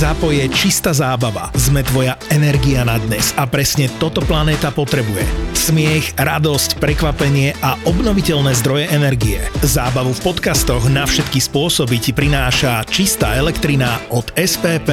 Zapo 0.00 0.32
je 0.32 0.48
čistá 0.48 0.96
zábava. 0.96 1.52
Sme 1.52 1.84
tvoja 1.84 2.16
energia 2.32 2.88
na 2.88 2.96
dnes 2.96 3.36
a 3.36 3.44
presne 3.44 3.84
toto 4.00 4.24
planéta 4.24 4.72
potrebuje. 4.72 5.28
Smiech, 5.52 6.16
radosť, 6.16 6.80
prekvapenie 6.80 7.52
a 7.60 7.76
obnoviteľné 7.84 8.56
zdroje 8.64 8.88
energie. 8.96 9.44
Zábavu 9.60 10.16
v 10.16 10.24
podcastoch 10.24 10.88
na 10.88 11.04
všetky 11.04 11.36
spôsoby 11.44 12.00
ti 12.00 12.16
prináša 12.16 12.80
čistá 12.88 13.36
elektrina 13.36 14.00
od 14.08 14.24
SPP. 14.40 14.88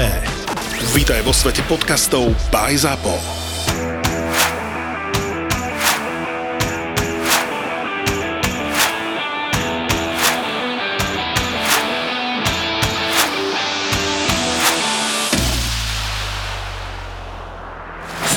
Vítaj 0.91 1.23
vo 1.23 1.31
svete 1.31 1.63
podcastov 1.71 2.27
by 2.51 2.75
Zapo. 2.75 3.46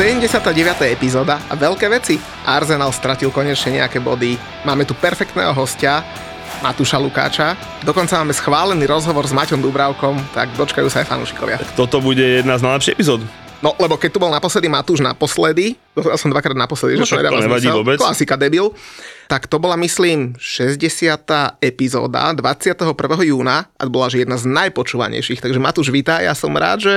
79. 0.01 0.97
epizóda 0.97 1.45
a 1.45 1.53
veľké 1.53 1.85
veci. 1.93 2.17
Arsenal 2.49 2.89
stratil 2.89 3.29
konečne 3.29 3.85
nejaké 3.85 4.01
body. 4.01 4.33
Máme 4.65 4.89
tu 4.89 4.97
perfektného 4.97 5.53
hostia, 5.53 6.01
Matúša 6.65 6.97
Lukáča. 6.97 7.53
Dokonca 7.85 8.17
máme 8.17 8.33
schválený 8.33 8.89
rozhovor 8.89 9.29
s 9.29 9.37
Maťom 9.37 9.61
Dubravkom, 9.61 10.17
tak 10.33 10.57
dočkajú 10.57 10.89
sa 10.89 11.05
aj 11.05 11.07
fanúšikovia. 11.13 11.61
Tak 11.61 11.77
toto 11.77 12.01
bude 12.01 12.41
jedna 12.41 12.57
z 12.57 12.65
najlepších 12.65 12.97
epizód. 12.97 13.21
No, 13.61 13.77
lebo 13.77 14.01
keď 14.01 14.17
tu 14.17 14.19
bol 14.25 14.33
naposledy 14.33 14.73
Matúš 14.73 15.05
naposledy, 15.05 15.77
ja 15.93 16.17
som 16.17 16.33
dvakrát 16.33 16.57
naposledy, 16.57 16.97
no, 16.97 17.05
že 17.05 17.13
to 17.13 17.21
nedáva 17.21 17.45
nevadí 17.45 17.69
vôbec. 17.69 18.01
klasika 18.01 18.41
debil, 18.41 18.73
tak 19.29 19.53
to 19.53 19.61
bola, 19.61 19.77
myslím, 19.77 20.33
60. 20.41 20.81
epizóda 21.61 22.33
21. 22.33 22.89
júna 23.29 23.69
a 23.77 23.85
bola 23.85 24.09
že 24.09 24.25
jedna 24.25 24.41
z 24.41 24.49
najpočúvanejších. 24.49 25.45
Takže 25.45 25.61
Matúš, 25.61 25.93
vítaj, 25.93 26.25
ja 26.25 26.33
som 26.33 26.57
rád, 26.57 26.89
že 26.89 26.97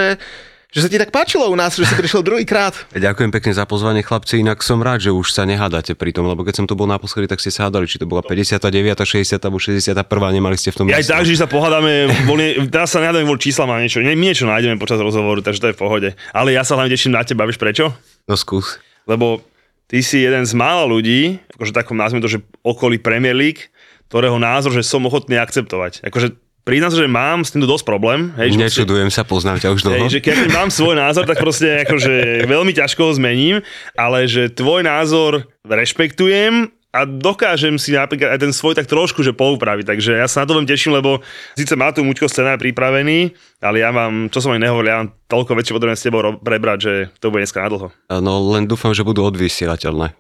že 0.74 0.80
sa 0.82 0.90
ti 0.90 0.98
tak 0.98 1.14
páčilo 1.14 1.46
u 1.46 1.54
nás, 1.54 1.78
že 1.78 1.86
si 1.86 1.94
prišiel 1.94 2.26
druhýkrát. 2.26 2.74
Ďakujem 2.98 3.30
pekne 3.30 3.54
za 3.54 3.70
pozvanie, 3.70 4.02
chlapci. 4.02 4.42
Inak 4.42 4.66
som 4.66 4.82
rád, 4.82 5.06
že 5.06 5.12
už 5.14 5.30
sa 5.30 5.46
nehádate 5.46 5.94
pri 5.94 6.10
tom, 6.10 6.26
lebo 6.26 6.42
keď 6.42 6.60
som 6.60 6.66
tu 6.66 6.74
bol 6.74 6.90
naposledy, 6.90 7.30
tak 7.30 7.38
ste 7.38 7.54
sa 7.54 7.70
hádali, 7.70 7.86
či 7.86 8.02
to 8.02 8.10
bola 8.10 8.26
59., 8.26 8.58
60. 8.58 9.38
alebo 9.38 9.62
61. 9.62 9.94
Nemali 10.34 10.58
ste 10.58 10.74
v 10.74 10.76
tom. 10.82 10.86
Ja 10.90 10.98
aj 10.98 11.14
tak, 11.14 11.30
že 11.30 11.38
sa 11.38 11.46
pohádame, 11.46 12.10
boli, 12.26 12.58
teraz 12.74 12.90
sa 12.90 12.98
nehádame 12.98 13.30
kvôli 13.30 13.46
číslam 13.46 13.70
a 13.70 13.78
niečo. 13.78 14.02
My 14.02 14.18
niečo 14.18 14.50
nájdeme 14.50 14.82
počas 14.82 14.98
rozhovoru, 14.98 15.46
takže 15.46 15.62
to 15.62 15.68
je 15.70 15.76
v 15.78 15.80
pohode. 15.80 16.10
Ale 16.34 16.58
ja 16.58 16.66
sa 16.66 16.74
hlavne 16.74 16.90
teším 16.90 17.14
na 17.14 17.22
teba, 17.22 17.46
vieš 17.46 17.62
prečo? 17.62 17.94
No 18.26 18.34
skús. 18.34 18.82
Lebo 19.06 19.46
ty 19.86 20.02
si 20.02 20.26
jeden 20.26 20.42
z 20.42 20.58
mála 20.58 20.90
ľudí, 20.90 21.38
akože 21.54 21.70
takom 21.70 22.02
nazvime 22.02 22.26
to, 22.26 22.34
že 22.34 22.42
okolí 22.66 22.98
Premier 22.98 23.38
League, 23.38 23.70
ktorého 24.10 24.42
názor, 24.42 24.74
že 24.74 24.82
som 24.82 25.06
ochotný 25.06 25.38
akceptovať. 25.38 26.02
Akože 26.06 26.38
priznám 26.64 26.92
sa, 26.92 26.98
že 27.00 27.12
mám 27.12 27.44
s 27.44 27.52
týmto 27.52 27.68
dosť 27.68 27.86
problém. 27.86 28.32
Hej, 28.40 28.56
Nečudujem 28.56 29.12
sa, 29.12 29.28
poznám 29.28 29.60
ťa 29.60 29.70
už 29.76 29.82
dlho. 29.84 29.96
Hej, 30.08 30.20
že 30.20 30.24
keď 30.24 30.38
mám 30.52 30.72
svoj 30.72 30.96
názor, 30.96 31.28
tak 31.28 31.40
proste 31.40 31.84
akože 31.84 32.48
veľmi 32.48 32.72
ťažko 32.72 33.02
ho 33.08 33.12
zmením, 33.16 33.56
ale 33.96 34.26
že 34.26 34.52
tvoj 34.52 34.88
názor 34.88 35.46
rešpektujem 35.68 36.72
a 36.94 37.10
dokážem 37.10 37.82
si 37.82 37.90
napríklad 37.90 38.38
aj 38.38 38.40
ten 38.46 38.54
svoj 38.54 38.78
tak 38.78 38.86
trošku, 38.86 39.26
že 39.26 39.34
poupraviť. 39.34 39.86
Takže 39.90 40.12
ja 40.22 40.30
sa 40.30 40.46
na 40.46 40.48
to 40.48 40.62
veľmi 40.62 40.70
teším, 40.70 40.94
lebo 40.94 41.26
síce 41.58 41.74
má 41.74 41.90
tu 41.90 42.06
Muťko 42.06 42.30
scenár 42.30 42.62
pripravený, 42.62 43.34
ale 43.66 43.82
ja 43.82 43.90
vám, 43.90 44.30
čo 44.30 44.46
som 44.46 44.54
aj 44.54 44.62
nehovoril, 44.62 44.90
ja 44.94 45.02
mám 45.02 45.10
toľko 45.26 45.58
väčšie 45.58 45.74
potrebujem 45.74 45.98
s 45.98 46.06
tebou 46.06 46.22
prebrať, 46.38 46.78
že 46.86 46.94
to 47.18 47.34
bude 47.34 47.42
dneska 47.42 47.66
na 47.66 47.70
dlho. 47.74 47.88
No 48.22 48.34
len 48.54 48.70
dúfam, 48.70 48.94
že 48.94 49.02
budú 49.02 49.26
odvysielateľné. 49.26 50.14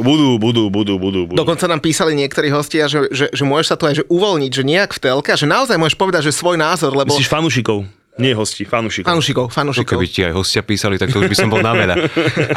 Budú, 0.00 0.40
budú, 0.40 0.72
budú, 0.72 0.94
budú, 0.96 1.20
budú. 1.28 1.36
Dokonca 1.36 1.68
nám 1.68 1.84
písali 1.84 2.16
niektorí 2.16 2.48
hostia, 2.48 2.88
že, 2.88 3.06
že, 3.12 3.28
že 3.30 3.44
môžeš 3.44 3.66
sa 3.70 3.76
tu 3.76 3.84
aj 3.84 3.94
že 4.00 4.04
uvoľniť, 4.08 4.52
že 4.52 4.62
nejak 4.64 4.90
v 4.96 5.00
telke, 5.00 5.32
že 5.36 5.46
naozaj 5.46 5.76
môžeš 5.76 5.96
povedať, 6.00 6.22
že 6.28 6.32
svoj 6.32 6.56
názor, 6.56 6.96
lebo... 6.96 7.12
Myslíš 7.12 7.28
fanúšikov? 7.28 7.84
Nie 8.20 8.36
hosti, 8.36 8.68
fanúšikov. 8.68 9.08
Fanúšikov, 9.08 9.46
fanúšikov. 9.48 9.96
No, 9.96 10.02
keby 10.02 10.06
ti 10.10 10.20
aj 10.26 10.34
hostia 10.36 10.60
písali, 10.60 11.00
tak 11.00 11.08
to 11.08 11.24
už 11.24 11.32
by 11.32 11.36
som 11.36 11.48
bol 11.48 11.64
na 11.64 11.72
veľa. 11.72 11.94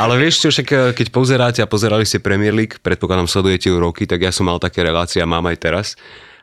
Ale 0.03 0.19
vieš 0.19 0.43
čo, 0.43 0.47
však 0.51 0.67
eh, 0.67 0.79
keď 0.91 1.07
pozeráte 1.13 1.59
a 1.63 1.67
pozerali 1.69 2.03
ste 2.03 2.19
Premier 2.19 2.51
League, 2.51 2.81
predpokladám 2.83 3.31
sledujete 3.31 3.71
ju 3.71 3.79
roky, 3.79 4.03
tak 4.03 4.19
ja 4.25 4.33
som 4.35 4.49
mal 4.49 4.59
také 4.59 4.83
relácie 4.83 5.23
a 5.23 5.27
mám 5.29 5.47
aj 5.47 5.57
teraz. 5.61 5.87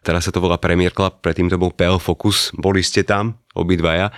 Teraz 0.00 0.24
sa 0.24 0.32
to 0.32 0.40
volá 0.40 0.56
Premier 0.56 0.96
Club, 0.96 1.20
predtým 1.20 1.52
to 1.52 1.60
bol 1.60 1.68
PL 1.68 2.00
Focus, 2.00 2.48
boli 2.56 2.80
ste 2.80 3.04
tam, 3.04 3.36
obidvaja. 3.52 4.08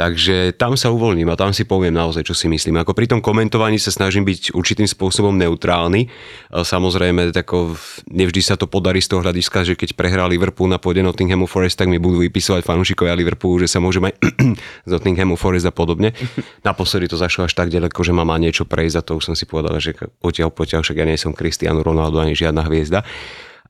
Takže 0.00 0.56
tam 0.56 0.80
sa 0.80 0.88
uvoľním 0.88 1.28
a 1.28 1.36
tam 1.36 1.52
si 1.52 1.68
poviem 1.68 1.92
naozaj, 1.92 2.24
čo 2.24 2.32
si 2.32 2.48
myslím. 2.48 2.80
Ako 2.80 2.96
pri 2.96 3.04
tom 3.04 3.20
komentovaní 3.20 3.76
sa 3.76 3.92
snažím 3.92 4.24
byť 4.24 4.56
určitým 4.56 4.88
spôsobom 4.88 5.36
neutrálny. 5.36 6.08
Samozrejme, 6.48 7.36
tako, 7.36 7.76
nevždy 8.08 8.40
sa 8.40 8.56
to 8.56 8.64
podarí 8.64 9.04
z 9.04 9.12
toho 9.12 9.20
hľadiska, 9.20 9.60
že 9.68 9.76
keď 9.76 9.92
prehrá 10.00 10.24
Liverpool 10.24 10.72
na 10.72 10.80
pôde 10.80 11.04
Nottinghamu 11.04 11.44
Forest, 11.44 11.76
tak 11.76 11.92
mi 11.92 12.00
budú 12.00 12.24
vypisovať 12.24 12.64
fanúšikovia 12.64 13.12
Liverpoolu, 13.12 13.60
že 13.60 13.68
sa 13.68 13.76
môžem 13.76 14.08
aj 14.08 14.16
z 14.88 14.90
Nottinghamu 14.96 15.36
Forest 15.36 15.68
a 15.68 15.72
podobne. 15.76 16.16
Naposledy 16.64 17.04
to 17.04 17.20
zašlo 17.20 17.44
až 17.44 17.52
tak 17.52 17.68
ďaleko, 17.68 18.00
že 18.00 18.16
ma 18.16 18.24
má 18.24 18.40
niečo 18.40 18.64
prejsť 18.64 18.96
a 18.96 19.04
to 19.04 19.20
už 19.20 19.28
som 19.28 19.36
si 19.36 19.44
povedal, 19.44 19.76
že 19.84 19.92
potiaľ, 20.24 20.48
potiaľ, 20.48 20.80
však 20.80 20.96
ja 20.96 21.04
nie 21.04 21.20
som 21.20 21.36
Cristiano 21.36 21.84
Ronaldo 21.84 22.24
ani 22.24 22.32
žiadna 22.32 22.64
hviezda. 22.72 23.04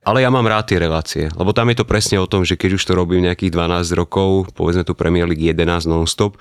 Ale 0.00 0.24
ja 0.24 0.32
mám 0.32 0.48
rád 0.48 0.64
tie 0.72 0.80
relácie, 0.80 1.28
lebo 1.36 1.52
tam 1.52 1.68
je 1.68 1.76
to 1.76 1.84
presne 1.84 2.16
o 2.16 2.24
tom, 2.24 2.40
že 2.40 2.56
keď 2.56 2.80
už 2.80 2.82
to 2.88 2.96
robím 2.96 3.20
nejakých 3.28 3.52
12 3.52 4.00
rokov, 4.00 4.48
povedzme 4.56 4.80
tu 4.80 4.96
Premier 4.96 5.28
League 5.28 5.44
11 5.44 5.84
non-stop, 5.84 6.40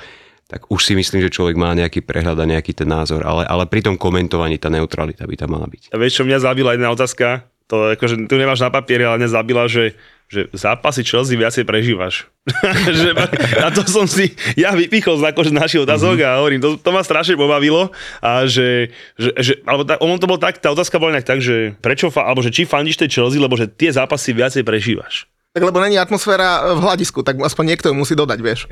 tak 0.49 0.65
už 0.71 0.81
si 0.81 0.97
myslím, 0.97 1.21
že 1.21 1.29
človek 1.29 1.59
má 1.59 1.75
nejaký 1.77 2.01
prehľad 2.01 2.39
a 2.39 2.49
nejaký 2.49 2.73
ten 2.73 2.89
názor, 2.89 3.21
ale, 3.21 3.45
ale 3.45 3.69
pri 3.69 3.85
tom 3.85 3.99
komentovaní 3.99 4.57
tá 4.57 4.71
neutralita 4.71 5.27
by 5.27 5.35
tam 5.37 5.53
mala 5.53 5.69
byť. 5.69 5.93
A 5.93 5.99
vieš, 5.99 6.23
čo 6.23 6.25
mňa 6.25 6.41
zabila 6.41 6.73
jedna 6.73 6.89
otázka? 6.89 7.45
To 7.69 7.93
akože 7.93 8.25
tu 8.25 8.35
nemáš 8.39 8.65
na 8.65 8.73
papieri, 8.73 9.05
ale 9.05 9.21
mňa 9.21 9.29
zabila, 9.29 9.69
že 9.69 9.93
že 10.29 10.45
zápasy 10.53 11.01
Chelsea 11.01 11.33
viacej 11.33 11.65
prežívaš. 11.65 12.29
a 13.65 13.67
to 13.73 13.81
som 13.89 14.05
si 14.05 14.29
ja 14.53 14.73
vypichol 14.77 15.17
z 15.17 15.33
akože 15.33 15.49
našich 15.49 15.81
otázok 15.85 16.21
mm-hmm. 16.21 16.33
a 16.33 16.39
hovorím, 16.41 16.61
to, 16.61 16.69
to 16.77 16.89
ma 16.93 17.01
strašne 17.01 17.33
pobavilo 17.33 17.89
a 18.21 18.45
že, 18.45 18.93
že, 19.17 19.33
že 19.41 19.53
alebo 19.65 19.85
tak, 19.85 19.97
ono 20.01 20.21
to 20.21 20.29
bolo 20.29 20.37
tak, 20.37 20.61
tá 20.61 20.69
otázka 20.69 21.01
bola 21.01 21.17
nejak 21.17 21.29
tak, 21.29 21.41
že 21.41 21.73
prečo, 21.81 22.13
alebo 22.13 22.45
že 22.45 22.53
či 22.53 22.69
fandíš 22.69 23.01
tej 23.01 23.09
Chelsea, 23.09 23.41
lebo 23.41 23.57
že 23.57 23.69
tie 23.69 23.89
zápasy 23.89 24.37
viacej 24.37 24.61
prežívaš. 24.61 25.25
Tak 25.49 25.65
lebo 25.65 25.81
není 25.81 25.97
atmosféra 25.97 26.77
v 26.77 26.79
hľadisku, 26.85 27.25
tak 27.25 27.41
aspoň 27.41 27.73
niekto 27.73 27.89
ju 27.89 27.97
musí 27.97 28.13
dodať, 28.13 28.37
vieš. 28.37 28.69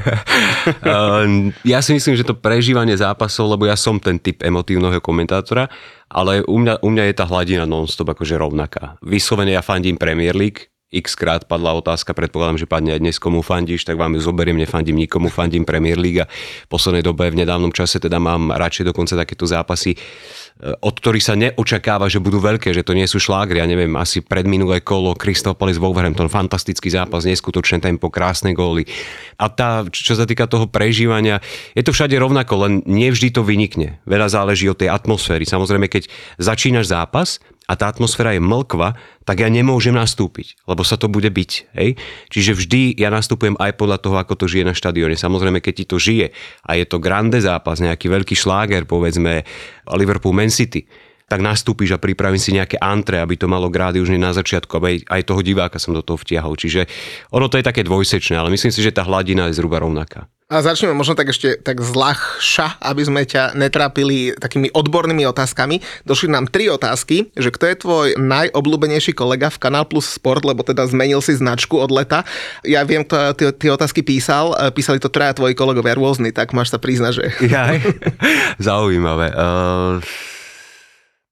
ja 1.74 1.80
si 1.82 1.92
myslím, 1.98 2.14
že 2.14 2.22
to 2.22 2.38
prežívanie 2.38 2.94
zápasov, 2.94 3.50
lebo 3.50 3.66
ja 3.66 3.74
som 3.74 3.98
ten 3.98 4.22
typ 4.22 4.46
emotívneho 4.46 5.02
komentátora, 5.02 5.74
ale 6.06 6.46
u 6.46 6.62
mňa, 6.62 6.86
u 6.86 6.90
mňa 6.94 7.04
je 7.10 7.16
tá 7.18 7.26
hladina 7.26 7.66
non-stop 7.66 8.14
akože 8.14 8.38
rovnaká. 8.38 9.02
Vyslovene 9.02 9.58
ja 9.58 9.66
fandím 9.66 9.98
Premier 9.98 10.38
League, 10.38 10.70
x 10.88 11.20
krát 11.20 11.44
padla 11.44 11.76
otázka, 11.76 12.16
predpokladám, 12.16 12.64
že 12.64 12.68
padne 12.70 12.96
aj 12.96 13.04
dnes, 13.04 13.20
komu 13.20 13.44
fandíš, 13.44 13.84
tak 13.84 14.00
vám 14.00 14.16
ju 14.16 14.24
zoberiem, 14.24 14.56
nefandím 14.56 15.04
nikomu, 15.04 15.28
fandím 15.28 15.68
Premier 15.68 16.00
League 16.00 16.24
a 16.24 16.32
v 16.64 16.68
poslednej 16.72 17.04
dobe 17.04 17.28
v 17.28 17.44
nedávnom 17.44 17.76
čase 17.76 18.00
teda 18.00 18.24
mám 18.24 18.56
radšej 18.56 18.96
dokonca 18.96 19.20
takéto 19.20 19.44
zápasy, 19.44 20.00
eh, 20.00 20.72
od 20.80 20.96
ktorých 20.96 21.28
sa 21.28 21.36
neočakáva, 21.36 22.08
že 22.08 22.24
budú 22.24 22.40
veľké, 22.40 22.72
že 22.72 22.88
to 22.88 22.96
nie 22.96 23.04
sú 23.04 23.20
šlágry, 23.20 23.60
ja 23.60 23.68
neviem, 23.68 23.92
asi 24.00 24.24
predminulé 24.24 24.80
kolo 24.80 25.12
Crystal 25.20 25.60
Palace 25.60 25.76
Wolverhampton, 25.76 26.32
fantastický 26.32 26.88
zápas, 26.88 27.28
neskutočné 27.28 27.84
tempo, 27.84 28.08
krásne 28.08 28.56
góly. 28.56 28.88
A 29.36 29.52
tá, 29.52 29.84
čo 29.92 30.16
sa 30.16 30.24
týka 30.24 30.48
toho 30.48 30.72
prežívania, 30.72 31.44
je 31.76 31.84
to 31.84 31.92
všade 31.92 32.16
rovnako, 32.16 32.64
len 32.64 32.74
nevždy 32.88 33.36
to 33.36 33.44
vynikne. 33.44 34.00
Veľa 34.08 34.32
záleží 34.32 34.72
od 34.72 34.80
tej 34.80 34.88
atmosféry. 34.88 35.44
Samozrejme, 35.44 35.92
keď 35.92 36.08
začínaš 36.40 36.96
zápas, 36.96 37.44
a 37.68 37.74
tá 37.76 37.92
atmosféra 37.92 38.32
je 38.32 38.40
mlkva, 38.40 38.96
tak 39.28 39.44
ja 39.44 39.52
nemôžem 39.52 39.92
nastúpiť, 39.92 40.56
lebo 40.72 40.88
sa 40.88 40.96
to 40.96 41.12
bude 41.12 41.28
byť. 41.28 41.52
Hej? 41.76 42.00
Čiže 42.32 42.56
vždy 42.56 42.82
ja 42.96 43.12
nastupujem 43.12 43.60
aj 43.60 43.76
podľa 43.76 44.00
toho, 44.00 44.16
ako 44.16 44.40
to 44.40 44.46
žije 44.48 44.64
na 44.64 44.72
štadióne. 44.72 45.20
Samozrejme, 45.20 45.60
keď 45.60 45.74
ti 45.84 45.86
to 45.86 46.00
žije 46.00 46.32
a 46.64 46.72
je 46.80 46.88
to 46.88 47.04
grande 47.04 47.44
zápas, 47.44 47.84
nejaký 47.84 48.08
veľký 48.08 48.36
šláger, 48.40 48.88
povedzme 48.88 49.44
Liverpool 49.92 50.32
Man 50.32 50.48
City, 50.48 50.88
tak 51.28 51.44
nastúpiš 51.44 51.92
a 51.96 52.02
pripravím 52.02 52.40
si 52.40 52.56
nejaké 52.56 52.80
antre, 52.80 53.20
aby 53.20 53.36
to 53.36 53.52
malo 53.52 53.68
grády 53.68 54.00
už 54.00 54.16
na 54.16 54.32
začiatku, 54.32 54.72
aby 54.80 55.04
aj 55.12 55.28
toho 55.28 55.44
diváka 55.44 55.76
som 55.76 55.92
do 55.92 56.00
toho 56.00 56.16
vtiahol. 56.16 56.56
Čiže 56.56 56.88
ono 57.36 57.52
to 57.52 57.60
je 57.60 57.68
také 57.68 57.84
dvojsečné, 57.84 58.40
ale 58.40 58.48
myslím 58.56 58.72
si, 58.72 58.80
že 58.80 58.96
tá 58.96 59.04
hladina 59.04 59.52
je 59.52 59.60
zhruba 59.60 59.84
rovnaká. 59.84 60.32
A 60.48 60.64
začneme 60.64 60.96
možno 60.96 61.12
tak 61.12 61.36
ešte 61.36 61.60
tak 61.60 61.84
zľahša, 61.84 62.80
aby 62.80 63.04
sme 63.04 63.28
ťa 63.28 63.60
netrápili 63.60 64.32
takými 64.32 64.72
odbornými 64.72 65.28
otázkami. 65.28 65.84
Došli 66.08 66.32
nám 66.32 66.48
tri 66.48 66.72
otázky, 66.72 67.36
že 67.36 67.52
kto 67.52 67.68
je 67.68 67.76
tvoj 67.76 68.08
najobľúbenejší 68.16 69.12
kolega 69.12 69.52
v 69.52 69.60
Kanal 69.60 69.84
Plus 69.84 70.08
Sport, 70.08 70.48
lebo 70.48 70.64
teda 70.64 70.88
zmenil 70.88 71.20
si 71.20 71.36
značku 71.36 71.76
od 71.76 71.92
leta. 71.92 72.24
Ja 72.64 72.88
viem, 72.88 73.04
kto 73.04 73.36
tie 73.36 73.76
otázky 73.76 74.08
písal. 74.08 74.56
E, 74.56 74.72
písali 74.72 75.04
to 75.04 75.12
traja 75.12 75.36
tvoji 75.36 75.52
kolegovia 75.52 76.00
rôzni, 76.00 76.32
tak 76.32 76.56
máš 76.56 76.72
sa 76.72 76.80
priznať, 76.80 77.12
že... 77.12 77.24
Jaj, 77.44 77.84
zaujímavé. 78.72 79.36
Uh... 79.36 80.00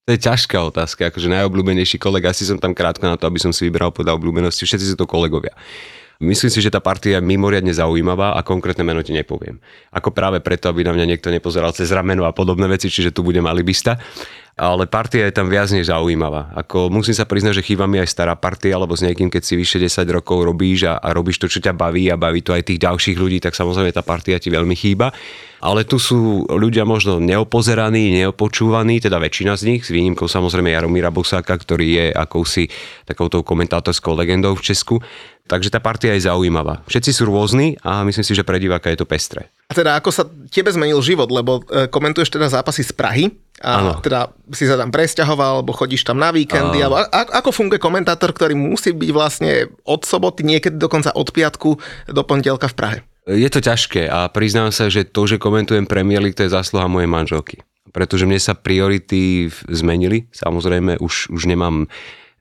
To 0.06 0.14
je 0.14 0.22
ťažká 0.22 0.62
otázka, 0.62 1.10
akože 1.10 1.34
najobľúbenejší 1.34 1.98
kolega, 1.98 2.30
asi 2.30 2.46
som 2.46 2.62
tam 2.62 2.78
krátko 2.78 3.10
na 3.10 3.18
to, 3.18 3.26
aby 3.26 3.42
som 3.42 3.50
si 3.50 3.66
vybral 3.66 3.90
podľa 3.90 4.22
obľúbenosti, 4.22 4.62
všetci 4.62 4.94
sú 4.94 4.96
to 5.02 5.10
kolegovia. 5.10 5.58
Myslím 6.22 6.48
si, 6.48 6.64
že 6.64 6.72
tá 6.72 6.80
partia 6.80 7.20
je 7.20 7.26
mimoriadne 7.26 7.74
zaujímavá 7.76 8.38
a 8.38 8.46
konkrétne 8.46 8.88
meno 8.88 9.04
ti 9.04 9.12
nepoviem. 9.12 9.60
Ako 9.92 10.16
práve 10.16 10.40
preto, 10.40 10.72
aby 10.72 10.86
na 10.86 10.96
mňa 10.96 11.10
niekto 11.10 11.28
nepozeral 11.28 11.76
cez 11.76 11.92
rameno 11.92 12.24
a 12.24 12.32
podobné 12.32 12.70
veci, 12.72 12.88
čiže 12.88 13.12
tu 13.12 13.26
budem 13.26 13.44
alibista. 13.50 13.98
ale 14.56 14.88
partia 14.88 15.28
je 15.28 15.36
tam 15.36 15.52
viac 15.52 15.68
než 15.74 15.92
zaujímavá. 15.92 16.56
Ako 16.56 16.88
musím 16.88 17.12
sa 17.12 17.28
priznať, 17.28 17.60
že 17.60 17.68
chýba 17.68 17.84
mi 17.90 18.00
aj 18.00 18.08
stará 18.08 18.38
partia, 18.40 18.80
lebo 18.80 18.96
s 18.96 19.04
niekým, 19.04 19.28
keď 19.28 19.44
si 19.44 19.60
vyše 19.60 19.82
10 19.82 20.08
rokov 20.16 20.48
robíš 20.48 20.88
a, 20.88 20.96
a 20.96 21.12
robíš 21.12 21.44
to, 21.44 21.52
čo 21.52 21.60
ťa 21.60 21.76
baví 21.76 22.08
a 22.08 22.16
baví 22.16 22.40
to 22.40 22.56
aj 22.56 22.64
tých 22.64 22.80
ďalších 22.80 23.20
ľudí, 23.20 23.44
tak 23.44 23.52
samozrejme 23.52 23.92
tá 23.92 24.00
partia 24.00 24.40
ti 24.40 24.48
veľmi 24.48 24.72
chýba. 24.72 25.12
Ale 25.64 25.88
tu 25.88 26.02
sú 26.02 26.44
ľudia 26.50 26.84
možno 26.84 27.22
neopozeraní, 27.22 28.12
neopočúvaní, 28.24 29.00
teda 29.00 29.20
väčšina 29.22 29.56
z 29.56 29.64
nich, 29.70 29.82
s 29.88 29.94
výnimkou 29.94 30.28
samozrejme 30.28 30.72
Jaromíra 30.72 31.14
Bosáka, 31.14 31.56
ktorý 31.56 31.88
je 31.96 32.06
akousi 32.12 32.68
takouto 33.08 33.42
komentátorskou 33.42 34.16
legendou 34.16 34.56
v 34.58 34.66
Česku. 34.66 34.96
Takže 35.46 35.70
tá 35.70 35.78
partia 35.78 36.18
je 36.18 36.26
zaujímavá. 36.26 36.82
Všetci 36.90 37.12
sú 37.14 37.30
rôzni 37.30 37.78
a 37.86 38.02
myslím 38.02 38.26
si, 38.26 38.34
že 38.34 38.42
pre 38.42 38.58
diváka 38.58 38.90
je 38.90 38.98
to 38.98 39.06
pestré. 39.06 39.46
A 39.70 39.78
teda 39.78 39.94
ako 39.94 40.10
sa 40.10 40.26
tebe 40.50 40.74
zmenil 40.74 40.98
život, 41.06 41.30
lebo 41.30 41.62
e, 41.70 41.86
komentuješ 41.86 42.34
teda 42.34 42.50
zápasy 42.50 42.82
z 42.82 42.94
Prahy 42.98 43.26
a 43.62 43.72
ano. 43.78 43.94
teda 44.02 44.34
si 44.58 44.66
sa 44.66 44.74
tam 44.74 44.90
presťahoval, 44.90 45.62
alebo 45.62 45.78
chodíš 45.78 46.02
tam 46.02 46.18
na 46.18 46.34
víkendy, 46.34 46.82
alebo 46.82 46.98
a, 46.98 47.06
ako 47.14 47.54
funguje 47.54 47.78
komentátor, 47.78 48.34
ktorý 48.34 48.58
musí 48.58 48.90
byť 48.90 49.10
vlastne 49.14 49.70
od 49.86 50.02
soboty, 50.02 50.42
niekedy 50.42 50.82
dokonca 50.82 51.14
od 51.14 51.30
piatku 51.30 51.78
do 52.10 52.22
pondelka 52.26 52.66
v 52.66 52.76
Prahe? 52.76 52.98
Je 53.26 53.50
to 53.50 53.58
ťažké 53.58 54.06
a 54.06 54.30
priznám 54.30 54.70
sa, 54.70 54.86
že 54.86 55.02
to, 55.02 55.26
že 55.26 55.42
komentujem 55.42 55.90
Premier 55.90 56.22
League, 56.22 56.38
to 56.38 56.46
je 56.46 56.54
zásluha 56.54 56.86
mojej 56.86 57.10
manželky. 57.10 57.66
Pretože 57.90 58.30
mne 58.30 58.38
sa 58.38 58.54
priority 58.54 59.50
zmenili. 59.66 60.30
Samozrejme, 60.30 61.02
už, 61.02 61.34
už 61.34 61.50
nemám 61.50 61.90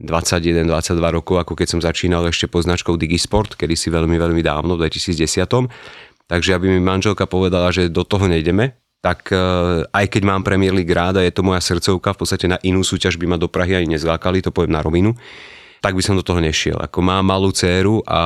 21-22 0.04 0.68
rokov, 1.08 1.40
ako 1.40 1.56
keď 1.56 1.68
som 1.72 1.80
začínal 1.80 2.28
ešte 2.28 2.50
značkou 2.50 3.00
Digisport, 3.00 3.56
kedy 3.56 3.72
si 3.78 3.88
veľmi, 3.88 4.20
veľmi 4.20 4.42
dávno, 4.44 4.76
v 4.76 4.90
2010. 4.90 5.48
Takže 6.28 6.50
aby 6.52 6.66
mi 6.68 6.80
manželka 6.84 7.24
povedala, 7.24 7.72
že 7.72 7.88
do 7.88 8.04
toho 8.04 8.28
nejdeme, 8.28 8.76
tak 9.04 9.28
e, 9.32 9.36
aj 9.88 10.06
keď 10.08 10.22
mám 10.24 10.40
Premier 10.40 10.72
League 10.72 10.88
ráda, 10.88 11.20
je 11.20 11.32
to 11.32 11.44
moja 11.44 11.60
srdcovka, 11.60 12.16
v 12.16 12.20
podstate 12.24 12.46
na 12.48 12.56
inú 12.64 12.80
súťaž 12.80 13.20
by 13.20 13.28
ma 13.28 13.36
do 13.36 13.52
Prahy 13.52 13.76
ani 13.76 13.96
nezlákali, 13.96 14.40
to 14.40 14.48
poviem 14.48 14.72
na 14.72 14.80
rovinu, 14.80 15.12
tak 15.84 15.92
by 15.92 16.00
som 16.00 16.16
do 16.16 16.24
toho 16.24 16.40
nešiel. 16.40 16.80
Ako 16.80 17.04
mám 17.04 17.28
malú 17.28 17.52
dceru 17.52 18.00
a 18.08 18.20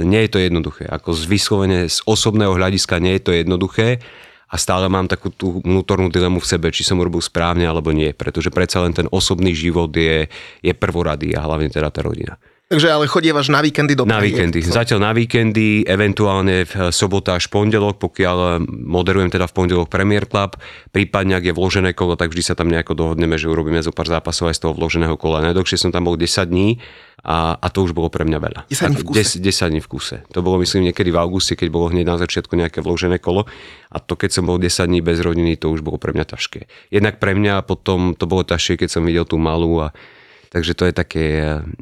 nie 0.00 0.24
je 0.24 0.30
to 0.32 0.38
jednoduché. 0.40 0.88
Ako 0.88 1.12
z 1.12 1.28
vyslovene 1.28 1.84
z 1.84 2.00
osobného 2.08 2.56
hľadiska 2.56 2.96
nie 2.96 3.20
je 3.20 3.22
to 3.28 3.32
jednoduché 3.36 4.00
a 4.48 4.56
stále 4.56 4.88
mám 4.88 5.04
takú 5.04 5.28
tú 5.28 5.60
vnútornú 5.60 6.08
dilemu 6.08 6.40
v 6.40 6.48
sebe, 6.48 6.72
či 6.72 6.80
som 6.80 6.96
urobil 6.96 7.20
správne 7.20 7.68
alebo 7.68 7.92
nie, 7.92 8.16
pretože 8.16 8.48
predsa 8.48 8.80
len 8.80 8.96
ten 8.96 9.04
osobný 9.12 9.52
život 9.52 9.92
je, 9.92 10.32
je 10.64 10.72
prvoradý 10.72 11.36
a 11.36 11.44
hlavne 11.44 11.68
teda 11.68 11.92
tá 11.92 12.00
rodina. 12.00 12.40
Takže 12.74 12.90
ale 12.90 13.06
chodievaš 13.06 13.54
na 13.54 13.62
víkendy 13.62 13.94
do 13.94 14.02
Na 14.02 14.18
víkendy. 14.18 14.58
Zatiaľ 14.58 14.98
na 14.98 15.12
víkendy, 15.14 15.86
eventuálne 15.86 16.66
v 16.66 16.90
sobota 16.90 17.38
až 17.38 17.46
pondelok, 17.46 18.02
pokiaľ 18.02 18.66
moderujem 18.66 19.30
teda 19.30 19.46
v 19.46 19.54
pondelok 19.54 19.86
Premier 19.86 20.26
Club, 20.26 20.58
prípadne 20.90 21.38
ak 21.38 21.46
je 21.46 21.54
vložené 21.54 21.94
kolo, 21.94 22.18
tak 22.18 22.34
vždy 22.34 22.42
sa 22.42 22.58
tam 22.58 22.66
nejako 22.66 22.98
dohodneme, 22.98 23.38
že 23.38 23.46
urobíme 23.46 23.78
zo 23.78 23.94
pár 23.94 24.10
zápasov 24.10 24.50
aj 24.50 24.58
z 24.58 24.60
toho 24.66 24.74
vloženého 24.74 25.14
kola. 25.14 25.46
Najdlhšie 25.46 25.78
som 25.78 25.94
tam 25.94 26.10
bol 26.10 26.18
10 26.18 26.26
dní 26.50 26.82
a, 27.22 27.54
a 27.62 27.66
to 27.70 27.86
už 27.86 27.94
bolo 27.94 28.10
pre 28.10 28.26
mňa 28.26 28.38
veľa. 28.42 28.60
10 28.66 28.90
dní 28.90 28.98
v 28.98 29.06
kuse? 29.06 29.38
10, 29.38 29.70
10 29.70 29.70
dní 29.70 29.80
v 29.80 29.88
kuse. 29.94 30.16
To 30.34 30.42
bolo 30.42 30.58
myslím 30.58 30.90
niekedy 30.90 31.14
v 31.14 31.18
auguste, 31.22 31.54
keď 31.54 31.70
bolo 31.70 31.94
hneď 31.94 32.10
na 32.10 32.18
začiatku 32.18 32.58
nejaké 32.58 32.82
vložené 32.82 33.22
kolo 33.22 33.46
a 33.94 34.02
to 34.02 34.18
keď 34.18 34.34
som 34.34 34.50
bol 34.50 34.58
10 34.58 34.90
dní 34.90 34.98
bez 34.98 35.22
rodiny, 35.22 35.54
to 35.54 35.70
už 35.70 35.86
bolo 35.86 36.02
pre 36.02 36.10
mňa 36.10 36.26
ťažké. 36.26 36.90
Jednak 36.90 37.22
pre 37.22 37.38
mňa 37.38 37.62
potom 37.62 38.18
to 38.18 38.26
bolo 38.26 38.42
ťažšie, 38.42 38.82
keď 38.82 38.88
som 38.90 39.06
videl 39.06 39.22
tú 39.22 39.38
malú 39.38 39.78
a 39.78 39.94
Takže 40.54 40.72
to 40.78 40.86
je 40.86 40.94
také, 40.94 41.26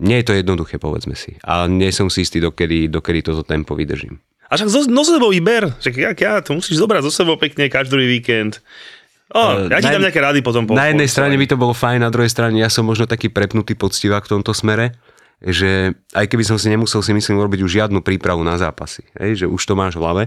nie 0.01 0.17
je 0.25 0.27
to 0.27 0.33
jednoduché, 0.33 0.81
povedzme 0.81 1.13
si. 1.13 1.37
A 1.45 1.69
nie 1.69 1.93
som 1.93 2.09
si 2.09 2.25
istý, 2.25 2.41
dokedy, 2.41 2.89
dokedy 2.89 3.21
toto 3.21 3.45
tempo 3.45 3.77
vydržím. 3.77 4.17
A 4.49 4.57
však 4.57 4.69
zo, 4.73 4.81
no 4.89 5.05
sebou 5.05 5.29
vyber, 5.29 5.77
že 5.77 5.93
jak 5.93 6.17
ja, 6.17 6.41
to 6.41 6.57
musíš 6.57 6.81
zobrať 6.81 7.05
zo 7.05 7.13
sebou 7.13 7.37
pekne 7.37 7.69
každý 7.69 8.01
víkend. 8.01 8.65
O, 9.33 9.69
ja 9.69 9.81
ti 9.81 9.93
dám 9.93 10.05
nejaké 10.05 10.21
rady 10.21 10.41
potom. 10.41 10.65
Po, 10.65 10.77
na 10.77 10.89
jednej 10.89 11.09
po, 11.09 11.13
strane 11.13 11.37
by 11.37 11.47
to 11.49 11.57
bolo 11.61 11.77
fajn, 11.77 12.05
na 12.05 12.13
druhej 12.13 12.33
strane 12.33 12.57
ja 12.61 12.73
som 12.73 12.85
možno 12.85 13.05
taký 13.05 13.29
prepnutý 13.33 13.77
poctivák 13.77 14.25
v 14.25 14.33
tomto 14.41 14.53
smere, 14.57 14.97
že 15.41 15.97
aj 16.13 16.29
keby 16.29 16.45
som 16.45 16.57
si 16.57 16.69
nemusel 16.73 17.01
si 17.01 17.13
myslím 17.13 17.41
urobiť 17.41 17.61
už 17.65 17.77
žiadnu 17.77 18.01
prípravu 18.05 18.41
na 18.41 18.57
zápasy, 18.61 19.05
hej, 19.21 19.45
že 19.45 19.47
už 19.49 19.61
to 19.65 19.73
máš 19.73 19.97
v 19.97 20.05
hlave, 20.05 20.23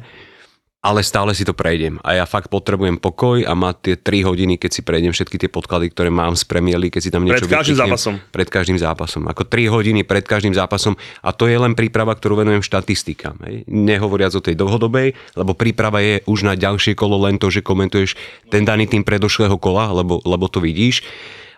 ale 0.86 1.02
stále 1.02 1.34
si 1.34 1.42
to 1.42 1.58
prejdem. 1.58 1.98
A 2.06 2.14
ja 2.14 2.30
fakt 2.30 2.54
potrebujem 2.54 3.02
pokoj 3.02 3.42
a 3.42 3.58
mať 3.58 3.76
tie 3.82 3.96
3 3.98 4.30
hodiny, 4.30 4.62
keď 4.62 4.70
si 4.70 4.82
prejdem 4.86 5.10
všetky 5.10 5.42
tie 5.42 5.50
podklady, 5.50 5.90
ktoré 5.90 6.14
mám 6.14 6.38
z 6.38 6.46
Premier 6.46 6.78
League, 6.78 6.94
keď 6.94 7.02
si 7.02 7.10
tam 7.10 7.26
niečo 7.26 7.50
Pred 7.50 7.58
každým 7.58 7.78
zápasom. 7.82 8.14
Pred 8.30 8.50
každým 8.54 8.78
zápasom. 8.78 9.24
Ako 9.26 9.50
3 9.50 9.66
hodiny 9.74 10.06
pred 10.06 10.22
každým 10.22 10.54
zápasom. 10.54 10.94
A 11.26 11.34
to 11.34 11.50
je 11.50 11.58
len 11.58 11.74
príprava, 11.74 12.14
ktorú 12.14 12.46
venujem 12.46 12.62
štatistikám. 12.62 13.42
Hej. 13.50 13.66
Nehovoriac 13.66 14.38
o 14.38 14.46
tej 14.46 14.54
dlhodobej, 14.54 15.18
lebo 15.34 15.58
príprava 15.58 16.06
je 16.06 16.22
už 16.30 16.46
na 16.46 16.54
ďalšie 16.54 16.94
kolo 16.94 17.18
len 17.26 17.42
to, 17.42 17.50
že 17.50 17.66
komentuješ 17.66 18.14
ten 18.54 18.62
daný 18.62 18.86
tým 18.86 19.02
predošlého 19.02 19.58
kola, 19.58 19.90
lebo, 19.90 20.22
lebo 20.22 20.46
to 20.46 20.62
vidíš 20.62 21.02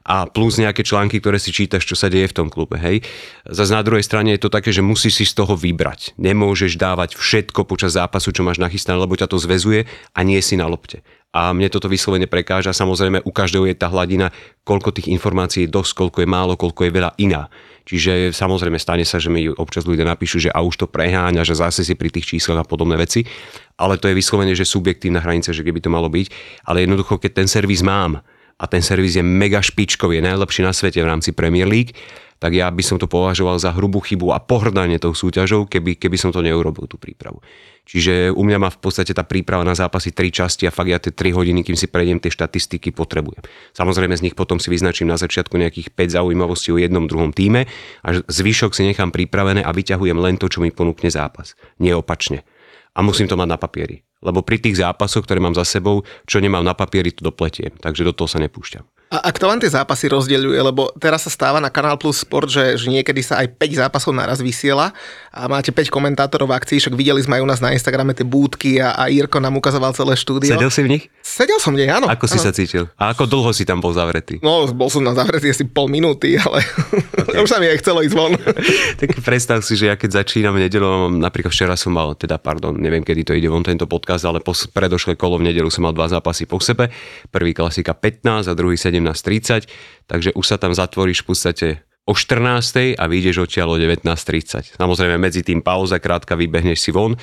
a 0.08 0.24
plus 0.24 0.56
nejaké 0.56 0.88
články, 0.88 1.20
ktoré 1.20 1.36
si 1.36 1.52
čítaš, 1.52 1.84
čo 1.84 2.00
sa 2.00 2.08
deje 2.08 2.32
v 2.32 2.38
tom 2.40 2.48
klube. 2.48 2.80
Hej. 2.80 3.04
Zas 3.44 3.68
na 3.68 3.84
druhej 3.84 4.08
strane 4.08 4.32
je 4.32 4.42
to 4.42 4.48
také, 4.48 4.72
že 4.72 4.80
musíš 4.80 5.20
si 5.20 5.26
z 5.28 5.36
toho 5.36 5.60
vybrať. 5.60 6.16
Nemôžeš 6.16 6.80
dávať 6.80 7.20
všetko 7.20 7.68
počas 7.68 8.00
zápasu, 8.00 8.32
čo 8.32 8.48
máš 8.48 8.64
nachystané, 8.64 8.96
lebo 8.96 9.20
ťa 9.20 9.28
to 9.28 9.36
zväzuje 9.36 9.84
a 10.16 10.20
nie 10.24 10.40
si 10.40 10.56
na 10.56 10.64
lopte. 10.72 11.04
A 11.36 11.52
mne 11.52 11.68
toto 11.68 11.92
vyslovene 11.92 12.26
prekáža. 12.26 12.72
Samozrejme, 12.72 13.28
u 13.28 13.32
každého 13.36 13.68
je 13.68 13.76
tá 13.76 13.92
hladina, 13.92 14.32
koľko 14.64 14.96
tých 14.96 15.12
informácií 15.12 15.68
je 15.68 15.74
dosť, 15.76 15.92
koľko 16.08 16.18
je 16.24 16.30
málo, 16.32 16.56
koľko 16.56 16.88
je 16.88 16.92
veľa 16.96 17.12
iná. 17.20 17.52
Čiže 17.88 18.36
samozrejme 18.36 18.80
stane 18.80 19.04
sa, 19.04 19.20
že 19.20 19.32
mi 19.32 19.48
občas 19.48 19.88
ľudia 19.88 20.08
napíšu, 20.08 20.44
že 20.44 20.52
a 20.52 20.60
už 20.60 20.76
to 20.76 20.88
preháňa, 20.88 21.48
že 21.48 21.56
zase 21.56 21.88
si 21.88 21.96
pri 21.96 22.12
tých 22.12 22.28
číslach 22.28 22.64
a 22.64 22.68
podobné 22.68 22.96
veci. 23.00 23.28
Ale 23.76 24.00
to 24.00 24.08
je 24.08 24.16
vyslovene, 24.16 24.56
že 24.56 24.68
subjektívna 24.68 25.20
hranica, 25.20 25.56
že 25.56 25.64
keby 25.64 25.84
to 25.84 25.92
malo 25.92 26.08
byť. 26.08 26.28
Ale 26.68 26.84
jednoducho, 26.84 27.20
keď 27.20 27.44
ten 27.44 27.48
servis 27.48 27.84
mám, 27.84 28.24
a 28.58 28.66
ten 28.66 28.82
servis 28.82 29.16
je 29.16 29.24
mega 29.24 29.62
špičkový, 29.62 30.18
je 30.18 30.28
najlepší 30.28 30.62
na 30.66 30.74
svete 30.74 31.00
v 31.02 31.10
rámci 31.10 31.32
Premier 31.32 31.70
League, 31.70 31.94
tak 32.38 32.54
ja 32.54 32.70
by 32.70 32.84
som 32.86 33.02
to 33.02 33.10
považoval 33.10 33.58
za 33.58 33.74
hrubú 33.74 33.98
chybu 33.98 34.30
a 34.30 34.38
pohrdanie 34.38 35.02
tou 35.02 35.14
súťažou, 35.14 35.66
keby, 35.66 35.98
keby 35.98 36.18
som 36.22 36.30
to 36.30 36.46
neurobil, 36.46 36.86
tú 36.86 37.02
prípravu. 37.02 37.42
Čiže 37.88 38.36
u 38.36 38.44
mňa 38.44 38.58
má 38.62 38.70
v 38.70 38.78
podstate 38.84 39.16
tá 39.16 39.24
príprava 39.24 39.64
na 39.64 39.74
zápasy 39.74 40.12
tri 40.12 40.30
časti 40.30 40.68
a 40.68 40.76
fakt 40.76 40.92
ja 40.92 41.00
tie 41.00 41.16
3 41.16 41.34
hodiny, 41.34 41.64
kým 41.64 41.80
si 41.80 41.88
prejdem 41.88 42.20
tie 42.20 42.30
štatistiky, 42.30 42.92
potrebujem. 42.94 43.42
Samozrejme 43.74 44.14
z 44.14 44.28
nich 44.28 44.36
potom 44.36 44.60
si 44.60 44.68
vyznačím 44.68 45.08
na 45.08 45.18
začiatku 45.18 45.56
nejakých 45.56 45.96
5 45.96 46.20
zaujímavostí 46.20 46.76
o 46.76 46.78
jednom, 46.78 47.08
druhom 47.08 47.32
týme 47.32 47.66
a 48.04 48.10
zvyšok 48.28 48.76
si 48.76 48.86
nechám 48.86 49.10
pripravené 49.10 49.64
a 49.64 49.72
vyťahujem 49.72 50.20
len 50.20 50.36
to, 50.36 50.52
čo 50.52 50.60
mi 50.62 50.70
ponúkne 50.70 51.10
zápas. 51.10 51.56
Nie 51.80 51.96
opačne. 51.96 52.44
A 52.92 53.02
musím 53.02 53.32
to 53.32 53.40
mať 53.40 53.50
na 53.50 53.58
papieri 53.58 54.07
lebo 54.24 54.42
pri 54.42 54.58
tých 54.58 54.82
zápasoch, 54.82 55.26
ktoré 55.26 55.38
mám 55.38 55.54
za 55.54 55.68
sebou, 55.68 56.02
čo 56.26 56.42
nemám 56.42 56.66
na 56.66 56.74
papieri, 56.74 57.14
to 57.14 57.22
dopletiem, 57.22 57.76
takže 57.78 58.08
do 58.08 58.14
toho 58.14 58.30
sa 58.30 58.42
nepúšťam. 58.42 58.97
A, 59.08 59.24
a 59.24 59.30
kto 59.32 59.48
vám 59.48 59.64
tie 59.64 59.72
zápasy 59.72 60.12
rozdeľuje? 60.12 60.60
Lebo 60.60 60.92
teraz 61.00 61.24
sa 61.24 61.32
stáva 61.32 61.64
na 61.64 61.72
Kanál 61.72 61.96
Plus 61.96 62.20
Sport, 62.20 62.52
že, 62.52 62.76
že 62.76 62.92
niekedy 62.92 63.24
sa 63.24 63.40
aj 63.40 63.56
5 63.56 63.80
zápasov 63.88 64.12
naraz 64.12 64.44
vysiela 64.44 64.92
a 65.32 65.48
máte 65.48 65.72
5 65.72 65.88
komentátorov 65.88 66.52
v 66.52 66.60
akcii, 66.60 66.84
však 66.84 66.96
videli 66.98 67.24
sme 67.24 67.40
aj 67.40 67.42
u 67.44 67.48
nás 67.48 67.60
na 67.64 67.72
Instagrame 67.72 68.12
tie 68.12 68.28
búdky 68.28 68.84
a, 68.84 69.00
a 69.00 69.08
Irko 69.08 69.40
nám 69.40 69.56
ukazoval 69.56 69.96
celé 69.96 70.20
štúdio. 70.20 70.52
Sedel 70.52 70.68
si 70.68 70.82
v 70.84 70.90
nich? 71.00 71.04
Sedel 71.24 71.56
som 71.64 71.72
v 71.72 71.88
nich, 71.88 71.92
áno. 71.92 72.12
Ako 72.12 72.28
áno. 72.28 72.34
si 72.36 72.38
sa 72.44 72.52
cítil? 72.52 72.92
A 73.00 73.16
ako 73.16 73.32
dlho 73.32 73.56
si 73.56 73.64
tam 73.64 73.80
bol 73.80 73.96
zavretý? 73.96 74.44
No, 74.44 74.68
bol 74.76 74.92
som 74.92 75.00
na 75.00 75.16
zavretý 75.16 75.56
asi 75.56 75.64
pol 75.64 75.88
minúty, 75.88 76.36
ale 76.36 76.60
okay. 77.24 77.40
už 77.40 77.48
sa 77.48 77.64
mi 77.64 77.72
aj 77.72 77.80
chcelo 77.80 78.04
ísť 78.04 78.16
von. 78.18 78.36
tak 79.00 79.10
predstav 79.24 79.64
si, 79.64 79.80
že 79.80 79.88
ja 79.88 79.96
keď 79.96 80.20
začínam 80.20 80.52
v 80.60 80.68
nedelu, 80.68 81.16
napríklad 81.16 81.56
včera 81.56 81.80
som 81.80 81.96
mal, 81.96 82.12
teda 82.20 82.36
pardon, 82.36 82.76
neviem 82.76 83.08
kedy 83.08 83.24
to 83.24 83.32
ide 83.32 83.48
von 83.48 83.64
tento 83.64 83.88
podcast, 83.88 84.28
ale 84.28 84.44
po 84.44 84.52
predošlé 84.52 85.16
kolo 85.16 85.40
v 85.40 85.48
nedelu 85.48 85.72
som 85.72 85.88
mal 85.88 85.96
dva 85.96 86.12
zápasy 86.12 86.44
po 86.44 86.60
sebe. 86.60 86.92
Prvý 87.32 87.56
klasika 87.56 87.96
15 87.96 88.52
a 88.52 88.54
druhý 88.58 88.76
17.30 88.98 89.70
takže 90.08 90.34
už 90.34 90.46
sa 90.48 90.58
tam 90.58 90.72
zatvoríš 90.74 91.22
v 91.22 91.28
podstate 91.30 91.68
o 92.08 92.16
14. 92.16 92.96
a 92.96 93.04
vyjdeš 93.06 93.44
odtiaľ 93.44 93.76
o 93.76 93.78
19.30. 93.78 94.80
Samozrejme 94.80 95.20
medzi 95.20 95.44
tým 95.44 95.60
pauza, 95.60 96.00
krátka, 96.00 96.40
vybehneš 96.40 96.80
si 96.80 96.92
von, 96.96 97.20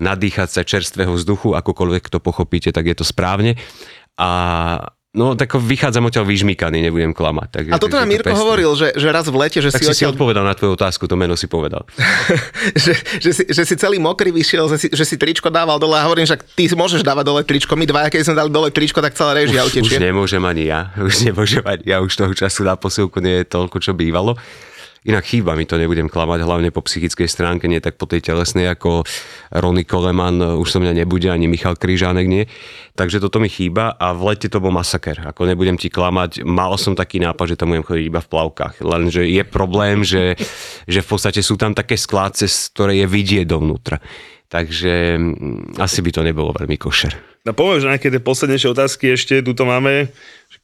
nadýchať 0.00 0.48
sa 0.48 0.62
čerstvého 0.64 1.12
vzduchu, 1.12 1.52
akokoľvek 1.52 2.08
to 2.08 2.18
pochopíte, 2.24 2.72
tak 2.72 2.88
je 2.88 2.96
to 2.96 3.04
správne. 3.04 3.60
A 4.16 4.30
No, 5.14 5.38
tak 5.38 5.54
vychádzam 5.54 6.10
odtiaľ 6.10 6.26
vyžmýkaný, 6.26 6.90
nebudem 6.90 7.14
klamať. 7.14 7.48
Tak, 7.54 7.62
a 7.70 7.78
toto 7.78 7.94
nám 7.94 8.10
Mirko 8.10 8.34
hovoril, 8.34 8.74
že, 8.74 8.98
že 8.98 9.14
raz 9.14 9.30
v 9.30 9.36
lete, 9.38 9.62
že 9.62 9.70
tak 9.70 9.78
si... 9.78 9.86
Si 9.86 10.02
odtiaľ... 10.02 10.10
si 10.10 10.12
odpovedal 10.18 10.42
na 10.42 10.58
tvoju 10.58 10.74
otázku, 10.74 11.06
to 11.06 11.14
meno 11.14 11.38
si 11.38 11.46
povedal. 11.46 11.86
že, 12.82 12.98
že, 13.22 13.30
si, 13.30 13.42
že 13.46 13.62
si 13.62 13.74
celý 13.78 14.02
mokrý 14.02 14.34
vyšiel, 14.34 14.66
že 14.74 14.76
si, 14.82 14.88
že 14.90 15.06
si 15.06 15.14
tričko 15.14 15.54
dával 15.54 15.78
dole 15.78 15.94
a 15.94 16.02
hovorím, 16.02 16.26
že 16.26 16.34
ty 16.58 16.66
môžeš 16.66 17.06
dávať 17.06 17.30
dole 17.30 17.42
tričko, 17.46 17.78
my 17.78 17.86
dva, 17.86 18.10
keď 18.10 18.26
sme 18.26 18.34
dali 18.42 18.50
dole 18.50 18.74
tričko, 18.74 18.98
tak 18.98 19.14
celá 19.14 19.38
režia 19.38 19.62
utečie. 19.62 19.86
Už 19.86 20.02
nemôžem 20.02 20.42
ani 20.42 20.66
ja, 20.66 20.90
už 21.06 21.30
nemôžem 21.30 21.62
ani 21.62 21.84
ja, 21.86 22.02
už 22.02 22.10
toho 22.10 22.34
času 22.34 22.66
na 22.66 22.74
posilku 22.74 23.22
nie 23.22 23.46
je 23.46 23.54
toľko, 23.54 23.78
čo 23.78 23.94
bývalo. 23.94 24.34
Inak 25.04 25.28
chýba 25.28 25.52
mi 25.52 25.68
to, 25.68 25.76
nebudem 25.76 26.08
klamať, 26.08 26.48
hlavne 26.48 26.72
po 26.72 26.80
psychickej 26.80 27.28
stránke, 27.28 27.68
nie 27.68 27.76
tak 27.76 28.00
po 28.00 28.08
tej 28.08 28.24
telesnej 28.24 28.72
ako 28.72 29.04
Ronny 29.52 29.84
Koleman, 29.84 30.56
už 30.56 30.64
som 30.64 30.80
mňa 30.80 31.04
nebude, 31.04 31.28
ani 31.28 31.44
Michal 31.44 31.76
Kryžánek 31.76 32.24
nie. 32.24 32.48
Takže 32.96 33.20
toto 33.20 33.36
mi 33.36 33.52
chýba 33.52 33.92
a 34.00 34.16
v 34.16 34.32
lete 34.32 34.48
to 34.48 34.64
bol 34.64 34.72
masaker. 34.72 35.28
Ako 35.28 35.44
nebudem 35.44 35.76
ti 35.76 35.92
klamať, 35.92 36.48
mal 36.48 36.80
som 36.80 36.96
taký 36.96 37.20
nápad, 37.20 37.52
že 37.52 37.58
tam 37.60 37.76
budem 37.76 37.84
chodiť 37.84 38.04
iba 38.08 38.24
v 38.24 38.30
plavkách. 38.32 38.80
Lenže 38.80 39.28
je 39.28 39.44
problém, 39.44 40.00
že, 40.08 40.40
že 40.88 41.04
v 41.04 41.08
podstate 41.12 41.44
sú 41.44 41.60
tam 41.60 41.76
také 41.76 42.00
skládce, 42.00 42.48
z 42.48 42.72
ktoré 42.72 43.04
je 43.04 43.06
vidieť 43.06 43.44
dovnútra. 43.44 44.00
Takže 44.48 45.20
mm, 45.20 45.76
asi 45.84 46.00
by 46.00 46.10
to 46.16 46.24
nebolo 46.24 46.56
veľmi 46.56 46.80
košer. 46.80 47.33
No 47.44 47.52
povieš 47.52 47.84
nejaké 47.84 48.08
tie 48.08 48.24
poslednejšie 48.24 48.72
otázky 48.72 49.12
ešte, 49.12 49.44
tu 49.44 49.52
to 49.52 49.68
máme. 49.68 50.08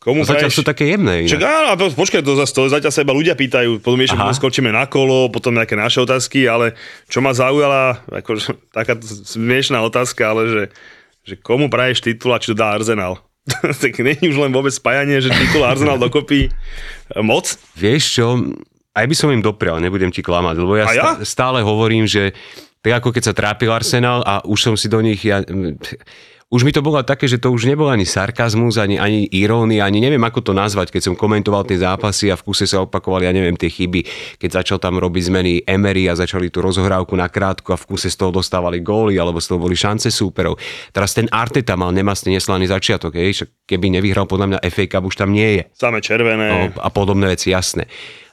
Komu 0.01 0.25
no, 0.25 0.29
zatiaľ 0.29 0.49
sú 0.49 0.65
také 0.65 0.97
jemné. 0.97 1.29
Čak, 1.29 1.45
áno, 1.45 1.77
počkaj, 1.93 2.25
to 2.25 2.33
zase, 2.41 2.57
to 2.57 2.73
zatiaľ 2.73 2.89
sa 2.89 3.05
iba 3.05 3.13
ľudia 3.13 3.37
pýtajú, 3.37 3.85
potom 3.85 4.01
ešte 4.01 4.17
skočíme 4.17 4.73
na 4.73 4.89
kolo, 4.89 5.29
potom 5.29 5.53
nejaké 5.53 5.77
naše 5.77 6.01
otázky, 6.01 6.49
ale 6.49 6.73
čo 7.13 7.21
ma 7.21 7.37
zaujala, 7.37 8.01
ako, 8.09 8.57
taká 8.73 8.97
smiešná 9.05 9.77
otázka, 9.85 10.33
ale 10.33 10.43
že, 10.49 10.63
že 11.29 11.35
komu 11.37 11.69
praješ 11.69 12.01
titul 12.01 12.33
a 12.33 12.41
čo 12.41 12.57
dá 12.57 12.73
Arsenal? 12.73 13.21
tak 13.85 14.01
není 14.01 14.33
už 14.33 14.41
len 14.41 14.49
vôbec 14.49 14.73
spájanie, 14.73 15.21
že 15.21 15.37
titul 15.37 15.69
Arsenal 15.69 16.01
dokopí 16.01 16.49
moc? 17.21 17.61
Vieš 17.77 18.03
čo, 18.09 18.41
aj 18.97 19.05
by 19.05 19.13
som 19.13 19.29
im 19.29 19.45
doprial, 19.45 19.85
nebudem 19.85 20.09
ti 20.09 20.25
klamať, 20.25 20.57
lebo 20.57 20.81
ja, 20.81 20.89
ja? 20.97 21.21
stále 21.29 21.61
hovorím, 21.61 22.09
že 22.09 22.33
tak 22.81 23.05
ako 23.05 23.13
keď 23.13 23.23
sa 23.29 23.37
trápil 23.37 23.69
Arsenal 23.69 24.25
a 24.25 24.41
už 24.49 24.73
som 24.73 24.75
si 24.81 24.89
do 24.89 25.05
nich, 25.05 25.21
ja, 25.29 25.45
už 26.51 26.67
mi 26.67 26.75
to 26.75 26.83
bolo 26.83 26.99
také, 27.07 27.31
že 27.31 27.39
to 27.39 27.55
už 27.55 27.71
nebol 27.71 27.87
ani 27.87 28.03
sarkazmus, 28.03 28.75
ani, 28.75 28.99
ani 28.99 29.31
irónia, 29.31 29.87
ani 29.87 30.03
neviem 30.03 30.21
ako 30.27 30.51
to 30.51 30.53
nazvať, 30.53 30.91
keď 30.91 31.03
som 31.07 31.15
komentoval 31.15 31.63
tie 31.63 31.79
zápasy 31.79 32.27
a 32.27 32.35
v 32.35 32.43
kuse 32.43 32.67
sa 32.67 32.83
opakovali, 32.83 33.31
ja 33.31 33.31
neviem, 33.31 33.55
tie 33.55 33.71
chyby, 33.71 34.03
keď 34.43 34.59
začal 34.59 34.83
tam 34.83 34.99
robiť 34.99 35.31
zmeny 35.31 35.63
Emery 35.63 36.11
a 36.11 36.19
začali 36.19 36.51
tú 36.51 36.59
rozohrávku 36.59 37.15
na 37.15 37.31
krátko 37.31 37.71
a 37.71 37.79
v 37.79 37.95
kuse 37.95 38.11
z 38.11 38.19
toho 38.19 38.35
dostávali 38.35 38.83
góly 38.83 39.15
alebo 39.15 39.39
z 39.39 39.47
toho 39.47 39.63
boli 39.63 39.79
šance 39.79 40.11
súperov. 40.11 40.59
Teraz 40.91 41.15
ten 41.15 41.31
Arteta 41.31 41.79
mal 41.79 41.95
nemastný 41.95 42.35
neslaný 42.35 42.67
začiatok, 42.67 43.15
hej, 43.15 43.47
keby 43.71 43.87
nevyhral 44.03 44.27
podľa 44.27 44.47
mňa 44.51 44.59
FA 44.75 44.85
Cup 44.91 45.07
už 45.07 45.23
tam 45.23 45.31
nie 45.31 45.63
je. 45.63 45.63
Same 45.79 46.03
červené. 46.03 46.51
No, 46.51 46.83
a 46.83 46.91
podobné 46.91 47.31
veci, 47.31 47.55
jasné. 47.55 47.87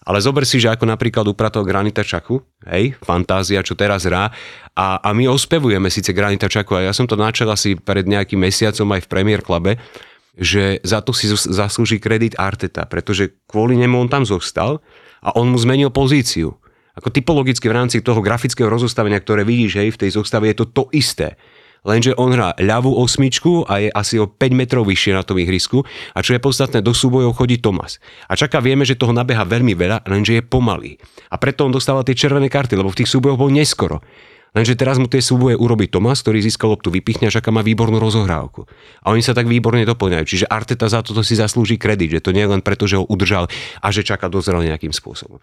Ale 0.07 0.23
zober 0.23 0.47
si, 0.47 0.55
že 0.63 0.71
ako 0.71 0.87
napríklad 0.87 1.27
upratol 1.27 1.67
Granita 1.67 1.99
Čaku, 1.99 2.39
hej, 2.71 2.95
fantázia, 3.03 3.59
čo 3.59 3.75
teraz 3.75 4.07
hrá, 4.07 4.31
a, 4.71 5.03
a 5.03 5.09
my 5.11 5.27
ospevujeme 5.27 5.91
síce 5.91 6.15
Granita 6.15 6.47
Čaku, 6.47 6.79
a 6.79 6.87
ja 6.87 6.95
som 6.95 7.03
to 7.03 7.19
načal 7.19 7.51
asi 7.51 7.75
pred 7.75 8.07
nejakým 8.07 8.39
mesiacom 8.39 8.87
aj 8.95 9.03
v 9.03 9.11
Premier 9.11 9.43
Clube, 9.43 9.75
že 10.39 10.79
za 10.79 11.03
to 11.03 11.11
si 11.11 11.27
zaslúži 11.27 11.99
kredit 11.99 12.39
Arteta, 12.39 12.87
pretože 12.87 13.35
kvôli 13.51 13.75
nemu 13.75 14.07
on 14.07 14.07
tam 14.07 14.23
zostal 14.23 14.79
a 15.19 15.35
on 15.35 15.51
mu 15.51 15.59
zmenil 15.59 15.91
pozíciu. 15.91 16.55
Ako 16.95 17.11
typologicky 17.11 17.67
v 17.67 17.75
rámci 17.75 17.99
toho 17.99 18.23
grafického 18.23 18.71
rozostavenia, 18.71 19.19
ktoré 19.19 19.43
vidíš, 19.43 19.83
hej, 19.83 19.89
v 19.91 20.01
tej 20.07 20.15
zostave 20.15 20.47
je 20.49 20.63
to 20.63 20.65
to 20.71 20.83
isté 20.95 21.35
lenže 21.87 22.11
on 22.19 22.35
hrá 22.35 22.51
ľavú 22.59 22.91
osmičku 22.99 23.63
a 23.63 23.79
je 23.81 23.89
asi 23.89 24.19
o 24.19 24.27
5 24.27 24.51
metrov 24.51 24.83
vyššie 24.83 25.15
na 25.15 25.23
tom 25.23 25.39
ihrisku 25.39 25.87
a 26.11 26.19
čo 26.19 26.35
je 26.35 26.43
podstatné, 26.43 26.83
do 26.83 26.91
súbojov 26.91 27.39
chodí 27.39 27.57
Tomas. 27.57 28.03
A 28.27 28.35
čaká 28.35 28.59
vieme, 28.59 28.83
že 28.83 28.99
toho 28.99 29.15
nabeha 29.15 29.47
veľmi 29.47 29.71
veľa, 29.73 30.03
lenže 30.03 30.37
je 30.37 30.43
pomalý. 30.43 30.99
A 31.31 31.39
preto 31.39 31.63
on 31.63 31.71
dostáva 31.71 32.03
tie 32.03 32.13
červené 32.13 32.51
karty, 32.51 32.75
lebo 32.75 32.91
v 32.91 32.99
tých 33.01 33.09
súbojoch 33.09 33.39
bol 33.39 33.49
neskoro. 33.49 34.03
Lenže 34.55 34.73
teraz 34.73 34.97
mu 34.97 35.05
tie 35.05 35.21
súboje 35.21 35.53
urobí 35.53 35.85
Tomas, 35.85 36.23
ktorý 36.25 36.41
získal 36.41 36.73
loptu 36.73 36.89
vypichne 36.89 37.29
čaká 37.29 37.53
má 37.53 37.61
výbornú 37.61 38.01
rozohrávku. 38.01 38.65
A 39.05 39.13
oni 39.13 39.21
sa 39.21 39.37
tak 39.37 39.45
výborne 39.45 39.85
doplňajú. 39.85 40.25
Čiže 40.25 40.45
Arteta 40.49 40.89
za 40.89 41.05
toto 41.05 41.21
si 41.21 41.37
zaslúži 41.37 41.77
kredit, 41.77 42.17
že 42.17 42.23
to 42.23 42.33
nie 42.33 42.41
je 42.41 42.51
len 42.57 42.65
preto, 42.65 42.89
že 42.89 42.97
ho 42.97 43.05
udržal 43.05 43.45
a 43.83 43.87
že 43.93 44.01
čaká 44.01 44.31
dozrel 44.31 44.65
nejakým 44.65 44.89
spôsobom. 44.89 45.37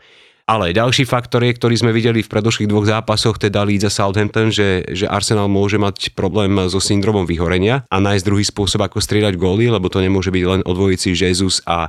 Ale 0.44 0.76
ďalší 0.76 1.08
faktor 1.08 1.40
je, 1.40 1.56
ktorý 1.56 1.72
sme 1.72 1.88
videli 1.88 2.20
v 2.20 2.28
predošlých 2.28 2.68
dvoch 2.68 2.84
zápasoch, 2.84 3.40
teda 3.40 3.64
Leeds 3.64 3.88
a 3.88 3.92
Southampton, 3.92 4.52
že, 4.52 4.84
že 4.92 5.08
Arsenal 5.08 5.48
môže 5.48 5.80
mať 5.80 6.12
problém 6.12 6.52
so 6.68 6.84
syndromom 6.84 7.24
vyhorenia 7.24 7.88
a 7.88 7.96
nájsť 7.96 8.28
druhý 8.28 8.44
spôsob, 8.44 8.84
ako 8.84 9.00
strieľať 9.00 9.40
góly, 9.40 9.72
lebo 9.72 9.88
to 9.88 10.04
nemôže 10.04 10.28
byť 10.28 10.44
len 10.44 10.60
o 10.68 10.76
Jesus 10.92 11.64
a, 11.64 11.88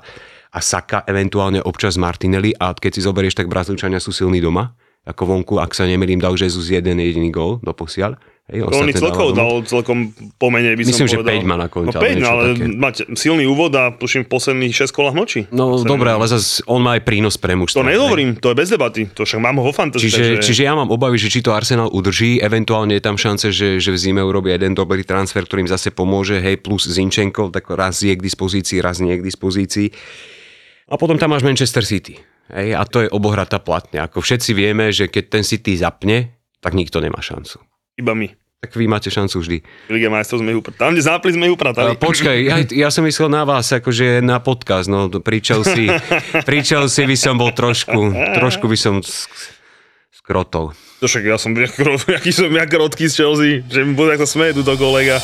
a 0.55 0.59
Saka, 0.63 1.03
eventuálne 1.03 1.59
občas 1.67 1.99
Martinelli 1.99 2.55
a 2.55 2.71
keď 2.71 2.91
si 2.95 3.01
zoberieš, 3.03 3.35
tak 3.35 3.51
Brazílčania 3.51 3.99
sú 3.99 4.15
silní 4.15 4.39
doma, 4.39 4.71
ako 5.03 5.35
vonku, 5.35 5.59
ak 5.59 5.75
sa 5.75 5.83
nemýlim, 5.83 6.23
dal 6.23 6.39
Jesus 6.39 6.71
jeden 6.71 7.03
jediný 7.03 7.35
gól 7.35 7.59
do 7.59 7.75
posiaľ. 7.75 8.15
Hej, 8.45 8.61
on 8.61 8.85
celkov 8.93 9.33
dal 9.33 9.65
celkom 9.65 10.13
pomenej, 10.37 10.77
by 10.77 10.85
Myslím, 10.85 11.09
som 11.09 11.17
povedal. 11.17 11.41
že 11.41 11.49
5 11.49 11.49
má 11.49 11.57
na 11.57 11.65
konci. 11.65 11.97
No 11.97 12.01
5, 12.05 12.21
no, 12.21 12.27
ale 12.29 12.43
také. 12.53 12.65
mať 12.77 12.95
silný 13.17 13.49
úvod 13.49 13.73
a 13.73 13.89
tuším 13.89 14.21
v 14.21 14.29
posledných 14.29 14.69
6 14.85 14.93
kolách 14.93 15.17
moči. 15.17 15.49
No 15.49 15.81
dobre, 15.81 16.13
ale 16.13 16.29
zase 16.29 16.61
on 16.69 16.85
má 16.85 16.93
aj 16.93 17.09
prínos 17.09 17.41
pre 17.41 17.57
mužstvo. 17.57 17.81
To 17.81 17.89
nehovorím, 17.89 18.37
to 18.37 18.53
je 18.53 18.55
bez 18.61 18.69
debaty, 18.69 19.09
to 19.17 19.25
však 19.25 19.41
mám 19.41 19.57
ho 19.57 19.65
vo 19.65 19.73
fantazii. 19.73 20.05
Čiže, 20.05 20.25
takže... 20.37 20.45
čiže 20.45 20.61
ja 20.61 20.77
mám 20.77 20.93
obavy, 20.93 21.17
že 21.17 21.33
či 21.33 21.41
to 21.41 21.57
Arsenal 21.57 21.89
udrží, 21.89 22.37
eventuálne 22.37 22.93
je 22.93 23.01
tam 23.01 23.17
šance, 23.17 23.49
že, 23.49 23.81
že 23.81 23.89
v 23.89 23.97
zime 23.97 24.21
urobí 24.21 24.53
jeden 24.53 24.77
dobrý 24.77 25.01
transfer, 25.01 25.41
ktorým 25.41 25.65
zase 25.65 25.89
pomôže, 25.89 26.37
hej, 26.37 26.61
plus 26.61 26.85
Zinčenko, 26.85 27.49
tak 27.49 27.65
raz 27.73 28.05
je 28.05 28.13
k 28.13 28.21
dispozícii, 28.21 28.77
raz 28.77 29.01
nie 29.01 29.17
je 29.17 29.25
k 29.25 29.25
dispozícii. 29.25 29.87
A 30.93 31.01
potom 31.01 31.17
tam 31.17 31.33
máš 31.33 31.41
Manchester 31.41 31.81
City. 31.81 32.21
Hej, 32.53 32.77
a 32.77 32.85
to 32.85 33.01
je 33.01 33.09
obohrata 33.09 33.57
platne. 33.57 34.05
Ako 34.05 34.21
všetci 34.21 34.53
vieme, 34.53 34.93
že 34.93 35.09
keď 35.09 35.33
ten 35.33 35.41
City 35.41 35.73
zapne, 35.73 36.37
tak 36.61 36.77
nikto 36.77 37.01
nemá 37.01 37.17
šancu. 37.25 37.57
Iba 37.95 38.11
my 38.11 38.27
tak 38.65 38.81
vy 38.81 38.89
máte 38.89 39.13
šancu 39.13 39.45
vždy. 39.45 39.57
Liga 39.93 40.09
majstrov 40.09 40.41
sme 40.41 40.57
ju 40.57 40.65
Tam, 40.73 40.97
kde 40.97 41.05
zápli 41.05 41.37
sme 41.37 41.45
ju 41.45 41.53
pratali. 41.53 41.93
Počkaj, 42.01 42.37
ja, 42.41 42.57
ja 42.65 42.89
som 42.89 43.05
myslel 43.05 43.29
na 43.29 43.45
vás, 43.45 43.69
akože 43.69 44.25
na 44.25 44.41
podcast, 44.41 44.89
no 44.89 45.05
pri 45.21 45.37
Chelsea, 45.37 45.93
pri 46.49 46.65
Chelsea 46.65 47.05
by 47.05 47.13
som 47.13 47.37
bol 47.37 47.53
trošku, 47.53 48.09
trošku 48.41 48.65
by 48.65 48.73
som 48.73 49.05
skrotol. 50.09 50.73
To 50.97 51.05
však 51.05 51.29
ja 51.29 51.37
som, 51.37 51.53
aký 52.17 52.33
som 52.33 52.49
ja 52.49 52.65
krotký 52.65 53.05
z 53.05 53.21
Chelsea, 53.21 53.61
že 53.69 53.85
mi 53.85 53.93
bude 53.93 54.17
ako 54.17 54.25
smeje 54.25 54.57
túto 54.57 54.73
kolega. 54.81 55.21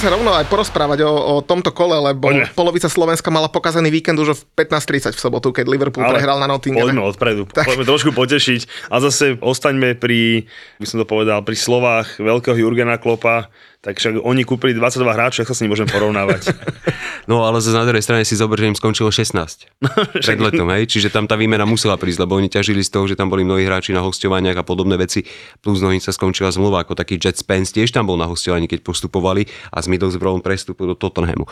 Sa 0.00 0.08
rovno 0.08 0.32
aj 0.32 0.48
porozprávať 0.48 1.04
o, 1.04 1.12
o 1.12 1.34
tomto 1.44 1.76
kole, 1.76 1.92
lebo 1.92 2.32
Poďme. 2.32 2.48
polovica 2.56 2.88
Slovenska 2.88 3.28
mala 3.28 3.52
pokazený 3.52 3.92
víkend 3.92 4.16
už 4.16 4.32
v 4.32 4.64
15.30 4.64 5.12
v 5.12 5.20
sobotu, 5.20 5.52
keď 5.52 5.68
Liverpool 5.68 6.08
Ale 6.08 6.16
prehral 6.16 6.40
na 6.40 6.48
Nottingham. 6.48 6.88
Poďme 6.88 7.04
odpredu, 7.04 7.44
tak. 7.52 7.68
poďme 7.68 7.84
trošku 7.84 8.16
potešiť 8.16 8.88
a 8.88 8.96
zase 9.04 9.36
ostaňme 9.44 10.00
pri, 10.00 10.48
by 10.80 10.86
som 10.88 10.96
to 10.96 11.04
povedal, 11.04 11.44
pri 11.44 11.52
slovách 11.52 12.16
veľkého 12.16 12.56
Jurgena 12.56 12.96
Klopa, 12.96 13.52
tak 13.80 13.96
však 13.96 14.20
oni 14.20 14.44
kúpili 14.44 14.76
22 14.76 15.08
hráčov, 15.08 15.40
ak 15.44 15.48
sa 15.48 15.56
s 15.56 15.60
nimi 15.64 15.72
môžem 15.72 15.88
porovnávať. 15.88 16.52
No 17.28 17.44
ale 17.46 17.60
zase 17.62 17.76
na 17.76 17.86
druhej 17.86 18.02
strane 18.02 18.24
si 18.26 18.34
zober, 18.34 18.58
že 18.58 18.72
im 18.72 18.74
skončilo 18.74 19.12
16 19.12 19.38
pred 20.24 20.40
letom, 20.40 20.66
hej? 20.72 20.88
čiže 20.88 21.12
tam 21.12 21.28
tá 21.30 21.36
výmena 21.38 21.62
musela 21.62 21.94
prísť, 21.94 22.26
lebo 22.26 22.34
oni 22.34 22.50
ťažili 22.50 22.80
z 22.82 22.90
toho, 22.90 23.04
že 23.06 23.14
tam 23.14 23.30
boli 23.30 23.46
mnohí 23.46 23.62
hráči 23.62 23.94
na 23.94 24.02
hostovaniach 24.02 24.58
a 24.58 24.64
podobné 24.66 24.98
veci, 24.98 25.22
plus 25.62 25.78
mnohým 25.78 26.00
sa 26.02 26.10
skončila 26.10 26.50
zmluva, 26.50 26.82
ako 26.82 26.96
taký 26.96 27.20
Jet 27.20 27.38
Spence 27.38 27.70
tiež 27.70 27.92
tam 27.92 28.08
bol 28.08 28.18
na 28.18 28.26
hostovaní, 28.26 28.66
keď 28.66 28.82
postupovali 28.82 29.46
a 29.70 29.78
s 29.78 29.86
Middlesbrough 29.86 30.42
prestúpil 30.42 30.90
do 30.90 30.96
Tottenhamu. 30.96 31.46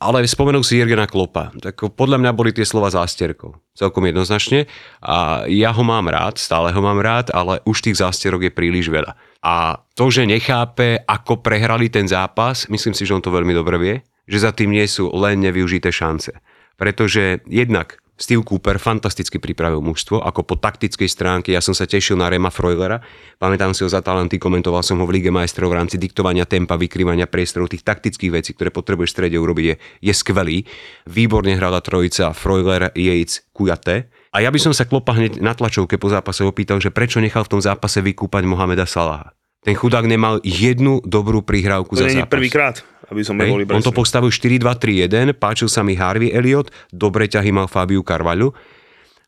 Ale 0.00 0.24
spomenul 0.24 0.64
si 0.64 0.80
Jirgena 0.80 1.04
Klopa. 1.04 1.52
Tak 1.60 1.92
podľa 1.92 2.16
mňa 2.16 2.32
boli 2.32 2.56
tie 2.56 2.64
slova 2.64 2.88
zástierkou. 2.88 3.52
Celkom 3.76 4.08
jednoznačne. 4.08 4.64
A 5.04 5.44
ja 5.44 5.76
ho 5.76 5.84
mám 5.84 6.08
rád, 6.08 6.40
stále 6.40 6.72
ho 6.72 6.80
mám 6.80 6.96
rád, 7.04 7.28
ale 7.36 7.60
už 7.68 7.84
tých 7.84 8.00
zástierok 8.00 8.48
je 8.48 8.52
príliš 8.52 8.88
veľa. 8.88 9.12
A 9.40 9.80
to, 9.96 10.12
že 10.12 10.28
nechápe, 10.28 11.00
ako 11.08 11.40
prehrali 11.40 11.88
ten 11.88 12.04
zápas, 12.04 12.68
myslím 12.68 12.92
si, 12.92 13.08
že 13.08 13.16
on 13.16 13.24
to 13.24 13.32
veľmi 13.32 13.56
dobre 13.56 13.76
vie, 13.80 13.94
že 14.28 14.44
za 14.44 14.52
tým 14.52 14.76
nie 14.76 14.84
sú 14.84 15.08
len 15.16 15.40
nevyužité 15.40 15.88
šance. 15.88 16.36
Pretože 16.76 17.40
jednak 17.48 18.00
Steve 18.20 18.44
Cooper 18.44 18.76
fantasticky 18.76 19.40
pripravil 19.40 19.80
mužstvo, 19.80 20.20
ako 20.20 20.44
po 20.44 20.54
taktickej 20.60 21.08
stránke. 21.08 21.56
Ja 21.56 21.64
som 21.64 21.72
sa 21.72 21.88
tešil 21.88 22.20
na 22.20 22.28
Rema 22.28 22.52
Freulera. 22.52 23.00
Pamätám 23.40 23.72
si 23.72 23.80
ho 23.80 23.88
za 23.88 24.04
talenty, 24.04 24.36
komentoval 24.36 24.84
som 24.84 25.00
ho 25.00 25.08
v 25.08 25.16
Lige 25.16 25.32
majstrov 25.32 25.72
v 25.72 25.80
rámci 25.80 25.96
diktovania 25.96 26.44
tempa, 26.44 26.76
vykrývania 26.76 27.24
priestorov, 27.24 27.72
tých 27.72 27.80
taktických 27.80 28.28
vecí, 28.28 28.52
ktoré 28.52 28.68
potrebuješ 28.68 29.08
v 29.08 29.16
strede 29.16 29.36
urobiť, 29.40 29.64
je, 29.64 29.74
je 30.04 30.12
skvelý. 30.12 30.68
Výborne 31.08 31.56
hrala 31.56 31.80
trojica 31.80 32.36
Freuler, 32.36 32.92
Yates, 32.92 33.48
Kujate. 33.56 34.12
A 34.30 34.38
ja 34.38 34.50
by 34.54 34.62
som 34.62 34.70
sa 34.70 34.86
klopa 34.86 35.10
hneď 35.10 35.42
na 35.42 35.58
tlačovke 35.58 35.98
po 35.98 36.06
zápase 36.06 36.46
opýtal, 36.46 36.78
že 36.78 36.94
prečo 36.94 37.18
nechal 37.18 37.42
v 37.42 37.58
tom 37.58 37.60
zápase 37.62 37.98
vykúpať 37.98 38.46
Mohameda 38.46 38.86
Salaha. 38.86 39.34
Ten 39.60 39.74
chudák 39.74 40.06
nemal 40.06 40.38
jednu 40.40 41.02
dobrú 41.02 41.42
prihrávku 41.42 41.98
to 41.98 42.06
za 42.06 42.08
zápas. 42.08 42.32
prvýkrát, 42.32 42.80
aby 43.10 43.20
som 43.26 43.36
boli 43.36 43.66
On 43.68 43.82
to 43.82 43.92
postavil 43.92 44.32
4-2-3-1, 44.32 45.34
páčil 45.36 45.68
sa 45.68 45.82
mi 45.82 45.98
Harvey 45.98 46.30
Elliot, 46.30 46.70
dobre 46.94 47.26
ťahy 47.26 47.50
mal 47.50 47.66
Fabiu 47.68 48.00
Carvalho, 48.06 48.56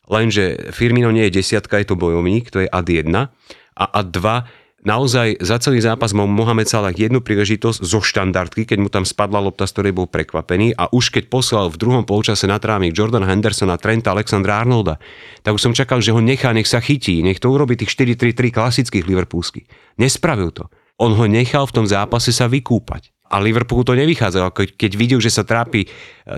lenže 0.09 0.71
Firmino 0.71 1.11
nie 1.13 1.27
je 1.29 1.37
desiatka, 1.37 1.77
je 1.83 1.93
to 1.93 1.99
bojovník, 1.99 2.49
to 2.49 2.63
je 2.63 2.67
ad 2.71 2.87
1 2.87 3.13
a 3.13 3.85
ad 3.85 4.07
2 4.09 4.62
naozaj 4.83 5.41
za 5.43 5.59
celý 5.59 5.83
zápas 5.83 6.15
mal 6.15 6.29
Mohamed 6.29 6.67
Salah 6.69 6.95
jednu 6.95 7.19
príležitosť 7.19 7.83
zo 7.83 7.99
štandardky, 7.99 8.63
keď 8.67 8.77
mu 8.79 8.87
tam 8.87 9.03
spadla 9.03 9.41
lopta, 9.41 9.67
z 9.67 9.73
ktorej 9.75 9.93
bol 9.95 10.07
prekvapený 10.07 10.75
a 10.77 10.91
už 10.91 11.11
keď 11.11 11.27
poslal 11.27 11.67
v 11.71 11.79
druhom 11.79 12.03
polčase 12.07 12.47
na 12.47 12.61
trávnik 12.61 12.95
Jordan 12.95 13.25
Hendersona, 13.25 13.79
Trenta, 13.81 14.13
Alexandra 14.13 14.61
Arnolda, 14.61 15.01
tak 15.41 15.55
už 15.55 15.63
som 15.63 15.73
čakal, 15.73 15.99
že 15.99 16.13
ho 16.13 16.21
nechá, 16.21 16.53
nech 16.53 16.69
sa 16.69 16.83
chytí, 16.83 17.23
nech 17.23 17.41
to 17.41 17.51
urobí 17.51 17.75
tých 17.79 17.91
4-3-3 17.91 18.53
klasických 18.53 19.07
liverpoolských. 19.07 19.97
Nespravil 19.97 20.53
to. 20.53 20.69
On 21.01 21.11
ho 21.17 21.25
nechal 21.25 21.65
v 21.65 21.75
tom 21.81 21.85
zápase 21.89 22.29
sa 22.29 22.45
vykúpať. 22.45 23.13
A 23.33 23.41
Liverpoolu 23.41 23.81
to 23.81 23.97
nevychádzalo. 23.97 24.53
Keď 24.53 24.91
videl, 24.93 25.17
že 25.17 25.33
sa 25.33 25.41
trápi 25.41 25.81
e, 25.81 25.87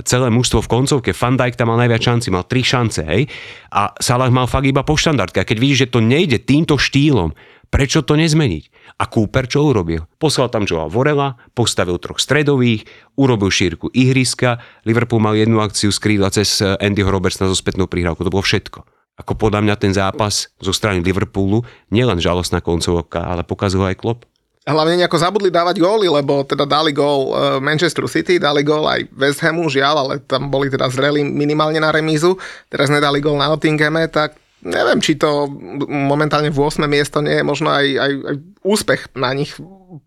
celé 0.08 0.32
mužstvo 0.32 0.64
v 0.64 0.72
koncovke, 0.72 1.12
Van 1.12 1.36
Dijk 1.36 1.60
tam 1.60 1.76
mal 1.76 1.84
najviac 1.84 2.00
šanci, 2.00 2.32
mal 2.32 2.48
tri 2.48 2.64
šance, 2.64 3.04
hej? 3.04 3.28
A 3.76 3.92
Salah 4.00 4.32
mal 4.32 4.48
fakt 4.48 4.64
iba 4.64 4.80
po 4.80 4.96
štandardke. 4.96 5.44
A 5.44 5.48
keď 5.50 5.58
vidíš, 5.60 5.80
že 5.86 5.92
to 5.92 6.00
nejde 6.00 6.48
týmto 6.48 6.80
štýlom, 6.80 7.36
Prečo 7.76 8.08
to 8.08 8.16
nezmeniť? 8.16 8.96
A 9.04 9.12
Cooper 9.12 9.52
čo 9.52 9.68
urobil? 9.68 10.08
Poslal 10.16 10.48
tam 10.48 10.64
Joa 10.64 10.88
Vorela, 10.88 11.36
postavil 11.52 12.00
troch 12.00 12.24
stredových, 12.24 12.88
urobil 13.20 13.52
šírku 13.52 13.92
ihriska, 13.92 14.64
Liverpool 14.88 15.20
mal 15.20 15.36
jednu 15.36 15.60
akciu 15.60 15.92
z 15.92 16.00
cez 16.32 16.64
Andyho 16.64 17.12
Robertsona 17.12 17.52
so 17.52 17.58
spätnou 17.60 17.92
prihrávkou, 17.92 18.24
to 18.24 18.32
bolo 18.32 18.48
všetko. 18.48 18.80
Ako 19.20 19.36
podľa 19.36 19.60
mňa 19.60 19.76
ten 19.76 19.92
zápas 19.92 20.56
zo 20.56 20.72
strany 20.72 21.04
Liverpoolu, 21.04 21.68
nielen 21.92 22.16
žalostná 22.24 22.64
koncovka, 22.64 23.28
ale 23.28 23.44
pokazil 23.44 23.84
aj 23.84 24.00
Klopp. 24.00 24.24
Hlavne 24.64 24.96
nejako 25.04 25.20
zabudli 25.20 25.52
dávať 25.52 25.76
góly, 25.76 26.08
lebo 26.08 26.48
teda 26.48 26.64
dali 26.64 26.96
gól 26.96 27.36
eh, 27.36 27.60
Manchester 27.60 28.08
City, 28.08 28.40
dali 28.40 28.64
gól 28.64 28.88
aj 28.88 29.04
West 29.20 29.44
Hamu, 29.44 29.68
žiaľ, 29.68 30.08
ale 30.08 30.24
tam 30.24 30.48
boli 30.48 30.72
teda 30.72 30.88
zreli 30.88 31.28
minimálne 31.28 31.84
na 31.84 31.92
remízu. 31.92 32.40
Teraz 32.72 32.88
nedali 32.88 33.20
gól 33.20 33.36
na 33.36 33.52
Nottinghame, 33.52 34.08
tak 34.08 34.45
neviem, 34.64 35.00
či 35.04 35.20
to 35.20 35.50
momentálne 35.88 36.50
v 36.50 36.60
8. 36.60 36.86
miesto 36.88 37.20
nie 37.20 37.40
je 37.40 37.44
možno 37.44 37.74
aj, 37.74 37.86
aj, 37.86 38.12
aj 38.12 38.36
úspech 38.64 39.02
na 39.18 39.32
nich 39.36 39.54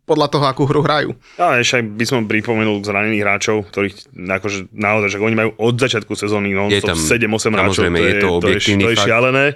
podľa 0.05 0.28
toho, 0.28 0.45
akú 0.49 0.64
hru 0.64 0.81
hrajú. 0.83 1.14
A 1.38 1.61
ešte 1.61 1.85
by 1.85 2.05
som 2.05 2.28
pripomenul 2.28 2.81
zranených 2.83 3.23
hráčov, 3.25 3.69
ktorých 3.69 4.12
akože 4.17 4.73
naozaj, 4.75 5.09
že 5.14 5.19
oni 5.21 5.37
majú 5.37 5.50
od 5.57 5.75
začiatku 5.78 6.12
sezóny 6.17 6.52
no, 6.52 6.69
7-8 6.69 7.55
hráčov, 7.55 7.83
to 7.87 7.93
je, 7.93 8.14
to, 8.19 8.28
je, 8.28 8.38
to, 8.40 8.49
je, 8.50 8.76
to 8.76 8.90
je 8.90 9.49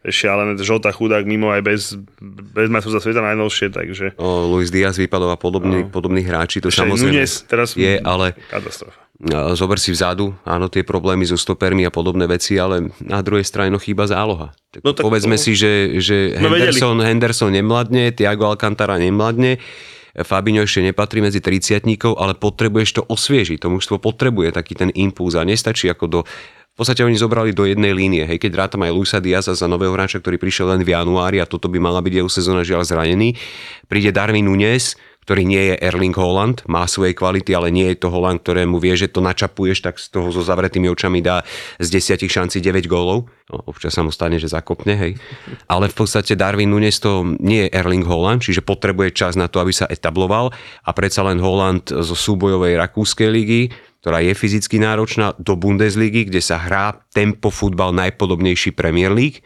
šialené 0.00 0.56
Žota 0.56 0.88
chudák 0.96 1.28
mimo 1.28 1.52
aj 1.52 1.60
bez, 1.60 1.80
bez 2.56 2.72
za 2.72 3.00
sveta 3.00 3.20
najnovšie, 3.20 3.68
takže... 3.68 4.16
O, 4.16 4.48
Luis 4.48 4.72
Diaz 4.72 4.96
vypadol 4.96 5.36
a 5.36 5.38
podobný, 5.38 5.84
no. 5.84 5.92
podobných 5.92 6.24
hráči, 6.24 6.64
to 6.64 6.72
Ešte 6.72 6.88
samozrejme 6.88 7.20
Nunes, 7.20 7.32
teraz 7.44 7.76
je, 7.76 8.00
ale... 8.00 8.32
Katastrofa. 8.48 8.96
Zober 9.52 9.76
si 9.76 9.92
vzadu, 9.92 10.32
áno, 10.48 10.72
tie 10.72 10.80
problémy 10.80 11.28
so 11.28 11.36
stopermi 11.36 11.84
a 11.84 11.92
podobné 11.92 12.24
veci, 12.24 12.56
ale 12.56 12.88
na 13.04 13.20
druhej 13.20 13.44
strane 13.44 13.68
no 13.68 13.76
chýba 13.76 14.08
záloha. 14.08 14.56
Tak 14.72 14.80
no, 14.80 14.96
tak 14.96 15.04
povedzme 15.04 15.36
to... 15.36 15.44
si, 15.44 15.52
že, 15.52 16.00
že 16.00 16.40
Henderson, 16.40 16.96
Henderson 17.04 17.52
nemladne, 17.52 18.16
Tiago 18.16 18.48
Alcantara 18.48 18.96
nemladne, 18.96 19.60
Fabinho 20.10 20.66
ešte 20.66 20.82
nepatrí 20.82 21.22
medzi 21.22 21.38
30 21.38 21.86
ale 22.18 22.34
potrebuješ 22.34 22.90
to 22.98 23.02
osviežiť. 23.06 23.62
To 23.62 23.70
mužstvo 23.70 24.02
potrebuje 24.02 24.50
taký 24.50 24.74
ten 24.74 24.90
impuls 24.98 25.38
a 25.38 25.46
nestačí 25.46 25.86
ako 25.86 26.04
do 26.10 26.20
podstate 26.80 27.04
oni 27.04 27.20
zobrali 27.20 27.52
do 27.52 27.68
jednej 27.68 27.92
línie. 27.92 28.24
Hej, 28.24 28.40
keď 28.40 28.56
rátam 28.56 28.80
aj 28.80 28.96
Luisa 28.96 29.20
Diaza 29.20 29.52
za 29.52 29.68
nového 29.68 29.92
hráča, 29.92 30.16
ktorý 30.16 30.40
prišiel 30.40 30.72
len 30.72 30.80
v 30.80 30.96
januári 30.96 31.36
a 31.36 31.44
toto 31.44 31.68
by 31.68 31.76
mala 31.76 32.00
byť 32.00 32.24
jeho 32.24 32.30
sezóna 32.32 32.64
žiaľ 32.64 32.88
zranený. 32.88 33.36
Príde 33.84 34.08
Darwin 34.16 34.48
Nunes, 34.48 34.96
ktorý 35.28 35.44
nie 35.44 35.60
je 35.70 35.74
Erling 35.84 36.16
Holland, 36.16 36.64
má 36.64 36.88
svoje 36.88 37.12
kvality, 37.12 37.52
ale 37.52 37.68
nie 37.68 37.92
je 37.92 38.00
to 38.00 38.08
Holland, 38.08 38.40
ktorému 38.40 38.80
vie, 38.80 38.96
že 38.96 39.12
to 39.12 39.20
načapuješ, 39.20 39.84
tak 39.84 40.00
z 40.00 40.08
toho 40.08 40.32
so 40.32 40.40
zavretými 40.40 40.88
očami 40.88 41.20
dá 41.20 41.44
z 41.76 42.00
10 42.00 42.24
šancí 42.24 42.64
9 42.64 42.88
gólov. 42.88 43.28
No, 43.52 43.60
občas 43.68 43.92
sa 43.92 44.00
mu 44.00 44.08
stane, 44.08 44.40
že 44.40 44.48
zakopne, 44.48 44.96
hej. 44.96 45.12
Ale 45.68 45.92
v 45.92 45.94
podstate 46.00 46.32
Darwin 46.32 46.72
Nunes 46.72 46.96
to 46.96 47.36
nie 47.44 47.68
je 47.68 47.76
Erling 47.76 48.08
Holland, 48.08 48.40
čiže 48.40 48.64
potrebuje 48.64 49.12
čas 49.12 49.36
na 49.36 49.52
to, 49.52 49.60
aby 49.60 49.76
sa 49.76 49.84
etabloval 49.84 50.48
a 50.82 50.90
predsa 50.96 51.20
len 51.28 51.36
Holland 51.44 51.92
zo 51.92 52.16
súbojovej 52.16 52.80
rakúskej 52.80 53.28
ligy 53.28 53.68
ktorá 54.00 54.24
je 54.24 54.32
fyzicky 54.32 54.80
náročná, 54.80 55.36
do 55.36 55.54
Bundesligy, 55.60 56.28
kde 56.32 56.40
sa 56.40 56.56
hrá 56.56 57.04
tempo 57.12 57.52
futbal 57.52 57.92
najpodobnejší 57.92 58.72
Premier 58.72 59.12
League, 59.12 59.44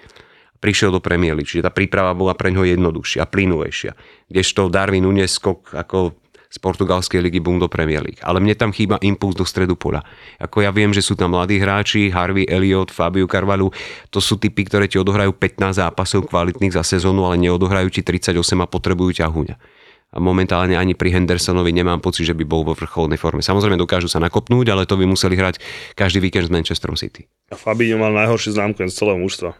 prišiel 0.63 0.95
do 0.95 1.03
Premier 1.03 1.35
League. 1.35 1.51
Čiže 1.51 1.67
tá 1.67 1.73
príprava 1.75 2.15
bola 2.15 2.39
pre 2.39 2.55
ňoho 2.55 2.65
jednoduchšia, 2.79 3.27
plynulejšia. 3.29 3.93
Kdežto 4.31 4.71
Darwin 4.71 5.05
Nunes 5.05 5.35
skok 5.37 5.75
ako 5.75 6.17
z 6.55 6.63
portugalskej 6.63 7.19
ligy 7.19 7.43
Bund 7.43 7.59
do 7.59 7.67
Premier 7.67 7.99
League. 7.99 8.23
Ale 8.23 8.39
mne 8.39 8.55
tam 8.55 8.71
chýba 8.71 9.03
impuls 9.03 9.35
do 9.35 9.43
stredu 9.43 9.75
pola. 9.75 10.07
Ako 10.39 10.63
ja 10.63 10.71
viem, 10.71 10.95
že 10.95 11.03
sú 11.03 11.19
tam 11.19 11.35
mladí 11.35 11.59
hráči, 11.59 12.15
Harvey 12.15 12.47
Elliot, 12.47 12.95
Fabio 12.95 13.27
Carvalho, 13.27 13.75
to 14.15 14.23
sú 14.23 14.39
typy, 14.39 14.63
ktoré 14.63 14.87
ti 14.87 14.95
odohrajú 14.95 15.35
15 15.35 15.83
zápasov 15.83 16.31
kvalitných 16.31 16.79
za 16.79 16.87
sezónu, 16.87 17.27
ale 17.27 17.43
neodohrajú 17.43 17.91
ti 17.91 18.07
38 18.07 18.39
a 18.39 18.71
potrebujú 18.71 19.19
ťahuňa 19.19 19.57
a 19.59 19.84
momentálne 20.19 20.79
ani 20.79 20.95
pri 20.95 21.15
Hendersonovi 21.15 21.75
nemám 21.75 21.99
pocit, 21.99 22.27
že 22.31 22.35
by 22.37 22.45
bol 22.47 22.63
vo 22.63 22.75
vrcholnej 22.75 23.19
forme. 23.19 23.43
Samozrejme 23.43 23.79
dokážu 23.79 24.07
sa 24.07 24.23
nakopnúť, 24.23 24.71
ale 24.71 24.87
to 24.87 24.95
by 24.95 25.05
museli 25.07 25.35
hrať 25.35 25.59
každý 25.99 26.23
víkend 26.23 26.47
s 26.47 26.55
Manchesterom 26.55 26.95
City. 26.95 27.27
A 27.51 27.59
Fabinho 27.59 27.99
mal 27.99 28.15
najhorší 28.15 28.55
známku 28.55 28.87
z 28.87 28.95
celého 28.95 29.19
mužstva. 29.19 29.55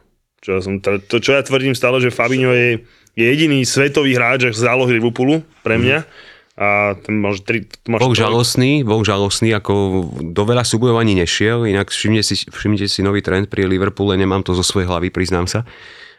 Čo 0.45 0.49
ja, 0.57 0.61
som, 0.61 0.77
to, 0.79 1.01
čo 1.19 1.35
ja 1.35 1.41
tvrdím 1.41 1.73
stále, 1.73 1.99
že 2.05 2.13
Fabinho 2.13 2.53
je, 2.53 2.85
je 3.17 3.25
jediný 3.25 3.65
svetový 3.65 4.13
hráč 4.15 4.53
z 4.53 4.61
zálohy 4.61 5.01
Liverpoolu 5.01 5.41
pre 5.65 5.81
mňa. 5.81 5.99
Mm. 6.05 6.33
A 6.55 6.95
ten 6.95 7.19
máš 7.19 7.43
tri... 7.43 7.67
Máš 7.91 7.99
bol 7.99 8.15
žalostný, 8.15 8.87
bol 8.87 9.03
žalostný, 9.03 9.51
ako 9.59 10.07
do 10.23 10.43
veľa 10.47 10.63
súbojovaní 10.63 11.19
nešiel, 11.19 11.67
inak 11.67 11.91
všimnite 11.91 12.23
si, 12.23 12.47
všimnite 12.47 12.87
si 12.87 13.03
nový 13.03 13.27
trend 13.27 13.51
pri 13.51 13.67
Liverpoole, 13.67 14.15
nemám 14.15 14.47
to 14.47 14.55
zo 14.55 14.63
svojej 14.63 14.87
hlavy, 14.87 15.11
priznám 15.11 15.51
sa 15.51 15.67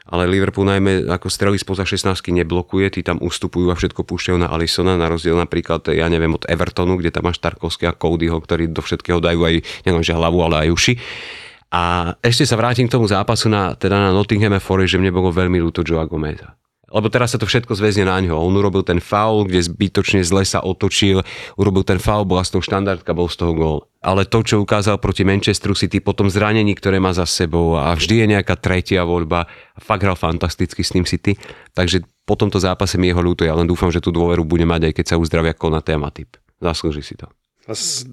ale 0.05 0.29
Liverpool 0.29 0.69
najmä 0.69 1.09
ako 1.09 1.27
strely 1.33 1.57
spoza 1.57 1.81
16 1.81 2.21
neblokuje, 2.29 2.93
tí 2.93 3.01
tam 3.01 3.17
ustupujú 3.17 3.73
a 3.73 3.75
všetko 3.77 4.05
púšťajú 4.05 4.37
na 4.37 4.53
Alisona, 4.53 4.97
na 5.01 5.09
rozdiel 5.09 5.37
napríklad, 5.37 5.89
ja 5.89 6.05
neviem, 6.05 6.33
od 6.33 6.45
Evertonu, 6.45 7.01
kde 7.01 7.09
tam 7.09 7.25
máš 7.25 7.41
Tarkovský 7.41 7.89
a 7.89 7.97
Codyho, 7.97 8.37
ktorí 8.37 8.69
do 8.69 8.85
všetkého 8.85 9.17
dajú 9.17 9.41
aj, 9.41 9.55
neviem, 9.85 10.05
že 10.05 10.13
hlavu, 10.13 10.45
ale 10.45 10.67
aj 10.67 10.69
uši. 10.73 10.93
A 11.73 12.13
ešte 12.21 12.45
sa 12.45 12.55
vrátim 12.55 12.85
k 12.85 12.93
tomu 12.93 13.09
zápasu 13.09 13.49
na, 13.49 13.73
teda 13.73 13.97
na 13.97 14.09
Nottingham 14.13 14.55
Forest, 14.61 14.95
že 14.95 15.01
mne 15.01 15.11
bolo 15.11 15.33
veľmi 15.33 15.57
ľúto 15.57 15.81
Joa 15.81 16.05
Gomeza 16.05 16.53
lebo 16.89 17.07
teraz 17.09 17.33
sa 17.33 17.41
to 17.41 17.49
všetko 17.49 17.73
zväzne 17.73 18.05
na 18.05 18.17
ňo. 18.21 18.37
On 18.37 18.53
urobil 18.53 18.85
ten 18.85 19.01
faul, 19.01 19.45
kde 19.49 19.65
zbytočne 19.65 20.21
zle 20.21 20.45
sa 20.45 20.61
otočil, 20.61 21.25
urobil 21.57 21.81
ten 21.81 21.97
faul, 21.97 22.25
bola 22.25 22.45
z 22.45 22.57
toho 22.57 22.63
štandardka, 22.63 23.17
bol 23.17 23.29
z 23.29 23.37
toho 23.41 23.53
gól. 23.53 23.79
Ale 24.05 24.29
to, 24.29 24.45
čo 24.45 24.61
ukázal 24.61 25.01
proti 25.01 25.25
Manchesteru 25.25 25.73
City, 25.73 25.97
potom 25.97 26.29
zranení, 26.29 26.77
ktoré 26.77 27.01
má 27.01 27.09
za 27.09 27.25
sebou 27.25 27.73
a 27.73 27.93
vždy 27.97 28.21
je 28.21 28.31
nejaká 28.37 28.53
tretia 28.57 29.01
voľba, 29.01 29.49
fakt 29.81 30.05
hral 30.05 30.17
fantasticky 30.17 30.85
s 30.85 30.93
tým 30.93 31.05
City, 31.09 31.33
takže 31.73 32.05
po 32.25 32.33
tomto 32.37 32.57
zápase 32.57 32.97
mi 32.97 33.09
jeho 33.09 33.21
ľúto, 33.21 33.45
ja 33.45 33.53
len 33.53 33.69
dúfam, 33.69 33.93
že 33.93 34.01
tú 34.01 34.09
dôveru 34.09 34.45
bude 34.45 34.65
mať, 34.65 34.89
aj 34.89 34.93
keď 34.97 35.05
sa 35.05 35.19
uzdravia 35.21 35.53
Konaté 35.57 35.93
a 35.93 36.01
Matip. 36.01 36.37
Zaslúži 36.61 37.01
si 37.05 37.13
to. 37.13 37.29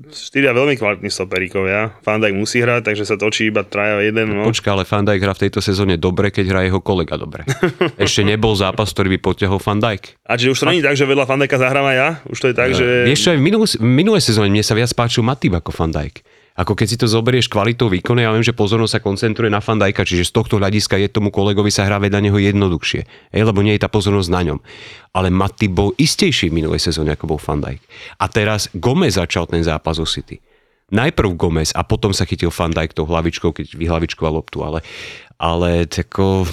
Štyria 0.08 0.56
veľmi 0.56 0.80
kvalitní 0.80 1.12
stoperíkovia. 1.12 2.00
Fandajk 2.00 2.32
musí 2.32 2.64
hrať, 2.64 2.88
takže 2.88 3.04
sa 3.04 3.20
točí 3.20 3.52
iba 3.52 3.60
traja 3.60 4.00
jeden. 4.00 4.32
No. 4.32 4.48
Počka, 4.48 4.72
ale 4.72 4.88
Fandajk 4.88 5.20
hrá 5.20 5.36
v 5.36 5.42
tejto 5.44 5.60
sezóne 5.60 6.00
dobre, 6.00 6.32
keď 6.32 6.44
hrá 6.48 6.60
jeho 6.64 6.80
kolega 6.80 7.20
dobre. 7.20 7.44
Ešte 8.00 8.24
nebol 8.24 8.56
zápas, 8.56 8.88
ktorý 8.96 9.12
by 9.16 9.18
potiahol 9.20 9.60
Fandajk. 9.60 10.16
A 10.24 10.40
čiže 10.40 10.56
už 10.56 10.58
to 10.64 10.68
není 10.72 10.80
tak, 10.80 10.96
že 10.96 11.04
vedľa 11.04 11.28
Fandajka 11.28 11.60
zahráva 11.60 11.92
ja? 11.92 12.08
Už 12.32 12.40
to 12.40 12.48
je 12.48 12.56
tak, 12.56 12.72
že... 12.72 13.04
Vieš 13.04 13.20
čo, 13.20 13.28
aj 13.36 13.38
v 13.38 13.44
minulé, 13.44 13.66
minulé 13.84 14.18
sezóne 14.24 14.48
mne 14.48 14.64
sa 14.64 14.72
viac 14.72 14.88
páčil 14.96 15.20
Matip 15.20 15.52
ako 15.52 15.68
Fandajk. 15.68 16.24
Ako 16.52 16.76
keď 16.76 16.86
si 16.86 17.00
to 17.00 17.08
zoberieš 17.08 17.48
kvalitou 17.48 17.88
výkonu, 17.88 18.20
ja 18.20 18.28
viem, 18.28 18.44
že 18.44 18.52
pozornosť 18.52 19.00
sa 19.00 19.00
koncentruje 19.00 19.48
na 19.48 19.64
Fandajka, 19.64 20.04
čiže 20.04 20.28
z 20.28 20.36
tohto 20.36 20.60
hľadiska 20.60 21.00
je 21.00 21.08
tomu 21.08 21.32
kolegovi 21.32 21.72
sa 21.72 21.88
hrá 21.88 21.96
vedľa 21.96 22.28
neho 22.28 22.36
jednoduchšie, 22.36 23.32
ej, 23.32 23.42
lebo 23.42 23.64
nie 23.64 23.72
je 23.72 23.82
tá 23.82 23.88
pozornosť 23.88 24.28
na 24.28 24.40
ňom. 24.52 24.58
Ale 25.16 25.32
Matty 25.32 25.72
bol 25.72 25.96
istejší 25.96 26.52
v 26.52 26.60
minulej 26.60 26.84
sezóne, 26.84 27.16
ako 27.16 27.36
bol 27.36 27.40
Fandajk. 27.40 27.80
A 28.20 28.28
teraz 28.28 28.68
Gomez 28.76 29.16
začal 29.16 29.48
ten 29.48 29.64
zápas 29.64 29.96
o 29.96 30.04
City. 30.04 30.44
Najprv 30.92 31.40
Gomez 31.40 31.72
a 31.72 31.88
potom 31.88 32.12
sa 32.12 32.28
chytil 32.28 32.52
Fandajk 32.52 32.92
tou 32.92 33.08
hlavičkou, 33.08 33.56
keď 33.56 33.72
vyhlavičkoval 33.72 34.44
loptu, 34.44 34.60
ale, 34.60 34.84
ale 35.40 35.88
tako, 35.88 36.44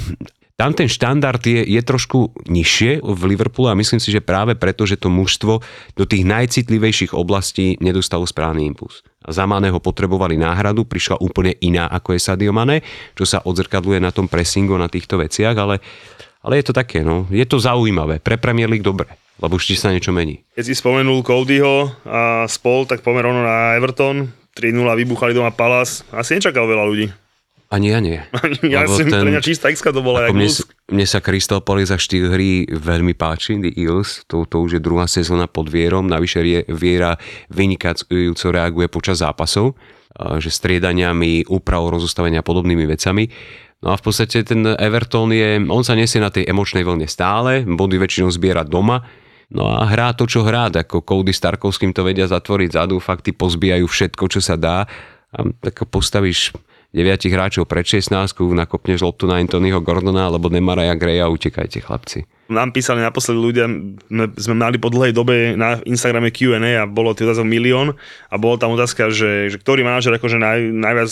tam 0.59 0.75
ten 0.75 0.91
štandard 0.91 1.39
je, 1.39 1.63
je 1.63 1.79
trošku 1.79 2.35
nižšie 2.51 2.99
v 2.99 3.21
Liverpoole 3.31 3.71
a 3.71 3.79
myslím 3.79 4.03
si, 4.03 4.11
že 4.11 4.19
práve 4.19 4.59
preto, 4.59 4.83
že 4.83 4.99
to 4.99 5.07
mužstvo 5.07 5.63
do 5.95 6.03
tých 6.03 6.27
najcitlivejších 6.27 7.15
oblastí 7.15 7.79
nedostalo 7.79 8.27
správny 8.27 8.67
impuls. 8.67 8.99
Za 9.23 9.47
Maného 9.47 9.79
potrebovali 9.79 10.35
náhradu, 10.35 10.83
prišla 10.83 11.23
úplne 11.23 11.55
iná 11.63 11.87
ako 11.87 12.11
je 12.11 12.19
Sadio 12.19 12.51
Mane, 12.51 12.83
čo 13.15 13.23
sa 13.23 13.39
odzrkadluje 13.39 14.03
na 14.03 14.11
tom 14.11 14.27
pressingu, 14.27 14.75
na 14.75 14.91
týchto 14.91 15.15
veciach, 15.15 15.55
ale, 15.55 15.79
ale 16.43 16.59
je 16.59 16.67
to 16.67 16.73
také, 16.75 17.07
no, 17.07 17.23
je 17.31 17.47
to 17.47 17.55
zaujímavé. 17.55 18.19
Pre 18.19 18.35
Premier 18.35 18.67
League 18.67 18.83
dobre 18.83 19.07
lebo 19.39 19.55
už 19.55 19.71
sa 19.79 19.95
niečo 19.95 20.11
mení. 20.11 20.43
Keď 20.51 20.63
si 20.67 20.75
spomenul 20.75 21.23
Codyho 21.23 21.95
a 22.03 22.43
spol, 22.51 22.83
tak 22.83 22.99
pomer 22.99 23.23
ono 23.23 23.39
na 23.47 23.79
Everton, 23.79 24.27
3-0 24.51 24.83
vybuchali 24.83 25.31
doma 25.31 25.55
Palace, 25.55 26.03
asi 26.11 26.35
nečakal 26.35 26.67
veľa 26.67 26.83
ľudí. 26.83 27.07
Ani 27.69 27.93
ja 27.93 28.01
nie. 28.01 28.17
ja 28.65 28.89
si 28.89 29.05
ten, 29.05 29.21
pre 29.21 29.29
mňa 29.29 29.45
čistá 29.45 29.69
x 29.69 29.85
to 29.85 30.01
bola. 30.01 30.33
Mne, 30.33 30.49
mne 30.89 31.05
sa 31.05 31.21
Palace 31.21 31.93
za 31.93 32.01
štýl 32.01 32.33
hry 32.33 32.65
veľmi 32.65 33.13
páči, 33.13 33.61
The 33.61 33.69
Eagles, 33.77 34.25
to, 34.25 34.49
to 34.49 34.57
už 34.65 34.77
je 34.77 34.81
druhá 34.81 35.05
sezóna 35.05 35.45
pod 35.45 35.69
Vierom, 35.69 36.09
navyše 36.09 36.41
Viera 36.73 37.13
vynikajúco 37.53 38.49
reaguje 38.49 38.89
počas 38.89 39.21
zápasov, 39.21 39.77
že 40.41 40.49
striedaniami, 40.49 41.45
úprav, 41.45 41.93
rozostavenia 41.93 42.41
podobnými 42.41 42.89
vecami. 42.89 43.29
No 43.85 43.93
a 43.93 43.95
v 43.95 44.03
podstate 44.03 44.41
ten 44.41 44.65
Everton 44.65 45.29
je, 45.29 45.61
on 45.69 45.85
sa 45.85 45.93
nesie 45.93 46.17
na 46.17 46.33
tej 46.33 46.49
emočnej 46.49 46.81
vlne 46.81 47.05
stále, 47.05 47.63
body 47.69 48.01
väčšinou 48.01 48.33
zbiera 48.33 48.65
doma, 48.65 49.05
No 49.49 49.65
a 49.65 49.81
hrá 49.89 50.13
to, 50.13 50.29
čo 50.29 50.45
hrá, 50.45 50.69
ako 50.69 51.01
Cody 51.01 51.33
Starkovským 51.33 51.89
to 51.89 52.05
vedia 52.05 52.29
zatvoriť 52.29 52.69
zadu, 52.69 53.01
fakty 53.01 53.33
pozbijajú 53.33 53.89
všetko, 53.89 54.23
čo 54.29 54.45
sa 54.45 54.53
dá 54.53 54.85
a 55.33 55.39
tak 55.61 55.89
postavíš 55.89 56.53
deviatich 56.89 57.29
hráčov 57.29 57.69
pred 57.69 57.85
16, 57.85 58.09
nakopneš 58.53 59.05
loptu 59.05 59.29
na 59.29 59.37
Anthonyho 59.37 59.77
Gordona 59.81 60.25
alebo 60.25 60.49
Nemara 60.49 60.89
Greja 60.97 61.29
a 61.29 61.33
utekajte 61.33 61.85
chlapci. 61.85 62.25
Nám 62.49 62.73
písali 62.73 63.05
naposledy 63.05 63.37
ľudia, 63.37 63.69
sme 64.41 64.55
mali 64.57 64.81
po 64.81 64.89
dlhej 64.89 65.13
dobe 65.13 65.53
na 65.53 65.77
Instagrame 65.85 66.33
Q&A 66.33 66.81
a 66.81 66.89
bolo 66.89 67.13
tých 67.13 67.29
otázok 67.29 67.45
milión 67.45 67.93
a 68.33 68.35
bolo 68.41 68.57
tam 68.57 68.73
otázka, 68.73 69.13
že, 69.13 69.53
že 69.53 69.61
ktorý 69.61 69.85
manažer 69.85 70.17
akože 70.17 70.41
naj, 70.41 70.59
najviac 70.73 71.11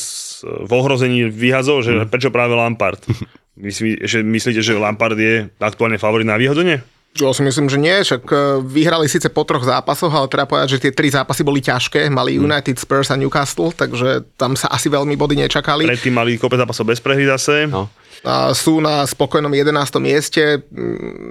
v 0.66 0.72
ohrození 0.74 1.30
vyhazol, 1.30 1.86
že 1.86 1.94
mm. 1.94 2.10
prečo 2.10 2.34
práve 2.34 2.58
Lampard. 2.58 3.06
Myslí, 3.58 3.98
že 4.06 4.22
myslíte, 4.22 4.62
že 4.62 4.78
Lampard 4.78 5.18
je 5.18 5.50
aktuálne 5.58 5.98
favorit 5.98 6.30
na 6.30 6.38
vyhodenie? 6.38 6.82
Ja 7.18 7.34
si 7.34 7.42
myslím, 7.42 7.66
že 7.66 7.82
nie, 7.82 7.98
však 7.98 8.24
e, 8.30 8.36
vyhrali 8.62 9.10
síce 9.10 9.34
po 9.34 9.42
troch 9.42 9.66
zápasoch, 9.66 10.14
ale 10.14 10.30
treba 10.30 10.46
povedať, 10.46 10.78
že 10.78 10.82
tie 10.86 10.92
tri 10.94 11.10
zápasy 11.10 11.42
boli 11.42 11.66
ťažké. 11.66 12.06
Mali 12.14 12.38
hmm. 12.38 12.46
United, 12.46 12.78
Spurs 12.78 13.10
a 13.10 13.18
Newcastle, 13.18 13.74
takže 13.74 14.28
tam 14.38 14.54
sa 14.54 14.70
asi 14.70 14.86
veľmi 14.92 15.18
body 15.18 15.34
nečakali. 15.48 15.90
Predtým 15.90 16.14
mali 16.14 16.38
kopec 16.38 16.62
zápasov 16.62 16.86
bez 16.86 17.02
prehry 17.02 17.26
zase. 17.26 17.66
No. 17.66 17.90
A 18.26 18.54
sú 18.54 18.82
na 18.82 19.06
spokojnom 19.06 19.50
11. 19.50 19.74
mieste. 20.02 20.66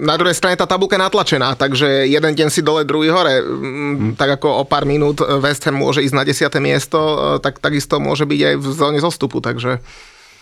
Na 0.03 0.15
druhej 0.15 0.39
strane 0.39 0.55
tá 0.55 0.71
tabulka 0.71 0.95
je 0.95 1.03
natlačená, 1.03 1.59
takže 1.59 2.07
jeden 2.07 2.33
deň 2.35 2.49
si 2.51 2.62
dole, 2.62 2.87
druhý 2.87 3.11
hore. 3.11 3.43
Hmm. 3.43 4.15
Tak 4.19 4.43
ako 4.43 4.62
o 4.62 4.65
pár 4.67 4.87
minút 4.87 5.23
West 5.23 5.67
Ham 5.71 5.79
môže 5.79 6.03
ísť 6.03 6.15
na 6.15 6.25
10. 6.27 6.51
miesto, 6.59 6.99
e, 6.99 7.17
tak 7.43 7.62
takisto 7.62 8.03
môže 8.03 8.27
byť 8.27 8.41
aj 8.43 8.55
v 8.59 8.67
zóne 8.75 8.99
zostupu, 8.99 9.39
takže... 9.39 9.79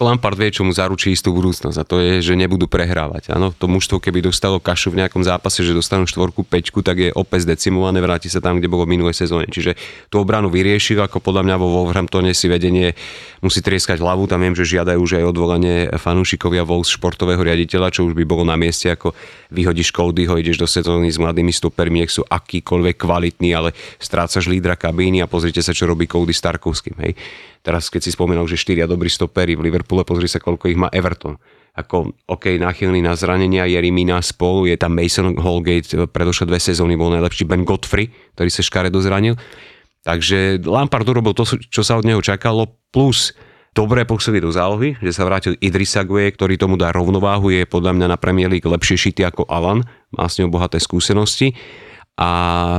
Lampard 0.02 0.34
vie, 0.34 0.50
čo 0.50 0.66
mu 0.66 0.74
zaručí 0.74 1.14
istú 1.14 1.30
budúcnosť 1.30 1.78
a 1.78 1.84
to 1.86 2.02
je, 2.02 2.18
že 2.18 2.34
nebudú 2.34 2.66
prehrávať. 2.66 3.30
Áno, 3.30 3.54
to 3.54 3.70
mužstvo, 3.70 4.02
keby 4.02 4.26
dostalo 4.26 4.58
kašu 4.58 4.90
v 4.90 5.04
nejakom 5.04 5.22
zápase, 5.22 5.62
že 5.62 5.70
dostanú 5.70 6.10
štvorku, 6.10 6.42
peťku, 6.42 6.82
tak 6.82 6.98
je 6.98 7.10
opäť 7.14 7.54
decimované, 7.54 8.02
vráti 8.02 8.26
sa 8.26 8.42
tam, 8.42 8.58
kde 8.58 8.66
bolo 8.66 8.90
v 8.90 8.98
minulej 8.98 9.14
sezóne. 9.14 9.46
Čiže 9.46 9.78
tú 10.10 10.18
obranu 10.18 10.50
vyriešil, 10.50 10.98
ako 10.98 11.22
podľa 11.22 11.46
mňa 11.46 11.56
vo 11.62 11.70
Wolverhamptone 11.70 12.34
si 12.34 12.50
vedenie 12.50 12.98
musí 13.38 13.62
trieskať 13.62 14.02
hlavu, 14.02 14.26
tam 14.26 14.42
viem, 14.42 14.58
že 14.58 14.66
žiadajú 14.66 14.98
už 14.98 15.22
aj 15.22 15.24
odvolanie 15.30 15.76
fanúšikovia 15.94 16.66
Wolves 16.66 16.90
športového 16.90 17.38
riaditeľa, 17.46 17.94
čo 17.94 18.02
už 18.02 18.18
by 18.18 18.26
bolo 18.26 18.42
na 18.42 18.58
mieste, 18.58 18.90
ako 18.90 19.14
vyhodíš 19.54 19.94
Codyho, 19.94 20.34
ideš 20.34 20.58
do 20.58 20.66
sezóny 20.66 21.06
s 21.06 21.22
mladými 21.22 21.54
stopermi, 21.54 22.02
nech 22.02 22.10
sú 22.10 22.26
akýkoľvek 22.26 22.98
kvalitní, 22.98 23.54
ale 23.54 23.70
strácaš 24.02 24.50
lídra 24.50 24.74
kabíny 24.74 25.22
a 25.22 25.30
pozrite 25.30 25.62
sa, 25.62 25.70
čo 25.70 25.86
robí 25.86 26.10
Cody 26.10 26.34
Starkovským. 26.34 26.98
Hej 26.98 27.14
Teraz 27.64 27.88
keď 27.88 28.00
si 28.04 28.10
spomenul, 28.12 28.44
že 28.44 28.60
štyria 28.60 28.84
dobrí 28.84 29.08
stopery 29.08 29.56
v 29.56 29.64
Liverpoole, 29.64 30.04
pozri 30.04 30.28
sa, 30.28 30.36
koľko 30.36 30.68
ich 30.68 30.76
má 30.76 30.92
Everton. 30.92 31.40
Ako, 31.74 32.12
OK, 32.28 32.60
náchylný 32.60 33.00
na 33.00 33.16
zranenia, 33.16 33.64
Jeremina 33.64 34.20
spolu, 34.20 34.68
je 34.68 34.76
tam 34.76 34.92
Mason 34.92 35.32
Holgate, 35.34 36.06
predošle 36.12 36.44
dve 36.44 36.60
sezóny 36.60 36.94
bol 36.94 37.08
najlepší 37.10 37.48
Ben 37.48 37.64
Godfrey, 37.64 38.12
ktorý 38.36 38.50
sa 38.52 38.60
škaredo 38.60 39.00
zranil. 39.00 39.34
Takže 40.04 40.60
Lampard 40.68 41.08
urobil 41.08 41.32
to, 41.32 41.48
čo 41.48 41.80
sa 41.80 41.96
od 41.96 42.04
neho 42.04 42.20
čakalo, 42.20 42.68
plus 42.92 43.32
dobré 43.74 44.06
posily 44.06 44.38
do 44.38 44.52
zálohy, 44.52 44.94
že 45.00 45.10
sa 45.16 45.26
vrátil 45.26 45.58
Idrisa 45.58 46.06
Gue, 46.06 46.30
ktorý 46.30 46.60
tomu 46.60 46.78
dá 46.78 46.92
rovnováhu, 46.94 47.50
je 47.50 47.64
podľa 47.66 47.96
mňa 47.96 48.06
na 48.12 48.20
Premier 48.20 48.46
League 48.46 48.68
lepšie 48.68 49.10
šity 49.10 49.26
ako 49.26 49.48
Alan, 49.50 49.82
má 50.14 50.28
s 50.28 50.38
ňou 50.38 50.52
bohaté 50.52 50.78
skúsenosti. 50.78 51.56
A 52.14 52.28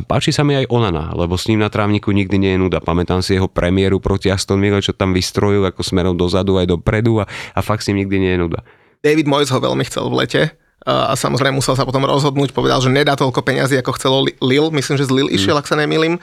páči 0.07 0.31
sa 0.31 0.47
mi 0.47 0.55
aj 0.55 0.71
Onana, 0.71 1.11
lebo 1.11 1.35
s 1.35 1.51
ním 1.51 1.59
na 1.59 1.67
trávniku 1.67 2.15
nikdy 2.15 2.39
nie 2.39 2.51
je 2.55 2.59
nuda. 2.61 2.79
Pamätám 2.79 3.19
si 3.19 3.35
jeho 3.35 3.51
premiéru 3.51 3.99
proti 3.99 4.31
Aston 4.31 4.63
Villa, 4.63 4.79
čo 4.79 4.95
tam 4.95 5.11
vystrojil 5.11 5.67
ako 5.67 5.83
smerom 5.83 6.15
dozadu 6.15 6.55
aj 6.55 6.71
dopredu 6.71 7.19
a, 7.19 7.27
a 7.27 7.59
fakt 7.59 7.83
s 7.83 7.91
ním 7.91 8.07
nikdy 8.07 8.15
nie 8.15 8.31
je 8.35 8.39
nuda. 8.39 8.63
David 9.03 9.27
Moyes 9.27 9.51
ho 9.51 9.59
veľmi 9.59 9.83
chcel 9.83 10.07
v 10.07 10.15
lete, 10.23 10.41
a 10.85 11.17
samozrejme 11.17 11.57
musel 11.57 11.73
sa 11.73 11.81
potom 11.81 12.05
rozhodnúť, 12.05 12.53
povedal, 12.53 12.77
že 12.77 12.93
nedá 12.93 13.17
toľko 13.17 13.41
peňazí, 13.41 13.73
ako 13.81 13.97
chcelo 13.97 14.17
Lil, 14.37 14.69
myslím, 14.69 14.95
že 15.01 15.09
z 15.09 15.11
Lil 15.17 15.33
išiel, 15.33 15.57
mm. 15.57 15.61
ak 15.65 15.69
sa 15.69 15.75
nemýlim, 15.81 16.21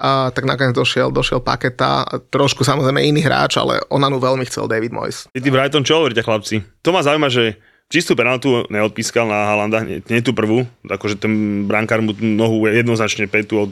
a 0.00 0.32
tak 0.32 0.48
nakoniec 0.48 0.72
došiel, 0.72 1.12
došiel 1.12 1.44
paketa, 1.44 2.08
trošku 2.32 2.64
samozrejme 2.64 3.04
iný 3.04 3.20
hráč, 3.20 3.60
ale 3.60 3.84
Onanu 3.92 4.16
veľmi 4.16 4.48
chcel 4.48 4.64
David 4.64 4.96
Moyes. 4.96 5.28
Ty 5.28 5.50
Brighton, 5.52 5.84
čo 5.84 6.00
hovoríte 6.00 6.24
chlapci? 6.24 6.64
To 6.80 6.88
ma 6.88 7.04
zaujíma, 7.04 7.28
že 7.28 7.60
Čistú 7.88 8.12
penaltu 8.12 8.68
neodpískal 8.68 9.24
na 9.24 9.48
Halanda, 9.48 9.80
nie, 9.80 10.04
nie 10.12 10.20
tú 10.20 10.36
prvú, 10.36 10.68
akože 10.84 11.24
ten 11.24 11.64
brankár 11.64 12.04
mu 12.04 12.12
nohu 12.20 12.68
jednoznačne 12.68 13.24
petu 13.32 13.64
od 13.64 13.70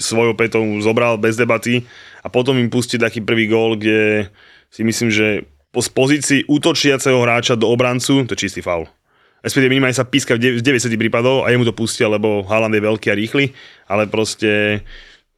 svojou 0.00 0.32
petou 0.32 0.64
zobral 0.80 1.20
bez 1.20 1.36
debaty 1.36 1.84
a 2.24 2.32
potom 2.32 2.56
im 2.56 2.72
pustí 2.72 2.96
taký 2.96 3.20
prvý 3.20 3.52
gól, 3.52 3.76
kde 3.76 4.32
si 4.72 4.80
myslím, 4.80 5.12
že 5.12 5.44
z 5.68 5.88
pozícii 5.92 6.40
útočiaceho 6.48 7.20
hráča 7.20 7.52
do 7.60 7.68
obrancu, 7.68 8.24
to 8.24 8.32
je 8.32 8.48
čistý 8.48 8.64
faul. 8.64 8.88
Respektíve 9.44 9.68
minimálne 9.68 10.00
sa 10.00 10.08
píska 10.08 10.40
v 10.40 10.64
90 10.64 10.88
prípadov 10.96 11.44
a 11.44 11.52
jemu 11.52 11.68
to 11.68 11.76
pustia, 11.76 12.08
lebo 12.08 12.48
Haaland 12.48 12.72
je 12.72 12.88
veľký 12.88 13.12
a 13.12 13.18
rýchly, 13.20 13.52
ale 13.84 14.08
proste 14.08 14.80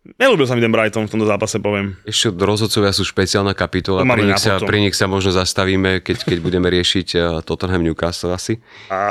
Nelúbil 0.05 0.45
sa 0.45 0.53
mi 0.53 0.61
ten 0.61 0.69
Brighton 0.69 1.09
v 1.09 1.13
tomto 1.17 1.25
zápase, 1.25 1.57
poviem. 1.65 1.97
Ešte 2.05 2.29
rozhodcovia 2.37 2.93
sú 2.93 3.09
špeciálna 3.09 3.57
kapitola, 3.57 4.05
pri 4.05 4.29
nich, 4.29 4.37
sa, 4.37 4.61
pri 4.61 4.85
nich 4.85 4.93
sa 4.93 5.09
možno 5.09 5.33
zastavíme, 5.33 6.05
keď, 6.05 6.29
keď 6.29 6.39
budeme 6.45 6.69
riešiť 6.69 7.09
uh, 7.17 7.23
Tottenham 7.41 7.81
Newcastle 7.81 8.37
asi. 8.37 8.61
Ah, 8.93 9.09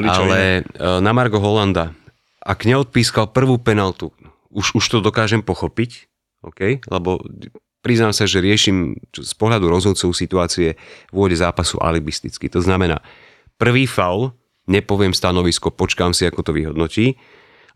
Ale 0.00 0.64
uh, 0.64 1.04
na 1.04 1.12
Margo 1.12 1.36
Holanda, 1.36 1.92
ak 2.40 2.64
neodpískal 2.64 3.36
prvú 3.36 3.60
penaltu, 3.60 4.16
už, 4.48 4.80
už 4.80 4.84
to 4.88 4.98
dokážem 5.04 5.44
pochopiť, 5.44 6.08
okay? 6.40 6.80
lebo 6.88 7.20
priznám 7.84 8.16
sa, 8.16 8.24
že 8.24 8.40
riešim 8.40 8.96
z 9.12 9.32
pohľadu 9.36 9.68
rozhodcov 9.68 10.16
situácie 10.16 10.80
v 11.12 11.14
úvode 11.14 11.36
zápasu 11.36 11.76
alibisticky. 11.84 12.48
To 12.48 12.64
znamená, 12.64 13.04
prvý 13.60 13.84
faul, 13.84 14.32
nepoviem 14.64 15.12
stanovisko, 15.12 15.68
počkám 15.68 16.16
si, 16.16 16.24
ako 16.24 16.48
to 16.48 16.56
vyhodnotí, 16.56 17.20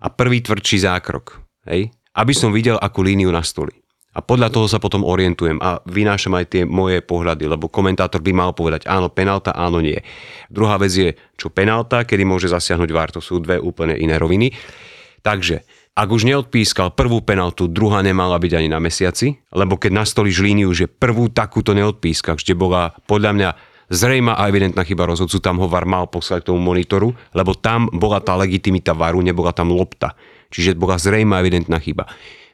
a 0.00 0.09
prvý 0.09 0.40
tvrdší 0.40 0.85
zákrok. 0.85 1.44
Hej? 1.68 1.92
Aby 2.14 2.33
som 2.33 2.55
videl, 2.55 2.79
akú 2.79 3.03
líniu 3.03 3.31
nastolí. 3.35 3.74
A 4.14 4.22
podľa 4.22 4.55
toho 4.55 4.70
sa 4.70 4.79
potom 4.79 5.03
orientujem 5.03 5.59
a 5.59 5.83
vynášam 5.90 6.38
aj 6.38 6.46
tie 6.46 6.62
moje 6.62 7.03
pohľady, 7.03 7.50
lebo 7.50 7.66
komentátor 7.66 8.22
by 8.22 8.31
mal 8.31 8.55
povedať 8.55 8.87
áno, 8.87 9.11
penálta, 9.11 9.50
áno, 9.50 9.83
nie. 9.83 9.98
Druhá 10.46 10.79
vec 10.79 10.94
je, 10.94 11.18
čo 11.35 11.50
penálta, 11.50 12.07
kedy 12.07 12.22
môže 12.22 12.46
zasiahnuť 12.46 12.90
VAR, 12.94 13.11
to 13.11 13.18
sú 13.18 13.42
dve 13.42 13.59
úplne 13.59 13.98
iné 13.98 14.14
roviny. 14.14 14.55
Takže, 15.27 15.66
ak 15.98 16.09
už 16.11 16.31
neodpískal 16.31 16.94
prvú 16.94 17.27
penaltu, 17.27 17.66
druhá 17.66 18.07
nemala 18.07 18.38
byť 18.38 18.53
ani 18.55 18.68
na 18.70 18.79
mesiaci, 18.79 19.35
lebo 19.50 19.83
keď 19.83 20.07
nastolíš 20.07 20.38
líniu, 20.46 20.70
že 20.70 20.87
prvú 20.87 21.27
takúto 21.35 21.74
neodpískaš, 21.74 22.46
kde 22.46 22.55
bola 22.55 22.94
podľa 23.11 23.31
mňa 23.35 23.50
zrejma 23.90 24.38
a 24.38 24.46
evidentná 24.46 24.87
chyba 24.87 25.11
rozhodcu, 25.11 25.42
tam 25.42 25.59
ho 25.59 25.66
VAR 25.66 25.90
mal 25.90 26.07
poslať 26.07 26.46
k 26.46 26.48
tomu 26.55 26.62
monitoru, 26.62 27.11
lebo 27.35 27.59
tam 27.59 27.90
bola 27.90 28.22
tá 28.22 28.38
legitimita 28.38 28.94
VARu, 28.94 29.22
nebola 29.27 29.50
tam 29.50 29.74
lopta. 29.74 30.14
Čiže 30.54 30.78
bola 30.78 30.94
zrejma 31.02 31.42
evidentná 31.42 31.82
chyba. 31.82 32.06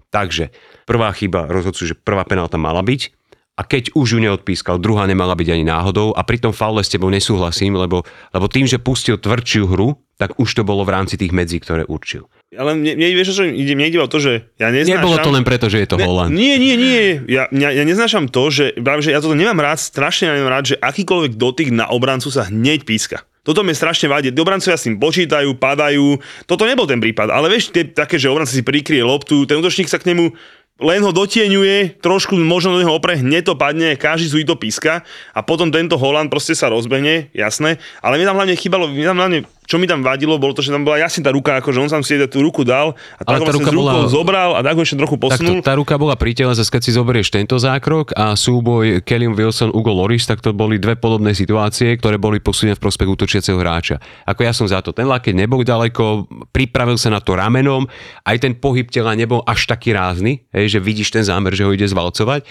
Takže 0.08 0.50
prvá 0.88 1.12
chyba 1.12 1.46
rozhodcu, 1.46 1.92
že 1.92 1.94
prvá 1.94 2.24
penálta 2.24 2.56
mala 2.56 2.80
byť 2.80 3.20
a 3.60 3.62
keď 3.62 3.92
už 3.92 4.16
ju 4.16 4.18
neodpískal, 4.24 4.80
druhá 4.80 5.04
nemala 5.04 5.36
byť 5.36 5.48
ani 5.52 5.68
náhodou 5.68 6.16
a 6.16 6.24
pri 6.24 6.40
tom 6.40 6.56
faule 6.56 6.80
s 6.80 6.88
tebou 6.88 7.12
nesúhlasím, 7.12 7.76
lebo, 7.76 8.08
lebo 8.32 8.46
tým, 8.48 8.64
že 8.64 8.80
pustil 8.80 9.20
tvrdšiu 9.20 9.68
hru, 9.68 10.00
tak 10.16 10.40
už 10.40 10.48
to 10.48 10.62
bolo 10.64 10.80
v 10.88 10.96
rámci 10.96 11.20
tých 11.20 11.28
medzí, 11.36 11.60
ktoré 11.60 11.84
určil. 11.84 12.24
Ale 12.56 12.72
mne, 12.72 12.96
mne, 12.96 13.12
vieš, 13.12 13.36
čo 13.36 13.44
ide, 13.44 13.76
mne 13.76 13.92
ide 13.92 14.00
o 14.00 14.08
to, 14.08 14.16
že 14.16 14.48
ja 14.56 14.72
neznášam... 14.72 15.04
Nebolo 15.04 15.16
to 15.20 15.30
len 15.36 15.44
preto, 15.44 15.68
že 15.68 15.84
je 15.84 15.88
to 15.92 16.00
ne, 16.00 16.08
Holand. 16.08 16.32
Nie, 16.32 16.56
nie, 16.56 16.74
nie. 16.74 17.20
Ja, 17.28 17.52
ja, 17.52 17.68
ja 17.68 17.84
neznášam 17.84 18.32
to, 18.32 18.48
že, 18.48 18.80
práve, 18.80 19.04
že 19.04 19.12
ja 19.12 19.20
toto 19.20 19.36
nemám 19.36 19.60
rád, 19.60 19.76
strašne 19.76 20.32
nemám 20.32 20.56
rád, 20.56 20.74
že 20.74 20.76
akýkoľvek 20.80 21.36
dotyk 21.36 21.68
na 21.68 21.84
obrancu 21.92 22.32
sa 22.32 22.48
hneď 22.48 22.88
píska. 22.88 23.28
Toto 23.40 23.64
mi 23.64 23.72
strašne 23.72 24.12
vadí. 24.12 24.29
Obrancovia 24.33 24.76
s 24.76 24.85
tým 24.85 25.00
počítajú, 25.00 25.57
padajú. 25.57 26.20
Toto 26.44 26.68
nebol 26.68 26.85
ten 26.85 27.00
prípad. 27.00 27.33
Ale 27.33 27.48
vieš, 27.48 27.72
tie, 27.72 27.88
také, 27.88 28.20
že 28.20 28.29
obranca 28.29 28.53
si 28.53 28.61
prikrie 28.61 29.00
loptu, 29.00 29.48
ten 29.48 29.57
útočník 29.57 29.88
sa 29.88 29.96
k 29.96 30.12
nemu 30.12 30.37
len 30.81 31.05
ho 31.05 31.12
dotieňuje, 31.12 32.00
trošku 32.00 32.40
možno 32.40 32.74
do 32.74 32.81
neho 32.81 32.96
opre, 32.96 33.20
hneď 33.20 33.53
to 33.53 33.55
padne, 33.55 34.00
každý 34.00 34.33
zúj 34.33 34.44
to 34.48 34.57
píska 34.57 35.05
a 35.37 35.40
potom 35.44 35.68
tento 35.68 36.00
Holand 36.00 36.33
proste 36.33 36.57
sa 36.57 36.72
rozbehne, 36.72 37.29
jasné, 37.37 37.76
ale 38.00 38.16
mi 38.16 38.24
tam 38.24 38.40
hlavne 38.40 38.57
chýbalo, 38.57 38.88
mi 38.88 39.05
tam 39.05 39.20
hlavne 39.20 39.44
čo 39.70 39.78
mi 39.78 39.87
tam 39.87 40.02
vadilo, 40.02 40.35
bolo 40.35 40.50
to, 40.50 40.66
že 40.66 40.74
tam 40.74 40.83
bola 40.83 40.98
jasne 40.98 41.22
tá 41.22 41.30
ruka, 41.30 41.62
ako 41.62 41.70
že 41.70 41.78
on 41.78 41.87
sa 41.87 42.02
si 42.02 42.18
tú 42.26 42.42
ruku 42.42 42.66
dal 42.66 42.98
a 43.14 43.22
tak 43.22 43.46
vlastne 43.46 43.70
bola... 43.70 44.11
zobral 44.11 44.59
a 44.59 44.66
tak 44.66 44.74
ho 44.74 44.83
ešte 44.83 44.98
trochu 44.98 45.14
posunul. 45.14 45.62
Takto, 45.62 45.70
tá 45.70 45.78
ruka 45.78 45.94
bola 45.94 46.18
pri 46.18 46.35
tele, 46.35 46.50
keď 46.50 46.83
si 46.83 46.90
zoberieš 46.90 47.30
tento 47.30 47.54
zákrok 47.54 48.11
a 48.18 48.35
súboj 48.35 49.06
Kelly 49.06 49.30
Wilson, 49.30 49.70
Ugo 49.70 49.94
Loris, 49.94 50.26
tak 50.26 50.42
to 50.42 50.50
boli 50.50 50.83
dve 50.83 50.98
podobné 50.98 51.38
situácie, 51.38 51.94
ktoré 52.02 52.18
boli 52.18 52.42
posunené 52.42 52.74
v 52.74 52.83
prospech 52.83 53.14
útočiaceho 53.14 53.62
hráča. 53.62 54.02
Ako 54.26 54.42
ja 54.42 54.50
som 54.50 54.66
za 54.66 54.83
to. 54.83 54.90
Ten 54.90 55.06
lakeť 55.06 55.38
nebol 55.38 55.62
ďaleko, 55.62 56.26
pripravil 56.50 56.98
sa 56.98 57.14
na 57.14 57.22
to 57.22 57.38
ramenom, 57.38 57.87
aj 58.26 58.42
ten 58.42 58.59
pohyb 58.59 58.90
tela 58.90 59.14
nebol 59.14 59.46
až 59.46 59.70
taký 59.70 59.94
rázny, 59.94 60.50
hej, 60.50 60.66
že 60.66 60.78
vidíš 60.83 61.14
ten 61.14 61.22
zámer, 61.22 61.54
že 61.54 61.62
ho 61.62 61.70
ide 61.70 61.87
zvalcovať. 61.87 62.42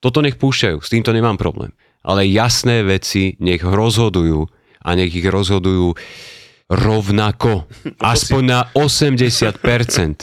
Toto 0.00 0.24
nech 0.24 0.40
púšťajú, 0.40 0.80
s 0.80 0.88
týmto 0.88 1.12
nemám 1.12 1.36
problém. 1.36 1.76
Ale 2.00 2.24
jasné 2.24 2.80
veci 2.84 3.36
nech 3.36 3.60
rozhodujú 3.60 4.48
a 4.84 4.92
nech 4.96 5.12
ich 5.12 5.24
rozhodujú 5.24 5.96
rovnako. 6.72 7.68
Aspoň 8.00 8.42
na 8.42 8.60
80%. 8.72 9.60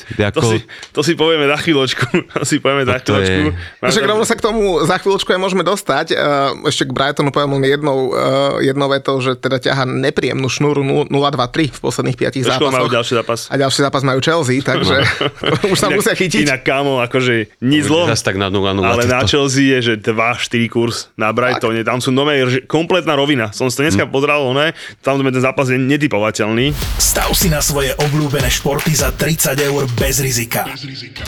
Ako... 0.31 0.41
To, 0.41 0.49
si, 0.49 0.57
to 0.89 1.01
si 1.05 1.13
povieme 1.13 1.45
za 1.45 1.57
chvíľočku. 1.61 2.05
To 2.41 2.47
si 2.47 2.57
povieme 2.57 2.87
za 2.89 2.97
chvíľočku. 2.97 3.53
Je... 3.53 3.85
Však 3.85 4.05
rovno 4.07 4.25
sa 4.25 4.33
k 4.33 4.41
tomu 4.41 4.81
za 4.81 4.97
chvíľočku 4.97 5.29
aj 5.29 5.39
môžeme 5.41 5.61
dostať. 5.61 6.07
Eh, 6.15 6.17
ešte 6.65 6.89
k 6.89 6.91
Brightonu 6.95 7.29
poviem 7.29 7.61
len 7.61 7.69
jednou, 7.69 8.09
eh, 8.15 8.71
jednou 8.71 8.89
vetou, 8.89 9.21
že 9.21 9.37
teda 9.37 9.61
ťaha 9.61 9.85
nepríjemnú 9.85 10.49
šnúru 10.49 10.81
0-2-3 10.81 11.69
v 11.69 11.79
posledných 11.81 12.17
5 12.17 12.41
zápasoch. 12.41 12.73
majú 12.73 12.89
ďalší 12.89 13.13
zápas. 13.21 13.39
A 13.53 13.55
ďalší 13.61 13.79
zápas 13.85 14.01
majú 14.01 14.19
Chelsea, 14.23 14.57
takže 14.65 15.05
už 15.69 15.77
sa 15.77 15.93
musia 15.93 16.17
chytiť. 16.17 16.49
Inak 16.49 16.65
kámo, 16.65 17.03
akože 17.05 17.61
nič 17.61 17.85
zlom. 17.85 18.09
tak 18.09 18.41
na 18.41 18.49
0 18.49 18.63
-0 18.73 18.81
ale 18.81 19.05
na 19.05 19.21
Chelsea 19.27 19.77
je, 19.77 19.93
že 19.93 19.93
2-4 20.01 20.65
kurz 20.71 21.13
na 21.13 21.29
Brightone. 21.29 21.85
Tam 21.85 22.01
sú 22.01 22.09
nové, 22.09 22.41
kompletná 22.65 23.13
rovina. 23.13 23.53
Som 23.53 23.69
si 23.69 23.77
to 23.77 23.85
dneska 23.85 24.07
hm. 24.07 24.11
pozrel, 24.11 24.41
ne? 24.57 24.73
Tam 25.05 25.21
ten 25.21 25.43
zápas 25.43 25.69
je 25.69 25.77
vyhľadávateľný. 26.41 26.73
Stav 26.97 27.29
si 27.37 27.47
na 27.53 27.61
svoje 27.61 27.93
obľúbené 28.01 28.49
športy 28.49 28.97
za 28.97 29.13
30 29.13 29.53
eur 29.61 29.85
bez 29.93 30.17
rizika. 30.19 30.65
Bez 30.65 30.83
rizika. 30.85 31.23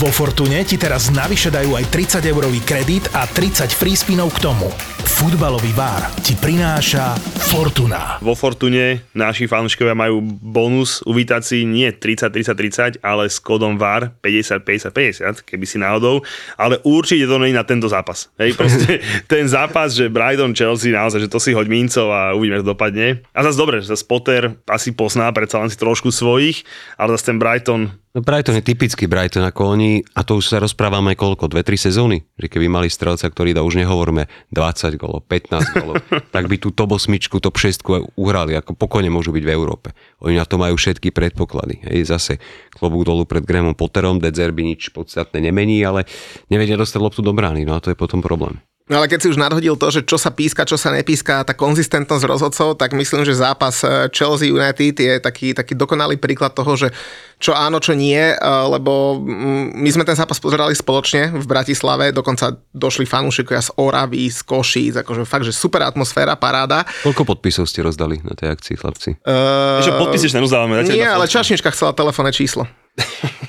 Vo 0.00 0.08
Fortune 0.08 0.64
ti 0.64 0.80
teraz 0.80 1.12
navyše 1.12 1.52
dajú 1.52 1.76
aj 1.76 1.84
30 1.92 2.24
eurový 2.26 2.60
kredit 2.64 3.12
a 3.12 3.28
30 3.28 3.70
free 3.72 3.96
spinov 3.96 4.32
k 4.34 4.48
tomu. 4.50 4.68
Futbalový 5.12 5.76
bar 5.76 6.08
ti 6.24 6.32
prináša 6.32 7.12
Fortuna. 7.52 8.16
Vo 8.24 8.32
Fortune 8.32 9.04
naši 9.12 9.44
fanúškovia 9.44 9.92
majú 9.92 10.24
bonus 10.24 11.04
uvítať 11.04 11.42
si 11.44 11.68
nie 11.68 11.92
30 11.92 12.32
30 12.32 12.96
30, 12.96 13.04
ale 13.04 13.28
s 13.28 13.36
kódom 13.36 13.76
VAR 13.76 14.08
50 14.24 14.64
50 14.64 15.44
50, 15.44 15.44
keby 15.44 15.68
si 15.68 15.76
náhodou, 15.76 16.24
ale 16.56 16.80
určite 16.88 17.28
to 17.28 17.36
nie 17.44 17.52
je 17.52 17.60
na 17.60 17.68
tento 17.68 17.92
zápas. 17.92 18.32
Hej, 18.40 18.56
proste 18.56 19.04
ten 19.32 19.44
zápas, 19.44 19.92
že 19.92 20.08
Brighton 20.08 20.56
Chelsea 20.56 20.88
naozaj, 20.88 21.28
že 21.28 21.32
to 21.32 21.36
si 21.36 21.52
hoď 21.52 21.68
mincov 21.68 22.08
a 22.08 22.32
uvidíme, 22.32 22.64
ako 22.64 22.72
dopadne. 22.72 23.20
A 23.36 23.44
zase 23.44 23.60
dobre, 23.60 23.84
že 23.84 23.92
zase 23.92 24.08
Potter 24.08 24.56
asi 24.64 24.96
pozná 24.96 25.28
predsa 25.36 25.60
len 25.60 25.68
si 25.68 25.76
trošku 25.76 26.08
svojich, 26.08 26.64
ale 26.96 27.20
zase 27.20 27.28
ten 27.28 27.36
Brighton 27.36 27.92
No 28.12 28.20
Brighton 28.20 28.60
je 28.60 28.68
typický 28.68 29.08
Brighton 29.08 29.40
ako 29.40 29.72
oni, 29.72 30.04
a 30.12 30.20
to 30.20 30.36
už 30.36 30.52
sa 30.52 30.60
rozprávame 30.60 31.16
koľko, 31.16 31.48
2-3 31.48 31.88
sezóny, 31.88 32.20
že 32.36 32.52
keby 32.52 32.68
mali 32.68 32.92
strelca, 32.92 33.24
ktorý 33.24 33.56
dá, 33.56 33.64
už 33.64 33.80
nehovoríme 33.80 34.28
20 34.52 35.00
golov, 35.02 35.26
15 35.26 35.74
golov, 35.74 35.98
tak 36.30 36.46
by 36.46 36.56
tú 36.62 36.70
top 36.70 36.94
8, 36.94 37.10
top 37.42 37.58
6 37.58 38.14
uhrali, 38.14 38.54
ako 38.54 38.78
pokojne 38.78 39.10
môžu 39.10 39.34
byť 39.34 39.42
v 39.42 39.50
Európe. 39.50 39.90
Oni 40.22 40.38
na 40.38 40.46
to 40.46 40.62
majú 40.62 40.78
všetky 40.78 41.10
predpoklady. 41.10 41.82
Hej, 41.90 42.14
zase 42.14 42.32
klobúk 42.70 43.02
dolu 43.02 43.26
pred 43.26 43.42
Grémom 43.42 43.74
Potterom, 43.74 44.22
Dedzerby 44.22 44.62
nič 44.62 44.94
podstatné 44.94 45.42
nemení, 45.42 45.82
ale 45.82 46.06
nevedia 46.46 46.78
dostať 46.78 47.00
loptu 47.02 47.20
do 47.26 47.34
brány, 47.34 47.66
no 47.66 47.74
a 47.74 47.82
to 47.82 47.90
je 47.90 47.98
potom 47.98 48.22
problém. 48.22 48.62
No 48.90 48.98
ale 48.98 49.06
keď 49.06 49.18
si 49.22 49.30
už 49.30 49.38
nadhodil 49.38 49.78
to, 49.78 49.94
že 49.94 50.02
čo 50.02 50.18
sa 50.18 50.34
píska, 50.34 50.66
čo 50.66 50.74
sa 50.74 50.90
nepíska, 50.90 51.46
tá 51.46 51.54
konzistentnosť 51.54 52.24
rozhodcov, 52.26 52.74
tak 52.74 52.98
myslím, 52.98 53.22
že 53.22 53.38
zápas 53.38 53.86
eh, 53.86 54.10
Chelsea 54.10 54.50
United 54.50 54.98
je 54.98 55.22
taký, 55.22 55.54
taký 55.54 55.78
dokonalý 55.78 56.18
príklad 56.18 56.50
toho, 56.50 56.74
že 56.74 56.90
čo 57.38 57.54
áno, 57.54 57.78
čo 57.78 57.94
nie, 57.94 58.18
eh, 58.18 58.36
lebo 58.42 59.22
mm, 59.22 59.78
my 59.78 59.90
sme 59.94 60.02
ten 60.02 60.18
zápas 60.18 60.42
pozerali 60.42 60.74
spoločne 60.74 61.30
v 61.30 61.46
Bratislave, 61.46 62.10
dokonca 62.10 62.58
došli 62.74 63.06
fanúšikovia 63.06 63.62
z 63.62 63.70
Oravy, 63.78 64.26
z 64.26 64.42
Košíc, 64.42 64.94
akože 64.98 65.22
fakt, 65.30 65.46
že 65.46 65.54
super 65.54 65.86
atmosféra, 65.86 66.34
paráda. 66.34 66.82
Koľko 67.06 67.22
podpisov 67.22 67.70
ste 67.70 67.86
rozdali 67.86 68.18
na 68.26 68.34
tej 68.34 68.50
akcii, 68.50 68.74
chlapci? 68.76 69.10
Uh, 69.22 69.78
Ešte 69.78 69.94
podpisy 69.94 70.26
ešte 70.26 70.38
nerozdávame. 70.42 70.82
Nie, 70.90 71.06
ale 71.06 71.30
čašnička 71.30 71.70
chcela 71.70 71.94
telefónne 71.94 72.34
číslo. 72.34 72.66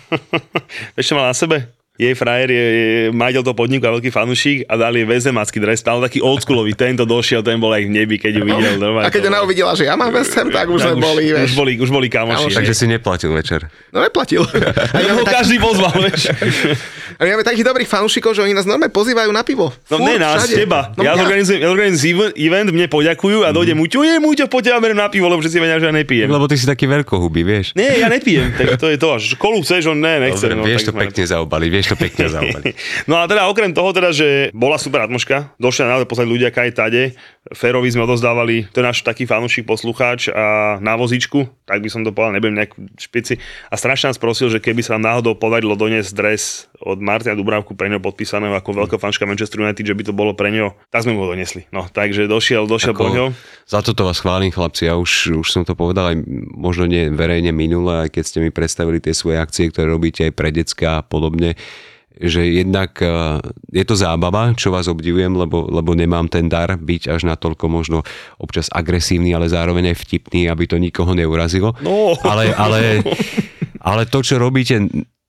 Ešte 0.99 1.13
mal 1.17 1.27
na 1.27 1.35
sebe? 1.35 1.82
Jej 1.93 2.17
frajer 2.17 2.49
je, 2.49 2.65
je 2.73 2.99
majiteľ 3.13 3.41
toho 3.45 3.53
podniku 3.53 3.85
a 3.85 3.93
veľký 3.93 4.09
fanúšik 4.09 4.65
a 4.65 4.73
dali 4.81 5.05
väzemacký 5.05 5.61
dres, 5.61 5.77
stále 5.77 6.01
taký 6.01 6.25
oldschoolový, 6.25 6.73
tento 6.73 7.05
došiel, 7.05 7.45
ten 7.45 7.61
bol 7.61 7.69
aj 7.69 7.85
v 7.85 7.91
nebi, 7.93 8.17
keď 8.17 8.41
ju 8.41 8.43
videl. 8.49 8.81
Normálne, 8.81 9.05
a 9.05 9.13
keď 9.13 9.29
ona 9.29 9.45
uvidela, 9.45 9.77
že 9.77 9.85
ja 9.85 9.93
mám 9.93 10.09
West 10.09 10.33
tak 10.33 10.67
už 10.73 10.79
sme 10.81 10.97
boli, 10.97 11.29
už, 11.29 11.49
už 11.49 11.53
boli, 11.53 11.71
už 11.77 11.89
boli 11.93 12.07
kamoši. 12.09 12.49
Takže 12.49 12.73
si 12.73 12.85
neplatil 12.89 13.29
večer. 13.29 13.69
No 13.93 14.01
neplatil. 14.01 14.41
A 14.93 14.97
ja 15.05 15.13
ho 15.13 15.21
každý 15.21 15.61
pozval, 15.61 15.93
vieš. 16.01 16.33
A 17.19 17.29
my 17.29 17.37
máme 17.37 17.45
takých 17.45 17.65
dobrých 17.69 17.85
fanúšikov, 17.85 18.33
že 18.33 18.41
oni 18.41 18.57
nás 18.57 18.65
normálne 18.65 18.89
pozývajú 18.89 19.29
na 19.29 19.45
pivo. 19.45 19.69
No 19.93 20.01
Fúr, 20.01 20.07
ne 20.09 20.15
nás, 20.17 20.49
všade. 20.49 20.65
teba. 20.65 20.89
No, 20.97 21.05
ja, 21.05 21.13
ja. 21.13 21.21
Zorganizujem, 21.21 21.59
ja 21.61 21.67
zorganizujem 21.69 22.17
event, 22.33 22.69
mne 22.73 22.87
poďakujú 22.89 23.45
a 23.45 23.53
dojde 23.53 23.77
Muťo, 23.77 24.01
je 24.01 24.17
Muťo, 24.17 24.45
poďte 24.49 24.81
na 24.97 25.07
pivo, 25.13 25.29
lebo 25.29 25.45
všetci 25.45 25.59
vedia, 25.61 25.77
že 25.77 25.87
ja 25.89 25.93
nepijem. 25.93 26.25
Lebo 26.25 26.49
ty 26.49 26.57
si 26.57 26.65
taký 26.65 26.89
veľkohubý, 26.89 27.45
vieš. 27.45 27.77
Nie, 27.77 28.01
ja 28.01 28.09
nepijem, 28.09 28.57
tak 28.57 28.81
to 28.81 28.89
je 28.89 28.97
to. 28.97 29.21
Kolu 29.37 29.61
chceš, 29.61 29.93
on 29.93 30.01
ne, 30.01 30.25
nechce. 30.25 30.49
Dobre, 30.49 30.57
no, 30.57 30.65
vieš 30.65 30.89
to 30.89 30.93
pekne 30.95 31.23
zaobaliť, 31.29 31.69
vieš 31.69 31.82
to 31.83 31.95
pekne 31.99 32.25
zaobaliť. 32.31 32.75
No 33.09 33.19
a 33.19 33.27
teda 33.27 33.51
okrem 33.51 33.75
toho 33.75 33.91
teda, 33.91 34.15
že 34.15 34.49
bola 34.55 34.79
super 34.79 35.03
atmoška, 35.03 35.55
došli 35.59 35.87
naozaj 35.87 36.07
poslať 36.07 36.27
ľudia 36.29 36.49
kaj 36.53 36.71
tade, 36.71 37.03
Ferovi 37.51 37.91
sme 37.91 38.07
odozdávali, 38.07 38.71
to 38.71 38.79
je 38.79 38.87
náš 38.87 39.03
taký 39.03 39.27
fanúšik, 39.27 39.67
poslucháč 39.67 40.31
a 40.31 40.79
na 40.79 40.95
vozičku, 40.95 41.43
tak 41.67 41.83
by 41.83 41.91
som 41.91 42.07
to 42.07 42.15
povedal, 42.15 42.39
nebudem 42.39 42.55
nejak 42.55 42.71
špici. 42.95 43.35
A 43.67 43.75
strašne 43.75 44.15
nás 44.15 44.19
prosil, 44.21 44.47
že 44.47 44.63
keby 44.63 44.79
sa 44.79 44.95
nám 44.95 45.11
náhodou 45.11 45.35
podarilo 45.35 45.75
doniesť 45.75 46.11
dres 46.15 46.71
od 46.79 47.03
Martina 47.03 47.35
Dubravku 47.35 47.75
pre 47.75 47.91
ňo 47.91 47.99
podpísaného 47.99 48.55
ako 48.55 48.87
veľká 48.87 48.95
fanška 48.95 49.27
Manchester 49.27 49.59
United, 49.59 49.83
že 49.83 49.91
by 49.91 50.03
to 50.07 50.15
bolo 50.15 50.31
pre 50.31 50.55
ňo, 50.55 50.71
tak 50.87 51.03
sme 51.03 51.19
mu 51.19 51.27
ho 51.27 51.35
donesli. 51.35 51.67
No, 51.75 51.83
takže 51.91 52.31
došiel, 52.31 52.63
došiel 52.63 52.95
po 52.95 53.11
ňo. 53.11 53.35
Za 53.67 53.83
toto 53.83 54.07
vás 54.07 54.23
chválim, 54.23 54.47
chlapci, 54.47 54.87
ja 54.87 54.95
už, 54.95 55.43
už 55.43 55.47
som 55.51 55.67
to 55.67 55.75
povedal 55.75 56.15
aj 56.15 56.23
možno 56.55 56.87
nie 56.87 57.11
verejne 57.11 57.51
minule, 57.51 58.07
aj 58.07 58.15
keď 58.15 58.23
ste 58.23 58.39
mi 58.39 58.55
predstavili 58.55 59.03
tie 59.03 59.11
svoje 59.11 59.43
akcie, 59.43 59.67
ktoré 59.67 59.91
robíte 59.91 60.31
aj 60.31 60.31
pre 60.31 60.47
decka 60.55 60.99
a 60.99 61.03
podobne 61.03 61.59
že 62.23 62.47
jednak 62.63 62.95
e, 63.03 63.39
je 63.75 63.83
to 63.83 63.99
zábava, 63.99 64.55
čo 64.55 64.71
vás 64.71 64.87
obdivujem, 64.87 65.35
lebo, 65.35 65.67
lebo 65.67 65.91
nemám 65.91 66.31
ten 66.31 66.47
dar 66.47 66.79
byť 66.79 67.11
až 67.11 67.27
natoľko 67.27 67.65
možno 67.67 68.07
občas 68.39 68.71
agresívny, 68.71 69.35
ale 69.35 69.51
zároveň 69.51 69.91
aj 69.91 69.97
vtipný, 70.07 70.47
aby 70.47 70.63
to 70.63 70.79
nikoho 70.79 71.11
neurazilo. 71.11 71.75
No. 71.83 72.15
Ale, 72.23 72.55
ale, 72.55 73.03
ale 73.91 74.07
to, 74.07 74.23
čo 74.23 74.39
robíte 74.39 74.79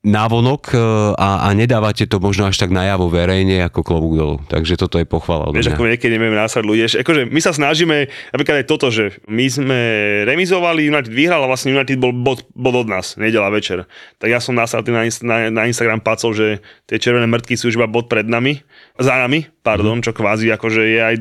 návonok 0.04 0.62
e, 0.70 0.78
a, 1.16 1.48
a 1.48 1.56
nedávate 1.56 2.04
to 2.04 2.20
možno 2.20 2.44
až 2.44 2.60
tak 2.60 2.68
najavo 2.68 3.08
verejne 3.08 3.64
ako 3.64 3.80
klobúk 3.80 4.14
dolu. 4.20 4.36
Takže 4.52 4.76
toto 4.76 5.00
je 5.00 5.08
pochvala. 5.08 5.48
Vieš, 5.50 5.72
ako 5.72 5.88
niekedy 5.88 6.20
nevieme 6.20 6.36
násať 6.36 6.62
ľudia. 6.62 6.86
Akože 7.00 7.32
my 7.32 7.40
sa 7.40 7.56
snažíme, 7.56 8.12
napríklad 8.36 8.62
aj 8.62 8.66
toto, 8.68 8.92
že 8.92 9.16
my 9.24 9.48
sme 9.48 9.80
remizovali, 10.28 10.92
United 10.92 11.08
vyhral 11.08 11.40
a 11.42 11.48
vlastne 11.48 11.72
United 11.72 11.96
bol 11.96 12.12
bod, 12.12 12.44
bod 12.52 12.84
od 12.84 12.88
nás, 12.92 13.16
nedela 13.16 13.48
večer. 13.48 13.88
Tak 14.20 14.28
ja 14.28 14.38
som 14.44 14.52
následný 14.52 14.92
na, 14.92 15.02
na, 15.24 15.36
na 15.48 15.62
Instagram 15.64 16.04
pacol, 16.04 16.36
že 16.36 16.46
tie 16.84 17.00
červené 17.00 17.24
mŕtky 17.24 17.56
sú 17.56 17.72
už 17.72 17.80
iba 17.80 17.88
bod 17.88 18.12
pred 18.12 18.28
nami, 18.28 18.60
za 19.00 19.16
nami, 19.18 19.48
pardon, 19.64 20.04
čo 20.04 20.12
kvázi 20.14 20.52
akože 20.54 20.82
je 20.84 21.00
aj 21.00 21.16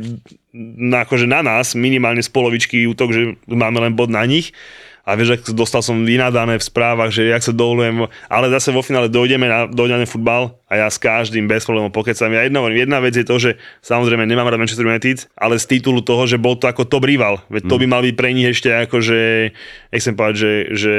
na, 0.78 1.02
akože 1.02 1.26
na 1.26 1.42
nás 1.42 1.74
minimálne 1.74 2.22
z 2.22 2.30
polovičky 2.30 2.86
útok, 2.86 3.10
že 3.10 3.22
máme 3.50 3.82
len 3.82 3.98
bod 3.98 4.14
na 4.14 4.22
nich 4.28 4.54
a 5.04 5.20
vieš, 5.20 5.36
ak 5.36 5.52
dostal 5.52 5.84
som 5.84 6.08
vynadané 6.08 6.56
v 6.56 6.64
správach, 6.64 7.12
že 7.12 7.28
jak 7.28 7.44
sa 7.44 7.52
dovolujem, 7.52 8.08
ale 8.32 8.48
zase 8.56 8.72
vo 8.72 8.80
finále 8.80 9.12
dojdeme 9.12 9.52
na, 9.52 9.68
dojdeme 9.68 10.08
futbal 10.08 10.56
a 10.72 10.80
ja 10.80 10.88
s 10.88 10.96
každým 10.96 11.44
bez 11.44 11.68
problémov 11.68 11.92
pokecam. 11.92 12.32
Ja 12.32 12.48
jedna, 12.48 12.64
jedna 12.72 13.04
vec 13.04 13.12
je 13.20 13.28
to, 13.28 13.36
že 13.36 13.60
samozrejme 13.84 14.24
nemám 14.24 14.48
rád 14.48 14.64
Manchester 14.64 14.88
United, 14.88 15.28
ale 15.36 15.60
z 15.60 15.76
titulu 15.76 16.00
toho, 16.00 16.24
že 16.24 16.40
bol 16.40 16.56
to 16.56 16.72
ako 16.72 16.88
top 16.88 17.04
rival. 17.04 17.44
Veď 17.52 17.68
to 17.68 17.76
by 17.84 17.86
mal 17.86 18.00
byť 18.00 18.16
pre 18.16 18.32
nich 18.32 18.48
ešte 18.48 18.72
ako, 18.72 19.04
že, 19.04 19.52
nechcem 19.92 20.16
povedať, 20.16 20.36
že, 20.40 20.52
že 20.72 20.94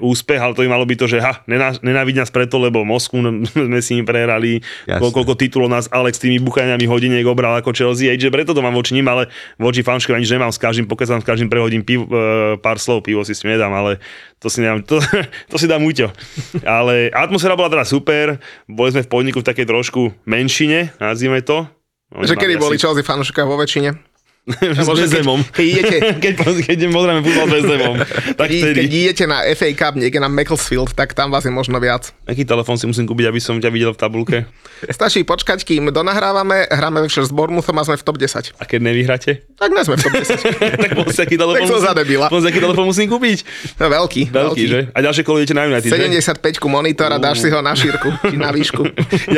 úspech, 0.00 0.40
ale 0.40 0.56
to 0.56 0.64
by 0.64 0.68
malo 0.72 0.88
byť 0.88 0.98
to, 0.98 1.06
že 1.12 1.18
ha, 1.20 1.44
nenávidí 1.84 2.24
nás 2.24 2.32
preto, 2.32 2.56
lebo 2.56 2.88
Moskvu 2.88 3.20
sme 3.52 3.84
si 3.84 4.00
im 4.00 4.08
prehrali, 4.08 4.64
Jasne. 4.88 5.12
koľko 5.12 5.36
titulov 5.36 5.68
nás 5.68 5.92
Alex 5.92 6.16
tými 6.16 6.40
buchaniami 6.40 6.88
hodiniek 6.88 7.28
obral 7.28 7.52
ako 7.60 7.76
Chelsea, 7.76 8.08
aj, 8.08 8.16
že 8.16 8.32
preto 8.32 8.56
to 8.56 8.64
mám 8.64 8.72
voči 8.72 8.96
ním, 8.96 9.12
ale 9.12 9.28
voči 9.60 9.84
fanškom 9.84 10.16
nič 10.16 10.32
nemám, 10.32 10.48
s 10.48 10.56
každým 10.56 10.88
pokecam, 10.88 11.20
s 11.20 11.28
každým 11.28 11.52
prehodím 11.52 11.84
piv, 11.84 12.08
e, 12.08 12.56
pár 12.56 12.80
slov, 12.80 13.04
pivo 13.04 13.20
si 13.20 13.41
s 13.42 13.44
nedám, 13.44 13.74
ale 13.74 13.98
to 14.38 14.46
si, 14.46 14.62
nedám, 14.62 14.86
to, 14.86 15.02
to 15.50 15.56
si 15.58 15.66
dám 15.66 15.82
Uťo. 15.82 16.14
Ale 16.62 17.10
atmosféra 17.10 17.58
bola 17.58 17.74
teda 17.74 17.82
super, 17.82 18.38
boli 18.70 18.94
sme 18.94 19.02
v 19.02 19.10
podniku 19.10 19.42
v 19.42 19.48
takej 19.50 19.66
trošku 19.66 20.14
menšine, 20.22 20.94
nazvime 21.02 21.42
to. 21.42 21.66
Že 22.14 22.38
kedy 22.38 22.54
boli 22.62 22.78
Chelsea 22.78 23.02
fanúšika 23.02 23.42
vo 23.42 23.58
väčšine? 23.58 24.11
S 24.42 24.88
Bezemom. 24.90 25.38
Keď, 25.38 25.54
keď 25.54 25.66
idete... 25.70 25.96
keď, 26.24 26.32
keď 26.66 26.78
pozrieme 26.90 27.20
futbol 27.22 27.46
s 27.46 27.52
Bezemom. 27.62 27.96
Tak 28.32 28.48
keď, 28.48 28.74
keď 28.74 28.90
idete 28.90 29.24
na 29.28 29.44
FA 29.54 29.70
Cup 29.76 29.94
niekde 29.94 30.18
na 30.18 30.26
Macclesfield, 30.26 30.96
tak 30.98 31.14
tam 31.14 31.30
vás 31.30 31.46
je 31.46 31.52
možno 31.52 31.78
viac. 31.78 32.10
Aký 32.26 32.42
telefón 32.42 32.74
si 32.80 32.88
musím 32.90 33.06
kúpiť, 33.06 33.28
aby 33.28 33.38
som 33.38 33.60
ťa 33.60 33.70
videl 33.70 33.92
v 33.94 33.98
tabulke? 33.98 34.38
Stačí 34.96 35.22
počkať, 35.22 35.62
kým 35.62 35.94
donahrávame, 35.94 36.66
hráme 36.66 37.06
večer 37.06 37.22
s 37.22 37.30
Bournemouthom 37.30 37.76
a 37.78 37.82
sme 37.86 37.96
v 38.00 38.02
top 38.02 38.18
10. 38.18 38.58
A 38.58 38.62
keď 38.66 38.80
nevyhráte? 38.82 39.30
Tak 39.54 39.70
ne 39.70 39.82
sme 39.86 39.94
v 39.94 40.02
top 40.02 40.14
10. 40.16 40.82
tak 40.82 40.90
povedz, 40.98 41.18
aký 41.22 41.36
telefón, 41.38 41.66
musím, 41.70 41.86
zadebila. 41.86 42.26
povedz, 42.26 42.46
aký 42.50 42.58
telefón 42.58 42.86
musím 42.90 43.06
kúpiť. 43.06 43.38
No, 43.78 43.86
veľký, 43.86 44.22
veľký. 44.32 44.32
Veľký, 44.32 44.64
že? 44.66 44.80
A 44.90 44.98
ďalšie 45.06 45.22
kolo 45.22 45.38
idete 45.38 45.54
na 45.54 45.70
United, 45.70 45.90
75 45.92 46.42
monitor 46.66 47.10
a 47.14 47.18
dáš 47.22 47.46
si 47.46 47.48
ho 47.52 47.60
na 47.62 47.78
šírku, 47.78 48.10
či 48.26 48.34
na 48.34 48.50
výšku. 48.50 48.82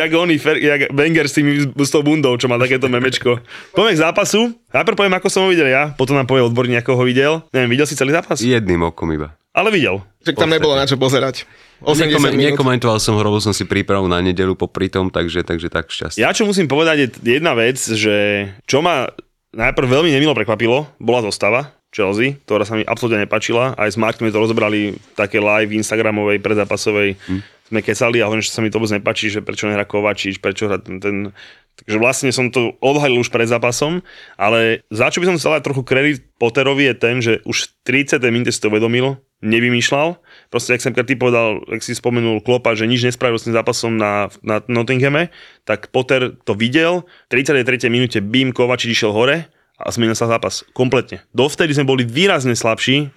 jak 0.01 0.11
oni, 0.17 0.40
jak 0.40 0.81
Wenger 0.97 1.29
s, 1.29 1.35
tými, 1.37 1.75
s 1.77 1.90
tou 1.93 2.01
bundou, 2.01 2.38
čo 2.40 2.49
má 2.49 2.57
takéto 2.57 2.88
memečko. 2.88 3.43
Poďme 3.77 3.93
k 3.93 4.01
zápasu. 4.01 4.55
Najprv 4.75 4.93
poviem, 4.98 5.14
ako 5.18 5.28
som 5.30 5.46
ho 5.46 5.48
videl 5.50 5.70
ja, 5.70 5.92
potom 5.94 6.18
nám 6.18 6.26
povie 6.26 6.46
odborník, 6.46 6.83
ako 6.83 6.98
ho 6.98 7.04
videl. 7.07 7.33
Neviem, 7.50 7.74
videl 7.74 7.87
si 7.87 7.98
celý 7.98 8.14
zápas? 8.14 8.40
Jedným 8.40 8.90
okom 8.90 9.11
iba. 9.14 9.35
Ale 9.54 9.70
videl. 9.70 10.02
Však 10.26 10.35
tam 10.35 10.50
nebolo 10.50 10.74
na 10.74 10.83
čo 10.83 10.98
pozerať. 10.98 11.46
Nekomen- 11.85 12.35
nekomentoval 12.35 12.98
som 12.98 13.14
ho, 13.14 13.22
robil 13.22 13.38
som 13.38 13.54
si 13.54 13.68
prípravu 13.68 14.11
na 14.11 14.18
nedelu 14.18 14.57
popri 14.59 14.90
tom, 14.90 15.12
takže, 15.12 15.46
takže 15.46 15.68
tak 15.70 15.92
šťastie. 15.92 16.18
Ja 16.18 16.35
čo 16.35 16.48
musím 16.48 16.66
povedať 16.66 17.12
je 17.22 17.38
jedna 17.38 17.52
vec, 17.54 17.76
že 17.78 18.48
čo 18.66 18.83
ma 18.83 19.12
najprv 19.54 19.87
veľmi 19.87 20.11
nemilo 20.11 20.35
prekvapilo, 20.35 20.90
bola 20.98 21.22
zostava 21.22 21.70
Chelsea, 21.94 22.35
ktorá 22.42 22.66
sa 22.66 22.74
mi 22.74 22.83
absolútne 22.83 23.22
nepačila. 23.22 23.78
Aj 23.78 23.87
s 23.87 23.94
Markom 23.94 24.26
to 24.26 24.42
rozobrali 24.42 24.98
v 24.98 25.07
také 25.14 25.38
live 25.38 25.70
Instagramovej, 25.70 26.42
predzápasovej. 26.42 27.14
Hm. 27.30 27.40
Sme 27.70 27.80
kecali 27.80 28.18
a 28.20 28.26
hovorím, 28.26 28.44
že 28.44 28.52
sa 28.52 28.61
mi 28.61 28.68
to 28.68 28.76
vôbec 28.83 28.98
nepačí, 28.98 29.30
že 29.30 29.40
prečo 29.40 29.70
nehrá 29.70 29.87
Kovačič, 29.87 30.42
prečo 30.42 30.66
hrá 30.68 30.83
ten, 30.83 30.98
ten 31.00 31.16
Takže 31.75 31.99
vlastne 31.99 32.31
som 32.31 32.55
to 32.55 32.79
odhalil 32.79 33.19
už 33.19 33.35
pred 33.35 33.51
zápasom, 33.51 34.07
ale 34.39 34.87
za 34.95 35.11
čo 35.11 35.19
by 35.19 35.35
som 35.35 35.39
chcel 35.43 35.59
trochu 35.59 35.83
kredit 35.83 36.23
Potterovi 36.39 36.87
je 36.87 36.95
ten, 36.95 37.17
že 37.19 37.43
už 37.43 37.75
v 37.83 38.07
30. 38.07 38.23
minúte 38.31 38.55
si 38.55 38.63
to 38.63 38.71
uvedomil, 38.71 39.19
nevymýšľal. 39.43 40.17
Proste, 40.55 40.79
ak 40.79 40.83
som 40.87 40.95
ty 40.95 41.19
povedal, 41.19 41.67
ak 41.67 41.83
si 41.83 41.99
spomenul 41.99 42.47
Klopa, 42.47 42.79
že 42.79 42.87
nič 42.87 43.03
nespravil 43.03 43.43
s 43.43 43.51
tým 43.51 43.59
zápasom 43.59 43.99
na, 43.99 44.31
na 44.47 44.63
Nottinghame, 44.71 45.35
tak 45.67 45.91
Potter 45.91 46.39
to 46.47 46.55
videl, 46.55 47.11
v 47.27 47.43
33. 47.43 47.91
minúte 47.91 48.23
Bím 48.23 48.55
Kovačič 48.55 48.95
išiel 48.95 49.11
hore 49.11 49.51
a 49.75 49.91
zmenil 49.91 50.15
sa 50.15 50.31
zápas 50.31 50.63
kompletne. 50.71 51.27
Dovtedy 51.35 51.75
sme 51.75 51.91
boli 51.91 52.07
výrazne 52.07 52.55
slabší, 52.55 53.11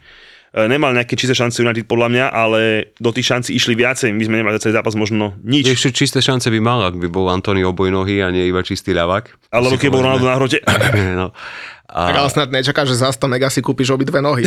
nemal 0.55 0.95
nejaké 0.95 1.19
čisté 1.19 1.35
šance 1.35 1.59
United 1.59 1.85
podľa 1.85 2.07
mňa, 2.07 2.25
ale 2.31 2.61
do 2.97 3.11
tých 3.11 3.27
šancí 3.29 3.51
išli 3.51 3.75
viacej. 3.75 4.15
My 4.15 4.23
sme 4.23 4.39
nemali 4.39 4.57
celý 4.63 4.79
zápas 4.79 4.95
možno 4.95 5.35
nič. 5.43 5.67
Ešte 5.67 5.91
čisté 5.91 6.19
šance 6.23 6.47
by 6.47 6.59
mal, 6.63 6.79
ak 6.87 6.95
by 6.95 7.07
bol 7.11 7.27
Antony 7.27 7.67
obojnohy 7.67 8.23
a 8.23 8.31
nie 8.31 8.47
iba 8.47 8.63
čistý 8.63 8.95
ľavák. 8.95 9.51
Alebo 9.51 9.75
keď 9.75 9.89
bol 9.91 10.03
Ronaldo 10.03 10.25
na 10.27 10.35
hrote. 10.39 10.63
no. 11.19 11.35
A... 11.87 12.11
Tak 12.11 12.17
ale 12.19 12.29
snad 12.29 12.49
nečaká, 12.51 12.83
že 12.83 12.99
za 12.99 13.07
100 13.15 13.31
mega 13.31 13.47
si 13.47 13.63
kúpiš 13.63 13.95
obidve 13.95 14.19
nohy. 14.19 14.43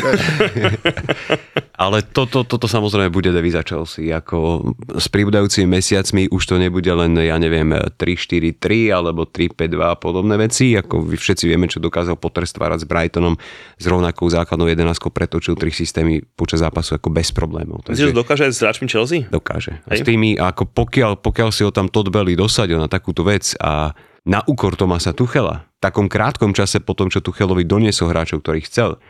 ale 1.84 2.04
toto, 2.04 2.44
toto 2.44 2.68
samozrejme 2.68 3.08
bude 3.08 3.32
devíza 3.32 3.64
Chelsea. 3.64 4.12
Ako 4.12 4.68
s 5.00 5.08
pribúdajúcimi 5.08 5.64
mesiacmi 5.64 6.28
už 6.28 6.42
to 6.44 6.60
nebude 6.60 6.92
len, 6.92 7.16
ja 7.16 7.40
neviem, 7.40 7.72
3-4-3 7.96 8.92
alebo 8.92 9.24
3-5-2 9.24 9.72
a 9.80 9.96
podobné 9.96 10.36
veci. 10.36 10.76
Ako 10.76 11.00
vy 11.00 11.16
všetci 11.16 11.48
vieme, 11.48 11.64
čo 11.64 11.80
dokázal 11.80 12.20
Potter 12.20 12.44
stvárať 12.44 12.84
s 12.84 12.86
Brightonom 12.86 13.40
s 13.80 13.84
rovnakou 13.88 14.28
základnou 14.28 14.68
11 14.68 15.00
pretočil 15.00 15.56
tri 15.56 15.72
systémy 15.72 16.20
počas 16.36 16.60
zápasu 16.60 17.00
ako 17.00 17.08
bez 17.08 17.32
problémov. 17.32 17.80
Myslíš, 17.88 18.12
dokáže 18.12 18.52
s 18.52 18.60
hráčmi 18.60 18.84
Chelsea? 18.84 19.24
Dokáže. 19.32 19.80
A 19.88 19.96
s 19.96 20.04
tými, 20.04 20.36
ako 20.36 20.68
pokiaľ, 20.68 21.16
pokiaľ 21.24 21.48
si 21.56 21.64
ho 21.64 21.72
tam 21.72 21.88
Todd 21.88 22.12
Belly 22.12 22.36
dosadil 22.36 22.76
na 22.76 22.86
takúto 22.86 23.24
vec 23.24 23.56
a 23.56 23.96
na 24.28 24.44
úkor 24.44 24.76
Tomasa 24.76 25.16
Tuchela, 25.16 25.68
v 25.76 25.80
takom 25.80 26.06
krátkom 26.06 26.52
čase 26.52 26.80
po 26.80 26.92
tom, 26.92 27.08
čo 27.08 27.24
Tuchelovi 27.24 27.64
doniesol 27.64 28.12
hráčov, 28.12 28.44
ktorých 28.44 28.68
chcel, 28.68 29.00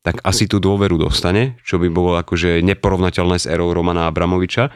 tak 0.00 0.22
asi 0.22 0.46
tú 0.46 0.62
dôveru 0.62 0.96
dostane, 0.96 1.58
čo 1.66 1.82
by 1.82 1.90
bolo 1.90 2.14
akože 2.14 2.62
neporovnateľné 2.62 3.42
s 3.42 3.50
erou 3.50 3.74
Romana 3.74 4.06
Abramoviča. 4.06 4.70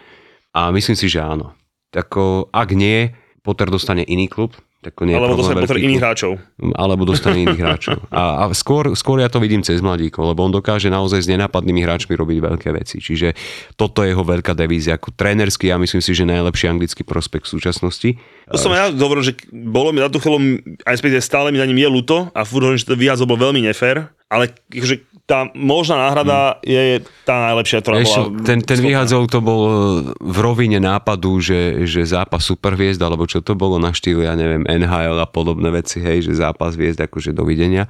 A 0.50 0.74
myslím 0.74 0.98
si, 0.98 1.06
že 1.06 1.22
áno. 1.22 1.54
Tako, 1.94 2.50
ak 2.50 2.74
nie, 2.74 3.14
Potter 3.40 3.70
dostane 3.70 4.02
iný 4.02 4.26
klub, 4.26 4.58
tak 4.80 4.96
nie 5.04 5.12
alebo 5.12 5.36
dostane 5.36 5.60
Potter 5.60 5.76
iných 5.76 6.00
hráčov. 6.00 6.32
Alebo 6.72 7.04
dostane 7.04 7.44
iných 7.44 7.60
hráčov. 7.60 8.00
A, 8.08 8.48
a 8.48 8.56
skôr, 8.56 8.96
skôr 8.96 9.20
ja 9.20 9.28
to 9.28 9.36
vidím 9.36 9.60
cez 9.60 9.84
mladíkov, 9.84 10.24
lebo 10.24 10.40
on 10.40 10.50
dokáže 10.56 10.88
naozaj 10.88 11.20
s 11.20 11.28
nenápadnými 11.28 11.84
hráčmi 11.84 12.16
robiť 12.16 12.38
veľké 12.40 12.68
veci. 12.72 12.96
Čiže 12.96 13.36
toto 13.76 14.00
je 14.00 14.16
jeho 14.16 14.24
veľká 14.24 14.56
devízia. 14.56 14.96
Ako 14.96 15.12
trénersky, 15.12 15.68
ja 15.68 15.76
myslím 15.76 16.00
si, 16.00 16.16
že 16.16 16.24
najlepší 16.24 16.72
anglický 16.72 17.04
prospekt 17.04 17.44
v 17.46 17.60
súčasnosti. 17.60 18.10
To 18.50 18.58
som 18.58 18.74
ja 18.74 18.90
hovoril, 18.90 19.22
že 19.22 19.38
bolo 19.50 19.94
mi 19.94 20.02
za 20.02 20.10
Tuchelom, 20.10 20.58
aj 20.82 20.98
stále 21.22 21.54
mi 21.54 21.62
za 21.62 21.70
ním 21.70 21.86
je 21.86 21.90
ľúto 21.90 22.34
a 22.34 22.42
furt 22.42 22.74
že 22.74 22.82
to 22.82 22.98
vyjazd 22.98 23.22
bol 23.22 23.38
veľmi 23.38 23.62
nefér, 23.62 24.10
ale 24.26 24.50
že 24.74 25.06
tá 25.30 25.46
možná 25.54 26.10
náhrada 26.10 26.58
hmm. 26.58 26.66
je 26.66 26.82
tá 27.22 27.38
najlepšia, 27.50 27.78
ktorá 27.78 27.94
Ešte, 28.02 28.18
bola... 28.18 28.42
Ten, 28.42 28.58
ten 28.66 28.78
vyhádzol 28.82 29.22
to 29.30 29.38
bol 29.38 29.62
v 30.10 30.38
rovine 30.42 30.82
nápadu, 30.82 31.38
že, 31.38 31.86
že 31.86 32.02
zápas 32.02 32.42
superviezd, 32.42 32.98
alebo 32.98 33.30
čo 33.30 33.38
to 33.38 33.54
bolo 33.54 33.78
na 33.78 33.94
štýl, 33.94 34.26
ja 34.26 34.34
neviem, 34.34 34.66
NHL 34.66 35.22
a 35.22 35.30
podobné 35.30 35.70
veci, 35.70 36.02
hej, 36.02 36.26
že 36.26 36.42
zápas 36.42 36.74
viezd 36.74 36.98
akože 36.98 37.30
dovidenia. 37.30 37.86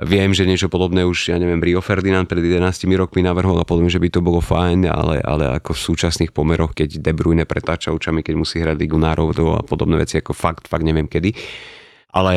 Viem, 0.00 0.32
že 0.32 0.48
niečo 0.48 0.72
podobné 0.72 1.04
už, 1.04 1.28
ja 1.28 1.36
neviem, 1.36 1.60
Rio 1.60 1.84
Ferdinand 1.84 2.24
pred 2.24 2.40
11 2.40 2.88
rokmi 2.96 3.20
navrhol 3.20 3.60
a 3.60 3.68
podobne, 3.68 3.92
že 3.92 4.00
by 4.00 4.08
to 4.08 4.24
bolo 4.24 4.40
fajn, 4.40 4.88
ale, 4.88 5.20
ale 5.20 5.52
ako 5.60 5.76
v 5.76 5.84
súčasných 5.92 6.32
pomeroch, 6.32 6.72
keď 6.72 6.96
De 6.96 7.12
Bruyne 7.12 7.44
pretáča 7.44 7.92
očami, 7.92 8.24
keď 8.24 8.34
musí 8.40 8.64
hrať 8.64 8.80
Ligu 8.80 8.96
národov 8.96 9.60
a 9.60 9.60
podobné 9.60 10.00
veci, 10.00 10.16
ako 10.16 10.32
fakt, 10.32 10.64
fakt 10.64 10.88
neviem 10.88 11.04
kedy. 11.04 11.36
Ale 12.12 12.32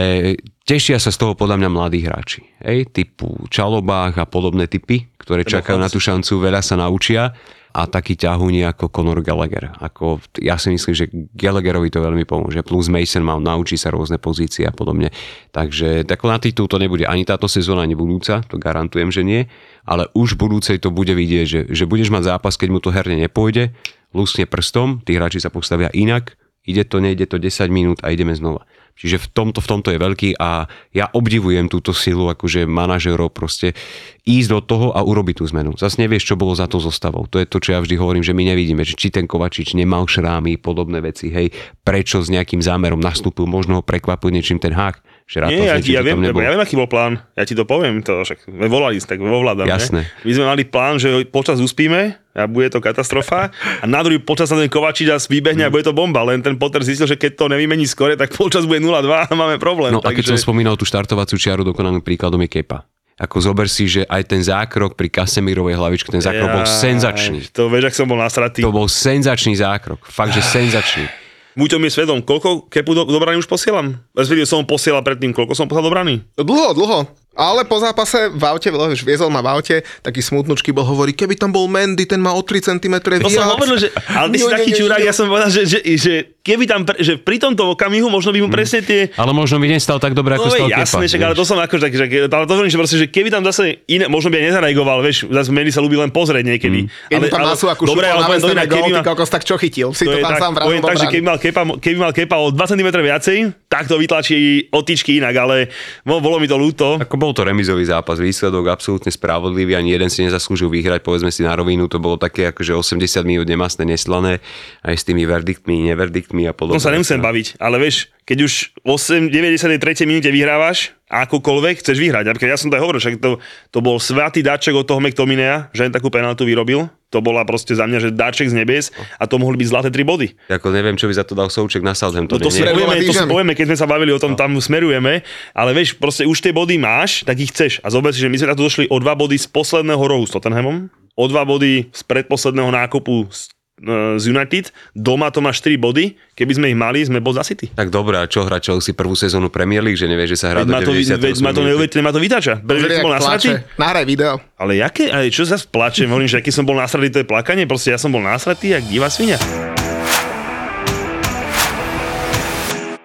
tešia 0.68 1.00
sa 1.00 1.16
z 1.16 1.20
toho 1.20 1.32
podľa 1.32 1.64
mňa 1.64 1.70
mladí 1.72 2.04
hráči. 2.04 2.44
Hej, 2.60 2.92
typu 2.92 3.32
Čalobách 3.48 4.20
a 4.20 4.28
podobné 4.28 4.68
typy, 4.68 5.08
ktoré 5.16 5.48
čakajú 5.48 5.80
na 5.80 5.88
tú 5.88 6.04
šancu, 6.04 6.44
veľa 6.44 6.60
sa 6.60 6.76
naučia 6.76 7.32
a 7.76 7.92
taký 7.92 8.16
ťahúni 8.16 8.64
ako 8.64 8.88
Conor 8.88 9.20
Gallagher. 9.20 9.68
Ako, 9.84 10.24
ja 10.40 10.56
si 10.56 10.72
myslím, 10.72 10.96
že 10.96 11.12
Gallagherovi 11.12 11.92
to 11.92 12.00
veľmi 12.00 12.24
pomôže. 12.24 12.64
Plus 12.64 12.88
Mason 12.88 13.20
Mount 13.20 13.44
naučí 13.44 13.76
sa 13.76 13.92
rôzne 13.92 14.16
pozície 14.16 14.64
a 14.64 14.72
podobne. 14.72 15.12
Takže 15.52 16.08
tako 16.08 16.32
na 16.32 16.40
titul 16.40 16.72
to 16.72 16.80
nebude 16.80 17.04
ani 17.04 17.28
táto 17.28 17.52
sezóna, 17.52 17.84
ani 17.84 18.00
budúca, 18.00 18.40
to 18.48 18.56
garantujem, 18.56 19.12
že 19.12 19.28
nie. 19.28 19.52
Ale 19.84 20.08
už 20.16 20.40
v 20.40 20.48
budúcej 20.48 20.80
to 20.80 20.88
bude 20.88 21.12
vidieť, 21.12 21.46
že, 21.46 21.62
že 21.68 21.84
budeš 21.84 22.16
mať 22.16 22.32
zápas, 22.32 22.56
keď 22.56 22.70
mu 22.72 22.80
to 22.80 22.96
herne 22.96 23.20
nepôjde, 23.20 23.76
lusne 24.16 24.48
prstom, 24.48 25.04
tí 25.04 25.20
hráči 25.20 25.44
sa 25.44 25.52
postavia 25.52 25.92
inak, 25.92 26.40
ide 26.64 26.88
to, 26.88 27.04
nejde 27.04 27.28
to 27.28 27.36
10 27.44 27.68
minút 27.68 28.00
a 28.08 28.16
ideme 28.16 28.32
znova. 28.32 28.64
Čiže 28.96 29.20
v 29.20 29.28
tomto, 29.28 29.60
v 29.60 29.68
tomto 29.68 29.90
je 29.92 30.00
veľký 30.00 30.30
a 30.40 30.72
ja 30.96 31.12
obdivujem 31.12 31.68
túto 31.68 31.92
silu 31.92 32.32
akože 32.32 32.64
manažerov 32.64 33.36
proste 33.36 33.76
ísť 34.24 34.50
do 34.56 34.60
toho 34.64 34.88
a 34.96 35.04
urobiť 35.04 35.44
tú 35.44 35.46
zmenu. 35.52 35.76
Zas 35.76 36.00
nevieš, 36.00 36.32
čo 36.32 36.40
bolo 36.40 36.56
za 36.56 36.72
to 36.72 36.80
zostavou. 36.80 37.28
To 37.28 37.44
je 37.44 37.46
to, 37.46 37.60
čo 37.60 37.76
ja 37.76 37.84
vždy 37.84 38.00
hovorím, 38.00 38.24
že 38.24 38.32
my 38.32 38.56
nevidíme, 38.56 38.88
že 38.88 38.96
či 38.96 39.12
ten 39.12 39.28
Kovačič 39.28 39.76
nemal 39.76 40.08
šrámy, 40.08 40.56
podobné 40.64 41.04
veci, 41.04 41.28
hej, 41.28 41.52
prečo 41.84 42.24
s 42.24 42.32
nejakým 42.32 42.64
zámerom 42.64 43.04
nastúpil, 43.04 43.44
možno 43.44 43.80
ho 43.80 43.84
prekvapil 43.84 44.32
niečím 44.32 44.64
ten 44.64 44.72
hák. 44.72 45.04
Že 45.26 45.50
Nie, 45.50 45.74
ja, 45.74 45.82
ja, 45.82 46.02
viem, 46.06 46.22
ja 46.22 46.54
viem, 46.54 46.62
aký 46.62 46.78
bol 46.78 46.86
plán. 46.86 47.18
Ja 47.34 47.50
ti 47.50 47.58
to 47.58 47.66
poviem, 47.66 48.06
to 48.06 48.22
však 48.22 48.46
volali, 48.46 49.02
tak 49.02 49.18
vovládame. 49.18 49.66
Jasné. 49.66 50.06
My 50.22 50.32
sme 50.38 50.46
mali 50.46 50.64
plán, 50.70 51.02
že 51.02 51.26
počas 51.26 51.58
uspíme 51.58 52.14
a 52.38 52.46
bude 52.46 52.70
to 52.70 52.78
katastrofa 52.78 53.50
a 53.82 53.86
na 53.90 54.06
druhý 54.06 54.22
počas 54.22 54.54
sa 54.54 54.60
ten 54.60 54.70
Kovačič 54.70 55.10
a 55.10 55.18
vybehne 55.18 55.66
mm. 55.66 55.70
a 55.70 55.74
bude 55.74 55.82
to 55.82 55.98
bomba. 55.98 56.22
Len 56.22 56.46
ten 56.46 56.54
Potter 56.62 56.86
zistil, 56.86 57.10
že 57.10 57.18
keď 57.18 57.42
to 57.42 57.46
nevymení 57.50 57.90
skore, 57.90 58.14
tak 58.14 58.38
počas 58.38 58.70
bude 58.70 58.86
0-2 58.86 59.02
a 59.02 59.34
máme 59.34 59.58
problém. 59.58 59.98
No 59.98 60.06
takže... 60.06 60.14
a 60.14 60.18
keď 60.22 60.26
som 60.38 60.38
spomínal 60.38 60.78
tú 60.78 60.86
štartovaciu 60.86 61.42
čiaru, 61.42 61.66
dokonalým 61.66 62.06
príkladom 62.06 62.38
je 62.46 62.62
Kepa. 62.62 62.86
Ako 63.16 63.42
zober 63.42 63.66
si, 63.72 63.88
že 63.88 64.04
aj 64.06 64.28
ten 64.30 64.44
zákrok 64.46 64.94
pri 64.94 65.08
Kasemírovej 65.10 65.80
hlavičke, 65.80 66.12
ten 66.12 66.22
zákrok 66.22 66.52
ja, 66.52 66.56
bol 66.60 66.66
senzačný. 66.68 67.40
To 67.56 67.72
vieš, 67.72 67.90
ak 67.90 67.96
som 67.96 68.06
bol 68.12 68.20
nasratý. 68.20 68.60
To 68.62 68.76
bol 68.76 68.92
senzačný 68.92 69.58
zákrok. 69.58 70.06
Fakt, 70.06 70.36
že 70.36 70.44
senzačný. 70.60 71.25
Buďte 71.56 71.80
mi 71.80 71.88
svedom, 71.88 72.20
koľko 72.20 72.68
kepu 72.68 72.92
do, 72.92 73.08
do 73.08 73.16
už 73.16 73.48
posielam? 73.48 74.04
Respektíve 74.12 74.44
som 74.44 74.68
posielal 74.68 75.08
predtým, 75.08 75.32
koľko 75.32 75.56
som 75.56 75.72
poslal 75.72 75.88
do 75.88 75.96
brany? 75.96 76.20
Dlho, 76.36 76.76
dlho. 76.76 77.08
Ale 77.36 77.68
po 77.68 77.76
zápase 77.84 78.32
v 78.32 78.44
aute, 78.48 78.72
už 78.72 79.04
viezol 79.04 79.28
ma 79.28 79.44
v 79.44 79.60
aute, 79.60 79.76
taký 80.00 80.24
smutnučky 80.24 80.72
bol, 80.72 80.88
hovorí, 80.88 81.12
keby 81.12 81.36
tam 81.36 81.52
bol 81.52 81.68
Mendy, 81.68 82.08
ten 82.08 82.24
má 82.24 82.32
o 82.32 82.40
3 82.40 82.80
cm 82.80 82.96
viac. 83.04 83.28
To 83.28 83.30
som 83.30 83.52
hovoril, 83.52 83.76
že, 83.76 83.92
ale 84.08 84.32
ty 84.32 84.38
si 84.40 84.48
taký 84.48 84.72
čurák, 84.72 85.04
ja 85.04 85.12
som 85.12 85.28
povedal, 85.28 85.52
že, 85.52 85.68
že, 85.68 85.80
že 86.00 86.14
keby 86.40 86.64
tam, 86.64 86.88
že 86.96 87.20
pri 87.20 87.36
tomto 87.44 87.76
okamihu 87.76 88.08
možno 88.08 88.32
by 88.32 88.40
mu 88.40 88.48
mm. 88.48 88.56
presne 88.56 88.80
tie... 88.88 89.12
Ale 89.20 89.36
možno 89.36 89.60
by 89.60 89.68
nestal 89.68 90.00
tak 90.00 90.16
dobre, 90.16 90.40
ako 90.40 90.48
no, 90.48 90.56
stal 90.56 90.70
jasné, 90.72 91.06
však, 91.12 91.22
ale 91.28 91.36
to 91.36 91.44
som 91.44 91.60
ako, 91.60 91.76
že, 91.76 91.88
že, 91.92 92.06
ale 92.32 92.46
to 92.48 92.54
hovorím, 92.56 92.72
že, 92.72 92.80
proste, 92.80 92.98
že 93.04 93.08
keby 93.12 93.28
tam 93.28 93.44
zase 93.44 93.84
iné, 93.92 94.08
možno 94.08 94.32
by 94.32 94.40
aj 94.40 94.46
nezareagoval, 94.56 95.04
vieš, 95.04 95.28
zase 95.28 95.52
Mendy 95.52 95.76
sa 95.76 95.84
ľúbi 95.84 96.00
len 96.00 96.16
pozrieť 96.16 96.46
niekedy. 96.48 96.88
Mm. 96.88 97.20
Ale, 97.20 97.28
ale, 97.36 97.52
ale, 97.52 97.76
dobre, 97.84 98.06
ale 98.08 98.22
poviem, 98.32 98.42
dobre, 98.48 98.62
keby 98.64 98.92
mal, 98.96 99.04
kokos, 99.04 99.28
tak 99.28 99.44
čo 99.44 99.60
chytil, 99.60 99.92
si 99.92 100.08
to, 100.08 100.16
to 100.16 100.24
tam 100.24 100.32
tak, 100.32 100.40
sám 100.40 100.54
poviem 100.56 100.84
tak, 100.86 100.98
že 101.04 101.08
keby 101.12 101.24
mal, 101.28 101.38
kepa, 101.42 101.62
keby 101.84 101.98
mal 102.00 102.12
kepa 102.16 102.36
o 102.40 102.48
2 102.54 102.72
cm 102.72 102.90
viacej, 102.96 103.38
tak 103.66 103.92
to 103.92 104.00
vytlačí 104.00 104.72
otičky 104.72 105.20
inak, 105.20 105.36
ale 105.36 105.68
bolo 106.06 106.40
mi 106.40 106.48
to 106.48 106.56
ľúto. 106.56 107.02
Ako 107.02 107.25
bol 107.26 107.34
to 107.34 107.42
remizový 107.42 107.82
zápas 107.90 108.22
výsledok 108.22 108.70
absolútne 108.70 109.10
spravodlivý, 109.10 109.74
ani 109.74 109.98
jeden 109.98 110.14
si 110.14 110.22
nezaslúžil 110.22 110.70
vyhrať, 110.70 111.02
povedzme 111.02 111.34
si 111.34 111.42
na 111.42 111.58
rovinu, 111.58 111.90
to 111.90 111.98
bolo 111.98 112.22
také 112.22 112.54
akože 112.54 112.78
80 112.78 113.02
minút 113.26 113.50
nemasné, 113.50 113.82
neslané, 113.82 114.46
aj 114.86 114.94
s 114.94 115.04
tými 115.10 115.26
verdiktmi, 115.26 115.90
neverdiktmi 115.90 116.46
a 116.46 116.54
podobne. 116.54 116.78
No 116.78 116.86
sa 116.86 116.94
nemusím 116.94 117.26
baviť, 117.26 117.58
ale 117.58 117.82
vieš, 117.82 118.14
keď 118.30 118.38
už 118.46 118.54
8, 118.86 119.34
93. 119.34 120.06
minúte 120.06 120.30
vyhrávaš, 120.30 120.94
akokoľvek 121.06 121.86
chceš 121.86 122.02
vyhrať. 122.02 122.26
Napríklad 122.26 122.58
ja 122.58 122.60
som 122.60 122.74
to 122.74 122.82
aj 122.82 122.84
hovoril, 122.84 122.98
však 122.98 123.22
to, 123.22 123.38
to 123.70 123.80
bol 123.82 124.02
svatý 124.02 124.42
dáček 124.42 124.74
od 124.74 124.90
toho 124.90 124.98
McTominaya, 124.98 125.70
že 125.70 125.86
len 125.86 125.94
takú 125.94 126.10
penaltu 126.10 126.50
vyrobil. 126.50 126.90
To 127.14 127.22
bola 127.22 127.46
proste 127.46 127.78
za 127.78 127.86
mňa, 127.86 128.00
že 128.02 128.10
dáček 128.12 128.50
z 128.50 128.58
nebies 128.58 128.90
a 129.22 129.30
to 129.30 129.38
mohli 129.38 129.62
byť 129.62 129.68
zlaté 129.70 129.90
tri 129.94 130.02
body. 130.02 130.34
Ako 130.50 130.74
neviem, 130.74 130.98
čo 130.98 131.06
by 131.06 131.14
za 131.16 131.24
to 131.24 131.38
dal 131.38 131.48
Souček 131.54 131.86
na 131.86 131.94
Southampton. 131.94 132.42
No 132.42 132.44
to, 132.44 132.52
si 132.52 132.66
povieme, 132.66 132.98
to 133.06 133.14
si 133.14 133.24
povieme, 133.30 133.54
keď 133.54 133.66
sme 133.72 133.78
sa 133.80 133.88
bavili 133.88 134.12
o 134.12 134.20
tom, 134.20 134.34
no. 134.34 134.40
tam 134.40 134.58
smerujeme, 134.58 135.22
ale 135.54 135.72
vieš, 135.78 135.96
proste 135.96 136.26
už 136.26 136.42
tie 136.42 136.52
body 136.52 136.76
máš, 136.82 137.24
tak 137.24 137.38
ich 137.38 137.54
chceš. 137.54 137.80
A 137.86 137.94
zober 137.94 138.12
si, 138.12 138.20
že 138.20 138.28
my 138.28 138.36
sme 138.42 138.52
takto 138.52 138.66
došli 138.66 138.90
o 138.90 138.98
dva 139.00 139.14
body 139.14 139.38
z 139.38 139.48
posledného 139.48 140.02
rohu 140.02 140.26
s 140.28 140.34
Tottenhamom, 140.34 140.92
o 141.16 141.26
dva 141.30 141.48
body 141.48 141.88
z 141.94 142.02
predposledného 142.04 142.74
nákupu 142.74 143.32
s 143.32 143.55
z 143.76 144.24
United, 144.32 144.72
doma 144.96 145.28
to 145.36 145.44
má 145.44 145.52
4 145.52 145.76
body, 145.76 146.16
keby 146.32 146.52
sme 146.56 146.66
ich 146.72 146.78
mali, 146.80 147.04
sme 147.04 147.20
bol 147.20 147.36
City. 147.44 147.68
Tak 147.76 147.92
dobré, 147.92 148.24
a 148.24 148.24
čo 148.24 148.48
hrá 148.48 148.64
Chelsea 148.64 148.96
prvú 148.96 149.20
sezónu 149.20 149.52
Premier 149.52 149.84
League, 149.84 150.00
že 150.00 150.08
nevie, 150.08 150.32
že 150.32 150.40
sa 150.40 150.56
hrá 150.56 150.64
veď 150.64 150.88
do 150.88 150.96
90. 150.96 151.20
Veď 151.20 151.38
ma 151.44 151.52
to, 151.52 151.60
veď, 151.60 151.92
ma 152.00 152.12
to 152.16 152.20
vytača. 152.24 152.64
Pozri, 152.64 153.04
bol 153.04 153.12
nasratý. 153.12 153.60
Nahraj 153.76 154.08
video. 154.08 154.40
Ale 154.56 154.80
jaké, 154.80 155.12
ale 155.12 155.28
čo 155.28 155.44
sa 155.44 155.60
plačem, 155.60 156.08
hovorím, 156.08 156.32
že 156.32 156.40
aký 156.40 156.56
som 156.56 156.64
bol 156.64 156.80
nasratý, 156.80 157.12
to 157.12 157.20
je 157.22 157.28
plakanie, 157.28 157.68
proste 157.68 157.92
ja 157.92 158.00
som 158.00 158.16
bol 158.16 158.24
nasratý, 158.24 158.80
jak 158.80 158.84
divá 158.88 159.12
svinia. 159.12 159.36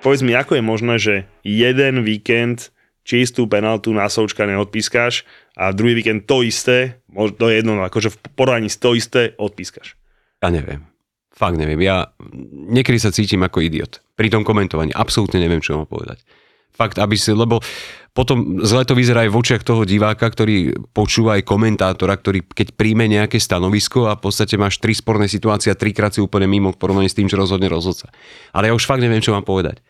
Povedz 0.00 0.22
mi, 0.22 0.32
ako 0.38 0.54
je 0.54 0.62
možné, 0.62 0.94
že 0.96 1.14
jeden 1.42 2.06
víkend 2.06 2.70
čistú 3.02 3.50
penaltu 3.50 3.90
na 3.90 4.06
Součka 4.06 4.46
neodpískaš 4.46 5.26
a 5.58 5.74
druhý 5.74 5.98
víkend 5.98 6.30
to 6.30 6.46
isté, 6.46 7.02
to 7.10 7.44
je 7.50 7.58
jedno, 7.58 7.74
no 7.74 7.82
akože 7.84 8.14
v 8.14 8.16
porovnaní 8.38 8.70
to 8.70 8.94
isté 8.94 9.34
odpískaš. 9.34 9.99
Ja 10.40 10.48
neviem. 10.48 10.88
Fakt 11.30 11.56
neviem. 11.56 11.80
Ja 11.80 12.12
niekedy 12.52 13.00
sa 13.00 13.14
cítim 13.14 13.40
ako 13.40 13.64
idiot. 13.64 14.04
Pri 14.16 14.28
tom 14.28 14.44
komentovaní. 14.44 14.92
Absolútne 14.92 15.40
neviem, 15.40 15.64
čo 15.64 15.76
mám 15.76 15.88
povedať. 15.88 16.20
Fakt, 16.76 16.96
aby 16.96 17.16
si, 17.16 17.32
lebo 17.32 17.60
potom 18.10 18.60
zle 18.64 18.82
to 18.88 18.96
vyzerá 18.96 19.28
aj 19.28 19.30
v 19.30 19.38
očiach 19.38 19.62
toho 19.62 19.84
diváka, 19.84 20.26
ktorý 20.26 20.74
počúva 20.96 21.38
aj 21.38 21.46
komentátora, 21.46 22.16
ktorý 22.16 22.42
keď 22.42 22.74
príjme 22.74 23.06
nejaké 23.06 23.38
stanovisko 23.38 24.08
a 24.10 24.16
v 24.16 24.22
podstate 24.26 24.58
máš 24.58 24.80
tri 24.80 24.96
sporné 24.96 25.28
situácie 25.28 25.70
a 25.70 25.78
trikrát 25.78 26.10
si 26.10 26.24
úplne 26.24 26.50
mimo 26.50 26.72
v 26.72 26.80
porovnaní 26.80 27.06
s 27.06 27.16
tým, 27.16 27.28
čo 27.28 27.38
rozhodne 27.38 27.70
rozhodca. 27.70 28.10
Ale 28.50 28.72
ja 28.72 28.74
už 28.74 28.88
fakt 28.88 29.04
neviem, 29.04 29.22
čo 29.22 29.36
mám 29.36 29.44
povedať. 29.46 29.84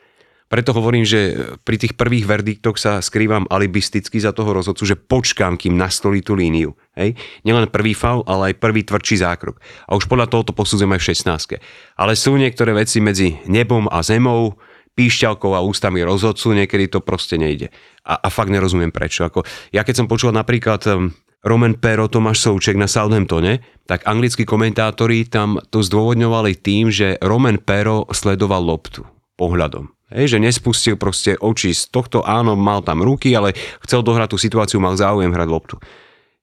Preto 0.51 0.75
hovorím, 0.75 1.07
že 1.07 1.39
pri 1.63 1.79
tých 1.79 1.95
prvých 1.95 2.27
verdiktoch 2.27 2.75
sa 2.75 2.99
skrývam 2.99 3.47
alibisticky 3.47 4.19
za 4.19 4.35
toho 4.35 4.51
rozhodcu, 4.51 4.83
že 4.83 4.99
počkám, 4.99 5.55
kým 5.55 5.79
nastolí 5.79 6.27
tú 6.27 6.35
líniu. 6.35 6.75
Hej? 6.99 7.15
Nielen 7.47 7.71
prvý 7.71 7.95
faul, 7.95 8.27
ale 8.27 8.51
aj 8.51 8.59
prvý 8.59 8.83
tvrdší 8.83 9.23
zákrok. 9.23 9.63
A 9.87 9.95
už 9.95 10.11
podľa 10.11 10.27
tohoto 10.27 10.51
posudzujem 10.51 10.91
aj 10.91 11.01
v 11.07 11.09
16. 11.15 11.63
Ale 11.95 12.19
sú 12.19 12.35
niektoré 12.35 12.75
veci 12.75 12.99
medzi 12.99 13.39
nebom 13.47 13.87
a 13.87 14.03
zemou, 14.03 14.59
píšťalkou 14.99 15.55
a 15.55 15.63
ústami 15.63 16.03
rozhodcu, 16.03 16.51
niekedy 16.59 16.91
to 16.91 16.99
proste 16.99 17.39
nejde. 17.39 17.71
A, 18.03 18.19
a 18.19 18.27
fakt 18.27 18.51
nerozumiem 18.51 18.91
prečo. 18.91 19.23
Ako, 19.23 19.47
ja 19.71 19.87
keď 19.87 20.03
som 20.03 20.11
počul 20.11 20.35
napríklad 20.35 20.83
um, 20.91 21.15
Roman 21.47 21.79
Pero, 21.79 22.11
Tomáš 22.11 22.43
Souček 22.43 22.75
na 22.75 22.91
Southamptone, 22.91 23.63
tak 23.87 24.03
anglickí 24.03 24.43
komentátori 24.43 25.31
tam 25.31 25.63
to 25.71 25.79
zdôvodňovali 25.79 26.59
tým, 26.59 26.91
že 26.91 27.23
Roman 27.23 27.63
Pero 27.63 28.11
sledoval 28.11 28.67
loptu 28.67 29.07
pohľadom. 29.39 30.00
Hej, 30.11 30.37
že 30.37 30.39
nespustil 30.43 30.99
proste 30.99 31.39
oči 31.39 31.71
z 31.71 31.87
tohto, 31.89 32.27
áno, 32.27 32.59
mal 32.59 32.83
tam 32.83 33.01
ruky, 33.01 33.31
ale 33.31 33.55
chcel 33.87 34.03
dohrať 34.03 34.35
tú 34.35 34.39
situáciu, 34.43 34.83
mal 34.83 34.99
záujem 34.99 35.31
hrať 35.31 35.49
loptu. 35.49 35.77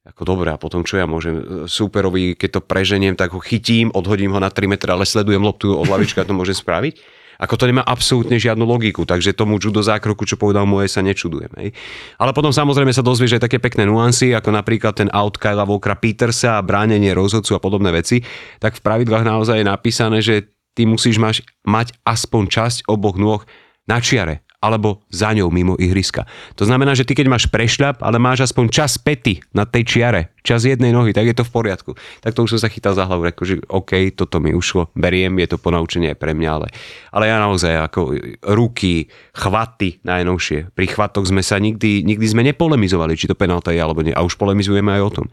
Ako 0.07 0.23
dobré, 0.23 0.55
a 0.55 0.57
potom 0.57 0.87
čo 0.87 0.95
ja 0.95 1.03
môžem 1.03 1.67
súperovi, 1.67 2.39
keď 2.39 2.49
to 2.57 2.61
preženiem, 2.63 3.19
tak 3.19 3.35
ho 3.35 3.43
chytím, 3.43 3.91
odhodím 3.91 4.31
ho 4.31 4.39
na 4.39 4.47
3 4.47 4.71
metra, 4.71 4.95
ale 4.95 5.03
sledujem 5.03 5.43
loptu 5.43 5.75
od 5.75 5.83
lavička, 5.83 6.23
to 6.23 6.31
môžem 6.31 6.55
spraviť. 6.55 6.95
Ako 7.37 7.53
to 7.53 7.69
nemá 7.69 7.85
absolútne 7.85 8.39
žiadnu 8.41 8.65
logiku, 8.65 9.05
takže 9.05 9.29
tomu 9.35 9.61
judo 9.61 9.85
zákroku, 9.85 10.25
čo 10.25 10.41
povedal 10.41 10.65
moje, 10.65 10.89
sa 10.89 11.05
nečudujem. 11.05 11.53
Hej. 11.61 11.69
Ale 12.17 12.33
potom 12.33 12.49
samozrejme 12.49 12.89
sa 12.89 13.05
dozvieš 13.05 13.37
aj 13.37 13.45
také 13.45 13.61
pekné 13.61 13.85
nuancy, 13.85 14.33
ako 14.33 14.49
napríklad 14.49 14.97
ten 14.97 15.09
out 15.13 15.37
Kyla 15.37 15.67
Walkera 15.69 15.99
Petersa 15.99 16.57
a 16.57 16.65
bránenie 16.65 17.13
rozhodcu 17.13 17.53
a 17.53 17.61
podobné 17.61 17.93
veci, 17.93 18.25
tak 18.57 18.79
v 18.79 18.81
pravidlách 18.81 19.27
naozaj 19.27 19.61
je 19.61 19.65
napísané, 19.69 20.17
že 20.25 20.56
ty 20.77 20.85
musíš 20.85 21.17
mať, 21.17 21.41
mať 21.65 21.97
aspoň 22.05 22.43
časť 22.53 22.77
oboch 22.85 23.17
nôh 23.17 23.41
na 23.89 23.97
čiare 23.97 24.45
alebo 24.57 25.05
za 25.13 25.33
ňou 25.37 25.53
mimo 25.53 25.77
ihriska. 25.77 26.25
To 26.57 26.65
znamená, 26.65 26.97
že 26.97 27.05
ty 27.05 27.13
keď 27.13 27.29
máš 27.29 27.45
prešľap, 27.49 28.01
ale 28.01 28.17
máš 28.17 28.49
aspoň 28.49 28.65
čas 28.73 28.97
pety 28.97 29.41
na 29.53 29.69
tej 29.69 29.85
čiare, 29.85 30.33
čas 30.47 30.63
jednej 30.63 30.95
nohy, 30.95 31.11
tak 31.11 31.27
je 31.27 31.35
to 31.35 31.43
v 31.43 31.51
poriadku. 31.51 31.91
Tak 32.23 32.31
to 32.31 32.47
už 32.47 32.55
som 32.55 32.63
sa 32.63 32.71
chytal 32.71 32.95
za 32.95 33.03
hlavu, 33.03 33.27
že 33.43 33.59
OK, 33.67 34.15
toto 34.15 34.39
mi 34.39 34.55
ušlo, 34.55 34.87
beriem, 34.95 35.35
je 35.43 35.51
to 35.51 35.57
ponaučenie 35.59 36.15
aj 36.15 36.17
pre 36.23 36.31
mňa, 36.31 36.49
ale, 36.55 36.67
ale 37.11 37.27
ja 37.27 37.43
naozaj 37.43 37.91
ako 37.91 38.15
ruky, 38.55 39.11
chvaty 39.35 39.99
najnovšie. 40.07 40.71
Pri 40.71 40.87
chvatoch 40.87 41.27
sme 41.27 41.43
sa 41.43 41.59
nikdy, 41.59 42.07
nikdy 42.07 42.25
sme 42.25 42.47
nepolemizovali, 42.47 43.19
či 43.19 43.27
to 43.27 43.35
penálta 43.35 43.75
je 43.75 43.83
alebo 43.83 43.99
nie. 43.99 44.15
A 44.15 44.23
už 44.23 44.39
polemizujeme 44.39 44.95
aj 44.95 45.01
o 45.03 45.11
tom. 45.11 45.25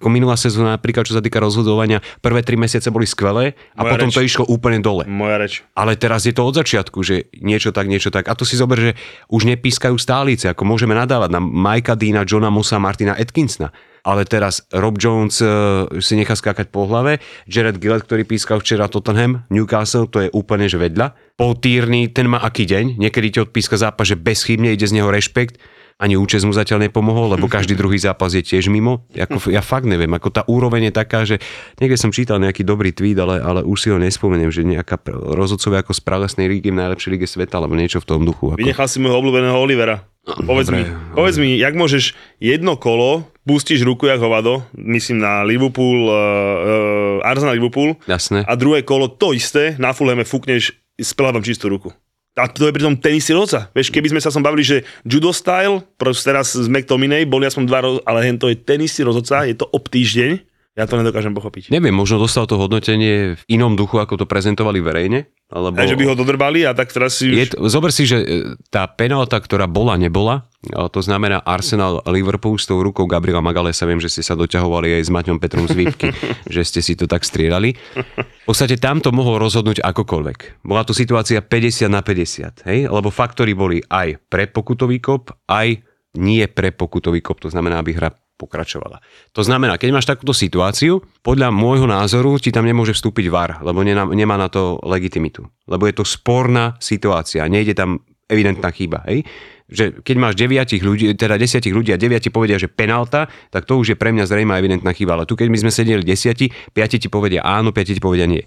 Ako 0.00 0.08
minulá 0.08 0.40
sezóna, 0.40 0.80
napríklad 0.80 1.04
čo 1.04 1.12
sa 1.12 1.22
týka 1.22 1.36
rozhodovania, 1.36 2.00
prvé 2.24 2.40
tri 2.40 2.56
mesiace 2.56 2.88
boli 2.88 3.04
skvelé 3.04 3.52
a 3.76 3.84
Moja 3.84 3.92
potom 3.92 4.08
reč. 4.08 4.16
to 4.16 4.22
išlo 4.24 4.44
úplne 4.48 4.80
dole. 4.80 5.04
Moja 5.04 5.36
reč. 5.36 5.60
Ale 5.76 6.00
teraz 6.00 6.24
je 6.24 6.32
to 6.32 6.46
od 6.48 6.56
začiatku, 6.56 7.04
že 7.04 7.28
niečo 7.42 7.74
tak, 7.74 7.90
niečo 7.90 8.08
tak. 8.08 8.30
A 8.30 8.32
to 8.32 8.48
si 8.48 8.56
zober, 8.56 8.78
že 8.78 8.92
už 9.28 9.44
nepískajú 9.44 9.98
stálice, 10.00 10.48
ako 10.48 10.64
môžeme 10.64 10.96
nadávať 10.96 11.30
na 11.34 11.40
Majka 11.42 11.98
Dina, 11.98 12.24
Johna 12.24 12.48
Mosa, 12.48 12.80
Martina 12.80 13.12
Atkinsona 13.18 13.74
ale 14.02 14.26
teraz 14.26 14.66
Rob 14.74 14.98
Jones 14.98 15.38
uh, 15.38 15.86
si 16.02 16.18
nechá 16.18 16.34
skákať 16.34 16.68
po 16.74 16.90
hlave, 16.90 17.22
Jared 17.46 17.78
Gillett, 17.78 18.06
ktorý 18.06 18.26
pískal 18.26 18.58
včera 18.58 18.90
Tottenham, 18.90 19.46
Newcastle, 19.48 20.10
to 20.10 20.26
je 20.26 20.28
úplne 20.34 20.66
že 20.66 20.78
vedľa. 20.78 21.38
Paul 21.38 21.58
Tierney, 21.58 22.10
ten 22.10 22.26
má 22.26 22.42
aký 22.42 22.66
deň, 22.66 22.98
niekedy 22.98 23.28
ti 23.34 23.38
odpíska 23.42 23.78
zápas, 23.78 24.10
že 24.10 24.18
bezchybne 24.18 24.74
ide 24.74 24.86
z 24.86 24.98
neho 24.98 25.08
rešpekt, 25.08 25.58
ani 25.98 26.14
účes 26.16 26.46
mu 26.46 26.52
zatiaľ 26.54 26.88
nepomohol, 26.88 27.36
lebo 27.36 27.50
každý 27.56 27.76
druhý 27.76 27.98
zápas 28.00 28.32
je 28.32 28.42
tiež 28.44 28.68
mimo. 28.72 29.04
Jako, 29.12 29.52
ja 29.52 29.64
fakt 29.64 29.88
neviem, 29.88 30.10
ako 30.12 30.28
tá 30.30 30.42
úroveň 30.46 30.88
je 30.88 30.92
taká, 30.92 31.24
že 31.28 31.40
niekde 31.82 31.98
som 32.00 32.14
čítal 32.14 32.40
nejaký 32.40 32.64
dobrý 32.64 32.92
tweet, 32.94 33.18
ale, 33.18 33.40
ale 33.42 33.60
už 33.66 33.78
si 33.78 33.88
ho 33.90 33.98
nespomeniem, 33.98 34.52
že 34.52 34.64
nejaká 34.64 35.02
rozhodcovia 35.10 35.82
ako 35.82 35.92
z 35.96 36.00
pravlasnej 36.04 36.46
lígy 36.48 36.70
v 36.72 36.80
najlepšej 36.80 37.10
lige 37.12 37.26
sveta, 37.28 37.60
alebo 37.60 37.76
niečo 37.76 38.00
v 38.00 38.06
tom 38.08 38.22
duchu. 38.22 38.54
Ako... 38.54 38.60
Vynechal 38.60 38.88
si 38.88 39.02
môjho 39.02 39.18
obľúbeného 39.18 39.58
Olivera. 39.58 40.06
No, 40.22 40.54
povedz, 40.54 40.70
dobre, 40.70 40.86
mi, 40.86 41.18
povedz 41.18 41.36
mi, 41.42 41.50
jak 41.58 41.74
môžeš 41.74 42.14
jedno 42.38 42.78
kolo, 42.78 43.26
pustíš 43.42 43.82
ruku 43.82 44.06
jak 44.06 44.22
hovado, 44.22 44.62
myslím 44.78 45.18
na 45.18 45.42
Liverpool, 45.42 46.06
uh, 46.06 46.14
uh, 46.14 47.26
Arsenal 47.26 47.58
Liverpool, 47.58 47.98
Jasné. 48.06 48.46
a 48.46 48.54
druhé 48.54 48.86
kolo 48.86 49.10
to 49.10 49.34
isté, 49.34 49.74
na 49.82 49.90
Fulhame 49.90 50.22
fúkneš 50.22 50.78
s 50.94 51.10
peládom 51.18 51.42
čistú 51.42 51.66
ruku. 51.66 51.90
A 52.32 52.48
to 52.48 52.64
je 52.64 52.72
pritom 52.72 52.96
ten 52.96 53.20
istý 53.20 53.36
roca. 53.36 53.68
Vieš, 53.76 53.92
keby 53.92 54.08
sme 54.08 54.20
sa 54.24 54.32
som 54.32 54.40
bavili, 54.40 54.64
že 54.64 54.88
judo 55.04 55.36
style, 55.36 55.84
teraz 56.00 56.56
z 56.56 56.64
McTominay, 56.64 57.28
boli 57.28 57.44
aspoň 57.44 57.64
dva 57.68 57.80
roz, 57.84 57.96
ale 58.08 58.24
hen 58.24 58.40
to 58.40 58.48
je 58.48 58.56
ten 58.56 58.80
istý 58.80 59.04
rozhodca, 59.04 59.44
je 59.44 59.52
to 59.52 59.68
ob 59.68 59.84
týždeň, 59.92 60.40
ja 60.72 60.88
to 60.88 60.96
nedokážem 60.96 61.36
pochopiť. 61.36 61.68
Neviem, 61.68 61.92
možno 61.92 62.16
dostal 62.16 62.48
to 62.48 62.56
hodnotenie 62.56 63.36
v 63.36 63.42
inom 63.52 63.76
duchu, 63.76 64.00
ako 64.00 64.24
to 64.24 64.24
prezentovali 64.24 64.80
verejne. 64.80 65.28
Alebo... 65.52 65.76
A 65.76 65.84
že 65.84 66.00
by 66.00 66.08
ho 66.08 66.16
dodrbali 66.16 66.64
a 66.64 66.72
tak 66.72 66.88
teraz 66.88 67.20
si 67.20 67.28
už... 67.28 67.36
Je, 67.36 67.46
zober 67.68 67.92
si, 67.92 68.08
že 68.08 68.24
e, 68.24 68.26
tá 68.72 68.88
penálta, 68.88 69.36
ktorá 69.36 69.68
bola, 69.68 70.00
nebola, 70.00 70.48
to 70.64 71.04
znamená 71.04 71.44
Arsenal 71.44 72.00
Liverpool 72.08 72.56
s 72.56 72.64
tou 72.64 72.80
rukou 72.80 73.04
Gabriela 73.04 73.44
Magalesa, 73.44 73.84
viem, 73.84 74.00
že 74.00 74.08
ste 74.08 74.24
sa 74.24 74.32
doťahovali 74.32 74.96
aj 74.96 75.02
s 75.04 75.10
Maťom 75.12 75.36
Petrom 75.36 75.68
z 75.68 75.76
Výpky, 75.76 76.08
že 76.56 76.64
ste 76.64 76.80
si 76.80 76.96
to 76.96 77.04
tak 77.04 77.28
striedali. 77.28 77.76
V 77.76 78.46
podstate 78.48 78.80
tam 78.80 79.04
to 79.04 79.12
mohol 79.12 79.36
rozhodnúť 79.36 79.84
akokoľvek. 79.84 80.64
Bola 80.64 80.88
to 80.88 80.96
situácia 80.96 81.44
50 81.44 81.84
na 81.92 82.00
50, 82.00 82.64
hej? 82.64 82.88
lebo 82.88 83.12
faktory 83.12 83.52
boli 83.52 83.84
aj 83.92 84.24
pre 84.32 84.48
pokutový 84.48 85.04
kop, 85.04 85.36
aj 85.52 85.84
nie 86.16 86.44
pre 86.48 86.72
pokutový 86.72 87.24
kop, 87.24 87.40
to 87.40 87.48
znamená, 87.48 87.80
aby 87.80 87.96
hra 87.96 88.12
pokračovala. 88.36 88.98
To 89.38 89.46
znamená, 89.46 89.78
keď 89.78 89.90
máš 89.94 90.10
takúto 90.10 90.34
situáciu, 90.34 90.98
podľa 91.22 91.54
môjho 91.54 91.86
názoru 91.86 92.34
ti 92.42 92.50
tam 92.50 92.66
nemôže 92.66 92.92
vstúpiť 92.96 93.30
VAR, 93.30 93.62
lebo 93.62 93.86
nemá 93.86 94.34
na 94.34 94.50
to 94.50 94.82
legitimitu. 94.82 95.46
Lebo 95.70 95.86
je 95.86 95.94
to 95.94 96.04
sporná 96.04 96.74
situácia, 96.82 97.46
nejde 97.46 97.78
tam 97.78 98.02
evidentná 98.26 98.72
chyba. 98.74 99.04
Hej? 99.06 99.28
Že 99.72 99.84
keď 100.04 100.16
máš 100.18 100.34
deviatich 100.36 100.82
ľudí, 100.82 101.12
teda 101.16 101.38
desiatich 101.40 101.72
ľudí 101.72 101.94
a 101.94 102.00
deviati 102.00 102.28
povedia, 102.28 102.60
že 102.60 102.68
penálta, 102.68 103.30
tak 103.48 103.64
to 103.64 103.78
už 103.78 103.94
je 103.94 103.96
pre 103.96 104.10
mňa 104.10 104.24
zrejme 104.28 104.52
evidentná 104.56 104.90
chyba. 104.92 105.16
Ale 105.16 105.24
tu 105.28 105.36
keď 105.38 105.48
my 105.48 105.58
sme 105.62 105.72
sedeli 105.72 106.04
desiati, 106.04 106.50
piati 106.50 107.00
ti 107.00 107.08
povedia 107.08 107.40
áno, 107.44 107.72
piati 107.72 107.96
ti 107.96 108.02
povedia 108.02 108.28
nie. 108.28 108.42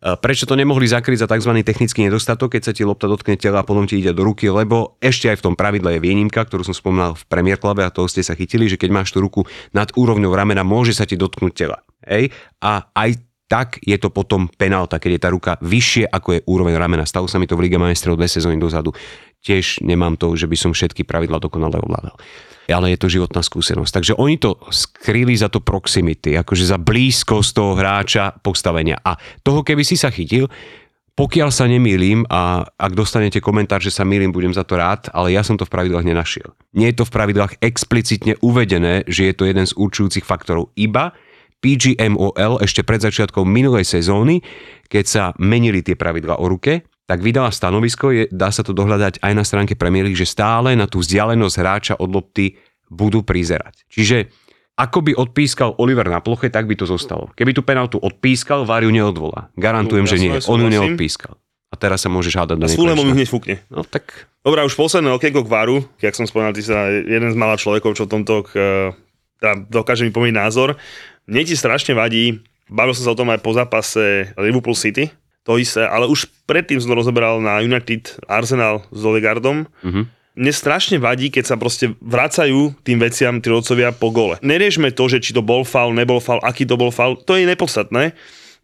Prečo 0.00 0.44
to 0.44 0.54
nemohli 0.54 0.84
zakryť 0.84 1.24
za 1.24 1.30
tzv. 1.30 1.56
technický 1.64 2.04
nedostatok, 2.04 2.58
keď 2.58 2.62
sa 2.68 2.72
ti 2.76 2.84
lopta 2.84 3.08
dotkne 3.08 3.40
tela 3.40 3.64
a 3.64 3.66
potom 3.66 3.88
ti 3.88 3.96
ide 4.00 4.12
do 4.12 4.28
ruky, 4.28 4.52
lebo 4.52 5.00
ešte 5.00 5.32
aj 5.32 5.40
v 5.40 5.44
tom 5.50 5.54
pravidle 5.56 5.96
je 5.96 6.04
výnimka, 6.04 6.44
ktorú 6.44 6.62
som 6.68 6.76
spomínal 6.76 7.16
v 7.16 7.24
Premier 7.26 7.56
Clube 7.56 7.80
a 7.80 7.88
toho 7.88 8.04
ste 8.04 8.20
sa 8.20 8.36
chytili, 8.36 8.68
že 8.68 8.76
keď 8.76 8.92
máš 8.92 9.16
tú 9.16 9.24
ruku 9.24 9.48
nad 9.72 9.88
úrovňou 9.96 10.36
ramena, 10.36 10.60
môže 10.60 10.92
sa 10.92 11.08
ti 11.08 11.16
dotknúť 11.16 11.52
tela. 11.56 11.80
Ej? 12.04 12.28
A 12.60 12.92
aj 12.92 13.24
tak 13.46 13.78
je 13.78 13.94
to 13.94 14.10
potom 14.10 14.50
penálta, 14.50 14.98
keď 14.98 15.10
je 15.14 15.20
tá 15.22 15.28
ruka 15.30 15.52
vyššie 15.62 16.10
ako 16.10 16.28
je 16.34 16.40
úroveň 16.50 16.74
ramena. 16.74 17.06
Stalo 17.06 17.30
sa 17.30 17.38
mi 17.38 17.46
to 17.46 17.54
v 17.54 17.70
Lige 17.70 17.78
majstrov 17.78 18.18
dve 18.18 18.26
sezóny 18.26 18.58
dozadu. 18.58 18.90
Tiež 19.46 19.86
nemám 19.86 20.18
to, 20.18 20.34
že 20.34 20.50
by 20.50 20.56
som 20.58 20.74
všetky 20.74 21.06
pravidla 21.06 21.38
dokonale 21.38 21.78
ovládal 21.78 22.18
ale 22.74 22.94
je 22.94 22.98
to 22.98 23.12
životná 23.12 23.46
skúsenosť. 23.46 23.92
Takže 23.94 24.12
oni 24.18 24.42
to 24.42 24.58
skryli 24.74 25.38
za 25.38 25.46
to 25.46 25.62
proximity, 25.62 26.34
akože 26.34 26.66
za 26.66 26.78
blízkosť 26.82 27.50
toho 27.54 27.78
hráča 27.78 28.34
postavenia. 28.42 28.98
A 29.06 29.14
toho, 29.46 29.62
keby 29.62 29.86
si 29.86 29.94
sa 29.94 30.10
chytil, 30.10 30.50
pokiaľ 31.16 31.48
sa 31.48 31.64
nemýlim 31.64 32.28
a 32.28 32.66
ak 32.76 32.92
dostanete 32.92 33.40
komentár, 33.40 33.80
že 33.80 33.94
sa 33.94 34.04
mýlim, 34.04 34.34
budem 34.34 34.52
za 34.52 34.68
to 34.68 34.76
rád, 34.76 35.08
ale 35.16 35.32
ja 35.32 35.40
som 35.40 35.56
to 35.56 35.64
v 35.64 35.72
pravidlách 35.72 36.04
nenašiel. 36.04 36.52
Nie 36.76 36.92
je 36.92 37.00
to 37.00 37.08
v 37.08 37.14
pravidlách 37.14 37.56
explicitne 37.64 38.36
uvedené, 38.44 39.06
že 39.08 39.30
je 39.30 39.34
to 39.38 39.48
jeden 39.48 39.64
z 39.64 39.72
určujúcich 39.78 40.28
faktorov. 40.28 40.76
Iba 40.76 41.16
PGMOL 41.64 42.60
ešte 42.60 42.84
pred 42.84 43.00
začiatkom 43.00 43.48
minulej 43.48 43.88
sezóny, 43.88 44.44
keď 44.92 45.04
sa 45.08 45.22
menili 45.40 45.80
tie 45.80 45.96
pravidla 45.96 46.36
o 46.36 46.44
ruke, 46.52 46.84
tak 47.06 47.22
vydala 47.22 47.54
stanovisko, 47.54 48.10
je, 48.10 48.24
dá 48.34 48.50
sa 48.50 48.66
to 48.66 48.74
dohľadať 48.74 49.22
aj 49.22 49.32
na 49.32 49.46
stránke 49.46 49.78
Premier 49.78 50.06
League, 50.06 50.18
že 50.18 50.26
stále 50.26 50.74
na 50.74 50.90
tú 50.90 50.98
vzdialenosť 51.00 51.56
hráča 51.56 51.94
od 52.02 52.10
lopty 52.10 52.58
budú 52.90 53.22
prizerať. 53.22 53.86
Čiže 53.86 54.30
ako 54.76 54.98
by 55.08 55.12
odpískal 55.16 55.78
Oliver 55.80 56.04
na 56.04 56.20
ploche, 56.20 56.52
tak 56.52 56.68
by 56.68 56.76
to 56.76 56.84
zostalo. 56.84 57.32
Keby 57.32 57.56
tú 57.56 57.64
penaltu 57.64 57.96
odpískal, 57.96 58.68
VAR 58.68 58.84
ju 58.84 58.92
neodvolá. 58.92 59.48
Garantujem, 59.56 60.04
no, 60.04 60.10
ja 60.10 60.12
že 60.12 60.20
nie. 60.20 60.30
On 60.52 60.60
ju 60.60 60.68
neodpískal. 60.68 61.32
A 61.72 61.74
teraz 61.74 62.04
sa 62.04 62.12
môžeš 62.12 62.36
hádať 62.36 62.56
do 62.60 62.64
A 62.66 62.70
s 62.70 62.76
Fulhamom 62.76 63.10
hneď 63.10 63.26
fúkne. 63.26 63.64
No 63.72 63.82
tak... 63.82 64.28
Dobrá, 64.44 64.62
už 64.68 64.76
posledné 64.76 65.10
okienko 65.16 65.42
k 65.42 65.50
VARu. 65.50 65.82
Jak 65.98 66.14
som 66.14 66.28
spomínal, 66.28 66.54
ty 66.54 66.62
sa 66.62 66.92
jeden 66.92 67.32
z 67.32 67.36
malých 67.40 67.64
človekov, 67.64 67.96
čo 67.96 68.06
v 68.06 68.12
tomto 68.20 68.44
uh, 68.44 68.92
dokáže 69.66 70.04
mi 70.04 70.12
pomýť 70.12 70.34
názor. 70.36 70.78
Mne 71.26 71.42
ti 71.42 71.58
strašne 71.58 71.96
vadí, 71.96 72.38
bavil 72.70 72.94
som 72.94 73.10
sa 73.10 73.12
o 73.16 73.18
tom 73.18 73.32
aj 73.32 73.42
po 73.42 73.50
zápase 73.56 74.30
Liverpool 74.38 74.78
City, 74.78 75.10
to 75.46 75.62
isté, 75.62 75.86
ale 75.86 76.10
už 76.10 76.26
predtým 76.50 76.82
som 76.82 76.90
to 76.90 76.98
rozoberal 76.98 77.38
na 77.38 77.62
United 77.62 78.18
Arsenal 78.26 78.82
s 78.90 79.00
Oligardom. 79.06 79.70
Uh-huh. 79.86 80.10
Mne 80.36 80.52
strašne 80.52 80.98
vadí, 80.98 81.30
keď 81.30 81.54
sa 81.54 81.56
proste 81.56 81.94
vracajú 82.02 82.74
tým 82.82 82.98
veciam 83.00 83.38
tí 83.38 83.48
rodcovia 83.48 83.94
po 83.94 84.10
gole. 84.10 84.36
Neriešme 84.42 84.92
to, 84.92 85.06
že 85.08 85.22
či 85.22 85.32
to 85.32 85.40
bol 85.40 85.62
faul, 85.64 85.94
nebol 85.94 86.20
faul, 86.20 86.42
aký 86.42 86.66
to 86.66 86.76
bol 86.76 86.90
faul, 86.90 87.16
to 87.16 87.38
je 87.38 87.48
nepodstatné. 87.48 88.12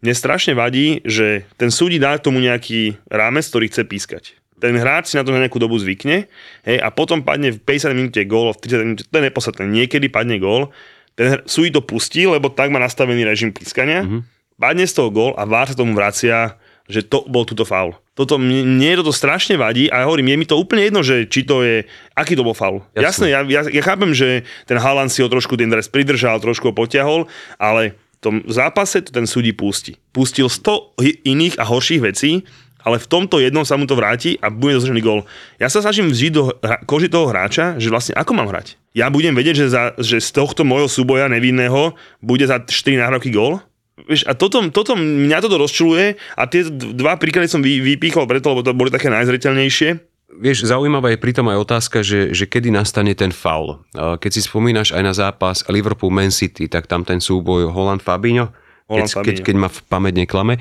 Mne 0.03 0.13
strašne 0.13 0.53
vadí, 0.53 0.99
že 1.07 1.47
ten 1.55 1.71
súdi 1.71 1.97
dá 1.97 2.19
tomu 2.19 2.43
nejaký 2.43 2.99
rámec, 3.07 3.47
ktorý 3.47 3.71
chce 3.71 3.83
pískať. 3.87 4.23
Ten 4.59 4.75
hráč 4.75 5.11
si 5.11 5.15
na 5.15 5.23
to 5.23 5.31
na 5.31 5.39
nejakú 5.39 5.59
dobu 5.59 5.79
zvykne 5.79 6.27
hej, 6.67 6.77
a 6.83 6.87
potom 6.91 7.23
padne 7.23 7.55
v 7.55 7.59
50 7.63 7.95
minúte 7.95 8.21
gól, 8.27 8.51
v 8.51 8.59
30 8.69 8.83
minúte, 8.83 9.03
to 9.07 9.15
je 9.15 9.23
nepodstatné. 9.23 9.63
Niekedy 9.65 10.11
padne 10.11 10.37
gól, 10.37 10.75
ten 11.15 11.41
súdi 11.47 11.71
to 11.71 11.79
pustí, 11.79 12.27
lebo 12.27 12.51
tak 12.51 12.69
má 12.69 12.77
nastavený 12.77 13.23
režim 13.23 13.49
pískania, 13.55 14.03
mm-hmm. 14.03 14.21
padne 14.59 14.85
z 14.85 14.93
toho 14.93 15.09
gól 15.09 15.31
a 15.39 15.47
VAR 15.47 15.71
sa 15.71 15.79
tomu 15.79 15.95
vracia 15.97 16.59
že 16.87 17.03
to 17.07 17.23
bol 17.31 17.47
túto 17.47 17.63
faul. 17.63 17.95
toto, 18.13 18.35
mne, 18.37 18.67
mne 18.67 19.01
toto 19.01 19.15
strašne 19.15 19.55
vadí 19.55 19.87
a 19.89 20.03
ja 20.03 20.05
hovorím, 20.05 20.35
je 20.35 20.37
mi 20.37 20.47
to 20.47 20.59
úplne 20.59 20.83
jedno, 20.85 21.01
že 21.01 21.25
či 21.25 21.47
to 21.47 21.63
je, 21.63 21.87
aký 22.13 22.35
to 22.35 22.45
bol 22.45 22.53
faul. 22.53 22.83
Jasné, 22.93 23.01
Jasné 23.01 23.27
ja, 23.31 23.39
ja, 23.47 23.61
ja, 23.71 23.81
chápem, 23.81 24.11
že 24.11 24.43
ten 24.67 24.77
Haaland 24.77 25.09
si 25.09 25.23
ho 25.23 25.31
trošku 25.31 25.55
ten 25.55 25.71
dres 25.71 25.87
pridržal, 25.87 26.43
trošku 26.43 26.69
ho 26.69 26.73
potiahol, 26.75 27.25
ale 27.57 27.95
v 27.95 28.17
tom 28.19 28.35
zápase 28.47 29.01
to 29.03 29.11
ten 29.15 29.25
súdi 29.25 29.55
pustí. 29.55 29.97
Pustil 30.13 30.51
100 30.51 30.99
iných 31.25 31.57
a 31.57 31.65
horších 31.65 32.03
vecí, 32.03 32.43
ale 32.83 32.99
v 32.99 33.07
tomto 33.07 33.39
jednom 33.39 33.63
sa 33.63 33.79
mu 33.79 33.87
to 33.87 33.95
vráti 33.95 34.35
a 34.43 34.51
bude 34.51 34.75
dosažený 34.75 34.99
gól. 34.99 35.23
Ja 35.57 35.71
sa 35.71 35.79
snažím 35.79 36.11
vžiť 36.11 36.31
do 36.35 36.51
koži 36.83 37.07
toho 37.07 37.31
hráča, 37.31 37.79
že 37.79 37.87
vlastne 37.87 38.13
ako 38.13 38.35
mám 38.35 38.51
hrať. 38.51 38.75
Ja 38.93 39.09
budem 39.09 39.33
vedieť, 39.33 39.65
že, 39.65 39.67
za, 39.71 39.83
že 39.97 40.21
z 40.21 40.29
tohto 40.35 40.67
môjho 40.67 40.91
súboja 40.91 41.31
nevinného 41.31 41.95
bude 42.19 42.45
za 42.45 42.61
4 42.61 42.99
nahrávky 42.99 43.33
gól, 43.33 43.63
Vieš, 44.03 44.27
a 44.27 44.35
toto, 44.35 44.59
toto, 44.69 44.99
mňa 44.99 45.39
toto 45.39 45.55
rozčuluje 45.55 46.19
a 46.35 46.43
tie 46.47 46.67
dva 46.69 47.15
príklady 47.15 47.47
som 47.47 47.63
vy, 47.63 47.79
vypíchol 47.79 48.27
preto, 48.27 48.51
lebo 48.51 48.61
to 48.61 48.75
boli 48.75 48.91
také 48.91 49.07
najzreteľnejšie. 49.07 49.89
Vieš, 50.33 50.65
zaujímavá 50.65 51.13
je 51.13 51.21
pritom 51.21 51.45
aj 51.45 51.57
otázka, 51.61 52.01
že, 52.01 52.33
že 52.33 52.49
kedy 52.49 52.73
nastane 52.73 53.13
ten 53.13 53.29
foul. 53.29 53.85
Keď 53.93 54.31
si 54.33 54.41
spomínaš 54.41 54.89
aj 54.89 55.03
na 55.05 55.13
zápas 55.13 55.61
Liverpool-Man 55.69 56.33
City, 56.33 56.65
tak 56.65 56.89
tam 56.89 57.05
ten 57.05 57.21
súboj 57.21 57.69
Holland-Fabinho, 57.69 58.49
keď, 58.89 59.05
keď, 59.21 59.35
keď 59.45 59.55
ma 59.61 59.69
v 59.69 59.79
pamäť 59.85 60.25
neklame, 60.25 60.57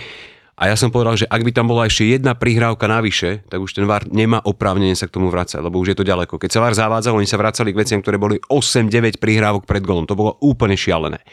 a 0.53 0.69
ja 0.69 0.77
som 0.77 0.93
povedal, 0.93 1.17
že 1.17 1.27
ak 1.27 1.43
by 1.43 1.51
tam 1.51 1.73
bola 1.73 1.89
ešte 1.89 2.07
jedna 2.07 2.37
prihrávka 2.37 2.85
navyše, 2.85 3.43
tak 3.49 3.65
už 3.65 3.73
ten 3.73 3.89
VAR 3.89 4.05
nemá 4.07 4.39
oprávnenie 4.45 4.93
sa 4.93 5.09
k 5.09 5.17
tomu 5.17 5.33
vrácať, 5.33 5.65
lebo 5.65 5.81
už 5.81 5.91
je 5.91 5.99
to 5.99 6.05
ďaleko. 6.07 6.37
Keď 6.37 6.51
sa 6.53 6.61
VAR 6.61 6.77
zavádzal, 6.77 7.17
oni 7.17 7.27
sa 7.27 7.41
vracali 7.41 7.73
k 7.73 7.81
veciam, 7.81 7.99
ktoré 8.05 8.21
boli 8.21 8.37
8-9 8.47 9.17
prihrávok 9.17 9.65
pred 9.65 9.81
golom. 9.81 10.05
To 10.07 10.15
bolo 10.15 10.37
úplne 10.45 10.77
šialené. 10.77 11.25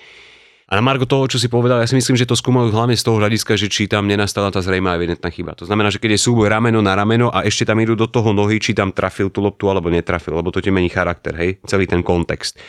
A 0.70 0.78
na 0.78 0.86
Margo 0.86 1.10
toho, 1.10 1.26
čo 1.26 1.42
si 1.42 1.50
povedal, 1.50 1.82
ja 1.82 1.90
si 1.90 1.98
myslím, 1.98 2.14
že 2.14 2.30
to 2.30 2.38
skúmajú 2.38 2.70
hlavne 2.70 2.94
z 2.94 3.02
toho 3.02 3.18
hľadiska, 3.18 3.58
že 3.58 3.74
či 3.74 3.90
tam 3.90 4.06
nenastala 4.06 4.54
tá 4.54 4.62
zrejmá 4.62 4.94
evidentná 5.02 5.34
chyba. 5.34 5.58
To 5.58 5.66
znamená, 5.66 5.90
že 5.90 5.98
keď 5.98 6.14
je 6.14 6.30
súboj 6.30 6.46
rameno 6.46 6.78
na 6.78 6.94
rameno 6.94 7.34
a 7.34 7.42
ešte 7.42 7.66
tam 7.66 7.82
idú 7.82 7.98
do 7.98 8.06
toho 8.06 8.30
nohy, 8.38 8.62
či 8.62 8.78
tam 8.78 8.94
trafil 8.94 9.34
tú 9.34 9.42
loptu 9.42 9.66
alebo 9.66 9.90
netrafil, 9.90 10.38
lebo 10.38 10.54
to 10.54 10.62
ti 10.62 10.70
mení 10.70 10.94
charakter, 10.94 11.34
hej, 11.42 11.58
celý 11.66 11.90
ten 11.90 12.06
kontext. 12.06 12.62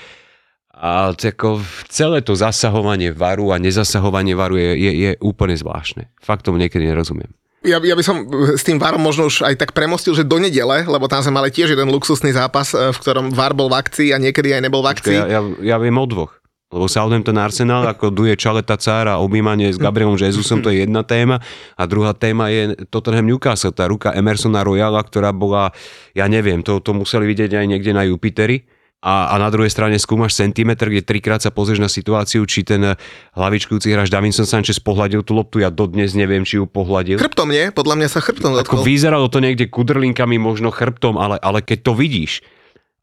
A 0.80 1.12
ako 1.12 1.60
celé 1.92 2.24
to 2.24 2.32
zasahovanie 2.32 3.12
varu 3.12 3.52
a 3.52 3.60
nezasahovanie 3.60 4.32
varu 4.32 4.56
je, 4.56 4.80
je, 4.80 4.92
je 4.96 5.10
úplne 5.20 5.52
zvláštne. 5.52 6.08
Fakt 6.24 6.48
tomu 6.48 6.56
niekedy 6.56 6.88
nerozumiem. 6.88 7.36
Ja, 7.60 7.76
ja 7.84 7.92
by 7.92 8.00
som 8.00 8.24
s 8.56 8.64
tým 8.64 8.80
VARom 8.80 9.04
možno 9.04 9.28
už 9.28 9.44
aj 9.44 9.60
tak 9.60 9.76
premostil, 9.76 10.16
že 10.16 10.24
do 10.24 10.40
nedele, 10.40 10.88
lebo 10.88 11.04
tam 11.04 11.20
sme 11.20 11.36
mali 11.36 11.52
tiež 11.52 11.76
jeden 11.76 11.92
luxusný 11.92 12.32
zápas, 12.32 12.72
v 12.72 12.96
ktorom 12.96 13.28
VAR 13.36 13.52
bol 13.52 13.68
v 13.68 13.76
akcii 13.76 14.16
a 14.16 14.22
niekedy 14.22 14.56
aj 14.56 14.64
nebol 14.64 14.80
v 14.80 14.88
akcii. 14.88 15.16
Ja, 15.20 15.28
ja, 15.28 15.40
ja 15.60 15.76
viem 15.76 16.00
o 16.00 16.08
dvoch. 16.08 16.39
Lebo 16.70 16.86
Southampton 16.86 17.34
Arsenal, 17.34 17.82
ako 17.82 18.14
duje 18.14 18.38
Čaleta 18.38 18.78
Cára 18.78 19.18
objímanie 19.18 19.74
s 19.74 19.78
Gabrielom 19.82 20.14
Jezusom, 20.14 20.62
to 20.62 20.70
je 20.70 20.86
jedna 20.86 21.02
téma. 21.02 21.42
A 21.74 21.82
druhá 21.90 22.14
téma 22.14 22.46
je 22.46 22.78
Tottenham 22.86 23.26
Newcastle, 23.26 23.74
tá 23.74 23.90
ruka 23.90 24.14
Emersona 24.14 24.62
Royala, 24.62 25.02
ktorá 25.02 25.34
bola, 25.34 25.74
ja 26.14 26.30
neviem, 26.30 26.62
to, 26.62 26.78
to 26.78 26.94
museli 26.94 27.26
vidieť 27.26 27.58
aj 27.58 27.66
niekde 27.66 27.90
na 27.90 28.06
Jupiteri. 28.06 28.70
A, 29.02 29.34
a 29.34 29.40
na 29.40 29.50
druhej 29.50 29.72
strane 29.72 29.98
skúmaš 29.98 30.38
centimetr, 30.38 30.92
kde 30.92 31.02
trikrát 31.02 31.42
sa 31.42 31.50
pozrieš 31.50 31.80
na 31.82 31.90
situáciu, 31.90 32.46
či 32.46 32.62
ten 32.62 32.94
hlavičkujúci 33.34 33.90
hráč 33.90 34.12
Davinson 34.12 34.46
Sanchez 34.46 34.78
pohľadil 34.78 35.26
tú 35.26 35.34
loptu, 35.34 35.58
ja 35.58 35.74
dodnes 35.74 36.14
neviem, 36.14 36.46
či 36.46 36.60
ju 36.60 36.70
pohľadil. 36.70 37.18
Chrbtom 37.18 37.50
nie, 37.50 37.72
podľa 37.74 37.96
mňa 37.96 38.08
sa 38.12 38.20
chrbtom 38.22 38.60
dotkol. 38.60 38.78
Ako 38.78 38.86
vyzeralo 38.86 39.26
to 39.32 39.42
niekde 39.42 39.72
kudrlinkami, 39.72 40.36
možno 40.38 40.70
chrbtom, 40.70 41.18
ale, 41.18 41.40
ale 41.40 41.64
keď 41.64 41.90
to 41.90 41.92
vidíš 41.96 42.44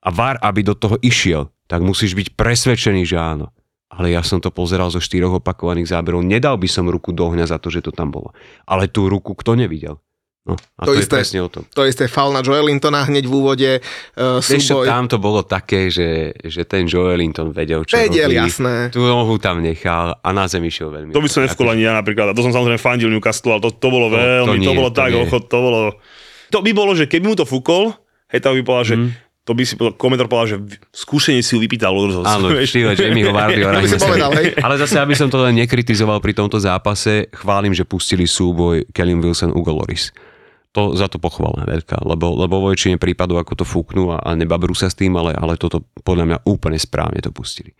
a 0.05 0.13
VAR, 0.13 0.37
aby 0.39 0.61
do 0.61 0.77
toho 0.77 1.01
išiel, 1.01 1.49
tak 1.65 1.81
musíš 1.81 2.13
byť 2.13 2.37
presvedčený, 2.37 3.01
že 3.03 3.17
áno 3.17 3.56
ale 3.87 4.11
ja 4.11 4.21
som 4.23 4.43
to 4.43 4.51
pozeral 4.51 4.91
zo 4.91 4.99
štyroch 4.99 5.39
opakovaných 5.39 5.87
záberov. 5.87 6.19
Nedal 6.19 6.59
by 6.59 6.67
som 6.67 6.91
ruku 6.91 7.15
do 7.15 7.31
ohňa 7.31 7.47
za 7.47 7.57
to, 7.57 7.71
že 7.71 7.79
to 7.79 7.95
tam 7.95 8.11
bolo. 8.11 8.35
Ale 8.67 8.91
tú 8.91 9.07
ruku 9.07 9.31
kto 9.31 9.55
nevidel? 9.55 10.03
No, 10.47 10.55
a 10.79 10.87
to, 10.87 10.95
to 10.95 11.03
isté, 11.03 11.19
je 11.19 11.19
presne 11.19 11.39
o 11.43 11.51
tom. 11.51 11.67
To 11.75 11.83
isté 11.83 12.07
faul 12.07 12.31
na 12.31 12.39
Joelintona 12.39 13.03
hneď 13.03 13.27
v 13.27 13.33
úvode. 13.35 13.71
Uh, 14.15 14.39
Vieš, 14.39 14.71
súboj. 14.71 14.87
tam 14.87 15.03
to 15.11 15.19
bolo 15.19 15.43
také, 15.43 15.91
že, 15.91 16.31
že 16.39 16.63
ten 16.63 16.87
Joelinton 16.87 17.51
vedel, 17.51 17.83
čo 17.83 17.99
vedel, 17.99 18.31
robí. 18.31 18.39
jasné. 18.47 18.87
Tú 18.87 19.03
nohu 19.03 19.35
tam 19.43 19.59
nechal 19.59 20.15
a 20.15 20.29
na 20.31 20.47
zemi 20.47 20.71
šiel 20.71 20.87
veľmi. 20.87 21.11
To 21.11 21.19
by 21.19 21.27
som 21.27 21.43
nevkol 21.43 21.67
ani 21.67 21.83
ja 21.83 21.91
napríklad. 21.99 22.31
A 22.31 22.33
to 22.35 22.47
som 22.47 22.55
samozrejme 22.55 22.79
fandil 22.79 23.11
Newcastle, 23.11 23.59
ale 23.59 23.61
to, 23.67 23.75
to 23.75 23.87
bolo 23.91 24.07
veľmi, 24.07 24.47
to, 24.47 24.55
to, 24.55 24.61
nie, 24.63 24.67
to 24.71 24.79
bolo 24.79 24.91
to 24.91 24.97
tak, 25.03 25.11
ochot, 25.19 25.43
to 25.51 25.59
bolo... 25.59 25.79
To 26.47 26.59
by 26.63 26.71
bolo, 26.71 26.95
že 26.95 27.11
keby 27.11 27.27
mu 27.27 27.35
to 27.35 27.43
fúkol, 27.43 27.91
hej, 28.31 28.39
to 28.39 28.55
by 28.55 28.63
povedal, 28.63 28.87
že 28.87 28.95
mm 28.95 29.26
to 29.47 29.55
by 29.55 29.63
si 29.63 29.79
komentátor 29.79 30.27
povedal, 30.27 30.59
že 30.59 30.83
skúšenie 30.91 31.39
si 31.39 31.55
ju 31.55 31.63
vypýtal 31.63 31.95
od 31.95 32.11
rozhodcu. 32.11 32.27
Áno, 32.27 32.51
štýle 32.51 32.99
Jamie 32.99 33.31
Vardy 33.31 33.63
Ale 34.59 34.75
zase, 34.75 34.99
aby 34.99 35.15
som 35.15 35.31
to 35.31 35.39
len 35.39 35.55
nekritizoval 35.55 36.19
pri 36.19 36.35
tomto 36.35 36.59
zápase, 36.59 37.31
chválim, 37.31 37.71
že 37.71 37.87
pustili 37.87 38.27
súboj 38.27 38.91
Kellen 38.91 39.23
Wilson 39.23 39.55
Ugoloris. 39.55 40.11
To, 40.75 40.93
za 40.93 41.07
to 41.07 41.17
pochvalné 41.17 41.63
veľká, 41.63 42.03
lebo, 42.03 42.37
lebo 42.37 42.59
vo 42.59 42.69
väčšine 42.75 42.99
prípadov, 42.99 43.39
ako 43.39 43.63
to 43.63 43.65
fúknú 43.65 44.13
a, 44.13 44.21
a 44.21 44.35
nebabrú 44.35 44.75
sa 44.75 44.91
s 44.91 44.99
tým, 44.99 45.15
ale, 45.15 45.33
ale 45.33 45.55
toto 45.55 45.81
podľa 46.03 46.27
mňa 46.27 46.37
úplne 46.43 46.77
správne 46.77 47.23
to 47.23 47.31
pustili. 47.31 47.71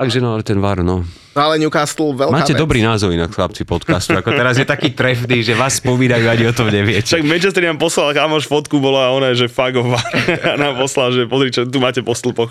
Takže 0.00 0.16
no, 0.24 0.32
ale 0.32 0.40
ten 0.40 0.56
VAR, 0.56 0.80
no. 0.80 1.04
no 1.04 1.40
ale 1.44 1.60
Newcastle 1.60 2.16
veľká 2.16 2.32
Máte 2.32 2.56
vec. 2.56 2.62
dobrý 2.64 2.80
názov 2.80 3.12
inak 3.12 3.36
chlapci 3.36 3.68
podcastu, 3.68 4.16
ako 4.16 4.32
teraz 4.32 4.56
je 4.56 4.64
taký 4.64 4.96
trefný, 4.96 5.44
že 5.44 5.52
vás 5.52 5.76
povídajú, 5.84 6.24
ani 6.24 6.48
o 6.48 6.56
tom 6.56 6.72
neviete. 6.72 7.20
Však 7.20 7.28
Manchester 7.28 7.68
nám 7.68 7.76
poslal 7.76 8.16
kamoš 8.16 8.48
fotku, 8.48 8.80
bola 8.80 9.12
ona, 9.12 9.36
že 9.36 9.52
fakt 9.52 9.76
a 10.48 10.56
nám 10.56 10.80
poslal, 10.80 11.12
že 11.12 11.28
pozri, 11.28 11.52
čo 11.52 11.68
tu 11.68 11.84
máte 11.84 12.00
po 12.00 12.16
stĺpoch. 12.16 12.48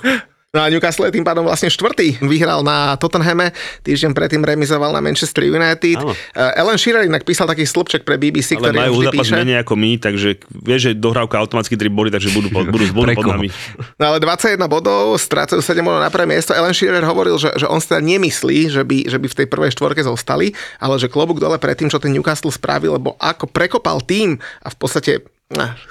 No 0.49 0.65
a 0.65 0.67
Newcastle 0.73 1.05
je 1.05 1.13
tým 1.13 1.21
pádom 1.21 1.45
vlastne 1.45 1.69
štvrtý. 1.69 2.25
Vyhral 2.25 2.65
na 2.65 2.97
Tottenhame, 2.97 3.53
týždeň 3.85 4.17
predtým 4.17 4.41
remizoval 4.41 4.89
na 4.89 4.97
Manchester 4.97 5.45
United. 5.45 6.01
Áno. 6.01 6.09
Uh, 6.09 6.57
Ellen 6.57 6.73
Shearer 6.81 7.05
inak 7.05 7.21
písal 7.21 7.45
taký 7.45 7.69
slupček 7.69 8.01
pre 8.01 8.17
BBC, 8.17 8.57
Ale 8.57 8.73
ktorý 8.73 8.77
majú 8.81 8.93
zápas 9.05 9.29
menej 9.29 9.61
ako 9.61 9.77
my, 9.77 10.01
takže 10.01 10.41
vieš, 10.49 10.81
že 10.89 10.91
dohrávka 10.97 11.37
automaticky 11.37 11.77
3 11.77 11.93
body, 11.93 12.09
takže 12.09 12.33
budú, 12.33 12.49
pod, 12.49 12.65
budú, 12.65 12.89
budú 12.97 13.13
pod 13.13 13.29
nami. 13.29 13.53
No 14.01 14.09
ale 14.09 14.17
21 14.17 14.57
bodov, 14.65 15.21
strácajú 15.21 15.61
7 15.61 15.85
bodov 15.85 16.01
na 16.01 16.09
prvé 16.09 16.25
miesto. 16.25 16.57
Ellen 16.57 16.73
Shearer 16.73 17.05
hovoril, 17.05 17.37
že, 17.37 17.53
že 17.53 17.69
on 17.69 17.77
sa 17.77 18.01
nemyslí, 18.01 18.73
že 18.73 18.81
by, 18.81 19.05
že 19.05 19.21
by 19.21 19.27
v 19.29 19.37
tej 19.45 19.47
prvej 19.53 19.69
štvorke 19.77 20.01
zostali, 20.01 20.57
ale 20.81 20.97
že 20.97 21.13
klobúk 21.13 21.37
dole 21.37 21.61
pred 21.61 21.77
tým, 21.77 21.93
čo 21.93 22.01
ten 22.01 22.09
Newcastle 22.09 22.49
spravil, 22.49 22.97
lebo 22.97 23.13
ako 23.21 23.45
prekopal 23.53 24.01
tým 24.01 24.41
a 24.65 24.73
v 24.73 24.77
podstate 24.81 25.21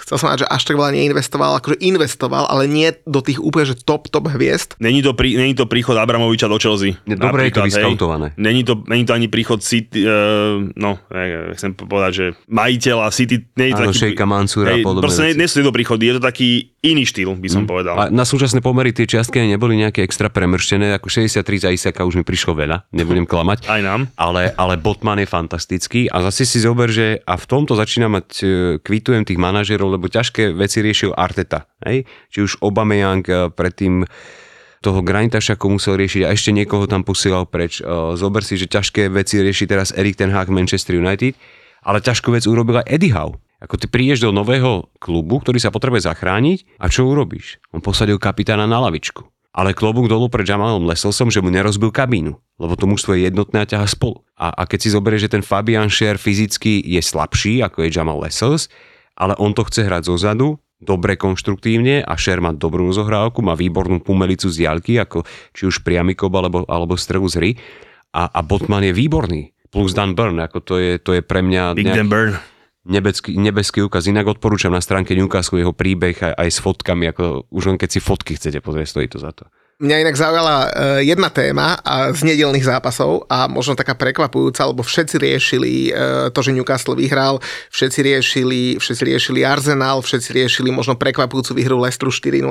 chcel 0.07 0.17
som 0.23 0.31
že 0.39 0.47
až 0.47 0.63
tak 0.63 0.79
veľa 0.79 0.95
neinvestoval, 0.95 1.59
akože 1.59 1.83
investoval, 1.83 2.47
ale 2.47 2.71
nie 2.71 2.95
do 3.03 3.19
tých 3.19 3.43
úplne, 3.43 3.67
že 3.67 3.75
top, 3.75 4.07
top 4.07 4.31
hviezd. 4.31 4.79
Není 4.79 5.03
to, 5.03 5.19
prí, 5.19 5.35
není 5.35 5.59
to 5.59 5.67
príchod 5.67 5.99
Abramoviča 5.99 6.47
do 6.47 6.63
Chelsea. 6.63 6.95
Dobre 7.03 7.51
je 7.51 7.59
to 7.59 7.67
vyskautované. 7.67 8.39
Není 8.39 8.63
to, 8.63 8.79
není 8.87 9.03
to 9.03 9.19
ani 9.19 9.27
príchod 9.27 9.59
City, 9.59 10.07
uh, 10.07 10.63
no, 10.79 11.03
ja 11.11 11.51
chcem 11.59 11.75
povedať, 11.75 12.13
že 12.15 12.27
majiteľ 12.47 12.97
a 13.03 13.11
City, 13.11 13.43
není 13.59 13.75
to 13.75 13.83
Áno, 13.83 13.91
taký... 13.91 14.15
Šejka 14.15 14.25
Mansura 14.31 14.79
a 14.79 14.79
podobne. 14.79 15.11
Proste 15.11 15.35
nie, 15.35 15.43
nie 15.43 15.51
sú 15.51 15.67
to 15.67 15.75
príchody, 15.75 16.07
je 16.07 16.15
to 16.17 16.23
taký 16.23 16.71
iný 16.87 17.03
štýl, 17.03 17.35
by 17.35 17.49
som 17.51 17.67
mm. 17.67 17.69
povedal. 17.69 17.95
A 17.99 18.05
na 18.15 18.23
súčasné 18.23 18.63
pomery 18.63 18.95
tie 18.95 19.11
čiastky 19.11 19.43
neboli 19.43 19.75
nejaké 19.75 20.07
extra 20.07 20.31
premrštené, 20.31 20.95
ako 20.95 21.11
63 21.11 21.67
za 21.67 21.71
Isaka 21.75 22.07
už 22.07 22.23
mi 22.23 22.25
prišlo 22.25 22.55
veľa, 22.55 22.87
nebudem 22.95 23.27
klamať. 23.31 23.67
Aj 23.67 23.83
nám. 23.83 24.07
Ale, 24.15 24.55
ale 24.55 24.79
Botman 24.79 25.19
je 25.19 25.27
fantastický 25.27 26.07
a 26.07 26.23
zase 26.31 26.47
si 26.47 26.63
zober, 26.63 26.95
že 26.95 27.19
a 27.27 27.35
v 27.35 27.45
tomto 27.51 27.75
začína 27.75 28.07
mať, 28.07 28.29
e, 28.41 28.47
kvitujem 28.79 29.27
tých 29.27 29.41
manažerov, 29.49 29.97
lebo 29.97 30.13
ťažké 30.13 30.53
veci 30.53 30.85
riešil 30.85 31.17
Arteta. 31.17 31.65
Hej? 31.89 32.05
Či 32.29 32.39
už 32.45 32.53
Aubameyang 32.61 33.25
e, 33.25 33.49
predtým 33.49 34.05
toho 34.79 35.01
Granita 35.03 35.43
však 35.43 35.59
musel 35.67 35.99
riešiť 35.99 36.23
a 36.29 36.33
ešte 36.37 36.55
niekoho 36.55 36.87
tam 36.87 37.03
posielal 37.03 37.49
preč. 37.49 37.81
E, 37.81 37.89
zober 38.15 38.45
si, 38.45 38.61
že 38.61 38.69
ťažké 38.69 39.09
veci 39.09 39.41
rieši 39.41 39.65
teraz 39.65 39.91
Erik 39.97 40.21
Ten 40.21 40.31
Hag 40.31 40.53
Manchester 40.53 41.01
United, 41.01 41.35
ale 41.83 42.05
ťažkú 42.05 42.31
vec 42.37 42.45
urobil 42.45 42.85
aj 42.85 42.87
Eddie 42.87 43.17
Howe. 43.17 43.41
Ako 43.59 43.75
ty 43.75 43.91
prídeš 43.91 44.23
do 44.23 44.31
nového 44.31 44.87
klubu, 45.03 45.43
ktorý 45.43 45.59
sa 45.59 45.75
potrebuje 45.75 46.07
zachrániť 46.07 46.79
a 46.79 46.87
čo 46.87 47.11
urobíš? 47.11 47.59
On 47.75 47.83
posadil 47.83 48.15
kapitána 48.23 48.71
na 48.71 48.79
lavičku. 48.79 49.27
Ale 49.51 49.75
klobúk 49.75 50.07
dolu 50.07 50.31
pre 50.31 50.47
Jamalom 50.47 50.87
Leselsom, 50.87 51.35
že 51.35 51.43
mu 51.43 51.51
nerozbil 51.51 51.91
kabínu, 51.91 52.39
lebo 52.63 52.79
to 52.79 52.87
mužstvo 52.87 53.19
je 53.19 53.27
jednotné 53.27 53.67
a 53.67 53.67
ťaha 53.67 53.91
spolu. 53.91 54.23
A, 54.39 54.55
a 54.55 54.63
keď 54.71 54.79
si 54.87 54.95
zoberieš, 54.95 55.27
že 55.27 55.35
ten 55.35 55.43
Fabian 55.43 55.91
Scher 55.91 56.15
fyzicky 56.15 56.79
je 56.79 57.03
slabší, 57.03 57.67
ako 57.67 57.83
je 57.83 57.91
Jamal 57.91 58.23
Lesels, 58.23 58.71
ale 59.19 59.35
on 59.43 59.51
to 59.53 59.67
chce 59.67 59.83
hrať 59.83 60.07
zozadu, 60.07 60.63
dobre 60.79 61.19
konštruktívne 61.19 62.07
a 62.07 62.15
Scher 62.15 62.39
má 62.39 62.55
dobrú 62.55 62.87
zohrávku, 62.95 63.43
má 63.43 63.59
výbornú 63.59 63.99
pumelicu 63.99 64.47
z 64.47 64.65
diaľky, 64.65 64.95
ako 65.03 65.27
či 65.51 65.67
už 65.67 65.83
priamy 65.83 66.15
kob 66.15 66.31
alebo, 66.39 66.63
alebo 66.71 66.95
strelu 66.95 67.27
z 67.27 67.35
hry. 67.37 67.51
A, 68.15 68.31
a 68.31 68.41
Botman 68.47 68.87
je 68.87 68.95
výborný. 68.95 69.53
Plus 69.69 69.93
Dan 69.93 70.17
Burn, 70.17 70.41
ako 70.41 70.59
to 70.65 70.75
je, 70.81 70.97
to 70.97 71.19
je 71.19 71.21
pre 71.21 71.45
mňa... 71.45 71.77
Big. 71.77 71.91
Dan 71.91 72.09
Burn 72.09 72.39
nebeský, 72.89 73.37
nebeský 73.37 73.85
ukaz. 73.85 74.09
Inak 74.09 74.41
odporúčam 74.41 74.73
na 74.73 74.81
stránke 74.81 75.13
Newcastle 75.13 75.61
jeho 75.61 75.77
príbeh 75.77 76.17
aj, 76.17 76.35
aj 76.35 76.49
s 76.49 76.59
fotkami, 76.65 77.13
ako 77.13 77.47
už 77.53 77.65
len 77.71 77.77
keď 77.77 77.89
si 77.93 78.01
fotky 78.01 78.35
chcete 78.41 78.65
pozrieť, 78.65 78.89
stojí 78.89 79.07
to 79.13 79.21
za 79.21 79.37
to. 79.37 79.45
Mňa 79.79 80.03
inak 80.03 80.19
zaujala 80.19 80.57
uh, 80.59 80.69
jedna 81.07 81.31
téma 81.31 81.79
z 82.11 82.27
nedelných 82.27 82.67
zápasov 82.67 83.31
a 83.31 83.47
možno 83.47 83.79
taká 83.79 83.95
prekvapujúca, 83.95 84.67
lebo 84.67 84.83
všetci 84.83 85.17
riešili 85.23 85.95
uh, 85.95 86.35
to, 86.35 86.43
že 86.43 86.51
Newcastle 86.51 86.99
vyhral, 86.99 87.39
všetci 87.71 87.99
riešili, 88.03 88.61
všetci 88.83 89.03
riešili 89.07 89.47
Arsenal, 89.47 90.03
všetci 90.03 90.35
riešili 90.35 90.75
možno 90.75 90.99
prekvapujúcu 90.99 91.55
výhru 91.55 91.79
Leicesteru 91.79 92.11
4-0, 92.11 92.43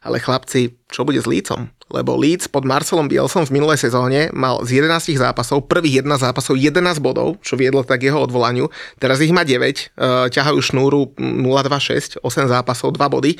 ale 0.00 0.16
chlapci, 0.24 0.72
čo 0.88 1.04
bude 1.04 1.20
s 1.20 1.28
Lícom? 1.28 1.68
lebo 1.90 2.14
Leeds 2.14 2.46
pod 2.46 2.62
Marcelom 2.62 3.10
Bielsom 3.10 3.42
v 3.42 3.58
minulej 3.58 3.82
sezóne 3.82 4.30
mal 4.30 4.62
z 4.62 4.78
11 4.78 5.18
zápasov, 5.18 5.66
prvých 5.66 6.06
11 6.06 6.22
zápasov 6.22 6.54
11 6.54 7.02
bodov, 7.02 7.42
čo 7.42 7.58
viedlo 7.58 7.82
tak 7.82 8.06
jeho 8.06 8.22
odvolaniu. 8.22 8.70
Teraz 9.02 9.18
ich 9.18 9.34
má 9.34 9.42
9, 9.42 9.58
uh, 9.98 10.30
ťahajú 10.30 10.58
šnúru 10.62 11.12
0-2-6, 11.18 12.22
8 12.22 12.46
zápasov, 12.46 12.94
2 12.94 13.02
body. 13.10 13.32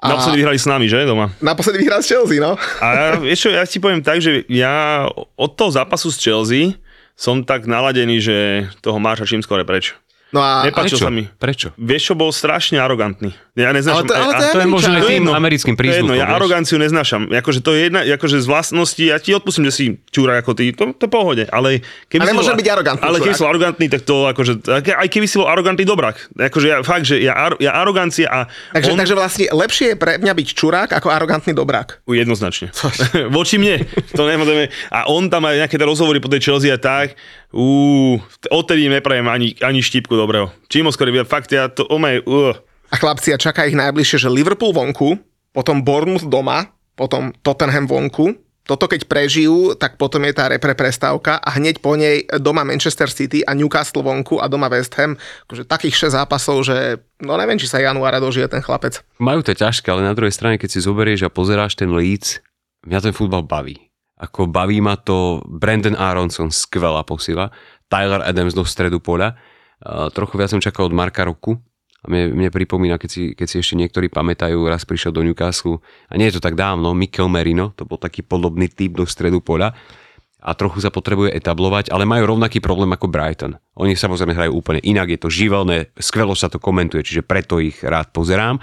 A... 0.00 0.16
Naposledy 0.16 0.40
vyhrali 0.40 0.56
s 0.56 0.64
nami, 0.64 0.88
že 0.88 1.04
doma? 1.04 1.28
Naposledy 1.44 1.84
vyhrali 1.84 2.00
s 2.00 2.08
Chelsea, 2.08 2.40
no. 2.40 2.56
A 2.80 3.20
vieš 3.20 3.44
čo, 3.44 3.50
ja 3.52 3.68
ti 3.68 3.76
poviem 3.76 4.00
tak, 4.00 4.24
že 4.24 4.48
ja 4.48 5.04
od 5.36 5.50
toho 5.52 5.68
zápasu 5.68 6.08
s 6.08 6.16
Chelsea 6.16 6.72
som 7.20 7.44
tak 7.44 7.68
naladený, 7.68 8.16
že 8.16 8.36
toho 8.80 8.96
Máša 8.96 9.28
čím 9.28 9.44
skore 9.44 9.60
preč. 9.68 9.92
No 10.30 10.38
a 10.38 10.62
Nepáčil 10.62 10.94
prečo? 10.94 11.06
sa 11.06 11.10
mi. 11.10 11.26
Prečo? 11.26 11.68
Vieš, 11.74 12.02
čo 12.10 12.14
bol 12.14 12.30
strašne 12.30 12.78
arogantný. 12.78 13.34
Ja 13.58 13.74
neznášam, 13.74 14.06
ale 14.06 14.08
to, 14.08 14.14
ale 14.14 14.32
to, 14.32 14.44
je, 14.46 14.52
to 14.54 14.60
je 14.62 14.68
možno 14.70 14.92
tým 15.02 15.26
americkým 15.26 15.74
prízvukom. 15.74 16.14
ja 16.14 16.30
aroganciu 16.30 16.78
neznášam. 16.78 17.26
Akože 17.34 17.60
to 17.60 17.74
je 17.74 17.90
jedna, 17.90 18.06
akože 18.06 18.38
z 18.38 18.46
vlastnosti, 18.46 19.02
ja 19.02 19.18
ti 19.18 19.34
odpustím, 19.34 19.66
že 19.66 19.72
si 19.74 19.84
čúra 20.14 20.38
ako 20.38 20.54
ty, 20.54 20.70
to, 20.70 20.94
to 20.94 21.10
pohode, 21.10 21.50
ale 21.50 21.82
keby 22.06 22.30
ale 22.30 22.30
si 22.30 22.46
bol, 22.46 22.58
byť 22.62 22.68
arogantný. 22.70 23.04
Ale 23.04 23.16
keby 23.18 23.34
si 23.34 23.42
bol 23.42 23.50
arogantný, 23.50 23.86
tak 23.90 24.02
to 24.06 24.16
akože, 24.30 24.52
aj 24.70 25.08
keby 25.10 25.26
si 25.26 25.36
bol 25.36 25.50
arogantný 25.50 25.82
dobrák. 25.82 26.16
Akože 26.38 26.66
ja, 26.70 26.76
fakt, 26.86 27.10
že 27.10 27.18
ja, 27.18 27.34
ja 27.58 27.70
arogancia 27.74 28.30
a... 28.30 28.46
Takže, 28.70 28.94
on... 28.94 28.96
takže 29.02 29.14
vlastne 29.18 29.44
lepšie 29.50 29.86
je 29.92 29.96
pre 29.98 30.22
mňa 30.22 30.30
byť 30.30 30.48
čurák 30.54 30.90
ako 30.94 31.10
arogantný 31.10 31.50
dobrák. 31.50 32.06
Jednoznačne. 32.06 32.70
Voči 33.34 33.58
mne. 33.58 33.82
To 34.14 34.30
nemôžeme. 34.30 34.70
A 34.94 35.10
on 35.10 35.26
tam 35.26 35.42
aj 35.50 35.66
nejaké 35.66 35.76
rozhovory 35.82 36.22
po 36.22 36.30
tej 36.30 36.46
Chelsea 36.46 36.70
a 36.70 36.78
tak, 36.78 37.18
Uú, 37.50 38.22
odtedy 38.50 38.86
im 38.86 38.94
neprajem 38.94 39.26
ani, 39.26 39.58
ani 39.58 39.82
štipku 39.82 40.14
dobrého. 40.14 40.54
Čím 40.70 40.90
skôr, 40.94 41.10
fakt 41.26 41.50
ja 41.50 41.66
to, 41.66 41.82
omej, 41.90 42.22
uh. 42.26 42.54
A 42.90 42.94
chlapci, 42.98 43.34
a 43.34 43.38
čaká 43.38 43.66
ich 43.66 43.78
najbližšie, 43.78 44.26
že 44.26 44.30
Liverpool 44.30 44.74
vonku, 44.74 45.18
potom 45.50 45.82
Bournemouth 45.82 46.26
doma, 46.26 46.70
potom 46.94 47.34
Tottenham 47.42 47.90
vonku, 47.90 48.38
toto 48.70 48.86
keď 48.86 49.10
prežijú, 49.10 49.74
tak 49.74 49.98
potom 49.98 50.22
je 50.22 50.30
tá 50.30 50.46
repre 50.46 50.78
prestávka 50.78 51.42
a 51.42 51.58
hneď 51.58 51.82
po 51.82 51.98
nej 51.98 52.22
doma 52.38 52.62
Manchester 52.62 53.10
City 53.10 53.42
a 53.42 53.50
Newcastle 53.50 54.06
vonku 54.06 54.38
a 54.38 54.46
doma 54.46 54.70
West 54.70 54.94
Ham. 54.94 55.18
Akože 55.50 55.66
takých 55.66 56.06
6 56.06 56.14
zápasov, 56.14 56.62
že 56.62 57.02
no 57.18 57.34
neviem, 57.34 57.58
či 57.58 57.66
sa 57.66 57.82
januára 57.82 58.22
dožije 58.22 58.46
ten 58.46 58.62
chlapec. 58.62 59.02
Majú 59.18 59.42
to 59.42 59.58
ťažké, 59.58 59.90
ale 59.90 60.06
na 60.06 60.14
druhej 60.14 60.30
strane, 60.30 60.54
keď 60.54 60.70
si 60.70 60.86
zoberieš 60.86 61.26
a 61.26 61.34
pozeráš 61.34 61.74
ten 61.74 61.90
Leeds, 61.90 62.38
mňa 62.86 63.10
ten 63.10 63.14
futbal 63.16 63.42
baví. 63.42 63.89
Ako 64.20 64.52
baví 64.52 64.84
ma 64.84 65.00
to 65.00 65.40
Brandon 65.48 65.96
Aronson, 65.96 66.52
skvelá 66.52 67.00
posila. 67.08 67.48
Tyler 67.88 68.20
Adams 68.20 68.52
do 68.52 68.68
stredu 68.68 69.00
poľa. 69.00 69.34
Trochu 70.12 70.36
viac 70.36 70.52
som 70.52 70.60
čakal 70.60 70.92
od 70.92 70.94
Marka 70.94 71.24
Roku. 71.24 71.56
A 72.00 72.08
mne, 72.08 72.32
mne 72.32 72.48
pripomína, 72.48 72.96
keď 72.96 73.10
si, 73.12 73.22
keď 73.36 73.46
si 73.48 73.56
ešte 73.60 73.76
niektorí 73.76 74.08
pamätajú, 74.08 74.56
raz 74.68 74.88
prišiel 74.88 75.12
do 75.12 75.20
Newcastle, 75.20 75.84
a 76.08 76.16
nie 76.16 76.32
je 76.32 76.40
to 76.40 76.44
tak 76.44 76.56
dávno, 76.56 76.96
Mikel 76.96 77.28
Merino, 77.28 77.76
to 77.76 77.84
bol 77.84 78.00
taký 78.00 78.24
podobný 78.24 78.72
typ 78.72 78.96
do 78.96 79.04
stredu 79.04 79.44
poľa 79.44 79.76
a 80.40 80.56
trochu 80.56 80.80
sa 80.80 80.88
potrebuje 80.88 81.36
etablovať, 81.36 81.92
ale 81.92 82.08
majú 82.08 82.36
rovnaký 82.36 82.64
problém 82.64 82.88
ako 82.96 83.12
Brighton. 83.12 83.60
Oni 83.76 83.92
samozrejme 83.92 84.32
hrajú 84.32 84.52
úplne 84.56 84.80
inak, 84.80 85.12
je 85.12 85.20
to 85.20 85.28
živelné, 85.28 85.92
skvelo 86.00 86.32
sa 86.32 86.48
to 86.48 86.56
komentuje, 86.56 87.04
čiže 87.04 87.24
preto 87.24 87.60
ich 87.60 87.80
rád 87.84 88.08
pozerám, 88.12 88.56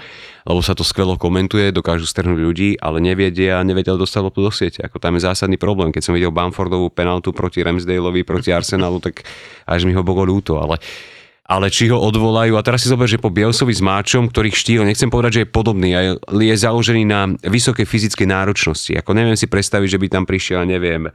lebo 0.46 0.60
sa 0.66 0.74
to 0.74 0.82
skvelo 0.82 1.22
komentuje, 1.22 1.70
dokážu 1.70 2.10
strhnúť 2.10 2.42
ľudí, 2.42 2.70
ale 2.82 2.98
nevedia 2.98 3.62
nevedia 3.62 3.94
dostať 3.94 4.22
loptu 4.26 4.42
do 4.42 4.52
siete. 4.52 4.82
Ako 4.82 4.98
tam 4.98 5.16
je 5.18 5.26
zásadný 5.26 5.62
problém. 5.62 5.94
Keď 5.94 6.10
som 6.10 6.14
videl 6.18 6.34
Bamfordovú 6.34 6.90
penaltu 6.90 7.30
proti 7.30 7.62
Ramsdaleovi, 7.62 8.26
proti 8.26 8.50
Arsenalu, 8.50 8.98
tak 8.98 9.26
až 9.70 9.86
mi 9.86 9.94
ho 9.94 10.02
bolo 10.02 10.26
ľúto, 10.26 10.58
ale 10.58 10.82
ale 11.48 11.72
či 11.72 11.88
ho 11.88 11.96
odvolajú. 11.96 12.60
A 12.60 12.62
teraz 12.62 12.84
si 12.84 12.92
zober, 12.92 13.08
že 13.08 13.24
po 13.24 13.32
Bielsovi 13.32 13.72
s 13.72 13.80
Máčom, 13.80 14.28
ktorých 14.28 14.52
štýl, 14.52 14.84
nechcem 14.84 15.08
povedať, 15.08 15.32
že 15.32 15.42
je 15.48 15.50
podobný, 15.56 15.96
aj 15.96 16.06
je 16.28 16.56
založený 16.60 17.08
na 17.08 17.32
vysokej 17.40 17.88
fyzickej 17.88 18.28
náročnosti. 18.28 18.92
Ako 19.00 19.16
neviem 19.16 19.40
si 19.40 19.48
predstaviť, 19.48 19.96
že 19.96 20.02
by 20.04 20.08
tam 20.12 20.24
prišiel, 20.28 20.68
neviem, 20.68 21.08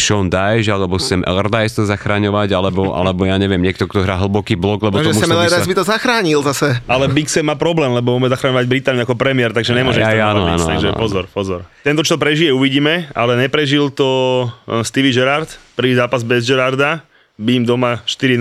Sean 0.00 0.32
Dyche, 0.32 0.72
alebo 0.72 0.96
sem 0.96 1.20
Allardyce 1.20 1.76
to 1.76 1.82
zachraňovať, 1.84 2.48
alebo, 2.56 2.96
alebo 2.96 3.28
ja 3.28 3.36
neviem, 3.36 3.60
niekto, 3.60 3.84
kto 3.84 4.08
hrá 4.08 4.16
hlboký 4.16 4.56
blok, 4.56 4.80
lebo 4.88 5.04
to 5.04 5.12
Sem 5.12 5.28
Allardyce 5.28 5.68
by 5.68 5.76
to 5.76 5.84
zachránil 5.84 6.40
zase. 6.40 6.80
Ale 6.88 7.12
Big 7.12 7.28
Sam 7.28 7.52
má 7.52 7.60
problém, 7.60 7.92
lebo 7.92 8.16
bude 8.16 8.32
zachraňovať 8.32 8.64
Britániu 8.64 9.04
ako 9.04 9.20
premiér, 9.20 9.52
takže 9.52 9.76
nemôže 9.76 10.00
ja, 10.00 10.16
ja, 10.16 10.32
áno, 10.32 10.48
áno, 10.48 10.64
takže 10.64 10.96
áno, 10.96 10.96
pozor, 10.96 11.28
pozor. 11.28 11.68
Tento, 11.84 12.00
čo 12.00 12.16
prežije, 12.16 12.56
uvidíme, 12.56 13.12
ale 13.12 13.36
neprežil 13.36 13.92
to 13.92 14.48
eh, 14.48 14.80
Stevie 14.80 15.12
Gerrard, 15.12 15.52
prvý 15.76 15.92
zápas 15.92 16.24
bez 16.24 16.48
Gerarda, 16.48 17.04
Bím 17.36 17.68
doma 17.68 18.00
4-0, 18.08 18.40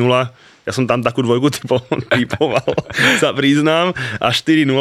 ja 0.65 0.71
som 0.71 0.87
tam 0.87 1.03
takú 1.03 1.19
dvojku 1.19 1.51
typoval, 2.15 2.63
sa 3.21 3.35
priznám, 3.35 3.91
a 4.23 4.31
4-0, 4.31 4.71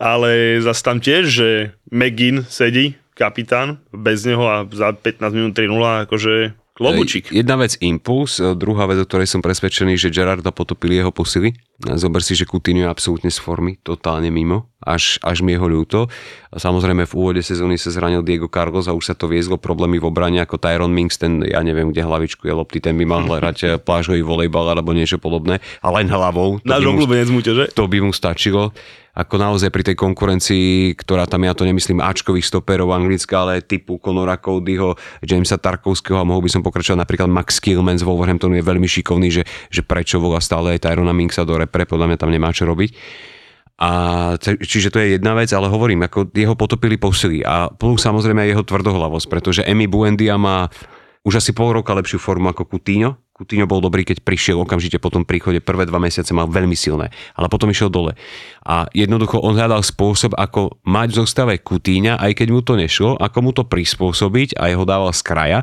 ale 0.00 0.30
zase 0.64 0.80
tam 0.80 1.04
tiež, 1.04 1.24
že 1.28 1.48
McGinn 1.92 2.48
sedí, 2.48 2.96
kapitán, 3.18 3.82
bez 3.90 4.22
neho 4.22 4.46
a 4.46 4.62
za 4.70 4.94
15 4.94 5.34
minút 5.34 5.52
3-0, 5.58 6.06
akože 6.06 6.54
Klobučík. 6.78 7.34
Jedna 7.34 7.58
vec 7.58 7.74
impuls, 7.82 8.38
e, 8.38 8.54
druhá 8.54 8.86
vec, 8.86 9.02
o 9.02 9.06
ktorej 9.10 9.26
som 9.26 9.42
presvedčený, 9.42 9.98
že 9.98 10.14
Gerarda 10.14 10.54
potopili 10.54 11.02
jeho 11.02 11.10
posily. 11.10 11.50
Zober 11.98 12.22
si, 12.22 12.38
že 12.38 12.46
Coutinho 12.46 12.86
je 12.86 12.92
absolútne 12.94 13.34
z 13.34 13.38
formy, 13.42 13.82
totálne 13.82 14.30
mimo, 14.30 14.70
až, 14.78 15.18
až 15.26 15.42
mi 15.42 15.58
jeho 15.58 15.66
ľúto. 15.66 16.06
Samozrejme 16.54 17.02
v 17.04 17.16
úvode 17.18 17.42
sezóny 17.42 17.74
sa 17.74 17.90
zranil 17.90 18.22
Diego 18.22 18.46
Carlos 18.46 18.86
a 18.86 18.94
už 18.94 19.10
sa 19.10 19.14
to 19.18 19.26
viezlo 19.26 19.58
problémy 19.58 19.98
v 19.98 20.06
obrane 20.06 20.38
ako 20.38 20.56
Tyron 20.56 20.94
Minks, 20.94 21.18
ten 21.18 21.42
ja 21.42 21.60
neviem, 21.66 21.90
kde 21.90 22.06
hlavičku 22.06 22.46
je 22.46 22.54
lopty, 22.54 22.78
ten 22.78 22.94
by 22.94 23.04
mal 23.04 23.26
hrať 23.26 23.58
e, 23.62 23.66
plážový 23.82 24.22
volejbal 24.22 24.70
alebo 24.70 24.94
niečo 24.94 25.18
podobné, 25.18 25.58
a 25.82 25.88
len 25.90 26.06
hlavou. 26.06 26.62
Náš 26.62 26.86
obľúbenec 26.86 27.28
mu, 27.34 27.42
že? 27.42 27.68
To 27.74 27.90
by 27.90 27.98
mu 28.00 28.14
stačilo 28.14 28.70
ako 29.18 29.34
naozaj 29.34 29.74
pri 29.74 29.82
tej 29.82 29.96
konkurencii, 29.98 30.94
ktorá 30.94 31.26
tam, 31.26 31.42
ja 31.42 31.50
to 31.50 31.66
nemyslím 31.66 31.98
Ačkových 31.98 32.46
stoperov 32.46 32.94
anglická, 32.94 33.42
ale 33.42 33.66
typu 33.66 33.98
Conora 33.98 34.38
Codyho, 34.38 34.94
Jamesa 35.26 35.58
Tarkovského 35.58 36.22
a 36.22 36.28
mohol 36.28 36.46
by 36.46 36.54
som 36.54 36.62
pokračovať 36.62 37.02
napríklad 37.02 37.26
Max 37.26 37.58
Killman 37.58 37.98
z 37.98 38.06
Wolverhamptonu 38.06 38.54
je 38.54 38.62
veľmi 38.62 38.86
šikovný, 38.86 39.28
že, 39.34 39.42
že 39.74 39.82
prečo 39.82 40.22
volá 40.22 40.38
stále 40.38 40.78
aj 40.78 40.86
Tyrona 40.86 41.10
Minksa 41.10 41.42
do 41.42 41.58
repre, 41.58 41.82
podľa 41.82 42.14
mňa 42.14 42.18
tam 42.22 42.30
nemá 42.30 42.54
čo 42.54 42.62
robiť. 42.62 42.94
A 43.78 43.90
čiže 44.42 44.90
to 44.90 44.98
je 44.98 45.14
jedna 45.14 45.38
vec, 45.38 45.54
ale 45.54 45.70
hovorím, 45.70 46.02
ako 46.02 46.34
jeho 46.34 46.58
potopili 46.58 46.98
posily 46.98 47.46
a 47.46 47.70
plus 47.70 48.02
samozrejme 48.02 48.42
jeho 48.50 48.66
tvrdohlavosť, 48.66 49.26
pretože 49.30 49.62
Emi 49.62 49.86
Buendia 49.86 50.34
má 50.34 50.66
už 51.22 51.38
asi 51.38 51.54
pol 51.54 51.78
roka 51.78 51.94
lepšiu 51.94 52.18
formu 52.18 52.50
ako 52.50 52.66
Coutinho, 52.66 53.22
Coutinho 53.38 53.70
bol 53.70 53.78
dobrý, 53.78 54.02
keď 54.02 54.26
prišiel 54.26 54.58
okamžite 54.58 54.98
po 54.98 55.14
tom 55.14 55.22
príchode, 55.22 55.62
prvé 55.62 55.86
dva 55.86 56.02
mesiace 56.02 56.34
mal 56.34 56.50
veľmi 56.50 56.74
silné, 56.74 57.14
ale 57.38 57.46
potom 57.46 57.70
išiel 57.70 57.86
dole. 57.86 58.18
A 58.66 58.90
jednoducho 58.90 59.38
on 59.38 59.54
hľadal 59.54 59.86
spôsob, 59.86 60.34
ako 60.34 60.82
mať 60.82 61.08
v 61.14 61.18
zostave 61.22 61.54
Coutinho, 61.62 62.18
aj 62.18 62.34
keď 62.34 62.48
mu 62.50 62.66
to 62.66 62.74
nešlo, 62.74 63.14
ako 63.14 63.38
mu 63.38 63.54
to 63.54 63.62
prispôsobiť 63.62 64.58
a 64.58 64.74
jeho 64.74 64.82
dával 64.82 65.14
z 65.14 65.22
kraja. 65.22 65.60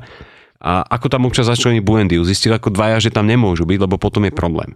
A 0.63 0.87
ako 0.87 1.11
tam 1.11 1.27
občas 1.27 1.51
začlení 1.51 1.83
Buendiu, 1.83 2.23
zistil 2.23 2.55
ako 2.55 2.71
dvaja, 2.71 3.03
že 3.03 3.11
tam 3.11 3.27
nemôžu 3.27 3.67
byť, 3.67 3.79
lebo 3.83 3.99
potom 3.99 4.23
je 4.23 4.31
problém. 4.31 4.71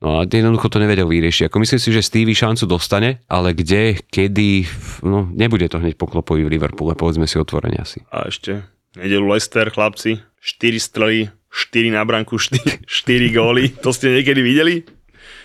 No 0.00 0.16
a 0.16 0.24
jednoducho 0.24 0.72
to 0.72 0.80
nevedel 0.80 1.04
vyriešiť. 1.04 1.52
Ako 1.52 1.60
myslím 1.60 1.76
si, 1.76 1.92
že 1.92 2.00
Stevie 2.00 2.32
šancu 2.32 2.64
dostane, 2.64 3.20
ale 3.28 3.52
kde, 3.52 4.00
kedy, 4.00 4.64
no 5.04 5.28
nebude 5.28 5.68
to 5.68 5.76
hneď 5.76 6.00
poklopový 6.00 6.48
v 6.48 6.56
Liverpoole, 6.56 6.96
povedzme 6.96 7.28
si 7.28 7.36
otvorene 7.36 7.76
asi. 7.76 8.00
A 8.08 8.32
ešte 8.32 8.64
nedelu 8.96 9.28
Leicester, 9.28 9.68
chlapci, 9.68 10.24
4 10.40 10.80
strely, 10.80 11.28
4 11.52 11.92
na 11.92 12.00
branku, 12.08 12.40
4, 12.40 12.88
4 12.88 13.36
góly. 13.36 13.76
To 13.84 13.92
ste 13.92 14.16
niekedy 14.16 14.40
videli? 14.40 14.88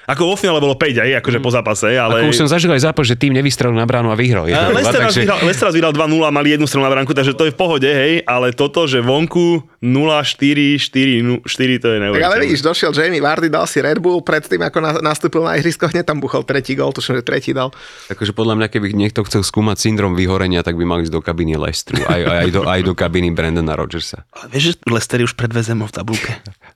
Ako 0.05 0.29
vo 0.29 0.35
finále 0.37 0.61
bolo 0.61 0.77
5 0.77 1.01
aj, 1.01 1.11
akože 1.25 1.39
po 1.41 1.49
zápase, 1.49 1.97
ale... 1.97 2.21
Ako 2.21 2.29
už 2.29 2.37
som 2.45 2.49
zažil 2.49 2.69
aj 2.69 2.85
zápas, 2.85 3.09
že 3.09 3.17
tým 3.17 3.33
nevystrelil 3.33 3.73
na 3.73 3.89
bránu 3.89 4.13
a 4.13 4.17
vyhral. 4.17 4.45
A 4.53 4.69
Lester, 4.69 5.01
vyhral, 5.01 5.41
Lester 5.41 5.65
raz 5.65 5.73
vyhral 5.73 5.93
2-0 5.97 6.21
a 6.21 6.29
mali 6.29 6.53
jednu 6.53 6.69
stranu 6.69 6.85
na 6.85 6.93
bránku, 6.93 7.17
takže 7.17 7.33
to 7.33 7.49
je 7.49 7.51
v 7.53 7.57
pohode, 7.57 7.89
hej, 7.89 8.21
ale 8.29 8.53
toto, 8.53 8.85
že 8.85 9.01
vonku 9.01 9.65
0-4, 9.81 10.77
4, 10.77 11.45
4 11.45 11.81
to 11.81 11.87
je 11.89 11.97
neuveriteľné. 12.01 12.21
ale 12.21 12.37
vidíš, 12.45 12.61
došiel 12.61 12.93
Jamie 12.93 13.21
Vardy, 13.21 13.49
dal 13.49 13.65
si 13.65 13.81
Red 13.81 13.97
Bull, 13.97 14.21
predtým 14.21 14.61
ako 14.61 14.77
na, 14.81 14.91
nastúpil 15.01 15.41
na 15.41 15.57
ihrisko, 15.57 15.89
hneď 15.89 16.05
tam 16.05 16.21
buchol 16.21 16.45
tretí 16.45 16.77
gol, 16.77 16.93
tuším, 16.93 17.21
že 17.21 17.23
tretí 17.25 17.51
dal. 17.53 17.73
Takže 18.09 18.33
podľa 18.37 18.61
mňa, 18.61 18.67
keby 18.69 18.93
niekto 18.93 19.25
chcel 19.25 19.41
skúmať 19.41 19.81
syndrom 19.81 20.13
vyhorenia, 20.13 20.61
tak 20.61 20.77
by 20.77 20.85
mal 20.85 21.01
ísť 21.01 21.13
do 21.13 21.21
kabiny 21.21 21.57
Lesteru, 21.57 22.05
aj, 22.05 22.21
aj, 22.21 22.47
do, 22.53 22.61
aj 22.65 22.81
do 22.85 22.93
kabiny 22.93 23.33
Brandona 23.33 23.73
Rodgersa. 23.73 24.25
Ale 24.37 24.53
vieš, 24.53 24.77
že 24.77 24.85
Lester 24.89 25.21
je 25.21 25.25
už 25.25 25.33
pred 25.33 25.49
v 25.55 25.91
tabulke. 25.93 26.31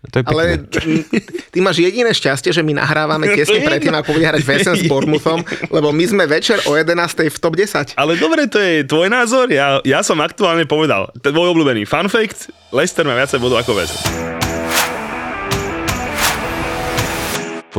To 0.09 0.15
je 0.21 0.23
ale 0.23 0.63
ty 1.51 1.59
máš 1.59 1.83
jediné 1.83 2.15
šťastie, 2.15 2.55
že 2.55 2.63
my 2.63 2.79
nahrávame 2.79 3.18
tesne 3.27 3.59
predtým, 3.65 3.95
ako 3.95 4.09
bude 4.15 4.25
hrať 4.27 4.41
VSN 4.45 4.75
s 4.79 4.83
Bournemouthom, 4.87 5.43
lebo 5.75 5.89
my 5.91 6.05
sme 6.05 6.23
večer 6.29 6.61
o 6.69 6.77
11. 6.77 6.95
v 7.27 7.37
top 7.39 7.53
10. 7.57 7.99
Ale 7.99 8.15
dobre, 8.15 8.47
to 8.47 8.59
je 8.61 8.85
tvoj 8.85 9.07
názor, 9.09 9.49
ja, 9.49 9.83
ja 9.83 9.99
som 10.05 10.19
aktuálne 10.23 10.63
povedal, 10.69 11.11
tvoj 11.19 11.51
obľúbený 11.57 11.89
fun 11.89 12.07
fact, 12.07 12.53
Leicester 12.69 13.03
má 13.03 13.17
viacej 13.17 13.41
bodov 13.41 13.65
ako 13.65 13.75
VSN. 13.75 14.58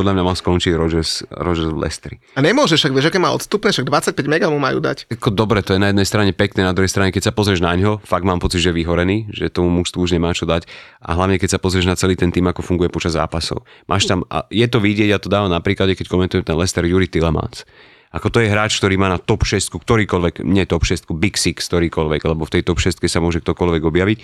Podľa 0.01 0.17
mňa 0.17 0.25
mal 0.25 0.33
skončiť 0.33 0.73
Rogers, 0.73 1.29
Rogers 1.29 1.69
v 1.69 1.79
Leicesteri. 1.85 2.17
A 2.33 2.41
nemôže, 2.41 2.81
však 2.81 2.97
vieš, 2.97 3.13
aké 3.13 3.21
má 3.21 3.37
odstupné, 3.37 3.69
však 3.69 3.85
25 4.17 4.17
mega 4.25 4.49
mu 4.49 4.57
majú 4.57 4.81
dať. 4.81 5.13
Ako 5.13 5.29
dobre, 5.29 5.61
to 5.61 5.77
je 5.77 5.81
na 5.85 5.93
jednej 5.93 6.09
strane 6.09 6.33
pekné, 6.33 6.65
na 6.65 6.73
druhej 6.73 6.89
strane, 6.89 7.13
keď 7.13 7.29
sa 7.29 7.33
pozrieš 7.37 7.61
na 7.61 7.77
ňo, 7.77 8.01
fakt 8.01 8.25
mám 8.25 8.41
pocit, 8.41 8.65
že 8.65 8.73
je 8.73 8.81
vyhorený, 8.81 9.29
že 9.29 9.53
tomu 9.53 9.69
mužstvu 9.69 10.01
už 10.01 10.17
nemá 10.17 10.33
čo 10.33 10.49
dať. 10.49 10.65
A 11.05 11.13
hlavne, 11.13 11.37
keď 11.37 11.55
sa 11.55 11.59
pozrieš 11.61 11.85
na 11.85 12.01
celý 12.01 12.17
ten 12.17 12.33
tým, 12.33 12.49
ako 12.49 12.65
funguje 12.65 12.89
počas 12.89 13.13
zápasov. 13.13 13.69
Máš 13.85 14.09
tam, 14.09 14.25
a 14.33 14.49
je 14.49 14.65
to 14.65 14.81
vidieť, 14.81 15.13
ja 15.13 15.21
to 15.21 15.29
dávam 15.29 15.53
napríklad, 15.53 15.93
keď 15.93 16.09
komentujem 16.09 16.49
ten 16.49 16.57
Leicester 16.57 16.89
Juri 16.89 17.05
Tillemans. 17.05 17.69
Ako 18.11 18.27
to 18.33 18.43
je 18.43 18.51
hráč, 18.51 18.81
ktorý 18.81 18.99
má 18.99 19.07
na 19.07 19.23
top 19.23 19.47
6 19.47 19.71
ktorýkoľvek, 19.71 20.43
nie 20.43 20.67
top 20.67 20.83
6, 20.83 21.15
Big 21.15 21.39
Six 21.39 21.71
ktorýkoľvek, 21.71 22.27
lebo 22.27 22.43
v 22.43 22.53
tej 22.59 22.63
top 22.67 22.83
6 22.83 22.99
sa 23.07 23.23
môže 23.23 23.39
ktokoľvek 23.39 23.83
objaviť 23.87 24.19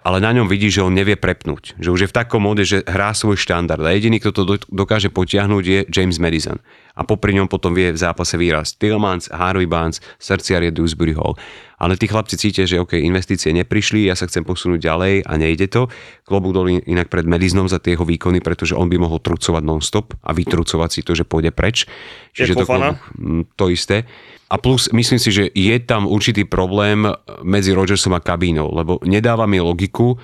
ale 0.00 0.18
na 0.18 0.32
ňom 0.32 0.48
vidí, 0.48 0.72
že 0.72 0.80
on 0.80 0.96
nevie 0.96 1.16
prepnúť. 1.16 1.76
Že 1.76 1.92
už 1.92 2.00
je 2.04 2.10
v 2.10 2.16
takom 2.16 2.44
móde, 2.48 2.64
že 2.64 2.80
hrá 2.88 3.12
svoj 3.12 3.36
štandard. 3.36 3.84
A 3.84 3.92
jediný, 3.92 4.16
kto 4.16 4.32
to 4.32 4.42
dokáže 4.72 5.12
potiahnuť, 5.12 5.64
je 5.64 5.80
James 5.92 6.16
Madison. 6.16 6.56
A 7.00 7.02
popri 7.08 7.32
ňom 7.32 7.48
potom 7.48 7.72
vie 7.72 7.88
v 7.88 7.96
zápase 7.96 8.36
výraz 8.36 8.76
Tillmans, 8.76 9.32
Harvey 9.32 9.64
Barnes, 9.64 10.04
Serciarie 10.20 10.68
Dewsbury 10.68 11.16
Hall. 11.16 11.32
Ale 11.80 11.96
tí 11.96 12.04
chlapci 12.04 12.36
cítia, 12.36 12.68
že 12.68 12.76
OK, 12.76 13.00
investície 13.00 13.48
neprišli, 13.56 14.04
ja 14.04 14.12
sa 14.12 14.28
chcem 14.28 14.44
posunúť 14.44 14.84
ďalej 14.84 15.24
a 15.24 15.32
nejde 15.40 15.72
to. 15.72 15.88
Klobúk 16.28 16.52
dol 16.52 16.68
inak 16.68 17.08
pred 17.08 17.24
Medizinom 17.24 17.72
za 17.72 17.80
tie 17.80 17.96
jeho 17.96 18.04
výkony, 18.04 18.44
pretože 18.44 18.76
on 18.76 18.92
by 18.92 19.00
mohol 19.00 19.16
trucovať 19.16 19.64
non-stop 19.64 20.12
a 20.20 20.36
vytrucovať 20.36 20.90
si 20.92 21.00
to, 21.00 21.16
že 21.16 21.24
pôjde 21.24 21.56
preč. 21.56 21.88
Čiže 22.36 22.52
to, 22.60 22.68
klobúk, 22.68 23.00
mm, 23.16 23.56
to 23.56 23.72
isté. 23.72 24.04
A 24.52 24.60
plus 24.60 24.92
myslím 24.92 25.16
si, 25.16 25.32
že 25.32 25.48
je 25.48 25.76
tam 25.80 26.04
určitý 26.04 26.44
problém 26.44 27.08
medzi 27.40 27.72
Rodgersom 27.72 28.12
a 28.12 28.20
kabínou, 28.20 28.68
lebo 28.76 29.00
nedáva 29.08 29.48
mi 29.48 29.56
logiku, 29.56 30.20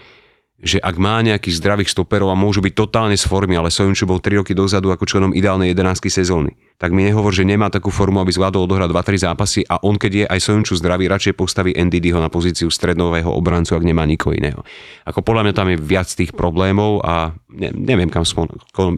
že 0.61 0.77
ak 0.77 1.01
má 1.01 1.25
nejakých 1.25 1.57
zdravých 1.57 1.89
stoperov 1.89 2.33
a 2.33 2.37
môžu 2.37 2.61
byť 2.61 2.75
totálne 2.77 3.17
z 3.17 3.25
formy, 3.25 3.57
ale 3.57 3.73
Sojunču 3.73 4.05
bol 4.05 4.21
3 4.21 4.45
roky 4.45 4.53
dozadu 4.53 4.93
ako 4.93 5.09
členom 5.09 5.33
ideálnej 5.33 5.73
11 5.73 6.05
sezóny 6.13 6.66
tak 6.77 6.93
mi 6.93 7.09
nehovor, 7.09 7.33
že 7.33 7.49
nemá 7.49 7.73
takú 7.73 7.89
formu, 7.89 8.21
aby 8.21 8.29
zvládol 8.33 8.69
odohrať 8.69 8.93
2-3 8.93 9.27
zápasy 9.33 9.61
a 9.65 9.81
on, 9.81 9.97
keď 9.97 10.13
je 10.13 10.25
aj 10.29 10.41
Sojunču 10.45 10.77
zdravý, 10.77 11.09
radšej 11.09 11.33
postaví 11.33 11.73
NDD 11.73 12.13
ho 12.13 12.21
na 12.21 12.29
pozíciu 12.29 12.69
strednového 12.69 13.33
obrancu, 13.33 13.73
ak 13.73 13.85
nemá 13.85 14.05
nikoho 14.05 14.37
iného. 14.37 14.61
Ako 15.09 15.25
podľa 15.25 15.49
mňa 15.49 15.55
tam 15.57 15.73
je 15.73 15.79
viac 15.81 16.09
tých 16.13 16.37
problémov 16.37 17.01
a 17.01 17.33
ne, 17.49 17.73
neviem 17.73 18.13
kam 18.13 18.29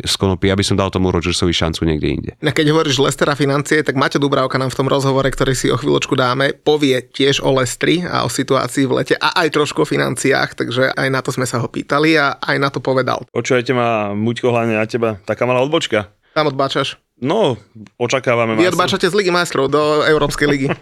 skonopí, 0.05 0.51
aby 0.51 0.67
som 0.67 0.75
dal 0.75 0.91
tomu 0.91 1.15
Rodgersovi 1.15 1.55
šancu 1.55 1.87
niekde 1.87 2.09
inde. 2.11 2.31
A 2.43 2.51
keď 2.51 2.75
hovoríš 2.75 2.99
Lestera 2.99 3.39
financie, 3.39 3.87
tak 3.87 3.95
Maťo 3.95 4.19
Dubravka 4.19 4.59
nám 4.59 4.75
v 4.75 4.79
tom 4.83 4.91
rozhovore, 4.91 5.31
ktorý 5.31 5.55
si 5.55 5.71
o 5.71 5.79
chvíľočku 5.79 6.19
dáme, 6.19 6.59
povie 6.59 6.99
tiež 6.99 7.47
o 7.47 7.55
Lestri 7.55 8.03
a 8.03 8.27
o 8.27 8.31
situácii 8.31 8.91
v 8.91 8.93
lete 8.99 9.15
a 9.15 9.39
aj 9.47 9.55
trošku 9.55 9.87
o 9.87 9.89
financiách, 9.89 10.59
takže 10.59 10.91
aj 10.99 11.09
na 11.15 11.23
to 11.23 11.31
sme 11.31 11.47
sa 11.47 11.63
ho 11.63 11.71
pýtali 11.71 12.19
a 12.19 12.43
aj 12.43 12.57
na 12.59 12.69
to 12.75 12.83
povedal. 12.83 13.23
Počujete 13.31 13.71
ma, 13.71 14.11
Muďko, 14.19 14.51
hlavne 14.51 14.75
na 14.75 14.87
teba, 14.91 15.23
taká 15.23 15.47
malá 15.47 15.63
odbočka. 15.63 16.11
Tam 16.35 16.51
odbáčaš. 16.51 17.08
No, 17.19 17.59
očakávame. 17.99 18.55
Vy 18.55 18.71
odbáčate 18.71 19.11
z 19.11 19.15
Ligy 19.19 19.35
majstrov 19.35 19.67
do 19.67 20.07
Európskej 20.07 20.47
ligy. 20.47 20.71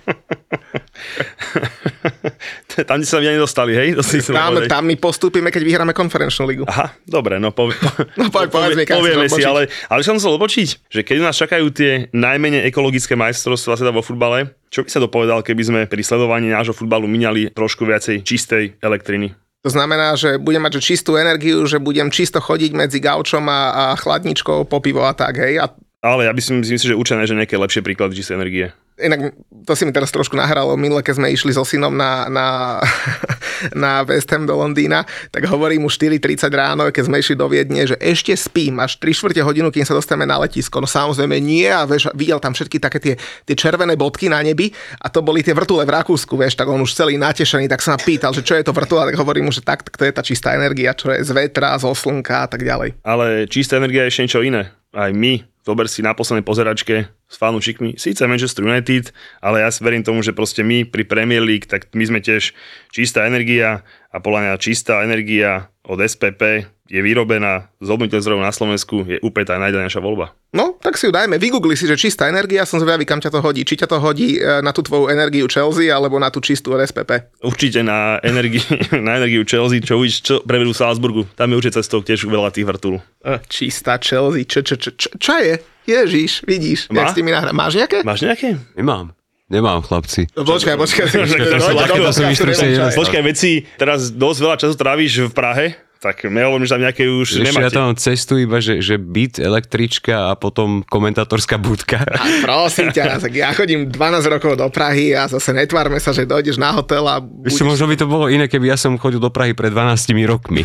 tam 2.88 3.00
sa 3.00 3.24
mi 3.24 3.32
nedostali, 3.32 3.72
hej? 3.72 3.88
Tam, 4.28 4.52
tam 4.68 4.84
my 4.84 5.00
postúpime, 5.00 5.48
keď 5.48 5.62
vyhráme 5.64 5.96
konferenčnú 5.96 6.44
ligu. 6.44 6.64
Aha, 6.68 6.92
dobre, 7.08 7.40
no, 7.40 7.56
povie, 7.56 7.80
po, 7.80 7.88
no 8.20 8.28
po, 8.28 8.44
povedz 8.52 8.76
mi, 8.76 8.84
povieme 8.84 9.32
si, 9.32 9.40
ale, 9.48 9.72
ale 9.88 10.04
som 10.04 10.20
chcel 10.20 10.36
obočiť, 10.36 10.92
že 10.92 11.00
keď 11.00 11.24
nás 11.24 11.40
čakajú 11.40 11.72
tie 11.72 12.12
najmenej 12.12 12.68
ekologické 12.68 13.16
majstrovstvá 13.16 13.80
sveta 13.80 13.96
vo 13.96 14.04
futbale, 14.04 14.52
čo 14.68 14.84
by 14.84 14.88
sa 14.92 15.00
dopovedal, 15.00 15.40
keby 15.40 15.62
sme 15.64 15.80
pri 15.88 16.04
sledovaní 16.04 16.52
nášho 16.52 16.76
futbalu 16.76 17.08
minali 17.08 17.48
trošku 17.48 17.88
viacej 17.88 18.20
čistej 18.20 18.76
elektriny? 18.84 19.32
To 19.64 19.72
znamená, 19.72 20.14
že 20.14 20.38
budem 20.38 20.62
mať 20.62 20.78
že 20.78 20.94
čistú 20.94 21.18
energiu, 21.18 21.66
že 21.66 21.82
budem 21.82 22.06
čisto 22.12 22.38
chodiť 22.38 22.70
medzi 22.70 23.02
gaučom 23.02 23.42
a, 23.50 23.72
a 23.72 23.84
chladničkou 23.98 24.62
po 24.68 24.78
pivo 24.78 25.02
a 25.02 25.10
tak, 25.10 25.42
hej. 25.42 25.58
A 25.58 25.66
ale 26.04 26.28
ja 26.28 26.32
by 26.32 26.40
si 26.40 26.52
myslím, 26.52 26.76
že 26.76 26.94
určené, 26.94 27.24
že 27.24 27.34
nejaké 27.36 27.56
lepšie 27.56 27.80
príklady 27.80 28.20
čistej 28.20 28.36
energie. 28.36 28.66
Inak 28.96 29.36
to 29.68 29.76
si 29.76 29.84
mi 29.84 29.92
teraz 29.92 30.08
trošku 30.08 30.32
nahralo, 30.40 30.72
minule, 30.72 31.04
keď 31.04 31.20
sme 31.20 31.28
išli 31.28 31.52
so 31.52 31.68
synom 31.68 31.92
na, 31.92 32.32
na, 32.32 32.80
na 33.84 34.00
West 34.08 34.32
Ham 34.32 34.48
do 34.48 34.56
Londýna, 34.56 35.04
tak 35.28 35.44
hovorím 35.52 35.84
mu 35.84 35.90
4.30 35.92 36.48
ráno, 36.48 36.88
keď 36.88 37.04
sme 37.04 37.20
išli 37.20 37.36
do 37.36 37.44
Viedne, 37.44 37.84
že 37.84 37.96
ešte 38.00 38.32
spím 38.32 38.80
až 38.80 38.96
3 38.96 39.12
čtvrte 39.12 39.40
hodinu, 39.44 39.68
kým 39.68 39.84
sa 39.84 39.92
dostaneme 39.92 40.24
na 40.24 40.40
letisko. 40.40 40.80
No 40.80 40.88
samozrejme 40.88 41.36
nie 41.44 41.68
a 41.68 41.84
vieš, 41.84 42.08
videl 42.16 42.40
tam 42.40 42.56
všetky 42.56 42.80
také 42.80 42.96
tie, 42.96 43.14
tie 43.44 43.56
červené 43.56 44.00
bodky 44.00 44.32
na 44.32 44.40
nebi 44.40 44.72
a 45.04 45.12
to 45.12 45.20
boli 45.20 45.44
tie 45.44 45.52
vrtule 45.52 45.84
v 45.84 45.92
Rakúsku, 45.92 46.32
vieš, 46.32 46.56
tak 46.56 46.64
on 46.64 46.80
už 46.80 46.96
celý 46.96 47.20
natešený, 47.20 47.68
tak 47.68 47.84
sa 47.84 47.96
ma 47.96 48.00
pýtal, 48.00 48.32
že 48.32 48.40
čo 48.40 48.56
je 48.56 48.64
to 48.64 48.72
vrtule, 48.72 49.04
tak 49.04 49.16
hovorím 49.20 49.48
mu, 49.48 49.52
že 49.52 49.60
tak, 49.60 49.84
tak 49.84 50.00
to 50.00 50.08
je 50.08 50.12
tá 50.16 50.24
čistá 50.24 50.56
energia, 50.56 50.96
čo 50.96 51.12
je 51.12 51.20
z 51.20 51.36
vetra, 51.36 51.76
zo 51.76 51.92
slnka 51.92 52.44
a 52.44 52.48
tak 52.48 52.64
ďalej. 52.64 52.96
Ale 53.04 53.44
čistá 53.44 53.76
energia 53.76 54.08
je 54.08 54.10
ešte 54.12 54.24
niečo 54.24 54.40
iné. 54.40 54.72
Aj 54.96 55.12
my 55.12 55.55
zober 55.66 55.90
si 55.90 56.00
na 56.06 56.14
poslednej 56.14 56.46
pozeračke 56.46 57.10
s 57.26 57.36
fanúšikmi, 57.42 57.98
síce 57.98 58.22
Manchester 58.26 58.62
United, 58.62 59.10
ale 59.42 59.66
ja 59.66 59.70
verím 59.82 60.06
tomu, 60.06 60.22
že 60.22 60.30
proste 60.30 60.62
my 60.62 60.86
pri 60.86 61.02
Premier 61.02 61.42
League, 61.42 61.66
tak 61.66 61.90
my 61.90 62.04
sme 62.06 62.20
tiež 62.22 62.54
čistá 62.94 63.26
energia 63.26 63.82
a 64.14 64.22
podľa 64.22 64.40
mňa 64.46 64.62
čistá 64.62 65.02
energia 65.02 65.66
od 65.82 65.98
SPP 65.98 66.70
je 66.86 67.00
vyrobená 67.02 67.66
z 67.82 67.88
obnoviteľných 67.90 68.22
zdrojov 68.22 68.42
na 68.46 68.54
Slovensku, 68.54 68.96
je 69.06 69.18
úplne 69.22 69.46
tá 69.46 69.58
najďalejšia 69.58 69.98
voľba. 69.98 70.30
No, 70.54 70.78
tak 70.78 70.94
si 70.94 71.10
ju 71.10 71.12
dajme. 71.12 71.36
Vygoogli 71.36 71.74
si, 71.74 71.84
že 71.90 71.98
čistá 71.98 72.30
energia, 72.30 72.62
som 72.62 72.78
zvedavý, 72.78 73.02
kam 73.02 73.18
ťa 73.18 73.34
to 73.34 73.40
hodí. 73.42 73.66
Či 73.66 73.82
ťa 73.82 73.90
to 73.90 73.98
hodí 73.98 74.38
e, 74.38 74.62
na 74.62 74.70
tú 74.70 74.86
tvoju 74.86 75.10
energiu 75.10 75.50
Chelsea, 75.50 75.90
alebo 75.90 76.16
na 76.22 76.30
tú 76.30 76.38
čistú 76.38 76.78
SPP? 76.78 77.42
Určite 77.42 77.82
na, 77.82 78.22
energii, 78.22 78.62
na 79.06 79.18
energiu 79.18 79.42
Chelsea, 79.42 79.82
čo 79.82 79.98
už 79.98 80.10
čo 80.22 80.34
prevedú 80.46 80.70
Salzburgu. 80.70 81.26
Tam 81.34 81.50
je 81.50 81.58
určite 81.58 81.82
cestou 81.82 82.00
tiež 82.06 82.30
veľa 82.30 82.54
tých 82.54 82.66
vrtul. 82.66 83.02
E, 83.26 83.42
čistá 83.50 83.98
Chelsea, 83.98 84.46
čo, 84.46 84.62
čo, 84.62 84.78
čo, 84.78 84.94
čo, 84.94 85.10
čo 85.18 85.34
je? 85.42 85.58
Ježiš, 85.86 86.42
vidíš, 86.42 86.90
Má? 86.90 87.06
jak 87.06 87.06
s 87.10 87.16
tými 87.16 87.30
nahra. 87.30 87.54
Máš 87.54 87.78
nejaké? 87.78 88.02
Máš 88.02 88.26
nejaké? 88.26 88.58
Nemám. 88.74 89.14
Nemám, 89.46 89.78
chlapci. 89.78 90.26
No, 90.34 90.42
počkaj, 90.42 90.74
počkaj. 90.74 91.06
Počkaj, 92.98 93.22
veci, 93.22 93.62
teraz 93.78 94.10
dosť 94.10 94.38
veľa 94.42 94.56
času 94.58 94.74
trávíš 94.74 95.30
v 95.30 95.32
Prahe, 95.32 95.66
tak 96.06 96.30
nehovorím, 96.30 96.70
že 96.70 96.72
tam 96.78 96.82
nejaké 96.86 97.04
už 97.10 97.42
Ešte 97.42 97.50
nemáte. 97.50 97.66
ja 97.66 97.70
tam 97.74 97.90
cestu 97.98 98.38
iba, 98.38 98.62
že, 98.62 98.78
že 98.78 98.94
byt, 98.94 99.42
električka 99.42 100.30
a 100.30 100.38
potom 100.38 100.86
komentátorská 100.86 101.58
budka. 101.58 101.98
A 102.06 102.46
prosím 102.46 102.94
ťa, 102.94 103.18
tak 103.18 103.34
ja 103.34 103.50
chodím 103.50 103.90
12 103.90 103.98
rokov 104.30 104.54
do 104.54 104.70
Prahy 104.70 105.18
a 105.18 105.26
zase 105.26 105.50
netvárme 105.50 105.98
sa, 105.98 106.14
že 106.14 106.22
dojdeš 106.22 106.62
na 106.62 106.70
hotel 106.70 107.02
a... 107.10 107.18
Budeš... 107.18 107.66
možno 107.66 107.90
by 107.90 107.96
to 107.98 108.06
bolo 108.06 108.30
iné, 108.30 108.46
keby 108.46 108.70
ja 108.70 108.78
som 108.78 108.94
chodil 108.94 109.18
do 109.18 109.34
Prahy 109.34 109.50
pred 109.58 109.74
12 109.74 110.14
rokmi. 110.30 110.62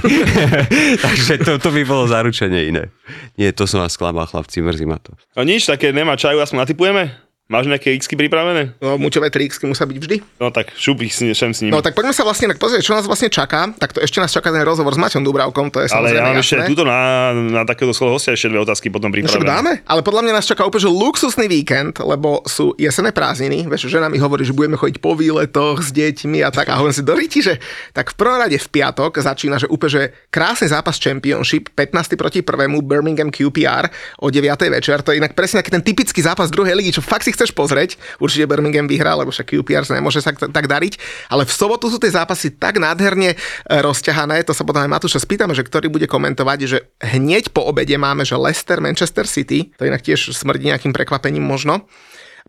Takže 1.06 1.42
to, 1.42 1.58
to 1.58 1.70
by 1.74 1.82
bolo 1.82 2.06
zaručenie 2.06 2.70
iné. 2.70 2.94
Nie, 3.34 3.50
to 3.50 3.66
som 3.66 3.82
vás 3.82 3.98
sklamal, 3.98 4.30
chlapci, 4.30 4.62
mrzí 4.62 4.86
ma 4.86 5.02
to. 5.02 5.18
No 5.34 5.42
nič, 5.42 5.66
také 5.66 5.90
nemá 5.90 6.14
čaju, 6.14 6.38
aspoň 6.38 6.70
natypujeme? 6.70 7.31
Máš 7.52 7.68
nejaké 7.68 7.92
x 8.00 8.08
pripravené? 8.08 8.80
No, 8.80 8.96
muťové 8.96 9.28
3 9.28 9.52
x 9.52 9.60
musia 9.68 9.84
byť 9.84 9.98
vždy. 10.00 10.18
No 10.40 10.56
tak 10.56 10.72
šup 10.72 11.04
ich 11.04 11.12
šem 11.12 11.52
s 11.52 11.60
nimi. 11.60 11.76
No 11.76 11.84
tak 11.84 12.00
poďme 12.00 12.16
sa 12.16 12.24
vlastne 12.24 12.48
pozrieť, 12.56 12.88
čo 12.88 12.96
nás 12.96 13.04
vlastne 13.04 13.28
čaká. 13.28 13.76
Tak 13.76 13.92
to 13.92 14.00
ešte 14.00 14.24
nás 14.24 14.32
čaká 14.32 14.56
ten 14.56 14.64
rozhovor 14.64 14.96
s 14.96 15.00
Maťom 15.04 15.20
Dubravkom, 15.20 15.68
to 15.68 15.84
je 15.84 15.92
Ale 15.92 16.16
ja 16.16 16.24
mám 16.24 16.40
ešte 16.40 16.64
túto 16.64 16.88
na, 16.88 17.36
na 17.36 17.68
takéto 17.68 17.92
slovo 17.92 18.16
hostia 18.16 18.40
ešte 18.40 18.48
dve 18.48 18.64
otázky 18.64 18.88
potom 18.88 19.12
pripravené. 19.12 19.44
No 19.44 19.52
dáme, 19.52 19.84
ale 19.84 20.00
podľa 20.00 20.24
mňa 20.24 20.34
nás 20.40 20.48
čaká 20.48 20.64
úplne 20.64 20.88
že 20.88 20.96
luxusný 20.96 21.52
víkend, 21.52 22.00
lebo 22.00 22.40
sú 22.48 22.72
jesené 22.80 23.12
prázdniny. 23.12 23.68
Vieš, 23.68 23.92
žena 23.92 24.08
mi 24.08 24.16
hovorí, 24.16 24.48
že 24.48 24.56
budeme 24.56 24.80
chodiť 24.80 25.04
po 25.04 25.20
výletoch 25.20 25.84
s 25.84 25.92
deťmi 25.92 26.48
a 26.48 26.56
tak. 26.56 26.72
A 26.72 26.80
hovorím 26.80 26.96
si, 26.96 27.04
doríti, 27.04 27.44
že 27.44 27.60
tak 27.92 28.16
v 28.16 28.16
prvom 28.16 28.40
rade 28.40 28.56
v 28.56 28.68
piatok 28.72 29.20
začína, 29.20 29.60
že 29.60 29.68
úplne 29.68 29.92
že 29.92 30.04
krásny 30.32 30.72
zápas 30.72 30.96
Championship, 30.96 31.68
15. 31.76 32.16
proti 32.16 32.40
prvému 32.40 32.80
Birmingham 32.80 33.28
QPR 33.28 33.92
o 34.24 34.32
9. 34.32 34.48
večer. 34.72 35.04
To 35.04 35.12
je 35.12 35.20
inak 35.20 35.36
presne 35.36 35.60
taký 35.60 35.76
ten 35.76 35.84
typický 35.84 36.24
zápas 36.24 36.48
druhej 36.48 36.80
ligy, 36.80 36.96
čo 36.96 37.04
fakt 37.04 37.28
si 37.28 37.41
chceš 37.42 37.58
pozrieť 37.58 37.98
určite 38.22 38.46
Birmingham 38.46 38.86
vyhrá, 38.86 39.18
lebo 39.18 39.34
však 39.34 39.50
QPR 39.58 39.82
nemôže 39.98 40.22
sa 40.22 40.30
tak 40.30 40.70
dariť, 40.70 41.26
ale 41.34 41.50
v 41.50 41.52
sobotu 41.52 41.90
sú 41.90 41.98
tie 41.98 42.14
zápasy 42.14 42.54
tak 42.54 42.78
nádherne 42.78 43.34
e, 43.34 43.38
rozťahané, 43.66 44.46
to 44.46 44.54
sa 44.54 44.62
potom 44.62 44.86
aj 44.86 44.94
Matúša 44.94 45.18
spýtame, 45.18 45.58
že 45.58 45.66
ktorý 45.66 45.90
bude 45.90 46.06
komentovať, 46.06 46.60
že 46.70 46.78
hneď 47.02 47.50
po 47.50 47.66
obede 47.66 47.98
máme, 47.98 48.22
že 48.22 48.38
Leicester, 48.38 48.78
Manchester 48.78 49.26
City, 49.26 49.74
to 49.74 49.90
inak 49.90 50.06
tiež 50.06 50.38
smrdí 50.38 50.70
nejakým 50.70 50.94
prekvapením 50.94 51.42
možno. 51.42 51.90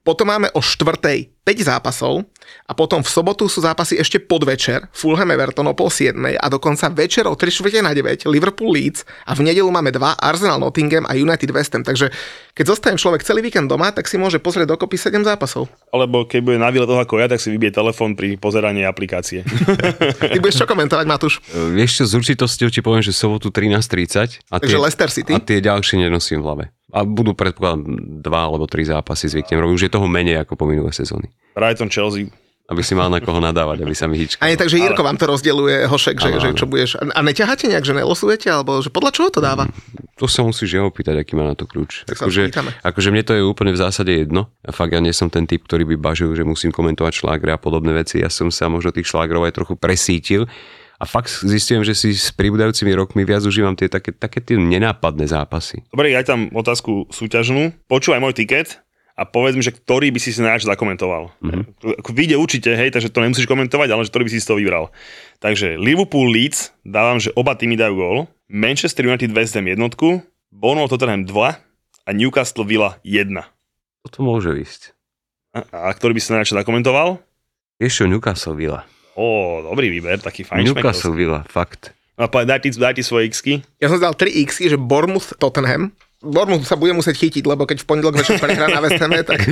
Potom 0.05 0.29
máme 0.29 0.53
o 0.53 0.61
štvrtej 0.61 1.32
5 1.43 1.59
zápasov 1.67 2.23
a 2.71 2.73
potom 2.73 3.03
v 3.03 3.11
sobotu 3.11 3.51
sú 3.51 3.59
zápasy 3.67 3.99
ešte 3.99 4.23
podvečer, 4.23 4.87
Fulham 4.95 5.27
Everton 5.27 5.67
o 5.67 5.75
pol 5.75 5.91
7 5.91 6.15
a 6.39 6.47
dokonca 6.47 6.87
večer 6.95 7.27
o 7.27 7.35
3 7.35 7.83
na 7.83 7.91
9 7.91 8.31
Liverpool 8.31 8.71
Leeds 8.71 9.03
a 9.27 9.35
v 9.35 9.51
nedelu 9.51 9.67
máme 9.67 9.91
dva 9.91 10.15
Arsenal 10.15 10.63
Nottingham 10.63 11.03
a 11.11 11.19
United 11.19 11.51
West 11.51 11.75
Ham. 11.75 11.83
Takže 11.83 12.15
keď 12.55 12.65
zostane 12.71 12.95
človek 12.95 13.27
celý 13.27 13.43
víkend 13.43 13.67
doma, 13.67 13.91
tak 13.91 14.07
si 14.07 14.23
môže 14.23 14.39
pozrieť 14.39 14.79
dokopy 14.79 14.95
7 14.95 15.27
zápasov. 15.27 15.67
Alebo 15.91 16.23
keď 16.31 16.41
bude 16.47 16.59
na 16.63 16.71
toho 16.71 17.03
ako 17.03 17.19
ja, 17.19 17.27
tak 17.27 17.43
si 17.43 17.51
vybije 17.51 17.75
telefón 17.75 18.15
pri 18.15 18.39
pozeraní 18.39 18.87
aplikácie. 18.87 19.43
Ty 20.33 20.39
budeš 20.39 20.63
čo 20.63 20.67
komentovať, 20.71 21.07
Matúš? 21.11 21.43
Vieš 21.51 21.91
čo, 21.99 22.05
z 22.07 22.13
určitosťou 22.23 22.69
ti 22.71 22.81
poviem, 22.87 23.03
že 23.03 23.11
sobotu 23.11 23.51
13.30 23.51 24.47
a 24.47 24.63
Takže 24.63 24.79
tie, 24.79 24.79
Leicester 24.79 25.11
City? 25.11 25.33
a 25.35 25.43
tie 25.43 25.59
ďalšie 25.59 26.07
nenosím 26.07 26.39
v 26.39 26.47
hlave. 26.47 26.65
A 26.93 27.09
budú 27.09 27.33
predpokladám 27.33 27.89
dva 28.21 28.53
alebo 28.53 28.69
tri 28.69 28.85
zápasy 28.85 29.33
zvyknem 29.33 29.65
robiť. 29.65 29.75
Už 29.81 29.85
je 29.89 29.93
toho 29.97 30.05
menej 30.05 30.45
ako 30.45 30.61
po 30.61 30.69
minulé 30.69 30.93
sezóny. 30.93 31.32
Brighton, 31.53 31.93
Chelsea, 31.93 32.33
aby 32.73 32.81
si 32.81 32.97
mal 32.97 33.13
na 33.13 33.21
koho 33.21 33.37
nadávať, 33.37 33.85
aby 33.85 33.93
sa 33.93 34.09
mi 34.09 34.17
hýčka. 34.17 34.41
Ani 34.41 34.57
takže 34.57 34.81
Jirko 34.81 35.05
vám 35.05 35.21
to 35.21 35.29
rozdeluje, 35.29 35.85
Hošek, 35.85 36.17
že, 36.17 36.31
že 36.41 36.49
čo 36.57 36.65
budeš. 36.65 36.97
A 36.97 37.21
neťaháte 37.21 37.69
nejak, 37.69 37.85
že 37.85 37.93
nelosujete, 37.93 38.49
alebo 38.49 38.81
že 38.81 38.89
podľa 38.89 39.11
čoho 39.13 39.29
to 39.29 39.45
dáva? 39.45 39.69
To 40.17 40.25
sa 40.25 40.41
musíš 40.41 40.81
jeho 40.81 40.89
pýtať, 40.89 41.21
aký 41.21 41.37
má 41.37 41.53
na 41.53 41.59
to 41.59 41.69
kľúč. 41.69 42.09
Tak 42.09 42.17
sa 42.17 42.25
akože, 42.25 42.55
akože 42.81 43.09
mne 43.13 43.23
to 43.29 43.33
je 43.37 43.43
úplne 43.45 43.77
v 43.77 43.79
zásade 43.83 44.15
jedno. 44.15 44.49
A 44.65 44.73
fakt 44.73 44.97
ja 44.97 45.05
nie 45.05 45.13
som 45.13 45.29
ten 45.29 45.45
typ, 45.45 45.69
ktorý 45.69 45.85
by 45.93 45.97
bažil, 46.01 46.33
že 46.33 46.49
musím 46.49 46.73
komentovať 46.73 47.13
šlágre 47.13 47.53
a 47.53 47.61
podobné 47.61 47.93
veci. 47.93 48.25
Ja 48.25 48.33
som 48.33 48.49
sa 48.49 48.73
možno 48.73 48.95
tých 48.95 49.11
šlágrov 49.11 49.45
aj 49.45 49.53
trochu 49.53 49.75
presítil. 49.77 50.49
A 51.03 51.05
fakt 51.05 51.43
zistujem, 51.43 51.83
že 51.83 51.99
si 51.99 52.15
s 52.15 52.31
pribúdajúcimi 52.31 52.95
rokmi 52.95 53.27
viac 53.27 53.43
užívam 53.43 53.75
tie 53.75 53.91
také, 53.91 54.15
také 54.15 54.39
tie 54.39 54.55
nenápadné 54.55 55.27
zápasy. 55.27 55.83
Dobre, 55.91 56.15
ja 56.15 56.23
tam 56.23 56.47
otázku 56.55 57.11
súťažnú. 57.11 57.75
Počúvaj 57.91 58.23
môj 58.23 58.39
tiket 58.39 58.79
a 59.13 59.23
povedz 59.29 59.55
mi, 59.55 59.63
že 59.65 59.77
ktorý 59.77 60.09
by 60.09 60.21
si 60.21 60.33
si 60.33 60.41
najradšej 60.41 60.73
zakomentoval. 60.73 61.33
Mm-hmm. 61.45 62.01
Vyjde 62.13 62.37
určite, 62.41 62.71
hej, 62.73 62.91
takže 62.91 63.13
to 63.13 63.21
nemusíš 63.21 63.45
komentovať, 63.45 63.89
ale 63.93 64.05
že 64.05 64.11
ktorý 64.11 64.25
by 64.29 64.33
si 64.33 64.41
si 64.41 64.49
to 64.49 64.57
vybral. 64.57 64.89
Takže 65.45 65.77
Liverpool 65.77 66.33
Leeds, 66.33 66.73
dávam, 66.83 67.21
že 67.21 67.35
oba 67.37 67.53
týmy 67.53 67.77
dajú 67.77 67.95
gól. 67.95 68.19
Manchester 68.49 69.05
United 69.05 69.33
West 69.37 69.57
Ham 69.57 69.69
jednotku, 69.69 70.25
Bournemouth 70.53 70.93
Tottenham 70.93 71.25
2 71.25 72.09
a 72.09 72.11
Newcastle 72.13 72.65
Villa 72.65 72.97
1. 73.05 73.33
Toto 74.09 74.19
môže 74.25 74.53
ísť. 74.57 74.97
A, 75.53 75.89
a 75.89 75.91
ktorý 75.93 76.17
by 76.17 76.21
si 76.21 76.33
najradšej 76.33 76.59
zakomentoval? 76.65 77.21
Ešte 77.77 78.09
Newcastle 78.09 78.57
Villa. 78.57 78.89
Ó, 79.13 79.61
dobrý 79.61 79.93
výber, 79.93 80.17
taký 80.21 80.49
fajn 80.49 80.73
Newcastle 80.73 81.13
Villa, 81.13 81.45
fakt. 81.45 81.93
No, 82.17 82.29
povedz, 82.29 82.49
daj, 82.49 82.61
ty, 82.65 82.69
daj 82.73 82.95
ty 82.97 83.03
svoje 83.05 83.29
x 83.29 83.45
Ja 83.81 83.89
som 83.89 84.01
dal 84.01 84.17
3 84.17 84.45
x 84.49 84.61
že 84.61 84.77
Bournemouth 84.77 85.37
Tottenham. 85.37 85.93
Bournemouth 86.23 86.65
sa 86.65 86.79
bude 86.79 86.95
musieť 86.95 87.19
chytiť, 87.19 87.45
lebo 87.45 87.67
keď 87.67 87.83
v 87.83 87.87
pondelok 87.87 88.23
večer 88.23 88.39
prehrá 88.39 88.71
na 88.71 88.79
West 88.79 89.03
Hame, 89.03 89.27
tak... 89.27 89.43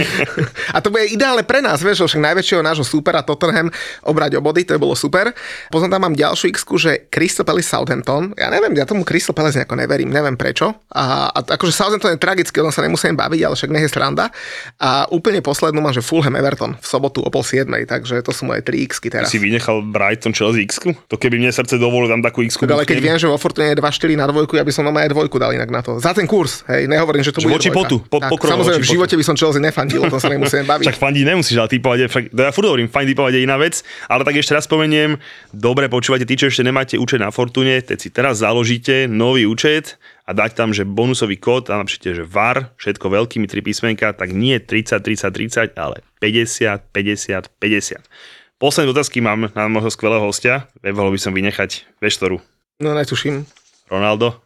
A 0.71 0.79
to 0.79 0.95
bude 0.95 1.11
ideálne 1.11 1.43
pre 1.43 1.59
nás, 1.59 1.83
vieš, 1.83 2.07
však 2.07 2.23
najväčšieho 2.23 2.62
nášho 2.62 2.87
supera 2.87 3.27
Tottenham 3.27 3.75
obrať 4.07 4.39
o 4.39 4.41
body, 4.41 4.62
to 4.62 4.79
je 4.79 4.81
bolo 4.81 4.95
super. 4.95 5.35
Potom 5.68 5.91
tam 5.91 6.07
mám 6.07 6.14
ďalšiu 6.14 6.55
x 6.55 6.62
že 6.79 7.11
Crystal 7.11 7.43
Palace 7.43 7.66
Southampton. 7.66 8.33
Ja 8.39 8.49
neviem, 8.49 8.73
ja 8.79 8.87
tomu 8.87 9.03
Crystal 9.03 9.35
Palace 9.35 9.59
nejako 9.59 9.75
neverím, 9.75 10.14
neviem 10.14 10.39
prečo. 10.39 10.71
A, 10.95 11.35
a 11.35 11.39
akože 11.43 11.75
Southampton 11.75 12.14
je 12.14 12.23
tragický, 12.23 12.62
on 12.62 12.71
sa 12.71 12.87
nemusím 12.87 13.18
baviť, 13.18 13.41
ale 13.43 13.55
však 13.59 13.71
nech 13.75 13.85
je 13.85 13.91
sranda. 13.91 14.31
A 14.79 15.11
úplne 15.11 15.43
poslednú 15.43 15.83
mám, 15.83 15.91
že 15.91 16.07
Fulham 16.07 16.39
Everton 16.39 16.79
v 16.79 16.87
sobotu 16.87 17.21
o 17.27 17.31
pol 17.35 17.43
7, 17.43 17.66
takže 17.91 18.23
to 18.23 18.31
sú 18.31 18.47
moje 18.47 18.62
3 18.62 18.87
x 18.87 19.03
teraz. 19.11 19.27
Si 19.27 19.43
vynechal 19.43 19.83
Brighton 19.83 20.31
Chelsea 20.31 20.62
x 20.62 20.79
To 21.11 21.18
keby 21.18 21.43
mne 21.43 21.51
srdce 21.51 21.83
dovolilo 21.83 22.14
tam 22.14 22.23
takú 22.23 22.47
x 22.47 22.57
ale 22.62 22.87
keď 22.87 22.99
viem, 23.03 23.18
že 23.18 23.27
vo 23.27 23.41
Fortune 23.41 23.73
je 23.73 23.81
2-4 23.81 24.21
na 24.21 24.27
dvojku, 24.31 24.55
ja 24.55 24.62
by 24.62 24.73
som 24.73 24.87
normálne 24.87 25.11
aj 25.11 25.12
dvojku 25.16 25.37
dal 25.41 25.51
inak 25.51 25.71
na 25.73 25.81
to. 25.83 25.99
Za 25.99 26.14
ten 26.14 26.29
kurz, 26.29 26.60
hej, 26.69 26.91
nehovorím, 26.91 27.25
že 27.25 27.33
to 27.33 27.41
Že 27.41 27.47
bude 27.49 27.57
voči 27.57 27.71
potu, 27.73 27.97
po- 28.05 28.21
tak, 28.21 28.29
pokrov 28.29 28.61
Samozrejme, 28.61 28.83
voči 28.83 28.89
v 28.89 28.95
živote 28.99 29.15
by 29.17 29.25
som 29.25 29.35
Chelsea 29.39 29.61
nefandil, 29.63 30.01
o 30.05 30.11
tom 30.13 30.21
sa 30.21 30.29
nemusíme 30.29 30.67
baviť. 30.77 30.85
Však 30.85 31.01
fandiť 31.01 31.25
nemusíš, 31.25 31.57
ale 31.57 31.69
typovať 31.73 31.99
je, 32.03 32.07
fakt, 32.11 32.29
ja 32.35 32.51
furt 32.53 32.67
hovorím, 32.69 32.89
typovať 32.91 33.33
je 33.37 33.41
iná 33.47 33.57
vec, 33.57 33.81
ale 34.11 34.23
tak 34.27 34.35
ešte 34.37 34.53
raz 34.53 34.69
spomeniem, 34.69 35.17
dobre 35.55 35.89
počúvate, 35.89 36.29
tí, 36.29 36.35
čo 36.37 36.53
ešte 36.53 36.67
nemáte 36.67 37.01
účet 37.01 37.23
na 37.23 37.33
Fortune, 37.33 37.81
teď 37.81 37.99
si 37.99 38.09
teraz 38.13 38.43
založíte 38.45 39.09
nový 39.09 39.47
účet 39.49 39.97
a 40.29 40.37
dať 40.37 40.55
tam, 40.55 40.71
že 40.71 40.87
bonusový 40.87 41.41
kód 41.41 41.73
a 41.75 41.81
napíšete, 41.81 42.23
že 42.23 42.25
VAR, 42.27 42.71
všetko 42.79 43.07
veľkými 43.11 43.51
tri 43.51 43.65
písmenka, 43.65 44.15
tak 44.15 44.31
nie 44.31 44.61
30, 44.63 45.03
30, 45.03 45.75
30, 45.75 45.79
ale 45.81 46.07
50, 46.23 46.87
50, 46.93 47.51
50. 47.59 48.61
Posledné 48.61 48.93
otázky 48.93 49.25
mám 49.25 49.49
na 49.57 49.73
môjho 49.73 49.89
skvelého 49.89 50.21
hostia, 50.21 50.69
mohol 50.85 51.17
by 51.17 51.21
som 51.21 51.33
vynechať, 51.33 51.97
vieš 51.99 52.21
ktorú? 52.21 52.45
No 52.79 52.93
netuším. 52.93 53.49
Ronaldo? 53.89 54.37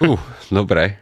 Uh, 0.00 0.16
dobre. 0.48 0.96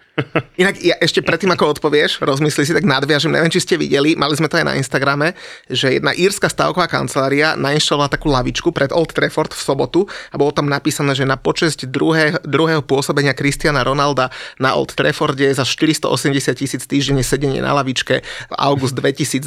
Inak 0.62 0.78
ja 0.80 0.96
ešte 1.00 1.24
predtým, 1.24 1.50
ako 1.54 1.78
odpovieš, 1.78 2.22
rozmysli 2.22 2.68
si, 2.68 2.72
tak 2.76 2.84
nadviažem, 2.84 3.32
neviem, 3.32 3.52
či 3.52 3.62
ste 3.62 3.74
videli, 3.80 4.14
mali 4.14 4.34
sme 4.36 4.50
to 4.50 4.60
aj 4.60 4.66
na 4.66 4.74
Instagrame, 4.76 5.32
že 5.66 5.96
jedna 5.98 6.12
írska 6.14 6.48
stavková 6.50 6.86
kancelária 6.90 7.54
nainštalovala 7.56 8.12
takú 8.12 8.28
lavičku 8.32 8.70
pred 8.74 8.90
Old 8.92 9.12
Trafford 9.14 9.52
v 9.54 9.62
sobotu 9.62 10.00
a 10.32 10.36
bolo 10.36 10.52
tam 10.52 10.68
napísané, 10.68 11.16
že 11.16 11.24
na 11.28 11.40
počesť 11.40 11.88
druhé, 11.88 12.38
druhého 12.44 12.84
pôsobenia 12.84 13.32
Cristiana 13.36 13.84
Ronalda 13.84 14.28
na 14.60 14.76
Old 14.76 14.94
Trafforde 14.94 15.46
je 15.50 15.54
za 15.56 15.64
480 15.64 16.10
tisíc 16.56 16.82
týždenne 16.84 17.24
sedenie 17.24 17.62
na 17.62 17.72
lavičke 17.72 18.20
august 18.54 18.96
2021 18.98 19.46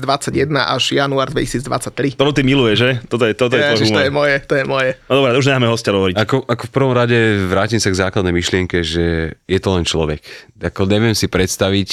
až 0.57 0.83
január 0.95 1.29
2023. 1.29 2.17
Toto 2.17 2.33
ty 2.33 2.41
miluje, 2.41 2.73
že? 2.77 2.89
Toto 3.05 3.27
je, 3.27 3.33
toto 3.35 3.55
je 3.59 3.63
Ježiš, 3.63 3.89
to 3.91 4.01
je 4.01 4.11
moje, 4.11 4.35
to 4.43 4.53
je 4.57 4.65
moje. 4.65 4.95
No 5.09 5.21
dobré, 5.21 5.37
už 5.37 5.45
necháme 5.49 5.67
hostia 5.69 5.93
hovoriť. 5.93 6.15
Ako, 6.17 6.37
ako 6.47 6.63
v 6.67 6.71
prvom 6.71 6.93
rade 6.93 7.17
vrátim 7.47 7.79
sa 7.79 7.89
k 7.91 7.99
základnej 7.99 8.33
myšlienke, 8.35 8.81
že 8.81 9.35
je 9.45 9.59
to 9.59 9.69
len 9.75 9.83
človek. 9.83 10.23
Ako 10.63 10.87
neviem 10.87 11.11
si 11.11 11.27
predstaviť, 11.27 11.89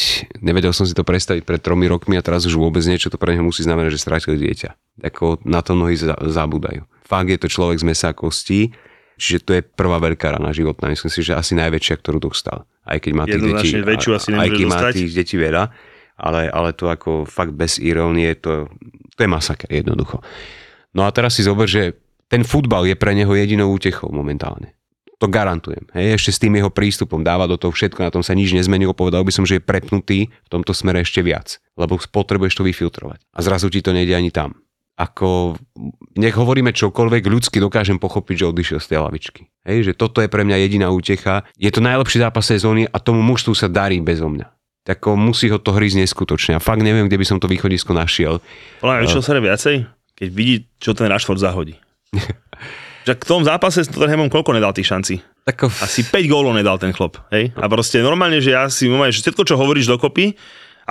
nevedel 0.47 0.71
som 0.71 0.87
si 0.87 0.95
to 0.95 1.03
predstaviť 1.03 1.43
pred 1.43 1.59
tromi 1.59 1.91
rokmi 1.91 2.15
a 2.15 2.23
teraz 2.23 2.47
už 2.47 2.55
vôbec 2.55 2.87
niečo 2.87 3.11
to 3.11 3.19
pre 3.19 3.35
neho 3.35 3.43
musí 3.43 3.67
znamenať, 3.67 3.99
že 3.99 4.05
strátil 4.07 4.39
dieťa. 4.39 5.03
Ako 5.11 5.43
na 5.43 5.59
to 5.59 5.75
mnohí 5.75 5.99
za- 5.99 6.15
zabúdajú. 6.15 6.87
Fakt 7.03 7.27
je 7.27 7.41
to 7.43 7.51
človek 7.51 7.83
z 7.83 7.89
mesa 7.91 8.07
a 8.11 8.15
kostí, 8.15 8.71
čiže 9.19 9.39
to 9.43 9.51
je 9.59 9.67
prvá 9.67 9.99
veľká 9.99 10.39
rana 10.39 10.55
životná. 10.55 10.87
Myslím 10.87 11.11
si, 11.11 11.27
že 11.27 11.35
asi 11.35 11.59
najväčšia, 11.59 11.99
ktorú 11.99 12.23
dostal. 12.23 12.63
Aj 12.87 13.03
keď 13.03 13.13
má 13.13 13.27
tých 13.27 13.43
detí, 13.43 13.69
väčšiu 13.83 14.11
asi 14.15 14.29
aj 14.39 14.49
keď 14.55 14.67
má 14.71 14.79
tých 14.95 15.13
detí 15.19 15.35
veľa, 15.35 15.65
ale, 16.15 16.47
ale 16.47 16.71
to 16.71 16.87
ako 16.87 17.27
fakt 17.27 17.51
bez 17.51 17.83
irónie, 17.83 18.39
to, 18.39 18.71
to 19.19 19.21
je 19.21 19.29
masaker 19.29 19.67
jednoducho. 19.67 20.23
No 20.95 21.03
a 21.03 21.11
teraz 21.11 21.35
si 21.35 21.43
zober, 21.43 21.67
že 21.67 21.99
ten 22.31 22.47
futbal 22.47 22.87
je 22.87 22.95
pre 22.95 23.19
neho 23.19 23.35
jedinou 23.35 23.75
útechou 23.75 24.15
momentálne. 24.15 24.79
To 25.21 25.29
garantujem. 25.29 25.85
Hej, 25.93 26.17
ešte 26.17 26.31
s 26.33 26.41
tým 26.41 26.57
jeho 26.57 26.73
prístupom 26.73 27.21
dáva 27.21 27.45
do 27.45 27.61
toho 27.61 27.69
všetko, 27.69 28.09
na 28.09 28.09
tom 28.09 28.25
sa 28.25 28.33
nič 28.33 28.57
nezmenilo. 28.57 28.97
Povedal 28.97 29.21
by 29.21 29.29
som, 29.29 29.45
že 29.45 29.61
je 29.61 29.63
prepnutý 29.63 30.33
v 30.33 30.49
tomto 30.49 30.73
smere 30.73 31.05
ešte 31.05 31.21
viac, 31.21 31.61
lebo 31.77 32.01
potrebuješ 32.01 32.57
to 32.57 32.65
vyfiltrovať. 32.65 33.21
A 33.37 33.39
zrazu 33.45 33.69
ti 33.69 33.85
to 33.85 33.93
nejde 33.93 34.17
ani 34.17 34.33
tam. 34.33 34.57
Ako, 34.97 35.61
nech 36.17 36.37
hovoríme 36.37 36.73
čokoľvek, 36.73 37.29
ľudsky 37.29 37.61
dokážem 37.61 38.01
pochopiť, 38.01 38.37
že 38.45 38.49
odišiel 38.49 38.79
z 38.81 38.89
tej 38.89 38.99
lavičky. 39.01 39.43
Hej, 39.69 39.79
že 39.89 39.97
toto 39.97 40.25
je 40.25 40.29
pre 40.29 40.41
mňa 40.41 40.57
jediná 40.57 40.89
útecha. 40.89 41.45
Je 41.61 41.69
to 41.69 41.85
najlepší 41.85 42.21
zápas 42.21 42.49
sezóny 42.49 42.89
a 42.89 42.97
tomu 42.97 43.21
mužstvu 43.21 43.53
sa 43.53 43.69
darí 43.69 44.01
bezo 44.01 44.29
mňa. 44.29 44.49
Tak 44.89 45.05
musí 45.13 45.53
ho 45.53 45.61
to 45.61 45.77
hryzť 45.77 46.01
neskutočne. 46.01 46.57
A 46.57 46.65
fakt 46.65 46.81
neviem, 46.81 47.09
kde 47.09 47.21
by 47.21 47.27
som 47.29 47.37
to 47.37 47.49
východisko 47.49 47.93
našiel. 47.93 48.41
Podľa 48.81 49.05
mňa, 49.05 49.13
čo 49.13 49.21
sa 49.21 49.37
viacej, 49.37 49.85
keď 50.17 50.29
vidí, 50.33 50.65
čo 50.81 50.97
ten 50.97 51.13
Rashford 51.13 51.41
zahodí. 51.41 51.77
že 53.05 53.13
v 53.17 53.27
tom 53.27 53.43
zápase 53.43 53.85
s 53.85 53.89
Tottenhamom 53.89 54.29
koľko 54.29 54.57
nedal 54.57 54.73
tých 54.77 54.89
šancí? 54.89 55.15
Tak 55.45 55.73
Asi 55.81 56.05
5 56.05 56.31
gólov 56.31 56.53
nedal 56.53 56.77
ten 56.77 56.93
chlop. 56.93 57.17
Hej? 57.33 57.57
A 57.57 57.65
proste 57.67 58.05
normálne, 58.05 58.39
že 58.45 58.53
ja 58.53 58.69
si 58.69 58.87
normálne, 58.87 59.13
že 59.13 59.25
všetko, 59.25 59.43
čo 59.49 59.55
hovoríš 59.57 59.89
dokopy, 59.89 60.37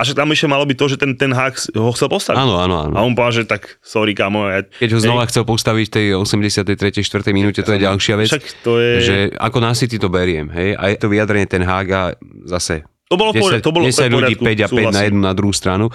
však 0.00 0.16
tam 0.16 0.32
ešte 0.32 0.48
malo 0.48 0.64
byť 0.64 0.76
to, 0.80 0.86
že 0.88 0.96
ten, 0.96 1.12
ten 1.12 1.28
hák 1.28 1.76
ho 1.76 1.92
chcel 1.92 2.08
postaviť. 2.08 2.40
Áno, 2.40 2.56
áno, 2.56 2.88
áno. 2.88 2.94
A 2.96 3.04
on 3.04 3.12
povedal, 3.12 3.44
že 3.44 3.44
tak, 3.44 3.76
sorry, 3.84 4.16
kamo. 4.16 4.48
Ja, 4.48 4.64
Keď 4.64 4.96
ho 4.96 5.00
znova 5.04 5.28
chcel 5.28 5.44
postaviť 5.44 5.86
v 5.86 5.92
tej 5.92 6.06
83. 6.16 7.04
4. 7.04 7.36
minúte, 7.36 7.60
to 7.60 7.76
je 7.76 7.84
ďalšia 7.84 8.14
vec. 8.16 8.32
Však 8.32 8.44
to 8.64 8.80
je... 8.80 8.92
Že 9.04 9.16
ako 9.36 9.58
na 9.60 9.76
City 9.76 10.00
to 10.00 10.08
beriem, 10.08 10.48
hej? 10.56 10.72
A 10.72 10.88
je 10.88 10.96
to 10.96 11.12
vyjadrenie 11.12 11.44
ten 11.44 11.60
Hága 11.60 12.16
zase 12.48 12.88
To 13.12 13.20
bolo, 13.20 13.36
v 13.36 13.44
poriadku, 13.44 13.60
10, 13.60 13.68
to 13.68 13.72
bolo 13.76 13.84
10 13.84 13.92
v 13.92 14.00
ľudí, 14.08 14.34
poriadku, 14.40 14.78
5 14.80 14.88
a 14.88 14.88
5 14.88 14.96
na 14.96 15.02
jednu 15.04 15.20
na 15.20 15.32
druhú 15.36 15.52
stranu. 15.52 15.92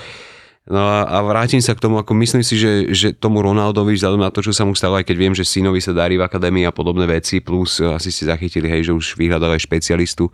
No 0.65 0.81
a, 0.81 1.05
a 1.05 1.21
vrátim 1.21 1.61
sa 1.61 1.77
k 1.77 1.83
tomu, 1.85 2.01
ako 2.01 2.17
myslím 2.25 2.41
si, 2.41 2.57
že, 2.57 2.89
že 2.89 3.13
tomu 3.13 3.45
Ronaldovi, 3.45 3.93
vzhľadom 3.93 4.25
na 4.25 4.33
to, 4.33 4.41
čo 4.41 4.49
sa 4.49 4.65
mu 4.65 4.73
stalo, 4.73 4.97
aj 4.97 5.05
keď 5.05 5.17
viem, 5.17 5.33
že 5.37 5.45
synovi 5.45 5.77
sa 5.77 5.93
darí 5.93 6.17
v 6.17 6.25
akadémii 6.25 6.65
a 6.65 6.73
podobné 6.73 7.05
veci, 7.05 7.37
plus 7.37 7.77
e, 7.77 7.85
asi 7.85 8.09
ste 8.09 8.25
zachytili, 8.25 8.65
hej, 8.65 8.89
že 8.89 8.97
už 8.97 9.13
vyhľadal 9.13 9.53
aj 9.53 9.61
špecialistu, 9.61 10.25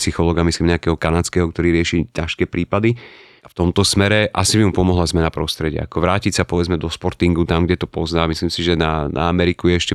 psychologa, 0.00 0.40
myslím, 0.48 0.72
nejakého 0.72 0.96
kanadského, 0.96 1.52
ktorý 1.52 1.76
rieši 1.76 2.08
ťažké 2.08 2.48
prípady. 2.48 2.96
A 3.44 3.52
v 3.52 3.54
tomto 3.54 3.84
smere 3.84 4.32
asi 4.32 4.58
by 4.58 4.66
mu 4.66 4.72
pomohla 4.72 5.06
zmena 5.06 5.28
prostredia. 5.28 5.84
Ako 5.84 6.02
vrátiť 6.02 6.40
sa 6.40 6.48
povedzme 6.48 6.80
do 6.80 6.90
sportingu, 6.90 7.46
tam, 7.46 7.68
kde 7.68 7.84
to 7.84 7.86
pozná. 7.86 8.26
Myslím 8.26 8.50
si, 8.50 8.64
že 8.64 8.74
na, 8.74 9.06
na 9.12 9.28
Ameriku 9.30 9.68
je 9.70 9.76
ešte 9.76 9.94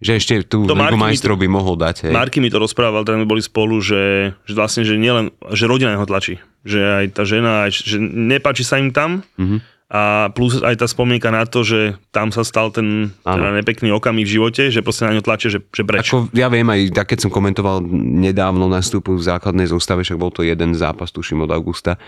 že 0.00 0.16
ešte 0.16 0.48
tú 0.48 0.64
To 0.64 0.72
Ligu 0.72 0.96
majstrov 0.96 1.36
by 1.36 1.44
mohol 1.44 1.76
dať. 1.76 2.08
Hej. 2.08 2.12
Marky 2.16 2.40
mi 2.40 2.48
to 2.48 2.56
rozprával, 2.56 3.04
teda 3.04 3.20
my 3.20 3.28
boli 3.28 3.44
spolu, 3.44 3.84
že, 3.84 4.32
že 4.48 4.56
vlastne, 4.56 4.80
že 4.80 4.96
nielen, 4.96 5.28
že 5.52 5.68
rodina 5.68 5.92
ho 5.92 6.08
tlačí. 6.08 6.40
Že 6.60 6.80
aj 6.80 7.06
tá 7.16 7.22
žena, 7.24 7.50
aj, 7.66 7.70
že 7.72 7.96
nepáči 8.00 8.62
sa 8.62 8.76
im 8.76 8.92
tam 8.92 9.24
Mhm. 9.40 9.58
a 9.90 10.30
plus 10.30 10.62
aj 10.62 10.76
tá 10.78 10.86
spomienka 10.86 11.34
na 11.34 11.42
to, 11.48 11.66
že 11.66 11.98
tam 12.14 12.30
sa 12.30 12.46
stal 12.46 12.70
ten 12.70 13.10
teda 13.26 13.50
nepekný 13.58 13.90
okamih 13.90 14.22
v 14.22 14.34
živote, 14.38 14.70
že 14.70 14.86
proste 14.86 15.02
na 15.02 15.18
ňo 15.18 15.24
tlačia, 15.24 15.50
že, 15.50 15.58
že 15.74 15.82
preč. 15.82 16.06
Ako, 16.06 16.30
ja 16.30 16.46
viem 16.46 16.68
aj, 16.68 16.94
tak 16.94 17.10
keď 17.10 17.26
som 17.26 17.30
komentoval 17.34 17.82
nedávno 18.22 18.70
nastupu 18.70 19.18
v 19.18 19.26
základnej 19.26 19.66
zostave, 19.66 20.06
však 20.06 20.20
bol 20.20 20.30
to 20.30 20.46
jeden 20.46 20.78
zápas, 20.78 21.10
tuším 21.10 21.42
od 21.42 21.50
augusta, 21.50 21.98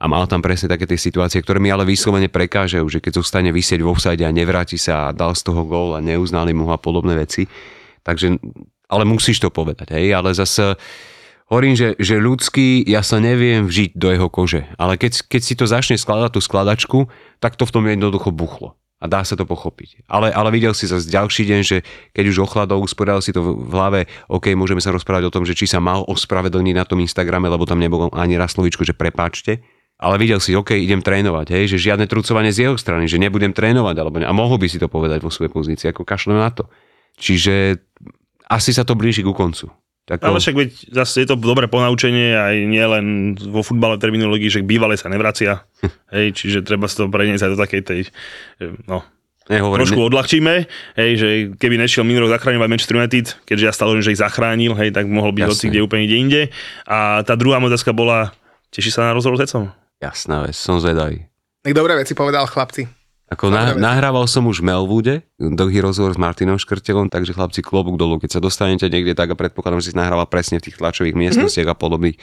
a 0.00 0.08
mal 0.08 0.24
tam 0.24 0.40
presne 0.40 0.68
také 0.68 0.88
tie 0.88 0.96
situácie, 0.96 1.40
ktoré 1.44 1.60
mi 1.60 1.68
ale 1.68 1.84
vyslovene 1.84 2.32
prekážajú, 2.32 2.88
že 2.88 3.04
keď 3.04 3.20
zostane 3.20 3.52
vysieť 3.52 3.84
vo 3.84 3.92
offside 3.92 4.24
a 4.24 4.32
nevráti 4.32 4.80
sa 4.80 5.08
a 5.08 5.14
dal 5.16 5.36
z 5.36 5.44
toho 5.44 5.64
gól 5.68 5.92
a 5.92 6.00
neuznali 6.00 6.56
mu 6.56 6.68
ho 6.68 6.72
a 6.72 6.80
podobné 6.80 7.16
veci. 7.20 7.44
Takže, 8.00 8.36
ale 8.88 9.04
musíš 9.04 9.44
to 9.44 9.52
povedať, 9.52 9.92
hej, 9.92 10.16
ale 10.16 10.32
zase 10.32 10.72
hovorím, 11.50 11.74
že, 11.74 11.98
že 11.98 12.22
ľudský, 12.22 12.86
ja 12.86 13.02
sa 13.02 13.18
neviem 13.18 13.66
vžiť 13.66 13.98
do 13.98 14.08
jeho 14.14 14.30
kože, 14.30 14.70
ale 14.78 14.94
keď, 14.94 15.26
keď 15.26 15.42
si 15.42 15.54
to 15.58 15.66
začne 15.66 15.98
skladať 15.98 16.38
tú 16.38 16.40
skladačku, 16.40 16.98
tak 17.42 17.58
to 17.58 17.66
v 17.66 17.74
tom 17.74 17.84
jednoducho 17.90 18.30
buchlo. 18.30 18.78
A 19.00 19.08
dá 19.08 19.24
sa 19.24 19.32
to 19.32 19.48
pochopiť. 19.48 20.04
Ale, 20.12 20.28
ale 20.28 20.52
videl 20.52 20.76
si 20.76 20.84
zase 20.84 21.08
ďalší 21.08 21.48
deň, 21.48 21.60
že 21.64 21.80
keď 22.12 22.24
už 22.36 22.44
ochladol, 22.44 22.84
usporiadal 22.84 23.24
si 23.24 23.32
to 23.32 23.40
v 23.40 23.72
hlave, 23.72 24.04
OK, 24.28 24.52
môžeme 24.52 24.84
sa 24.84 24.92
rozprávať 24.92 25.24
o 25.24 25.32
tom, 25.32 25.48
že 25.48 25.56
či 25.56 25.64
sa 25.64 25.80
mal 25.80 26.04
ospravedlniť 26.04 26.74
na 26.76 26.84
tom 26.84 27.00
Instagrame, 27.00 27.48
lebo 27.48 27.64
tam 27.64 27.80
nebolo 27.80 28.12
ani 28.12 28.36
raz 28.36 28.52
slovičko, 28.52 28.84
že 28.84 28.92
prepáčte. 28.92 29.64
ale 30.00 30.16
videl 30.16 30.40
si, 30.40 30.56
OK, 30.56 30.76
idem 30.76 31.04
trénovať, 31.04 31.52
hej, 31.52 31.76
že 31.76 31.92
žiadne 31.92 32.08
trucovanie 32.08 32.52
z 32.52 32.68
jeho 32.68 32.76
strany, 32.80 33.04
že 33.04 33.20
nebudem 33.20 33.52
trénovať, 33.52 33.96
alebo 34.00 34.16
ne, 34.20 34.28
a 34.28 34.32
mohol 34.32 34.56
by 34.56 34.68
si 34.68 34.80
to 34.80 34.88
povedať 34.88 35.20
vo 35.20 35.32
svojej 35.32 35.52
pozícii, 35.52 35.92
ako 35.92 36.08
kašlem 36.08 36.40
na 36.40 36.52
to. 36.52 36.68
Čiže 37.20 37.80
asi 38.48 38.72
sa 38.72 38.84
to 38.84 38.96
blíži 38.96 39.20
ku 39.20 39.36
koncu. 39.36 39.68
Tak 40.10 40.26
Ale 40.26 40.42
však 40.42 40.56
veď 40.58 40.70
zase 40.90 41.22
je 41.22 41.28
to 41.30 41.38
dobré 41.38 41.70
ponaučenie 41.70 42.34
aj 42.34 42.54
nie 42.66 42.82
len 42.82 43.38
vo 43.38 43.62
futbale 43.62 43.94
terminológii, 43.94 44.50
že 44.50 44.66
bývalé 44.66 44.98
sa 44.98 45.06
nevracia. 45.06 45.62
hej, 46.14 46.34
čiže 46.34 46.66
treba 46.66 46.90
si 46.90 46.98
to 46.98 47.06
preniesť 47.06 47.46
aj 47.46 47.52
do 47.54 47.58
takej 47.62 47.82
tej, 47.86 48.00
no, 48.90 49.06
Nehovorím, 49.46 49.82
trošku 49.82 50.02
ne... 50.02 50.06
odľahčíme, 50.10 50.54
hej, 50.94 51.10
že 51.18 51.28
keby 51.58 51.74
nešiel 51.78 52.06
minulý 52.06 52.26
rok 52.26 52.38
zachráňovať 52.38 52.68
Manchester 52.70 52.98
United, 53.02 53.26
keďže 53.46 53.64
ja 53.66 53.72
stále 53.74 53.98
že 53.98 54.14
ich 54.14 54.22
zachránil, 54.22 54.78
hej, 54.78 54.90
tak 54.94 55.06
mohol 55.10 55.34
byť 55.34 55.42
hoci 55.46 55.70
kde 55.70 55.82
úplne 55.82 56.06
ide 56.06 56.16
inde. 56.18 56.42
A 56.86 57.22
tá 57.22 57.34
druhá 57.34 57.58
otázka 57.58 57.90
bola, 57.90 58.34
teší 58.70 58.94
sa 58.94 59.10
na 59.10 59.14
rozhovor 59.14 59.38
s? 59.38 59.54
Jasná 59.98 60.46
vec, 60.46 60.54
som 60.54 60.78
zvedavý. 60.78 61.26
Tak 61.66 61.74
dobré 61.74 61.98
veci 61.98 62.14
povedal 62.14 62.46
chlapci. 62.46 62.99
Ako 63.30 63.46
na, 63.46 63.78
nahrával 63.78 64.26
som 64.26 64.42
už 64.50 64.58
v 64.58 64.74
Melwoode, 64.74 65.14
dlhý 65.38 65.78
rozhovor 65.86 66.10
s 66.10 66.18
Martinom 66.18 66.58
Škrtelom, 66.58 67.06
takže 67.06 67.30
chlapci 67.30 67.62
klobúk 67.62 67.94
dolu, 67.94 68.18
keď 68.18 68.36
sa 68.36 68.40
dostanete 68.42 68.90
niekde 68.90 69.14
tak 69.14 69.30
a 69.30 69.38
predpokladám, 69.38 69.78
že 69.78 69.94
si 69.94 69.98
nahrával 69.98 70.26
presne 70.26 70.58
v 70.58 70.66
tých 70.66 70.82
tlačových 70.82 71.14
miestnostiach 71.14 71.70
mm-hmm. 71.70 71.78
a 71.78 71.82
podobných 71.82 72.18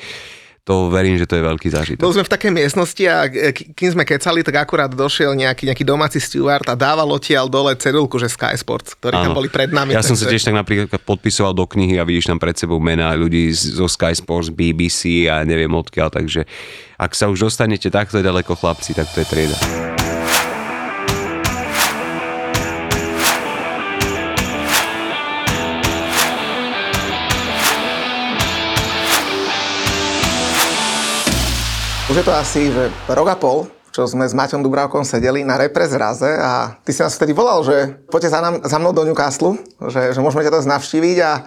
to 0.67 0.91
verím, 0.91 1.15
že 1.15 1.23
to 1.23 1.39
je 1.39 1.43
veľký 1.47 1.67
zážitok. 1.71 2.03
Boli 2.03 2.15
sme 2.19 2.27
v 2.27 2.33
takej 2.35 2.51
miestnosti 2.51 3.03
a 3.07 3.31
kým 3.71 3.89
sme 3.95 4.03
kecali, 4.03 4.43
tak 4.43 4.67
akurát 4.67 4.91
došiel 4.91 5.31
nejaký, 5.31 5.63
nejaký 5.63 5.87
domáci 5.87 6.19
steward 6.19 6.67
a 6.67 6.75
dával 6.75 7.07
odtiaľ 7.07 7.47
dole 7.47 7.71
cedulku, 7.79 8.19
že 8.19 8.27
Sky 8.27 8.59
Sports, 8.59 8.99
ktorí 8.99 9.15
ano. 9.15 9.31
tam 9.31 9.39
boli 9.39 9.47
pred 9.47 9.71
nami. 9.71 9.95
Ja 9.95 10.03
som 10.03 10.19
sa 10.19 10.27
tiež 10.27 10.43
tak 10.43 10.59
napríklad 10.59 10.91
podpisoval 11.07 11.55
do 11.55 11.63
knihy 11.63 11.95
a 11.95 12.03
vidíš 12.03 12.27
tam 12.27 12.35
pred 12.35 12.59
sebou 12.59 12.83
mená 12.83 13.15
ľudí 13.15 13.47
zo 13.55 13.87
Sky 13.87 14.11
Sports, 14.11 14.51
BBC 14.51 15.31
a 15.31 15.47
neviem 15.47 15.71
odkiaľ, 15.71 16.11
takže 16.11 16.43
ak 16.99 17.15
sa 17.15 17.31
už 17.31 17.47
dostanete 17.47 17.87
takto 17.87 18.19
ďaleko 18.19 18.59
chlapci, 18.59 18.91
tak 18.91 19.07
to 19.15 19.23
je 19.23 19.27
trieda. 19.31 19.96
Už 32.17 32.25
je 32.25 32.33
to 32.33 32.41
asi 32.41 32.73
že 32.73 32.89
rok 33.13 33.29
a 33.29 33.37
pol, 33.37 33.69
čo 33.93 34.09
sme 34.09 34.25
s 34.25 34.33
Maťom 34.33 34.65
Dubravkom 34.65 35.05
sedeli 35.05 35.45
na 35.45 35.53
repre 35.53 35.85
zraze 35.85 36.25
a 36.25 36.73
ty 36.81 36.89
si 36.89 37.05
nás 37.05 37.13
vtedy 37.13 37.29
volal, 37.29 37.61
že 37.61 37.93
poďte 38.09 38.33
za, 38.33 38.41
nám, 38.41 38.57
za 38.65 38.81
mnou 38.81 38.89
do 38.89 39.05
Newcastle, 39.05 39.53
že, 39.85 40.17
že 40.17 40.19
môžeme 40.25 40.41
ťa 40.41 40.49
to 40.49 40.65
navštíviť 40.65 41.17
a 41.21 41.45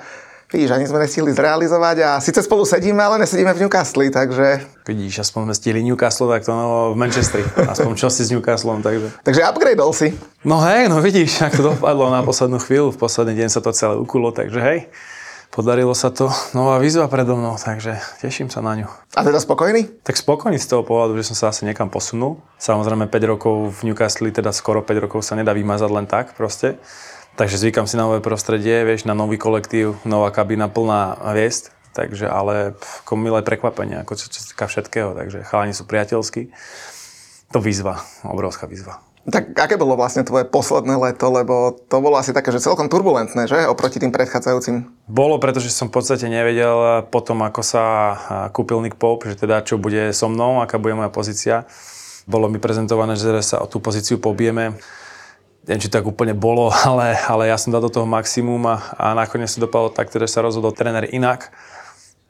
Vidíš, 0.51 0.71
ani 0.71 0.87
sme 0.87 1.03
nestihli 1.03 1.31
zrealizovať 1.35 1.97
a 2.07 2.11
síce 2.23 2.43
spolu 2.43 2.62
sedíme, 2.66 3.03
ale 3.03 3.23
nesedíme 3.23 3.51
v 3.55 3.66
Newcastle, 3.66 4.07
takže... 4.14 4.62
Vidíš, 4.87 5.27
aspoň 5.27 5.51
sme 5.51 5.55
stihli 5.55 5.81
Newcastle, 5.83 6.27
tak 6.27 6.43
to 6.43 6.51
no, 6.51 6.95
v 6.95 6.97
Manchestri. 6.99 7.43
Aspoň 7.71 7.95
čo 7.95 8.11
si 8.11 8.27
s 8.27 8.35
Newcastlom, 8.35 8.83
takže... 8.83 9.14
Takže 9.27 9.47
upgradeol 9.47 9.91
si. 9.95 10.14
No 10.43 10.59
hej, 10.62 10.91
no 10.91 10.99
vidíš, 10.99 11.47
ako 11.51 11.59
to 11.59 11.71
dopadlo 11.79 12.11
na 12.11 12.27
poslednú 12.27 12.59
chvíľu. 12.62 12.95
V 12.95 12.99
posledný 12.99 13.39
deň 13.39 13.49
sa 13.51 13.62
to 13.62 13.71
celé 13.71 13.95
ukulo, 13.95 14.35
takže 14.35 14.59
hej. 14.59 14.79
Podarilo 15.51 15.99
sa 15.99 16.15
to. 16.15 16.31
Nová 16.55 16.79
výzva 16.79 17.11
predo 17.11 17.35
mnou, 17.35 17.59
takže 17.59 17.99
teším 18.23 18.55
sa 18.55 18.63
na 18.63 18.79
ňu. 18.79 18.87
A 19.19 19.27
teda 19.27 19.43
spokojný? 19.43 19.83
Tak 20.07 20.15
spokojný 20.15 20.63
z 20.63 20.71
toho 20.71 20.87
pohľadu, 20.87 21.19
že 21.19 21.27
som 21.27 21.35
sa 21.35 21.51
asi 21.51 21.67
niekam 21.67 21.91
posunul. 21.91 22.39
Samozrejme 22.63 23.11
5 23.11 23.33
rokov 23.35 23.75
v 23.83 23.91
Newcastle, 23.91 24.31
teda 24.31 24.55
skoro 24.55 24.79
5 24.79 25.11
rokov 25.11 25.27
sa 25.27 25.35
nedá 25.35 25.51
vymazať 25.51 25.91
len 25.91 26.07
tak 26.07 26.39
proste. 26.39 26.79
Takže 27.35 27.67
zvykam 27.67 27.91
si 27.91 27.99
na 27.99 28.07
nové 28.07 28.23
prostredie, 28.23 28.87
vieš, 28.87 29.11
na 29.11 29.15
nový 29.19 29.43
kolektív, 29.43 29.99
nová 30.07 30.31
kabína 30.31 30.71
plná 30.71 31.19
hviezd. 31.35 31.75
Takže 31.99 32.31
ale 32.31 32.79
ako 33.03 33.19
milé 33.19 33.43
prekvapenie, 33.43 33.99
ako 34.07 34.15
čo, 34.15 34.31
čo 34.31 34.39
sa 34.39 34.55
týka 34.55 34.71
všetkého. 34.71 35.19
Takže 35.19 35.43
chalani 35.51 35.75
sú 35.75 35.83
priateľskí. 35.83 36.55
To 37.51 37.59
výzva, 37.59 38.07
obrovská 38.23 38.71
výzva. 38.71 39.03
Tak 39.29 39.53
aké 39.53 39.77
bolo 39.77 40.01
vlastne 40.01 40.25
tvoje 40.25 40.49
posledné 40.49 40.97
leto, 40.97 41.29
lebo 41.29 41.77
to 41.77 42.01
bolo 42.01 42.16
asi 42.16 42.33
také, 42.33 42.57
že 42.57 42.64
celkom 42.64 42.89
turbulentné, 42.89 43.45
že? 43.45 43.68
Oproti 43.68 44.01
tým 44.01 44.16
predchádzajúcim. 44.16 44.89
Bolo, 45.12 45.37
pretože 45.37 45.68
som 45.68 45.93
v 45.93 46.01
podstate 46.01 46.25
nevedel 46.25 47.05
potom, 47.12 47.45
ako 47.45 47.61
sa 47.61 47.83
kúpil 48.49 48.81
Nick 48.81 48.97
Pope, 48.97 49.29
že 49.29 49.37
teda 49.37 49.61
čo 49.61 49.77
bude 49.77 50.16
so 50.16 50.33
mnou, 50.33 50.64
aká 50.64 50.81
bude 50.81 50.97
moja 50.97 51.12
pozícia. 51.12 51.68
Bolo 52.25 52.49
mi 52.49 52.57
prezentované, 52.57 53.12
že 53.12 53.45
sa 53.45 53.61
o 53.61 53.68
tú 53.68 53.77
pozíciu 53.77 54.16
pobijeme. 54.16 54.81
Neviem, 55.68 55.83
či 55.85 55.93
tak 55.93 56.09
úplne 56.09 56.33
bolo, 56.33 56.73
ale, 56.89 57.12
ale 57.21 57.53
ja 57.53 57.61
som 57.61 57.68
dal 57.68 57.85
do 57.85 57.93
toho 57.93 58.09
maximum 58.09 58.73
a, 58.73 58.77
a 58.97 59.07
nakoniec 59.12 59.53
sa 59.53 59.61
dopadlo 59.61 59.93
tak, 59.93 60.09
že 60.09 60.33
sa 60.33 60.41
rozhodol 60.41 60.73
tréner 60.73 61.05
inak 61.12 61.53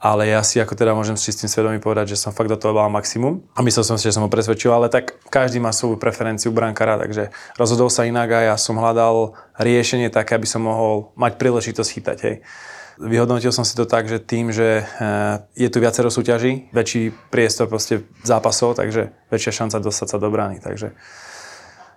ale 0.01 0.32
ja 0.32 0.40
si 0.40 0.57
ako 0.57 0.72
teda 0.72 0.96
môžem 0.96 1.12
s 1.12 1.28
čistým 1.28 1.53
svedomím 1.53 1.84
povedať, 1.84 2.16
že 2.16 2.20
som 2.24 2.32
fakt 2.32 2.48
do 2.48 2.57
toho 2.57 2.72
dal 2.72 2.88
maximum 2.88 3.44
a 3.53 3.61
myslel 3.61 3.84
som 3.84 4.01
si, 4.01 4.09
že 4.09 4.16
som 4.16 4.24
ho 4.24 4.32
presvedčil, 4.32 4.72
ale 4.72 4.88
tak 4.88 5.20
každý 5.28 5.61
má 5.61 5.76
svoju 5.76 6.01
preferenciu 6.01 6.57
brankára, 6.57 6.96
takže 6.96 7.28
rozhodol 7.61 7.92
sa 7.92 8.09
inak 8.09 8.32
a 8.32 8.40
ja 8.48 8.57
som 8.57 8.80
hľadal 8.80 9.36
riešenie 9.61 10.09
také, 10.09 10.40
aby 10.40 10.48
som 10.48 10.64
mohol 10.64 11.12
mať 11.20 11.36
príležitosť 11.36 11.90
chytať. 11.92 12.18
Hej. 12.24 12.36
Vyhodnotil 12.96 13.53
som 13.53 13.64
si 13.64 13.76
to 13.76 13.84
tak, 13.84 14.09
že 14.09 14.24
tým, 14.24 14.48
že 14.48 14.80
eh, 14.80 15.36
je 15.53 15.68
tu 15.68 15.84
viacero 15.84 16.09
súťaží, 16.09 16.72
väčší 16.72 17.12
priestor 17.28 17.68
proste 17.68 18.09
zápasov, 18.24 18.80
takže 18.80 19.12
väčšia 19.28 19.64
šanca 19.64 19.84
dostať 19.84 20.16
sa 20.16 20.16
do 20.16 20.32
brány. 20.32 20.64
Takže 20.64 20.96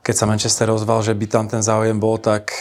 keď 0.04 0.16
sa 0.16 0.28
Manchester 0.28 0.68
rozval, 0.68 1.08
že 1.08 1.16
by 1.16 1.26
tam 1.32 1.48
ten 1.48 1.64
záujem 1.64 1.96
bol, 1.96 2.20
tak 2.20 2.52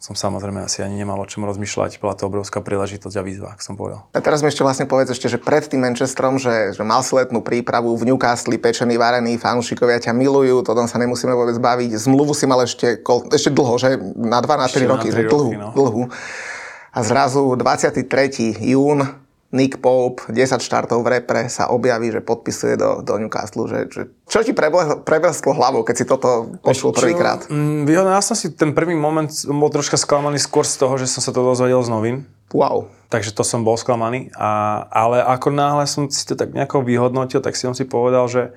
som 0.00 0.16
samozrejme 0.16 0.64
asi 0.64 0.80
ani 0.80 0.96
nemal 0.96 1.20
o 1.20 1.28
čom 1.28 1.44
rozmýšľať. 1.44 2.00
Bola 2.00 2.16
to 2.16 2.24
obrovská 2.24 2.64
príležitosť 2.64 3.20
a 3.20 3.22
výzva, 3.22 3.52
ako 3.52 3.60
som 3.60 3.74
povedal. 3.76 4.08
A 4.16 4.24
teraz 4.24 4.40
mi 4.40 4.48
ešte 4.48 4.64
vlastne 4.64 4.88
povedz 4.88 5.12
ešte, 5.12 5.28
že 5.28 5.36
pred 5.36 5.60
tým 5.60 5.84
Manchesterom, 5.84 6.40
že, 6.40 6.72
že 6.72 6.80
mal 6.80 7.04
si 7.04 7.12
letnú 7.12 7.44
prípravu 7.44 7.92
v 8.00 8.08
Newcastle, 8.08 8.56
pečený, 8.56 8.96
varený, 8.96 9.36
fanúšikovia 9.36 10.00
ťa 10.00 10.16
milujú, 10.16 10.64
to 10.64 10.72
tam 10.72 10.88
sa 10.88 10.96
nemusíme 10.96 11.36
vôbec 11.36 11.60
baviť. 11.60 12.00
Zmluvu 12.00 12.32
si 12.32 12.48
mal 12.48 12.64
ešte, 12.64 13.04
ešte 13.28 13.52
dlho, 13.52 13.76
že 13.76 14.00
na 14.16 14.40
2 14.40 14.48
na 14.56 14.66
3 14.72 14.88
roky, 14.88 15.08
na 15.12 15.20
3 15.20 15.28
roky, 15.28 15.32
dlhú, 15.36 15.50
no. 15.52 15.68
dlhú. 15.76 16.02
A 16.96 16.98
zrazu 17.04 17.52
23. 17.52 18.56
jún 18.56 19.04
Nick 19.50 19.82
Pope, 19.82 20.30
10 20.30 20.62
štartov 20.62 21.02
v 21.02 21.18
repre, 21.18 21.50
sa 21.50 21.74
objaví, 21.74 22.14
že 22.14 22.22
podpisuje 22.22 22.78
do, 22.78 23.02
do 23.02 23.18
Newcastle. 23.18 23.66
Že, 23.66 23.78
že, 23.90 24.02
čo 24.30 24.46
ti 24.46 24.54
preblesklo 24.54 25.58
hlavou, 25.58 25.82
keď 25.82 25.94
si 25.98 26.04
toto 26.06 26.54
počul 26.62 26.94
prvýkrát? 26.94 27.50
Mm, 27.50 27.82
ja 27.90 28.22
som 28.22 28.38
si 28.38 28.54
ten 28.54 28.70
prvý 28.70 28.94
moment 28.94 29.26
bol 29.50 29.66
troška 29.74 29.98
sklamaný 29.98 30.38
skôr 30.38 30.62
z 30.62 30.78
toho, 30.78 30.94
že 30.94 31.10
som 31.10 31.18
sa 31.18 31.34
to 31.34 31.42
dozvedel 31.42 31.82
z 31.82 31.90
novín. 31.90 32.16
Wow. 32.54 32.94
Takže 33.10 33.34
to 33.34 33.42
som 33.42 33.66
bol 33.66 33.74
sklamaný. 33.74 34.30
A, 34.38 34.86
ale 34.86 35.18
ako 35.18 35.50
náhle 35.50 35.82
som 35.90 36.06
si 36.06 36.22
to 36.22 36.38
tak 36.38 36.54
nejako 36.54 36.86
vyhodnotil, 36.86 37.42
tak 37.42 37.58
si 37.58 37.66
som 37.66 37.74
si 37.74 37.82
povedal, 37.82 38.30
že 38.30 38.54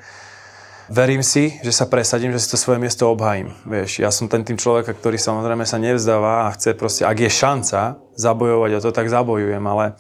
verím 0.94 1.26
si, 1.26 1.58
že 1.66 1.74
sa 1.74 1.90
presadím, 1.90 2.30
že 2.38 2.42
si 2.46 2.54
to 2.54 2.58
svoje 2.62 2.78
miesto 2.78 3.10
obhajím. 3.10 3.50
Vieš, 3.66 4.06
ja 4.06 4.14
som 4.14 4.30
ten 4.30 4.46
tým 4.46 4.62
človeka, 4.62 4.94
ktorý 4.94 5.18
samozrejme 5.18 5.66
sa 5.66 5.82
nevzdáva 5.82 6.46
a 6.46 6.54
chce 6.54 6.78
proste, 6.78 7.02
ak 7.02 7.18
je 7.18 7.32
šanca 7.34 7.98
zabojovať 8.14 8.72
o 8.78 8.80
to, 8.86 8.90
tak 8.94 9.10
zabojujem, 9.10 9.66
ale 9.66 9.98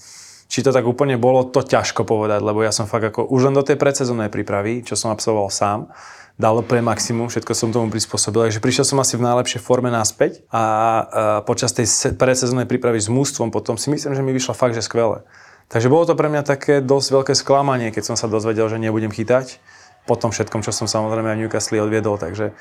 či 0.53 0.61
to 0.61 0.69
tak 0.69 0.85
úplne 0.85 1.17
bolo, 1.17 1.49
to 1.49 1.65
ťažko 1.65 2.05
povedať, 2.05 2.45
lebo 2.45 2.61
ja 2.61 2.69
som 2.69 2.85
fakt 2.85 3.09
ako 3.09 3.25
už 3.25 3.49
len 3.49 3.57
do 3.57 3.65
tej 3.65 3.73
predsezónnej 3.73 4.29
prípravy, 4.29 4.85
čo 4.85 4.93
som 4.93 5.09
absolvoval 5.09 5.49
sám, 5.49 5.89
dal 6.37 6.61
úplne 6.61 6.85
maximum, 6.85 7.25
všetko 7.25 7.57
som 7.57 7.73
tomu 7.73 7.89
prispôsobil, 7.89 8.45
takže 8.45 8.61
prišiel 8.61 8.85
som 8.85 9.01
asi 9.01 9.17
v 9.17 9.25
najlepšej 9.25 9.65
forme 9.65 9.89
naspäť 9.89 10.45
a, 10.53 11.41
počas 11.49 11.73
tej 11.73 11.89
predsezónnej 12.13 12.69
prípravy 12.69 13.01
s 13.01 13.09
mústvom 13.09 13.49
potom 13.49 13.81
si 13.81 13.89
myslím, 13.89 14.13
že 14.13 14.21
mi 14.21 14.29
vyšlo 14.29 14.53
fakt, 14.53 14.77
že 14.77 14.85
skvelé. 14.85 15.25
Takže 15.73 15.89
bolo 15.89 16.05
to 16.05 16.13
pre 16.13 16.29
mňa 16.29 16.45
také 16.45 16.85
dosť 16.85 17.07
veľké 17.09 17.33
sklamanie, 17.33 17.89
keď 17.89 18.13
som 18.13 18.15
sa 18.17 18.29
dozvedel, 18.29 18.69
že 18.69 18.77
nebudem 18.77 19.09
chytať 19.09 19.57
po 20.05 20.13
tom 20.19 20.29
všetkom, 20.29 20.61
čo 20.61 20.69
som 20.69 20.85
samozrejme 20.85 21.33
v 21.33 21.39
Newcastle 21.47 21.81
odviedol, 21.81 22.21
takže 22.21 22.53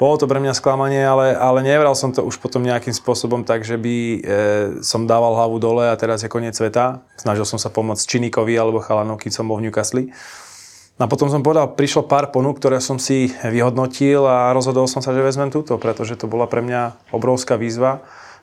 bolo 0.00 0.16
to 0.16 0.24
pre 0.24 0.40
mňa 0.40 0.56
sklamanie, 0.56 1.04
ale, 1.04 1.36
ale 1.36 1.60
nevral 1.60 1.92
som 1.92 2.08
to 2.08 2.24
už 2.24 2.40
potom 2.40 2.64
nejakým 2.64 2.96
spôsobom 2.96 3.44
tak, 3.44 3.68
že 3.68 3.76
by 3.76 3.96
e, 4.00 4.18
som 4.80 5.04
dával 5.04 5.36
hlavu 5.36 5.60
dole 5.60 5.92
a 5.92 5.94
teraz 6.00 6.24
je 6.24 6.32
koniec 6.32 6.56
sveta. 6.56 7.04
Snažil 7.20 7.44
som 7.44 7.60
sa 7.60 7.68
pomôcť 7.68 8.08
Činikovi 8.08 8.56
alebo 8.56 8.80
Chalanovi, 8.80 9.28
keď 9.28 9.32
som 9.36 9.44
bol 9.44 9.60
v 9.60 9.68
Newcastle. 9.68 10.08
No 10.96 11.04
a 11.04 11.08
potom 11.12 11.28
som 11.28 11.44
povedal, 11.44 11.76
prišlo 11.76 12.08
pár 12.08 12.32
ponúk, 12.32 12.56
ktoré 12.64 12.80
som 12.80 12.96
si 12.96 13.28
vyhodnotil 13.44 14.24
a 14.24 14.56
rozhodol 14.56 14.88
som 14.88 15.04
sa, 15.04 15.12
že 15.12 15.20
vezmem 15.20 15.52
túto, 15.52 15.76
pretože 15.76 16.16
to 16.16 16.24
bola 16.24 16.48
pre 16.48 16.64
mňa 16.64 17.12
obrovská 17.12 17.60
výzva 17.60 18.00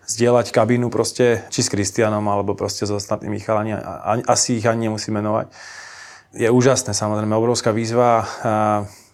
zdieľať 0.07 0.53
kabínu 0.53 0.93
proste 0.93 1.41
či 1.49 1.65
s 1.65 1.73
Kristianom 1.73 2.23
alebo 2.29 2.53
proste 2.53 2.85
s 2.85 2.93
ostatnými 2.93 3.41
chalani. 3.41 3.73
Asi 4.29 4.61
ich 4.61 4.65
ani 4.69 4.87
nemusím 4.87 5.19
menovať. 5.19 5.49
Je 6.37 6.47
úžasné, 6.53 6.93
samozrejme, 6.93 7.33
obrovská 7.33 7.73
výzva. 7.73 8.29
A 8.45 8.53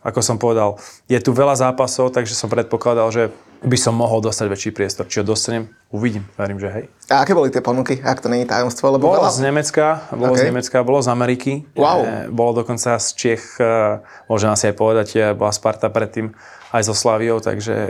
ako 0.04 0.20
som 0.20 0.36
povedal, 0.36 0.76
je 1.08 1.16
tu 1.24 1.32
veľa 1.32 1.56
zápasov, 1.56 2.12
takže 2.12 2.36
som 2.36 2.52
predpokladal, 2.52 3.08
že 3.10 3.24
by 3.64 3.78
som 3.80 3.96
mohol 3.96 4.20
dostať 4.20 4.52
väčší 4.52 4.72
priestor. 4.76 5.08
Či 5.08 5.24
ho 5.24 5.26
dostanem, 5.26 5.72
uvidím, 5.88 6.28
verím, 6.36 6.60
že 6.60 6.68
hej. 6.68 6.86
A 7.08 7.24
aké 7.24 7.32
boli 7.32 7.48
tie 7.48 7.64
ponuky, 7.64 8.04
ak 8.04 8.20
to 8.20 8.28
není 8.28 8.44
tajomstvo? 8.44 8.92
Lebo 8.92 9.16
bolo 9.16 9.24
veľa... 9.24 9.32
z 9.32 9.40
Nemecka, 9.40 9.86
bolo 10.12 10.36
okay. 10.36 10.44
z 10.44 10.48
Nemecka, 10.52 10.78
bolo 10.84 11.00
z 11.00 11.08
Ameriky. 11.08 11.52
Wow. 11.80 12.04
E, 12.04 12.28
bolo 12.28 12.52
dokonca 12.60 13.00
z 13.00 13.08
Čech, 13.16 13.56
e, 13.64 14.04
môžem 14.28 14.52
asi 14.52 14.68
aj 14.68 14.76
povedať, 14.76 15.08
e, 15.16 15.32
bola 15.32 15.56
Sparta 15.56 15.88
predtým 15.88 16.36
aj 16.76 16.84
so 16.84 16.92
Slaviou, 16.92 17.40
takže 17.40 17.72
e, 17.72 17.90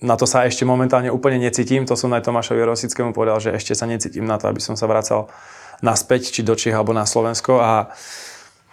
na 0.00 0.16
to 0.16 0.24
sa 0.24 0.48
ešte 0.48 0.64
momentálne 0.64 1.12
úplne 1.12 1.36
necítim. 1.36 1.84
To 1.84 1.92
som 1.92 2.08
aj 2.16 2.24
Tomášovi 2.24 2.64
Rosickému 2.64 3.12
povedal, 3.12 3.36
že 3.36 3.52
ešte 3.52 3.76
sa 3.76 3.84
necítim 3.84 4.24
na 4.24 4.40
to, 4.40 4.48
aby 4.48 4.64
som 4.64 4.72
sa 4.80 4.88
vracal 4.88 5.28
naspäť, 5.84 6.32
či 6.32 6.40
do 6.40 6.56
Čech 6.56 6.72
alebo 6.72 6.96
na 6.96 7.04
Slovensko. 7.04 7.60
A 7.60 7.92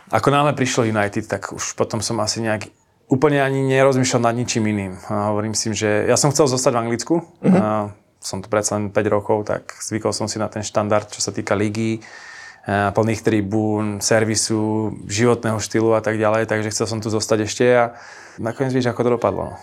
Ako 0.08 0.32
náhle 0.32 0.56
prišlo 0.56 0.88
United, 0.88 1.28
tak 1.28 1.52
už 1.52 1.76
potom 1.76 2.00
som 2.00 2.16
asi 2.24 2.40
nejak 2.40 2.72
úplne 3.12 3.44
ani 3.44 3.64
nerozmýšľal 3.68 4.32
nad 4.32 4.36
ničím 4.36 4.68
iným. 4.72 4.94
A 5.12 5.32
hovorím 5.32 5.56
si, 5.56 5.72
že 5.76 6.08
ja 6.08 6.16
som 6.16 6.32
chcel 6.32 6.48
zostať 6.48 6.72
v 6.76 6.82
Anglicku. 6.84 7.16
Uh-huh. 7.24 7.56
A 7.56 7.92
som 8.18 8.44
tu 8.44 8.48
predsa 8.52 8.76
len 8.76 8.92
5 8.92 9.16
rokov, 9.16 9.48
tak 9.48 9.72
zvykol 9.80 10.12
som 10.12 10.28
si 10.28 10.40
na 10.40 10.52
ten 10.52 10.66
štandard, 10.66 11.08
čo 11.08 11.24
sa 11.24 11.32
týka 11.32 11.56
ligy, 11.56 12.04
plných 12.68 13.24
tribún, 13.24 14.04
servisu, 14.04 14.92
životného 15.08 15.56
štýlu 15.56 15.96
a 15.96 16.04
tak 16.04 16.20
ďalej, 16.20 16.52
takže 16.52 16.76
chcel 16.76 16.84
som 16.84 17.00
tu 17.00 17.08
zostať 17.08 17.48
ešte 17.48 17.64
a 17.64 17.96
nakoniec 18.44 18.76
víš, 18.76 18.92
ako 18.92 19.08
to 19.08 19.16
dopadlo. 19.16 19.56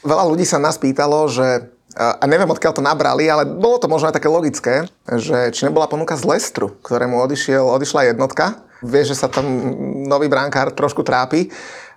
Veľa 0.00 0.24
ľudí 0.24 0.48
sa 0.48 0.56
nás 0.56 0.80
pýtalo, 0.80 1.28
že 1.28 1.68
a 1.96 2.24
neviem, 2.24 2.48
odkiaľ 2.48 2.72
to 2.72 2.84
nabrali, 2.84 3.28
ale 3.28 3.44
bolo 3.44 3.76
to 3.76 3.92
možno 3.92 4.08
aj 4.08 4.16
také 4.16 4.32
logické, 4.32 4.88
že 5.04 5.52
či 5.52 5.68
nebola 5.68 5.84
ponuka 5.84 6.16
z 6.16 6.24
Lestru, 6.24 6.72
ktorému 6.80 7.20
odišiel, 7.20 7.64
odišla 7.76 8.16
jednotka. 8.16 8.64
Vieš, 8.86 9.12
že 9.12 9.20
sa 9.20 9.28
tam 9.28 9.44
nový 10.06 10.30
bránkár 10.30 10.70
trošku 10.70 11.02
trápi. 11.02 11.50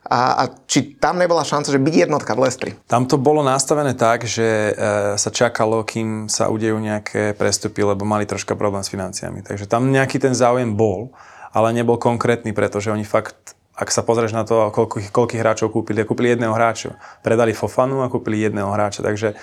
A, 0.10 0.42
a 0.42 0.44
či 0.66 0.96
tam 0.98 1.20
nebola 1.20 1.46
šanca, 1.46 1.70
že 1.70 1.78
byť 1.78 1.96
jednotka 2.10 2.32
v 2.34 2.48
Lestri? 2.48 2.72
Tam 2.90 3.06
to 3.06 3.20
bolo 3.20 3.46
nastavené 3.46 3.94
tak, 3.94 4.26
že 4.26 4.72
e, 4.72 4.74
sa 5.20 5.30
čakalo, 5.30 5.86
kým 5.86 6.32
sa 6.32 6.50
udejú 6.50 6.80
nejaké 6.80 7.36
prestupy, 7.38 7.84
lebo 7.84 8.08
mali 8.08 8.24
troška 8.26 8.56
problém 8.56 8.82
s 8.82 8.90
financiami. 8.90 9.44
Takže 9.44 9.70
tam 9.70 9.92
nejaký 9.92 10.18
ten 10.18 10.34
záujem 10.34 10.74
bol, 10.74 11.14
ale 11.54 11.76
nebol 11.76 12.00
konkrétny, 12.00 12.56
pretože 12.56 12.90
oni 12.90 13.06
fakt 13.06 13.60
ak 13.80 13.96
sa 13.96 14.04
pozrieš 14.04 14.36
na 14.36 14.44
to, 14.44 14.76
koľko, 14.76 15.08
koľkých 15.08 15.40
hráčov 15.40 15.72
kúpili, 15.72 16.04
kúpili 16.04 16.36
jedného 16.36 16.52
hráča. 16.52 17.00
Predali 17.24 17.56
Fofanu 17.56 18.04
a 18.04 18.12
kúpili 18.12 18.44
jedného 18.44 18.68
hráča, 18.76 19.00
takže 19.00 19.40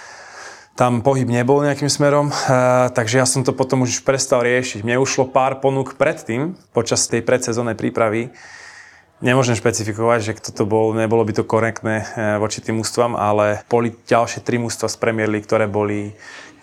tam 0.76 1.00
pohyb 1.00 1.24
nebol 1.24 1.64
nejakým 1.64 1.88
smerom, 1.88 2.28
uh, 2.28 2.92
takže 2.92 3.16
ja 3.16 3.26
som 3.26 3.40
to 3.40 3.56
potom 3.56 3.88
už 3.88 4.04
prestal 4.04 4.44
riešiť. 4.44 4.84
Mne 4.84 5.00
ušlo 5.00 5.24
pár 5.32 5.58
ponúk 5.64 5.96
predtým, 5.96 6.52
počas 6.76 7.08
tej 7.08 7.24
predsezónnej 7.24 7.72
prípravy. 7.72 8.28
Nemôžem 9.24 9.56
špecifikovať, 9.56 10.18
že 10.20 10.36
kto 10.36 10.52
to 10.52 10.64
bol, 10.68 10.92
nebolo 10.92 11.24
by 11.24 11.32
to 11.32 11.48
korektné 11.48 12.04
uh, 12.04 12.36
voči 12.36 12.60
tým 12.60 12.76
ústvam, 12.76 13.16
ale 13.16 13.64
boli 13.72 13.96
ďalšie 14.04 14.44
tri 14.44 14.60
mústva 14.60 14.92
z 14.92 15.00
Premier 15.00 15.32
League, 15.32 15.48
ktoré 15.48 15.64
boli, 15.64 16.12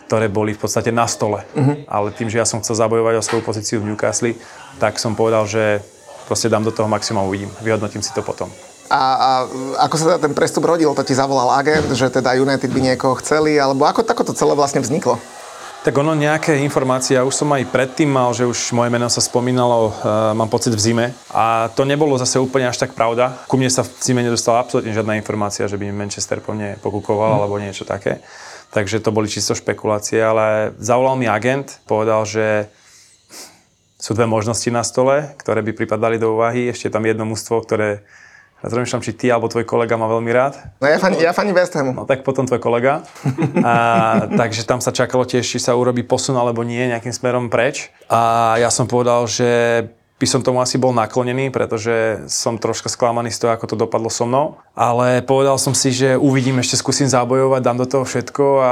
ktoré 0.05 0.29
boli 0.29 0.53
v 0.53 0.61
podstate 0.61 0.93
na 0.93 1.09
stole. 1.09 1.41
Uh-huh. 1.57 1.81
Ale 1.89 2.13
tým, 2.13 2.29
že 2.29 2.37
ja 2.37 2.45
som 2.45 2.61
chcel 2.61 2.77
zabojovať 2.77 3.17
o 3.17 3.25
svoju 3.25 3.41
pozíciu 3.41 3.81
v 3.81 3.89
Newcastle, 3.89 4.37
tak 4.77 5.01
som 5.01 5.17
povedal, 5.17 5.49
že 5.49 5.81
proste 6.29 6.53
dám 6.53 6.61
do 6.61 6.69
toho 6.69 6.85
maximum, 6.85 7.25
uvidím. 7.25 7.49
Vyhodnotím 7.65 8.05
si 8.05 8.13
to 8.13 8.21
potom. 8.21 8.53
A, 8.93 9.01
a 9.01 9.29
ako 9.89 9.95
sa 9.97 10.03
teda 10.13 10.19
ten 10.29 10.37
prestup 10.37 10.69
rodil? 10.69 10.93
To 10.93 11.01
ti 11.01 11.17
zavolal 11.17 11.49
agent, 11.57 11.89
že 11.97 12.13
teda 12.13 12.37
United 12.37 12.69
by 12.69 12.93
niekoho 12.93 13.17
chceli, 13.17 13.57
alebo 13.57 13.89
ako, 13.89 14.05
ako 14.05 14.21
to 14.29 14.33
celé 14.37 14.53
vlastne 14.53 14.85
vzniklo? 14.85 15.17
Tak 15.83 15.97
ono 15.97 16.15
nejaké 16.15 16.61
informácie, 16.63 17.19
ja 17.19 17.27
už 17.27 17.35
som 17.35 17.51
aj 17.51 17.67
predtým 17.67 18.07
mal, 18.07 18.31
že 18.31 18.47
už 18.47 18.71
moje 18.71 18.87
meno 18.87 19.09
sa 19.11 19.19
spomínalo, 19.19 19.91
uh, 19.91 19.91
mám 20.31 20.47
pocit 20.47 20.71
v 20.71 20.79
zime. 20.79 21.05
A 21.33 21.73
to 21.75 21.83
nebolo 21.83 22.15
zase 22.15 22.39
úplne 22.39 22.69
až 22.69 22.79
tak 22.79 22.95
pravda. 22.95 23.35
Ku 23.51 23.59
mne 23.59 23.67
sa 23.67 23.83
v 23.83 23.91
zime 23.99 24.23
nedostala 24.23 24.63
absolútne 24.63 24.95
žiadna 24.95 25.19
informácia, 25.19 25.67
že 25.67 25.75
by 25.75 25.91
Manchester 25.91 26.39
po 26.39 26.55
mne 26.55 26.79
pokúkoval 26.79 27.35
mm. 27.35 27.37
alebo 27.43 27.59
niečo 27.59 27.83
také. 27.83 28.23
Takže 28.71 29.03
to 29.03 29.11
boli 29.11 29.27
čisto 29.27 29.57
špekulácie, 29.57 30.23
ale 30.23 30.71
zavolal 30.79 31.19
mi 31.19 31.27
agent, 31.27 31.83
povedal, 31.83 32.23
že 32.23 32.71
sú 33.99 34.15
dve 34.15 34.23
možnosti 34.23 34.69
na 34.71 34.87
stole, 34.87 35.35
ktoré 35.35 35.59
by 35.67 35.75
pripadali 35.75 36.15
do 36.15 36.39
úvahy. 36.39 36.71
Ešte 36.71 36.93
tam 36.93 37.03
jedno 37.03 37.27
mužstvo, 37.27 37.59
ktoré 37.59 38.07
Rozmýšľam, 38.63 39.03
či 39.03 39.11
ty 39.11 39.27
alebo 39.27 39.51
tvoj 39.51 39.67
kolega 39.67 39.99
ma 39.99 40.07
veľmi 40.07 40.31
rád. 40.31 40.55
No 40.79 40.87
ja 40.87 40.95
fani, 40.95 41.19
ja 41.19 41.35
fani 41.35 41.51
West 41.51 41.75
Hamu. 41.75 41.91
No 41.91 42.07
tak 42.07 42.23
potom 42.23 42.47
tvoj 42.47 42.63
kolega. 42.63 43.03
A, 43.59 43.73
takže 44.39 44.63
tam 44.63 44.79
sa 44.79 44.95
čakalo 44.95 45.27
tiež, 45.27 45.43
či 45.43 45.59
sa 45.59 45.75
urobí 45.75 46.07
posun 46.07 46.39
alebo 46.39 46.63
nie 46.63 46.87
nejakým 46.87 47.11
smerom 47.11 47.51
preč. 47.51 47.91
A 48.07 48.55
ja 48.63 48.71
som 48.71 48.87
povedal, 48.87 49.27
že 49.27 49.51
by 50.15 50.25
som 50.31 50.39
tomu 50.39 50.63
asi 50.63 50.79
bol 50.79 50.95
naklonený, 50.95 51.51
pretože 51.51 52.23
som 52.31 52.55
troška 52.55 52.87
sklamaný 52.87 53.35
z 53.35 53.43
toho, 53.43 53.51
ako 53.51 53.65
to 53.67 53.75
dopadlo 53.75 54.07
so 54.07 54.23
mnou. 54.23 54.55
Ale 54.71 55.19
povedal 55.19 55.59
som 55.59 55.75
si, 55.75 55.91
že 55.91 56.15
uvidím, 56.15 56.63
ešte 56.63 56.79
skúsim 56.79 57.11
zabojovať, 57.11 57.59
dám 57.59 57.77
do 57.83 57.87
toho 57.89 58.07
všetko 58.07 58.43
a 58.63 58.71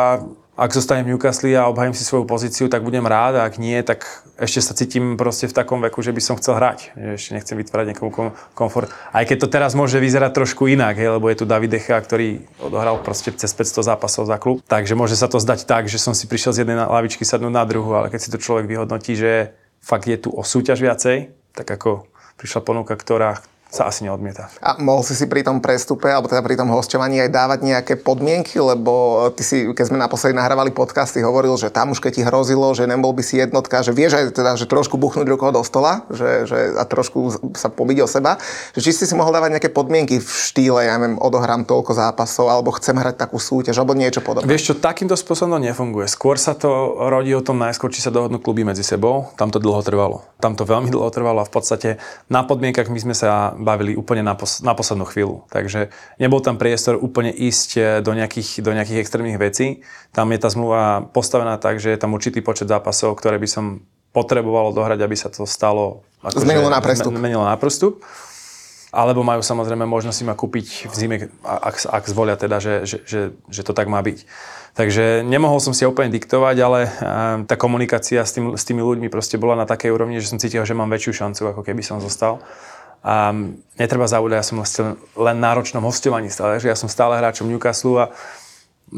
ak 0.61 0.77
zostanem 0.77 1.09
v 1.09 1.17
Newcastle 1.17 1.57
a 1.57 1.65
obhajím 1.65 1.97
si 1.97 2.05
svoju 2.05 2.29
pozíciu, 2.29 2.69
tak 2.69 2.85
budem 2.85 3.01
rád 3.01 3.41
a 3.41 3.49
ak 3.49 3.57
nie, 3.57 3.81
tak 3.81 4.05
ešte 4.37 4.61
sa 4.61 4.77
cítim 4.77 5.17
proste 5.17 5.49
v 5.49 5.57
takom 5.57 5.81
veku, 5.81 6.05
že 6.05 6.13
by 6.13 6.21
som 6.21 6.37
chcel 6.37 6.53
hrať. 6.61 6.93
Ešte 7.17 7.33
nechcem 7.33 7.57
vytvárať 7.57 7.97
niekomu 7.97 8.13
kom- 8.13 8.33
komfort. 8.53 8.93
Aj 9.09 9.25
keď 9.25 9.41
to 9.41 9.47
teraz 9.49 9.73
môže 9.73 9.97
vyzerať 9.97 10.37
trošku 10.37 10.69
inak, 10.69 11.01
hej, 11.01 11.17
lebo 11.17 11.33
je 11.33 11.41
tu 11.41 11.49
David 11.49 11.73
Decha, 11.73 11.97
ktorý 11.97 12.45
odohral 12.61 13.01
proste 13.01 13.33
cez 13.33 13.49
500 13.49 13.89
zápasov 13.89 14.29
za 14.29 14.37
klub. 14.37 14.61
Takže 14.69 14.93
môže 14.93 15.17
sa 15.17 15.25
to 15.25 15.41
zdať 15.41 15.65
tak, 15.65 15.89
že 15.89 15.97
som 15.97 16.13
si 16.13 16.29
prišiel 16.29 16.53
z 16.53 16.61
jednej 16.61 16.77
lavičky 16.77 17.25
sadnúť 17.25 17.53
na 17.57 17.65
druhú, 17.65 17.97
ale 17.97 18.13
keď 18.13 18.19
si 18.21 18.29
to 18.29 18.37
človek 18.37 18.69
vyhodnotí, 18.69 19.17
že 19.17 19.57
fakt 19.81 20.05
je 20.05 20.21
tu 20.21 20.29
o 20.29 20.45
súťaž 20.45 20.77
viacej, 20.77 21.33
tak 21.57 21.65
ako 21.65 22.05
prišla 22.37 22.61
ponuka, 22.61 22.93
ktorá, 22.93 23.41
sa 23.71 23.87
asi 23.87 24.03
neodmieta. 24.03 24.51
A 24.59 24.75
mohol 24.83 24.99
si 25.07 25.15
si 25.15 25.31
pri 25.31 25.47
tom 25.47 25.63
prestupe, 25.63 26.11
alebo 26.11 26.27
teda 26.27 26.43
pri 26.43 26.59
tom 26.59 26.67
hosťovaní 26.67 27.23
aj 27.23 27.29
dávať 27.31 27.59
nejaké 27.63 27.93
podmienky, 27.95 28.59
lebo 28.59 29.25
ty 29.31 29.47
si, 29.47 29.63
keď 29.71 29.85
sme 29.87 29.97
naposledy 29.97 30.35
nahrávali 30.35 30.75
podcasty, 30.75 31.23
hovoril, 31.23 31.55
že 31.55 31.71
tam 31.71 31.95
už 31.95 32.03
keď 32.03 32.11
ti 32.11 32.21
hrozilo, 32.27 32.67
že 32.75 32.83
nebol 32.83 33.15
by 33.15 33.23
si 33.23 33.39
jednotka, 33.39 33.79
že 33.79 33.95
vieš 33.95 34.19
aj 34.19 34.35
teda, 34.35 34.59
že 34.59 34.67
trošku 34.67 34.99
buchnúť 34.99 35.23
rukou 35.23 35.55
do 35.55 35.63
stola 35.63 36.03
že, 36.11 36.43
že, 36.51 36.75
a 36.75 36.83
trošku 36.83 37.31
sa 37.55 37.71
pobiť 37.71 38.03
o 38.03 38.07
seba, 38.11 38.35
že 38.75 38.83
či 38.83 38.91
si 38.91 39.07
si 39.07 39.15
mohol 39.15 39.31
dávať 39.31 39.55
nejaké 39.55 39.71
podmienky 39.71 40.19
v 40.19 40.27
štýle, 40.27 40.83
ja 40.83 40.99
neviem, 40.99 41.15
odohrám 41.15 41.63
toľko 41.63 41.95
zápasov, 41.95 42.51
alebo 42.51 42.75
chcem 42.75 42.99
hrať 42.99 43.15
takú 43.15 43.39
súťaž, 43.39 43.79
alebo 43.79 43.95
niečo 43.95 44.19
podobné. 44.19 44.51
Vieš 44.51 44.67
čo, 44.67 44.73
takýmto 44.75 45.15
spôsobom 45.15 45.55
to 45.55 45.71
nefunguje. 45.71 46.11
Skôr 46.11 46.35
sa 46.35 46.59
to 46.59 46.99
rodí 47.07 47.31
o 47.31 47.39
tom 47.39 47.55
najskôr, 47.55 47.87
či 47.87 48.03
sa 48.03 48.11
dohodnú 48.11 48.43
kluby 48.43 48.67
medzi 48.67 48.83
sebou. 48.83 49.31
Tam 49.39 49.47
to 49.47 49.63
dlho 49.63 49.79
trvalo. 49.79 50.27
Tam 50.43 50.59
to 50.59 50.67
veľmi 50.67 50.91
dlho 50.91 51.07
trvalo 51.07 51.39
a 51.39 51.47
v 51.47 51.53
podstate 51.53 51.89
na 52.27 52.43
podmienkach 52.43 52.91
my 52.91 52.99
sme 52.99 53.15
sa 53.15 53.53
bavili 53.61 53.93
úplne 53.93 54.25
na, 54.25 54.33
pos- 54.33 54.59
na 54.65 54.73
poslednú 54.73 55.05
chvíľu. 55.05 55.45
Takže 55.53 55.93
nebol 56.17 56.41
tam 56.41 56.57
priestor 56.57 56.97
úplne 56.97 57.29
ísť 57.31 57.69
eh, 57.77 57.83
do 58.01 58.11
nejakých, 58.11 58.65
do 58.65 58.73
nejakých 58.73 58.99
extrémnych 58.99 59.37
vecí. 59.37 59.85
Tam 60.11 60.27
je 60.33 60.39
tá 60.41 60.49
zmluva 60.49 61.05
postavená 61.13 61.61
tak, 61.61 61.77
že 61.77 61.93
je 61.93 62.01
tam 62.01 62.17
určitý 62.17 62.41
počet 62.41 62.67
zápasov, 62.67 63.15
ktoré 63.15 63.37
by 63.37 63.47
som 63.47 63.65
potreboval 64.11 64.75
dohrať, 64.75 64.99
aby 64.99 65.15
sa 65.15 65.31
to 65.31 65.47
stalo... 65.47 66.03
Ako 66.19 66.43
zmenilo 66.43 66.67
na 66.67 66.83
prestup. 66.83 67.15
Zmenilo 67.15 67.45
na 67.47 67.55
prestup. 67.55 68.03
Alebo 68.91 69.23
majú 69.23 69.39
samozrejme 69.39 69.87
možnosť 69.87 70.17
si 70.19 70.27
ma 70.27 70.35
kúpiť 70.35 70.91
v 70.91 70.93
zime, 70.99 71.15
ak, 71.47 71.87
ak 71.87 72.03
zvolia 72.11 72.35
teda, 72.35 72.59
že, 72.59 72.83
že, 72.83 72.97
že, 73.07 73.21
že 73.47 73.61
to 73.63 73.71
tak 73.71 73.87
má 73.87 74.03
byť. 74.03 74.27
Takže 74.75 75.23
nemohol 75.23 75.59
som 75.59 75.75
si 75.75 75.87
úplne 75.87 76.11
diktovať, 76.11 76.55
ale 76.59 76.79
eh, 76.87 76.91
tá 77.47 77.55
komunikácia 77.55 78.19
s, 78.23 78.35
tým, 78.35 78.59
s 78.59 78.63
tými 78.67 78.83
ľuďmi 78.83 79.07
proste 79.07 79.39
bola 79.39 79.55
na 79.55 79.67
takej 79.67 79.95
úrovni, 79.95 80.19
že 80.19 80.31
som 80.31 80.39
cítil, 80.39 80.63
že 80.67 80.75
mám 80.75 80.91
väčšiu 80.91 81.23
šancu, 81.23 81.55
ako 81.55 81.61
keby 81.63 81.79
som 81.79 82.03
zostal. 82.03 82.43
A 83.01 83.33
netreba 83.81 84.05
zaúdať, 84.05 84.37
ja 84.37 84.45
som 84.45 84.61
vlastne 84.61 84.83
len 85.17 85.37
náročnom 85.41 85.81
hostovaní 85.81 86.29
stále, 86.29 86.61
že 86.61 86.69
ja 86.69 86.77
som 86.77 86.85
stále 86.85 87.17
hráčom 87.17 87.49
Newcastle 87.49 87.97
a 87.97 88.05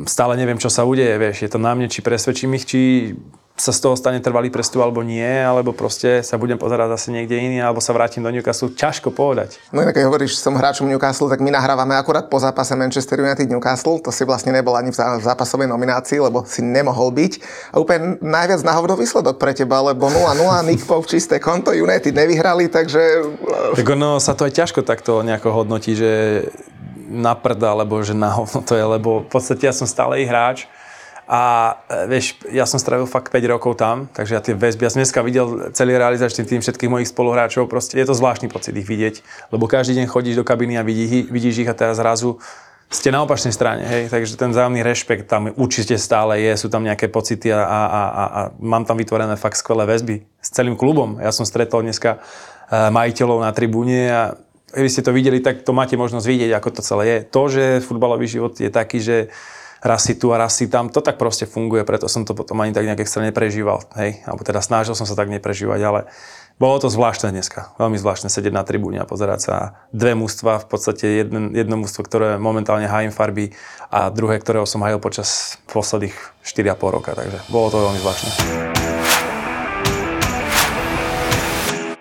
stále 0.03 0.35
neviem, 0.35 0.59
čo 0.59 0.67
sa 0.67 0.83
udeje, 0.83 1.15
vieš, 1.15 1.47
je 1.47 1.49
to 1.51 1.59
na 1.61 1.71
mne, 1.71 1.87
či 1.87 2.03
presvedčím 2.03 2.57
ich, 2.59 2.67
či 2.67 3.13
sa 3.53 3.69
z 3.69 3.85
toho 3.85 3.93
stane 3.93 4.17
trvalý 4.17 4.49
prestup 4.49 4.81
alebo 4.81 5.05
nie, 5.05 5.21
alebo 5.21 5.77
proste 5.77 6.25
sa 6.25 6.41
budem 6.41 6.57
pozerať 6.57 6.97
zase 6.97 7.13
niekde 7.13 7.37
iný, 7.37 7.61
alebo 7.61 7.77
sa 7.77 7.93
vrátim 7.93 8.25
do 8.25 8.33
Newcastle. 8.33 8.73
Ťažko 8.73 9.13
povedať. 9.13 9.61
No 9.69 9.85
keď 9.85 10.09
hovoríš, 10.09 10.41
som 10.41 10.57
hráčom 10.57 10.89
Newcastle, 10.89 11.29
tak 11.29 11.37
my 11.37 11.53
nahrávame 11.53 11.93
akurát 11.93 12.25
po 12.33 12.41
zápase 12.41 12.73
Manchester 12.73 13.21
United 13.21 13.45
Newcastle. 13.45 14.01
To 14.01 14.09
si 14.09 14.25
vlastne 14.25 14.49
nebol 14.49 14.73
ani 14.73 14.89
v 14.89 14.97
zápasovej 15.21 15.69
nominácii, 15.69 16.17
lebo 16.17 16.41
si 16.49 16.65
nemohol 16.65 17.13
byť. 17.13 17.33
A 17.69 17.77
úplne 17.77 18.17
najviac 18.25 18.65
nahovoril 18.65 18.97
výsledok 18.97 19.37
pre 19.37 19.53
teba, 19.53 19.85
lebo 19.85 20.09
0-0, 20.09 20.33
Nick 20.65 20.89
Pope 20.89 21.05
čisté 21.05 21.37
konto, 21.37 21.77
United 21.77 22.09
nevyhrali, 22.09 22.73
takže... 22.73 23.01
Tak 23.77 23.85
ono 23.85 24.17
sa 24.17 24.33
to 24.33 24.49
aj 24.49 24.53
ťažko 24.65 24.81
takto 24.81 25.21
nejako 25.21 25.61
hodnotí, 25.61 25.93
že 25.93 26.41
na 27.13 27.37
prda, 27.37 27.77
alebo 27.77 28.01
že 28.01 28.17
na 28.17 28.33
hovno 28.33 28.65
to 28.65 28.73
je, 28.73 28.81
lebo 28.81 29.21
v 29.21 29.29
podstate 29.29 29.69
ja 29.69 29.73
som 29.75 29.85
stále 29.85 30.25
hráč 30.25 30.65
a 31.27 31.41
e, 31.87 32.07
vieš, 32.11 32.39
ja 32.51 32.67
som 32.67 32.81
strávil 32.81 33.07
fakt 33.07 33.31
5 33.31 33.39
rokov 33.47 33.79
tam, 33.79 34.11
takže 34.11 34.31
ja 34.35 34.41
tie 34.43 34.55
väzby, 34.55 34.83
ja 34.83 34.91
som 34.91 34.99
dneska 34.99 35.23
videl 35.23 35.71
celý 35.71 35.95
realizačný 35.95 36.43
tým 36.43 36.59
všetkých 36.59 36.91
mojich 36.91 37.09
spoluhráčov, 37.11 37.71
proste 37.71 37.95
je 37.95 38.05
to 38.07 38.17
zvláštny 38.17 38.51
pocit 38.51 38.75
ich 38.75 38.87
vidieť, 38.87 39.23
lebo 39.55 39.67
každý 39.67 39.99
deň 39.99 40.05
chodíš 40.11 40.35
do 40.39 40.45
kabiny 40.47 40.75
a 40.75 40.83
vidí, 40.83 41.27
vidíš 41.31 41.63
ich 41.63 41.69
a 41.71 41.75
teraz 41.75 41.97
zrazu 41.99 42.39
ste 42.93 43.09
na 43.09 43.25
opačnej 43.25 43.49
strane, 43.49 43.81
hej, 43.89 44.03
takže 44.13 44.37
ten 44.37 44.53
vzájomný 44.53 44.85
rešpekt 44.85 45.25
tam 45.25 45.49
určite 45.57 45.97
stále 45.97 46.37
je, 46.45 46.53
sú 46.53 46.69
tam 46.69 46.85
nejaké 46.85 47.09
pocity 47.09 47.49
a, 47.49 47.65
a, 47.65 47.79
a, 47.89 48.03
a 48.13 48.39
mám 48.61 48.85
tam 48.85 49.01
vytvorené 49.01 49.33
fakt 49.33 49.57
skvelé 49.57 49.89
väzby 49.89 50.21
s 50.37 50.49
celým 50.53 50.77
klubom. 50.77 51.17
Ja 51.17 51.33
som 51.33 51.41
stretol 51.41 51.81
dneska 51.81 52.21
e, 52.69 52.93
majiteľov 52.93 53.41
na 53.41 53.49
tribúne 53.49 53.99
a 54.13 54.21
keby 54.69 54.89
ste 54.93 55.01
to 55.01 55.09
videli, 55.09 55.41
tak 55.41 55.65
to 55.65 55.73
máte 55.73 55.97
možnosť 55.97 56.25
vidieť, 56.25 56.51
ako 56.53 56.69
to 56.69 56.81
celé 56.85 57.03
je. 57.09 57.17
To, 57.33 57.41
že 57.49 57.63
futbalový 57.81 58.29
život 58.29 58.53
je 58.61 58.69
taký, 58.69 59.01
že 59.01 59.17
raz 59.83 60.07
si 60.07 60.15
tu 60.15 60.31
a 60.31 60.39
raz 60.39 60.55
si 60.55 60.71
tam. 60.71 60.87
To 60.89 61.03
tak 61.03 61.19
proste 61.19 61.43
funguje, 61.43 61.83
preto 61.83 62.07
som 62.07 62.23
to 62.23 62.31
potom 62.31 62.63
ani 62.63 62.71
tak 62.71 62.87
nejak 62.87 63.03
extra 63.03 63.21
neprežíval. 63.27 63.83
Hej? 63.99 64.23
Alebo 64.23 64.41
teda 64.47 64.63
snažil 64.63 64.95
som 64.95 65.03
sa 65.03 65.13
tak 65.13 65.27
neprežívať, 65.27 65.79
ale 65.83 65.99
bolo 66.55 66.79
to 66.79 66.87
zvláštne 66.87 67.35
dneska. 67.35 67.75
Veľmi 67.75 67.99
zvláštne 67.99 68.31
sedieť 68.31 68.53
na 68.55 68.63
tribúne 68.63 69.03
a 69.03 69.09
pozerať 69.09 69.39
sa 69.43 69.55
dve 69.91 70.15
mústva, 70.15 70.63
v 70.63 70.67
podstate 70.71 71.25
jedno, 71.25 71.51
jedno 71.51 71.75
mústvo, 71.81 72.05
ktoré 72.05 72.39
momentálne 72.39 72.87
hájim 72.87 73.11
farby 73.11 73.51
a 73.91 74.07
druhé, 74.13 74.39
ktorého 74.39 74.63
som 74.63 74.85
hajil 74.85 75.03
počas 75.03 75.59
posledných 75.67 76.15
4,5 76.45 76.95
roka. 76.95 77.11
Takže 77.17 77.43
bolo 77.51 77.67
to 77.73 77.77
veľmi 77.83 77.99
zvláštne. 77.99 78.92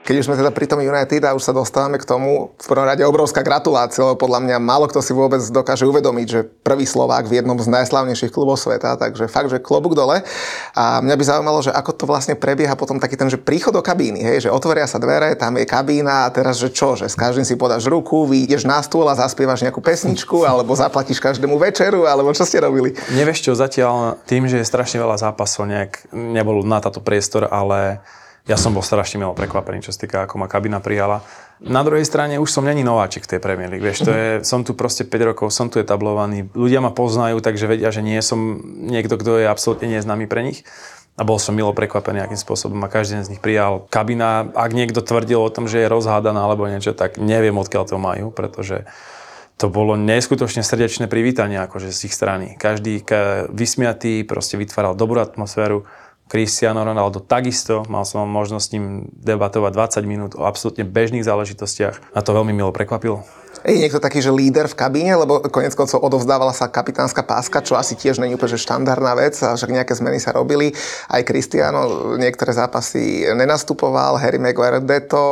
Keď 0.02 0.18
už 0.18 0.26
sme 0.26 0.34
teda 0.34 0.50
pri 0.50 0.66
tom 0.66 0.82
United 0.82 1.22
a 1.22 1.30
už 1.30 1.46
sa 1.46 1.54
dostávame 1.54 1.94
k 1.94 2.02
tomu, 2.02 2.50
v 2.58 2.66
prvom 2.66 2.82
rade 2.82 3.06
obrovská 3.06 3.46
gratulácia, 3.46 4.02
lebo 4.02 4.18
podľa 4.18 4.42
mňa 4.42 4.56
málo 4.58 4.90
kto 4.90 4.98
si 4.98 5.14
vôbec 5.14 5.38
dokáže 5.38 5.86
uvedomiť, 5.86 6.26
že 6.26 6.42
prvý 6.42 6.90
Slovák 6.90 7.30
v 7.30 7.38
jednom 7.38 7.54
z 7.54 7.70
najslavnejších 7.70 8.34
klubov 8.34 8.58
sveta, 8.58 8.98
takže 8.98 9.30
fakt, 9.30 9.54
že 9.54 9.62
klobúk 9.62 9.94
dole. 9.94 10.26
A 10.74 10.98
mňa 10.98 11.14
by 11.14 11.22
zaujímalo, 11.22 11.62
že 11.62 11.70
ako 11.70 11.94
to 11.94 12.04
vlastne 12.10 12.34
prebieha 12.34 12.74
potom 12.74 12.98
taký 12.98 13.14
ten, 13.14 13.30
že 13.30 13.38
príchod 13.38 13.70
do 13.70 13.78
kabíny, 13.78 14.26
hej, 14.26 14.50
že 14.50 14.50
otvoria 14.50 14.90
sa 14.90 14.98
dvere, 14.98 15.38
tam 15.38 15.54
je 15.54 15.70
kabína 15.70 16.26
a 16.26 16.32
teraz, 16.34 16.58
že 16.58 16.74
čo, 16.74 16.98
že 16.98 17.06
s 17.06 17.14
každým 17.14 17.46
si 17.46 17.54
podáš 17.54 17.86
ruku, 17.86 18.26
vyjdeš 18.26 18.66
na 18.66 18.82
stôl 18.82 19.06
a 19.06 19.14
zaspievaš 19.14 19.62
nejakú 19.62 19.78
pesničku, 19.78 20.42
alebo 20.42 20.74
zaplatíš 20.74 21.22
každému 21.22 21.54
večeru, 21.62 22.10
alebo 22.10 22.34
čo 22.34 22.42
ste 22.42 22.58
robili? 22.58 22.90
Nevieš 23.14 23.46
čo, 23.46 23.54
zatiaľ 23.54 24.18
tým, 24.26 24.50
že 24.50 24.58
je 24.58 24.66
strašne 24.66 24.98
veľa 24.98 25.30
zápasov, 25.30 25.70
nejak 25.70 26.10
nebol 26.10 26.58
na 26.66 26.82
táto 26.82 26.98
priestor, 26.98 27.46
ale 27.46 28.02
ja 28.42 28.58
som 28.58 28.74
bol 28.74 28.82
strašne 28.82 29.22
milo 29.22 29.38
prekvapený, 29.38 29.86
čo 29.86 29.94
sa 29.94 30.02
týka, 30.02 30.26
ako 30.26 30.42
ma 30.42 30.50
kabina 30.50 30.82
prijala. 30.82 31.22
Na 31.62 31.86
druhej 31.86 32.02
strane 32.02 32.42
už 32.42 32.50
som 32.50 32.66
není 32.66 32.82
nováčik 32.82 33.22
v 33.22 33.36
tej 33.36 33.40
Premier 33.40 33.70
League, 33.70 33.86
vieš, 33.86 34.02
to 34.02 34.10
je, 34.10 34.28
som 34.42 34.66
tu 34.66 34.74
proste 34.74 35.06
5 35.06 35.30
rokov, 35.30 35.54
som 35.54 35.70
tu 35.70 35.78
etablovaný, 35.78 36.50
ľudia 36.50 36.82
ma 36.82 36.90
poznajú, 36.90 37.38
takže 37.38 37.70
vedia, 37.70 37.94
že 37.94 38.02
nie 38.02 38.18
som 38.18 38.58
niekto, 38.90 39.14
kto 39.14 39.38
je 39.38 39.46
absolútne 39.46 39.86
neznámy 39.86 40.26
pre 40.26 40.42
nich. 40.42 40.66
A 41.12 41.28
bol 41.28 41.36
som 41.36 41.52
milo 41.52 41.76
prekvapený, 41.76 42.24
akým 42.24 42.40
spôsobom 42.40 42.80
ma 42.80 42.88
každý 42.88 43.20
z 43.20 43.36
nich 43.36 43.42
prijal. 43.44 43.84
Kabina, 43.92 44.48
ak 44.56 44.72
niekto 44.72 45.04
tvrdil 45.04 45.44
o 45.44 45.52
tom, 45.52 45.68
že 45.68 45.84
je 45.84 45.92
rozhádaná 45.92 46.40
alebo 46.40 46.64
niečo, 46.64 46.96
tak 46.96 47.20
neviem, 47.20 47.52
odkiaľ 47.52 47.84
to 47.84 48.00
majú, 48.00 48.32
pretože 48.32 48.88
to 49.60 49.68
bolo 49.68 49.94
neskutočne 49.94 50.64
srdečné 50.64 51.06
privítanie 51.12 51.60
akože 51.60 51.92
z 51.92 52.10
ich 52.10 52.16
strany. 52.16 52.56
Každý 52.56 53.04
vysmiatý 53.52 54.24
proste 54.24 54.56
vytváral 54.56 54.96
dobrú 54.96 55.20
atmosféru 55.20 55.84
Cristiano 56.32 56.80
Ronaldo 56.80 57.20
takisto, 57.20 57.84
mal 57.92 58.08
som 58.08 58.24
možnosť 58.24 58.64
s 58.64 58.72
ním 58.72 59.12
debatovať 59.12 60.00
20 60.00 60.08
minút 60.08 60.32
o 60.32 60.48
absolútne 60.48 60.80
bežných 60.80 61.28
záležitostiach 61.28 62.16
a 62.16 62.18
to 62.24 62.32
veľmi 62.32 62.56
milo 62.56 62.72
prekvapilo. 62.72 63.20
Je 63.62 63.78
niekto 63.78 64.02
taký, 64.02 64.18
že 64.18 64.34
líder 64.34 64.66
v 64.66 64.74
kabíne, 64.74 65.14
lebo 65.14 65.38
konec 65.46 65.74
koncov 65.78 66.02
odovzdávala 66.02 66.50
sa 66.50 66.66
kapitánska 66.66 67.22
páska, 67.22 67.62
čo 67.62 67.78
asi 67.78 67.94
tiež 67.94 68.18
není 68.18 68.34
úplne 68.34 68.58
štandardná 68.58 69.14
vec, 69.14 69.38
však 69.38 69.70
nejaké 69.70 69.94
zmeny 69.94 70.18
sa 70.18 70.34
robili. 70.34 70.74
Aj 71.06 71.22
Cristiano 71.22 72.14
niektoré 72.18 72.50
zápasy 72.50 73.22
nenastupoval, 73.30 74.18
Harry 74.18 74.42
Maguire 74.42 74.82
Deto. 74.82 75.22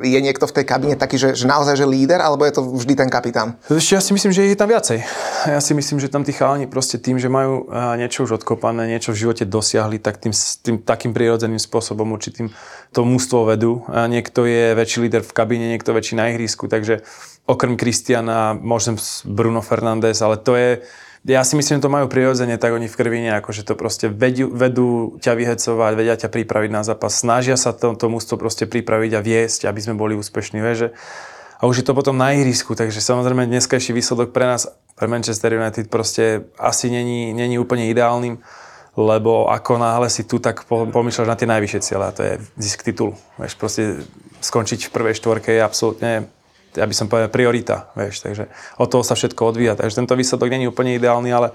Eh, 0.00 0.16
je 0.16 0.18
niekto 0.24 0.48
v 0.48 0.54
tej 0.56 0.64
kabíne 0.64 0.96
taký, 0.96 1.20
že, 1.20 1.36
že 1.36 1.44
naozaj 1.44 1.76
že 1.76 1.84
líder, 1.84 2.24
alebo 2.24 2.48
je 2.48 2.56
to 2.56 2.62
vždy 2.64 2.96
ten 2.96 3.10
kapitán? 3.12 3.60
Ešte 3.68 4.00
ja 4.00 4.02
si 4.02 4.16
myslím, 4.16 4.32
že 4.32 4.48
je 4.48 4.56
tam 4.56 4.72
viacej. 4.72 5.04
Ja 5.46 5.60
si 5.60 5.76
myslím, 5.76 6.00
že 6.00 6.08
tam 6.08 6.24
tí 6.24 6.32
chalani 6.32 6.64
proste 6.64 6.96
tým, 6.96 7.20
že 7.20 7.28
majú 7.28 7.68
eh, 7.68 8.00
niečo 8.00 8.24
už 8.24 8.40
odkopané, 8.40 8.88
niečo 8.88 9.12
v 9.12 9.28
živote 9.28 9.44
dosiahli, 9.44 10.00
tak 10.00 10.16
tým, 10.16 10.32
tým 10.64 10.80
takým 10.80 11.12
prirodzeným 11.12 11.60
spôsobom 11.60 12.08
určitým 12.16 12.48
to 12.96 13.04
mústvo 13.04 13.44
vedú. 13.44 13.84
A 13.92 14.08
niekto 14.08 14.48
je 14.48 14.72
väčší 14.72 15.04
líder 15.04 15.20
v 15.20 15.32
kabíne, 15.36 15.68
niekto 15.76 15.92
väčší 15.92 16.16
na 16.16 16.32
ihrisku, 16.32 16.64
takže 16.64 17.04
okrem 17.46 17.78
Kristiana, 17.78 18.58
možno 18.58 18.98
Bruno 19.24 19.62
Fernández, 19.62 20.18
ale 20.18 20.36
to 20.36 20.58
je, 20.58 20.82
ja 21.26 21.42
si 21.46 21.54
myslím, 21.54 21.78
že 21.78 21.86
to 21.86 21.94
majú 21.94 22.06
prirodzene, 22.10 22.58
tak 22.58 22.74
oni 22.74 22.90
v 22.90 22.98
krvi 22.98 23.18
nejako, 23.22 23.50
že 23.54 23.62
to 23.62 23.78
proste 23.78 24.10
vedú, 24.10 24.50
vedú 24.50 25.18
ťa 25.22 25.32
vyhecovať, 25.38 25.92
vedia 25.94 26.18
ťa 26.18 26.28
pripraviť 26.30 26.70
na 26.70 26.82
zápas, 26.82 27.14
snažia 27.14 27.54
sa 27.54 27.70
to, 27.70 27.94
to 27.94 28.10
mústvo 28.10 28.34
proste 28.34 28.66
pripraviť 28.66 29.12
a 29.14 29.20
viesť, 29.22 29.70
aby 29.70 29.80
sme 29.80 29.94
boli 29.94 30.18
úspešní, 30.18 30.58
vieš, 30.58 30.90
a 31.56 31.64
už 31.64 31.80
je 31.80 31.86
to 31.88 31.96
potom 31.96 32.20
na 32.20 32.36
ihrisku, 32.36 32.76
takže 32.76 33.00
samozrejme 33.00 33.48
dneskajší 33.48 33.96
výsledok 33.96 34.36
pre 34.36 34.44
nás, 34.44 34.68
pre 34.92 35.08
Manchester 35.08 35.56
United 35.56 35.88
proste 35.88 36.52
asi 36.60 36.92
není, 36.92 37.32
není 37.32 37.56
úplne 37.56 37.88
ideálnym 37.88 38.42
lebo 38.96 39.52
ako 39.52 39.76
náhle 39.76 40.08
si 40.08 40.24
tu, 40.24 40.40
tak 40.40 40.64
pomýšľaš 40.64 41.28
na 41.28 41.36
tie 41.36 41.44
najvyššie 41.44 41.84
cieľe 41.84 42.04
a 42.08 42.16
to 42.16 42.22
je 42.24 42.34
zisk 42.56 42.80
titulu. 42.80 43.12
Vieš, 43.36 43.52
proste 43.60 43.82
skončiť 44.40 44.88
v 44.88 44.94
prvej 44.96 45.14
štvorke 45.20 45.52
je 45.52 45.60
absolútne 45.60 46.32
ja 46.76 46.86
by 46.86 46.94
som 46.94 47.10
povedal 47.10 47.32
priorita, 47.32 47.90
vieš, 47.98 48.22
takže 48.22 48.52
od 48.78 48.88
toho 48.92 49.02
sa 49.02 49.18
všetko 49.18 49.42
odvíja, 49.56 49.74
takže 49.74 49.98
tento 49.98 50.14
výsledok 50.14 50.48
není 50.52 50.70
úplne 50.70 50.94
ideálny, 50.94 51.30
ale 51.34 51.50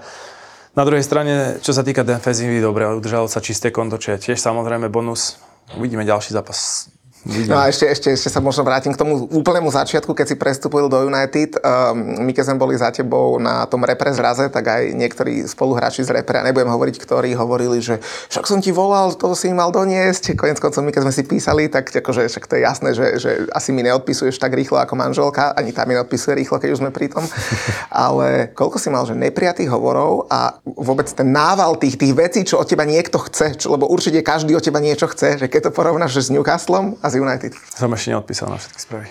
na 0.76 0.84
druhej 0.84 1.04
strane, 1.04 1.62
čo 1.64 1.72
sa 1.72 1.84
týka 1.84 2.04
defenzívy, 2.04 2.60
dobre, 2.60 2.88
udržalo 2.92 3.28
sa 3.28 3.44
čisté 3.44 3.72
konto, 3.72 3.96
čo 3.96 4.16
je 4.16 4.32
tiež 4.32 4.38
samozrejme 4.40 4.92
bonus. 4.92 5.40
Uvidíme 5.76 6.04
ďalší 6.04 6.36
zápas 6.36 6.91
No 7.22 7.54
a 7.54 7.70
ešte, 7.70 7.86
ešte, 7.86 8.08
ešte 8.18 8.28
sa 8.34 8.42
možno 8.42 8.66
vrátim 8.66 8.90
k 8.90 8.98
tomu 8.98 9.30
úplnému 9.30 9.70
začiatku, 9.70 10.10
keď 10.10 10.34
si 10.34 10.36
prestúpil 10.36 10.90
do 10.90 11.06
United. 11.06 11.54
Um, 11.62 12.26
my 12.26 12.34
keď 12.34 12.50
sme 12.50 12.58
boli 12.58 12.74
za 12.74 12.90
tebou 12.90 13.38
na 13.38 13.62
tom 13.70 13.86
repre 13.86 14.10
zraze, 14.10 14.50
tak 14.50 14.66
aj 14.66 14.82
niektorí 14.90 15.46
spoluhráči 15.46 16.02
z 16.02 16.18
repre, 16.18 16.42
a 16.42 16.46
nebudem 16.46 16.66
hovoriť, 16.66 16.98
ktorí 16.98 17.38
hovorili, 17.38 17.78
že 17.78 18.02
však 18.26 18.42
som 18.50 18.58
ti 18.58 18.74
volal, 18.74 19.14
to 19.14 19.38
si 19.38 19.54
mal 19.54 19.70
doniesť. 19.70 20.34
Konec 20.34 20.58
koncov 20.58 20.82
my 20.82 20.90
keď 20.90 21.02
sme 21.06 21.14
si 21.14 21.22
písali, 21.22 21.70
tak 21.70 21.94
akože, 21.94 22.26
však 22.26 22.44
to 22.50 22.58
je 22.58 22.62
jasné, 22.66 22.90
že, 22.90 23.06
že 23.22 23.30
asi 23.54 23.70
mi 23.70 23.86
neodpisuješ 23.86 24.42
tak 24.42 24.58
rýchlo 24.58 24.82
ako 24.82 24.98
manželka, 24.98 25.54
ani 25.54 25.70
tá 25.70 25.86
mi 25.86 25.94
neodpisuje 25.94 26.42
rýchlo, 26.42 26.58
keď 26.58 26.74
už 26.74 26.80
sme 26.82 26.90
pri 26.90 27.06
tom. 27.06 27.22
Ale 27.94 28.50
koľko 28.50 28.82
si 28.82 28.90
mal, 28.90 29.06
že 29.06 29.14
neprijatých 29.14 29.70
hovorov 29.70 30.26
a 30.26 30.58
vôbec 30.66 31.06
ten 31.06 31.30
nával 31.30 31.78
tých, 31.78 31.94
tých 31.94 32.18
vecí, 32.18 32.42
čo 32.42 32.58
od 32.58 32.66
teba 32.66 32.82
niekto 32.82 33.22
chce, 33.22 33.62
čo, 33.62 33.70
lebo 33.70 33.86
určite 33.86 34.26
každý 34.26 34.58
od 34.58 34.64
teba 34.66 34.82
niečo 34.82 35.06
chce, 35.06 35.38
že 35.38 35.46
keď 35.46 35.70
to 35.70 35.76
porovnáš 35.78 36.18
s 36.18 36.34
Newcastlom 36.34 36.98
a 36.98 37.11
z 37.12 37.20
United. 37.20 37.52
Som 37.76 37.92
ešte 37.92 38.16
neodpísal 38.16 38.48
na 38.48 38.56
všetky 38.56 38.80
správy. 38.80 39.08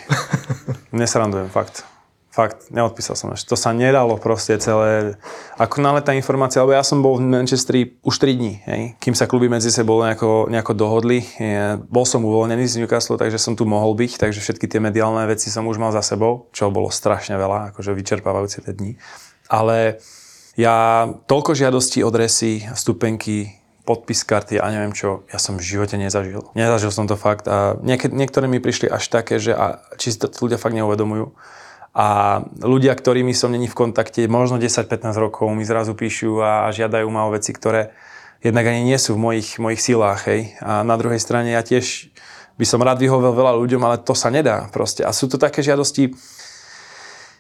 Nesrandujem, 1.02 1.54
fakt. 1.54 1.86
Fakt, 2.32 2.72
neodpísal 2.72 3.20
som 3.20 3.36
ešte. 3.36 3.52
To 3.52 3.60
sa 3.60 3.76
nedalo 3.76 4.16
proste 4.16 4.56
celé. 4.56 5.20
Ako 5.60 5.84
nále 5.84 6.00
tá 6.00 6.16
informácia, 6.16 6.64
lebo 6.64 6.72
ja 6.72 6.80
som 6.80 7.04
bol 7.04 7.20
v 7.20 7.28
Manchesteri 7.28 8.00
už 8.08 8.24
3 8.24 8.40
dní, 8.40 8.54
hej, 8.64 8.82
kým 9.04 9.12
sa 9.12 9.28
kluby 9.28 9.52
medzi 9.52 9.68
sebou 9.68 10.00
nejako, 10.00 10.48
nejako 10.48 10.72
dohodli. 10.72 11.28
Je, 11.36 11.76
bol 11.92 12.08
som 12.08 12.24
uvoľnený 12.24 12.64
z 12.72 12.80
Newcastle, 12.80 13.20
takže 13.20 13.36
som 13.36 13.60
tu 13.60 13.68
mohol 13.68 14.00
byť, 14.00 14.16
takže 14.16 14.40
všetky 14.40 14.64
tie 14.64 14.80
mediálne 14.80 15.28
veci 15.28 15.52
som 15.52 15.68
už 15.68 15.76
mal 15.76 15.92
za 15.92 16.00
sebou, 16.00 16.48
čo 16.56 16.72
bolo 16.72 16.88
strašne 16.88 17.36
veľa, 17.36 17.76
akože 17.76 17.92
vyčerpávajúce 17.92 18.64
tie 18.64 18.80
dni. 18.80 18.96
Ale 19.52 20.00
ja 20.56 21.12
toľko 21.28 21.52
žiadostí, 21.52 22.00
adresy, 22.00 22.64
stupenky, 22.80 23.60
podpis 23.82 24.22
karty 24.22 24.62
a 24.62 24.70
neviem 24.70 24.94
čo, 24.94 25.26
ja 25.34 25.42
som 25.42 25.58
v 25.58 25.66
živote 25.66 25.98
nezažil. 25.98 26.46
Nezažil 26.54 26.94
som 26.94 27.10
to 27.10 27.18
fakt 27.18 27.50
a 27.50 27.78
niek- 27.82 28.14
niektoré 28.14 28.46
mi 28.46 28.62
prišli 28.62 28.88
až 28.88 29.10
také, 29.10 29.42
že 29.42 29.58
a, 29.58 29.82
či 29.98 30.14
si 30.14 30.18
to 30.22 30.30
ľudia 30.30 30.62
fakt 30.62 30.78
neuvedomujú. 30.78 31.34
A 31.92 32.40
ľudia, 32.64 32.96
ktorými 32.96 33.36
som 33.36 33.52
není 33.52 33.68
v 33.68 33.76
kontakte, 33.76 34.24
možno 34.32 34.56
10-15 34.56 35.12
rokov 35.20 35.52
mi 35.52 35.68
zrazu 35.68 35.92
píšu 35.92 36.40
a 36.40 36.72
žiadajú 36.72 37.08
ma 37.12 37.28
o 37.28 37.36
veci, 37.36 37.52
ktoré 37.52 37.92
jednak 38.40 38.64
ani 38.64 38.88
nie 38.88 38.96
sú 38.96 39.20
v 39.20 39.24
mojich, 39.28 39.60
mojich 39.60 39.84
silách. 39.84 40.24
Hej. 40.32 40.56
A 40.64 40.88
na 40.88 40.96
druhej 40.96 41.20
strane 41.20 41.52
ja 41.52 41.60
tiež 41.60 42.08
by 42.56 42.64
som 42.64 42.80
rád 42.80 43.04
vyhovel 43.04 43.36
veľa 43.36 43.60
ľuďom, 43.60 43.82
ale 43.84 44.00
to 44.00 44.16
sa 44.16 44.32
nedá 44.32 44.72
proste. 44.72 45.04
A 45.04 45.12
sú 45.12 45.28
to 45.28 45.36
také 45.36 45.60
žiadosti, 45.60 46.16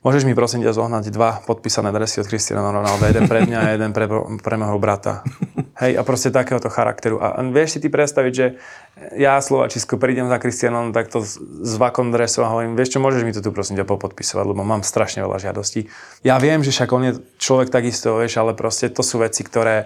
Môžeš 0.02 0.26
mi 0.26 0.34
prosím 0.34 0.65
ťa 0.65 0.73
zohnať 0.73 1.14
dva 1.14 1.45
podpísané 1.45 1.94
dresy 1.94 2.26
od 2.26 2.26
Cristiano 2.26 2.73
Ronaldo, 2.73 3.06
jeden 3.06 3.30
pre 3.30 3.45
mňa 3.45 3.57
a 3.61 3.68
jeden 3.78 3.94
pre, 3.94 4.10
pre 4.41 4.56
môjho 4.57 4.82
brata. 4.82 5.22
Hej, 5.78 5.94
a 5.94 6.02
proste 6.02 6.34
takéhoto 6.34 6.73
charakteru. 6.73 7.22
A 7.22 7.38
vieš 7.53 7.78
si 7.78 7.86
ty 7.86 7.94
predstaviť, 7.94 8.34
že 8.34 8.57
ja 9.14 9.38
Slovačisko 9.38 10.02
prídem 10.02 10.26
za 10.26 10.41
Cristianom 10.41 10.90
takto 10.90 11.22
s 11.22 11.73
vakom 11.78 12.10
dresom 12.10 12.41
a 12.45 12.49
hovorím, 12.49 12.73
vieš 12.73 12.98
čo, 12.98 12.99
môžeš 13.02 13.22
mi 13.22 13.30
to 13.30 13.45
tu 13.45 13.53
prosím 13.53 13.78
ťa 13.78 13.86
popodpisovať, 13.86 14.45
lebo 14.49 14.65
mám 14.65 14.82
strašne 14.82 15.22
veľa 15.22 15.38
žiadostí. 15.38 15.86
Ja 16.26 16.41
viem, 16.41 16.65
že 16.65 16.73
však 16.73 16.90
on 16.90 17.03
je 17.06 17.14
človek 17.38 17.69
takisto, 17.69 18.18
vieš, 18.18 18.41
ale 18.41 18.57
proste 18.57 18.90
to 18.90 19.06
sú 19.06 19.22
veci, 19.22 19.45
ktoré 19.45 19.86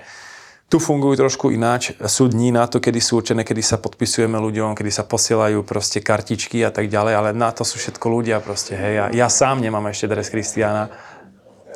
tu 0.65 0.81
fungujú 0.81 1.21
trošku 1.21 1.53
ináč. 1.53 1.93
Sú 2.09 2.25
dní 2.25 2.49
na 2.49 2.65
to, 2.65 2.81
kedy 2.81 2.97
sú 2.97 3.21
určené, 3.21 3.45
kedy 3.45 3.61
sa 3.61 3.77
podpisujeme 3.77 4.35
ľuďom, 4.35 4.73
kedy 4.73 4.89
sa 4.89 5.05
posielajú 5.05 5.61
proste 5.61 6.01
kartičky 6.01 6.65
a 6.65 6.73
tak 6.73 6.89
ďalej, 6.89 7.13
ale 7.13 7.29
na 7.37 7.53
to 7.53 7.61
sú 7.61 7.77
všetko 7.77 8.05
ľudia 8.09 8.41
proste, 8.41 8.73
hej. 8.73 8.93
Ja, 8.97 9.05
ja 9.13 9.27
sám 9.29 9.61
nemám 9.61 9.85
ešte 9.93 10.09
dres 10.09 10.33
Kristiana, 10.33 10.89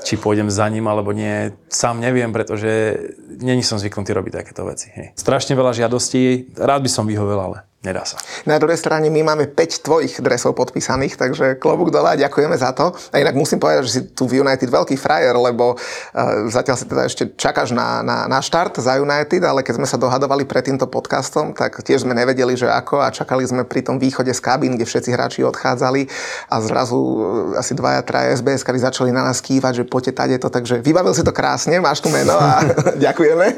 či 0.01 0.17
pôjdem 0.17 0.49
za 0.49 0.65
ním 0.71 0.89
alebo 0.89 1.13
nie, 1.13 1.53
sám 1.69 2.01
neviem, 2.01 2.33
pretože 2.33 2.97
není 3.29 3.61
som 3.61 3.77
zvyknutý 3.77 4.09
robiť 4.15 4.41
takéto 4.41 4.65
veci. 4.65 4.89
Hej. 4.89 5.13
Strašne 5.13 5.53
veľa 5.53 5.75
žiadostí, 5.75 6.55
rád 6.57 6.81
by 6.81 6.89
som 6.89 7.05
vyhovel, 7.05 7.37
ale 7.37 7.68
Nedá 7.79 8.03
sa. 8.03 8.19
Na 8.43 8.59
druhej 8.59 8.75
strane 8.75 9.07
my 9.07 9.23
máme 9.23 9.47
5 9.47 9.87
tvojich 9.87 10.19
dresov 10.19 10.51
podpísaných, 10.51 11.15
takže 11.15 11.55
klobúk 11.55 11.95
dole 11.95 12.11
a 12.11 12.19
ďakujeme 12.19 12.51
za 12.59 12.75
to. 12.75 12.91
A 13.15 13.23
inak 13.23 13.39
musím 13.39 13.55
povedať, 13.55 13.87
že 13.87 13.91
si 13.95 14.01
tu 14.11 14.27
v 14.27 14.43
United 14.43 14.67
veľký 14.67 14.99
frajer, 14.99 15.31
lebo 15.39 15.79
uh, 15.79 16.51
zatiaľ 16.51 16.75
si 16.75 16.83
teda 16.91 17.07
ešte 17.07 17.31
čakáš 17.39 17.71
na, 17.71 18.03
na, 18.03 18.27
na 18.27 18.43
štart 18.43 18.83
za 18.83 18.99
United, 18.99 19.47
ale 19.47 19.63
keď 19.63 19.79
sme 19.79 19.87
sa 19.87 19.95
dohadovali 19.95 20.43
pred 20.43 20.67
týmto 20.67 20.91
podcastom, 20.91 21.55
tak 21.55 21.79
tiež 21.79 22.03
sme 22.03 22.11
nevedeli, 22.11 22.59
že 22.59 22.67
ako 22.67 22.99
a 22.99 23.15
čakali 23.15 23.47
sme 23.47 23.63
pri 23.63 23.87
tom 23.87 23.95
východe 23.95 24.35
z 24.35 24.43
kabín, 24.43 24.75
kde 24.75 24.83
všetci 24.83 25.15
hráči 25.15 25.47
odchádzali 25.47 26.11
a 26.51 26.59
zrazu 26.59 26.99
uh, 26.99 27.63
asi 27.63 27.79
dvaja, 27.79 28.03
traja 28.03 28.35
SBS 28.35 28.67
začali 28.67 29.15
na 29.15 29.23
nás 29.23 29.39
kývať, 29.39 29.79
že 29.79 29.83
poďte 29.87 30.19
tade 30.19 30.35
to, 30.35 30.51
takže 30.51 30.83
vybavil 30.83 31.15
si 31.15 31.23
to 31.23 31.31
krásne, 31.31 31.79
máš 31.79 32.03
tu 32.03 32.11
meno 32.11 32.35
a 32.35 32.59
ďakujeme. 33.07 33.55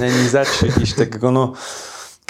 Není 0.00 0.32
zač, 0.32 0.64
tak 0.96 1.20
ono, 1.20 1.52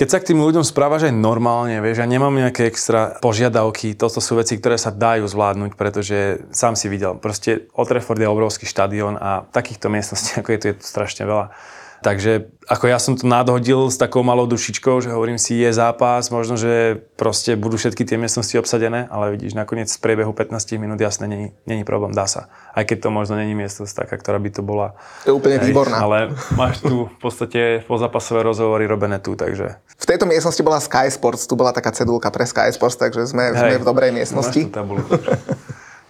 keď 0.01 0.09
sa 0.09 0.17
k 0.25 0.33
tým 0.33 0.41
ľuďom 0.41 0.65
správaš 0.65 1.13
aj 1.13 1.13
normálne, 1.13 1.77
vieš, 1.85 2.01
ja 2.01 2.09
nemám 2.09 2.33
nejaké 2.33 2.65
extra 2.65 3.21
požiadavky, 3.21 3.93
toto 3.93 4.17
sú 4.25 4.41
veci, 4.41 4.57
ktoré 4.57 4.81
sa 4.81 4.89
dajú 4.89 5.29
zvládnuť, 5.29 5.77
pretože 5.77 6.41
sám 6.57 6.73
si 6.73 6.89
videl, 6.89 7.21
proste 7.21 7.69
Old 7.77 7.93
Trafford 7.93 8.17
je 8.17 8.25
obrovský 8.25 8.65
štadión 8.65 9.21
a 9.21 9.45
takýchto 9.53 9.93
miestností, 9.93 10.33
ako 10.41 10.57
je 10.57 10.59
tu, 10.59 10.67
je 10.73 10.77
tu 10.81 10.85
strašne 10.89 11.29
veľa. 11.29 11.53
Takže 12.01 12.49
ako 12.65 12.85
ja 12.89 12.97
som 12.97 13.13
to 13.13 13.29
nadhodil 13.29 13.93
s 13.93 14.01
takou 14.01 14.25
malou 14.25 14.49
dušičkou, 14.49 15.05
že 15.05 15.13
hovorím 15.13 15.37
si, 15.37 15.59
je 15.59 15.69
zápas, 15.69 16.33
možno, 16.33 16.57
že 16.57 17.03
proste 17.21 17.59
budú 17.59 17.77
všetky 17.77 18.09
tie 18.09 18.17
miestnosti 18.17 18.57
obsadené, 18.57 19.05
ale 19.13 19.37
vidíš, 19.37 19.53
nakoniec 19.53 19.93
v 19.93 20.01
priebehu 20.01 20.33
15 20.33 20.81
minút 20.81 20.97
jasne 20.97 21.29
není, 21.29 21.53
není 21.69 21.85
problém, 21.85 22.17
dá 22.17 22.25
sa. 22.25 22.49
Aj 22.73 22.87
keď 22.87 23.05
to 23.05 23.09
možno 23.13 23.37
není 23.37 23.53
miestnosť 23.53 24.07
taká, 24.07 24.17
ktorá 24.17 24.41
by 24.41 24.51
to 24.55 24.63
bola. 24.65 24.97
Je 25.29 25.35
úplne 25.35 25.61
hej, 25.61 25.69
výborná. 25.69 26.01
Ale 26.01 26.33
máš 26.57 26.81
tu 26.81 27.11
v 27.11 27.17
podstate 27.21 27.85
pozápasové 27.85 28.47
rozhovory 28.49 28.89
robené 28.89 29.21
tu, 29.21 29.37
takže. 29.37 29.77
V 29.85 30.07
tejto 30.09 30.25
miestnosti 30.25 30.63
bola 30.65 30.81
Sky 30.81 31.13
Sports, 31.13 31.45
tu 31.45 31.59
bola 31.59 31.77
taká 31.77 31.93
cedulka 31.93 32.33
pre 32.33 32.49
Sky 32.49 32.73
Sports, 32.73 32.97
takže 32.97 33.29
sme, 33.29 33.53
hej, 33.53 33.61
sme 33.61 33.83
v 33.83 33.85
dobrej 33.85 34.11
miestnosti. 34.17 34.73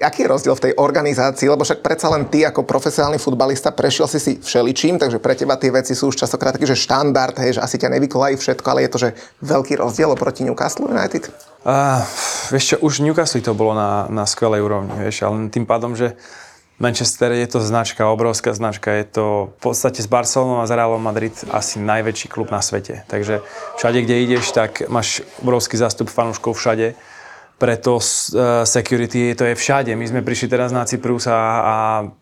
Aký 0.00 0.24
je 0.24 0.32
rozdiel 0.32 0.56
v 0.56 0.64
tej 0.64 0.72
organizácii? 0.80 1.44
Lebo 1.44 1.60
však 1.60 1.84
predsa 1.84 2.08
len 2.08 2.24
ty 2.32 2.40
ako 2.40 2.64
profesionálny 2.64 3.20
futbalista 3.20 3.68
prešiel 3.68 4.08
si 4.08 4.16
si 4.16 4.32
všeličím, 4.40 4.96
takže 4.96 5.20
pre 5.20 5.36
teba 5.36 5.60
tie 5.60 5.68
veci 5.68 5.92
sú 5.92 6.08
už 6.08 6.24
častokrát 6.24 6.56
taký, 6.56 6.64
že 6.64 6.72
štandard, 6.72 7.36
hej, 7.36 7.60
že 7.60 7.60
asi 7.60 7.76
ťa 7.76 7.92
nevykolají 7.92 8.40
všetko, 8.40 8.64
ale 8.64 8.88
je 8.88 8.90
to, 8.96 8.98
že 8.98 9.08
veľký 9.44 9.76
rozdiel 9.76 10.08
oproti 10.16 10.48
Newcastle 10.48 10.88
United? 10.88 11.28
Uh, 11.68 12.00
vieš 12.48 12.64
čo, 12.72 12.76
už 12.80 13.04
Newcastle 13.04 13.44
to 13.44 13.52
bolo 13.52 13.76
na, 13.76 14.08
na 14.08 14.24
skvelej 14.24 14.64
úrovni, 14.64 14.96
vieš, 14.96 15.20
ale 15.20 15.52
tým 15.52 15.68
pádom, 15.68 15.92
že 15.92 16.16
Manchester 16.80 17.36
je 17.36 17.44
to 17.44 17.60
značka, 17.60 18.08
obrovská 18.08 18.56
značka, 18.56 18.88
je 18.96 19.04
to 19.04 19.52
v 19.60 19.68
podstate 19.68 20.00
s 20.00 20.08
Barcelonou 20.08 20.64
a 20.64 20.66
s 20.66 20.72
Realom 20.72 21.04
Madrid 21.04 21.36
asi 21.52 21.76
najväčší 21.76 22.32
klub 22.32 22.48
na 22.48 22.64
svete. 22.64 23.04
Takže 23.04 23.44
všade, 23.76 24.00
kde 24.00 24.24
ideš, 24.24 24.56
tak 24.56 24.88
máš 24.88 25.20
obrovský 25.44 25.76
zástup 25.76 26.08
fanúškov 26.08 26.56
všade 26.56 26.96
preto 27.60 28.00
uh, 28.00 28.64
security 28.64 29.36
to 29.36 29.44
je 29.44 29.52
všade. 29.52 29.92
My 29.92 30.08
sme 30.08 30.24
prišli 30.24 30.48
teraz 30.48 30.72
na 30.72 30.88
Cyprus 30.88 31.28
a, 31.28 31.36
a 31.60 31.74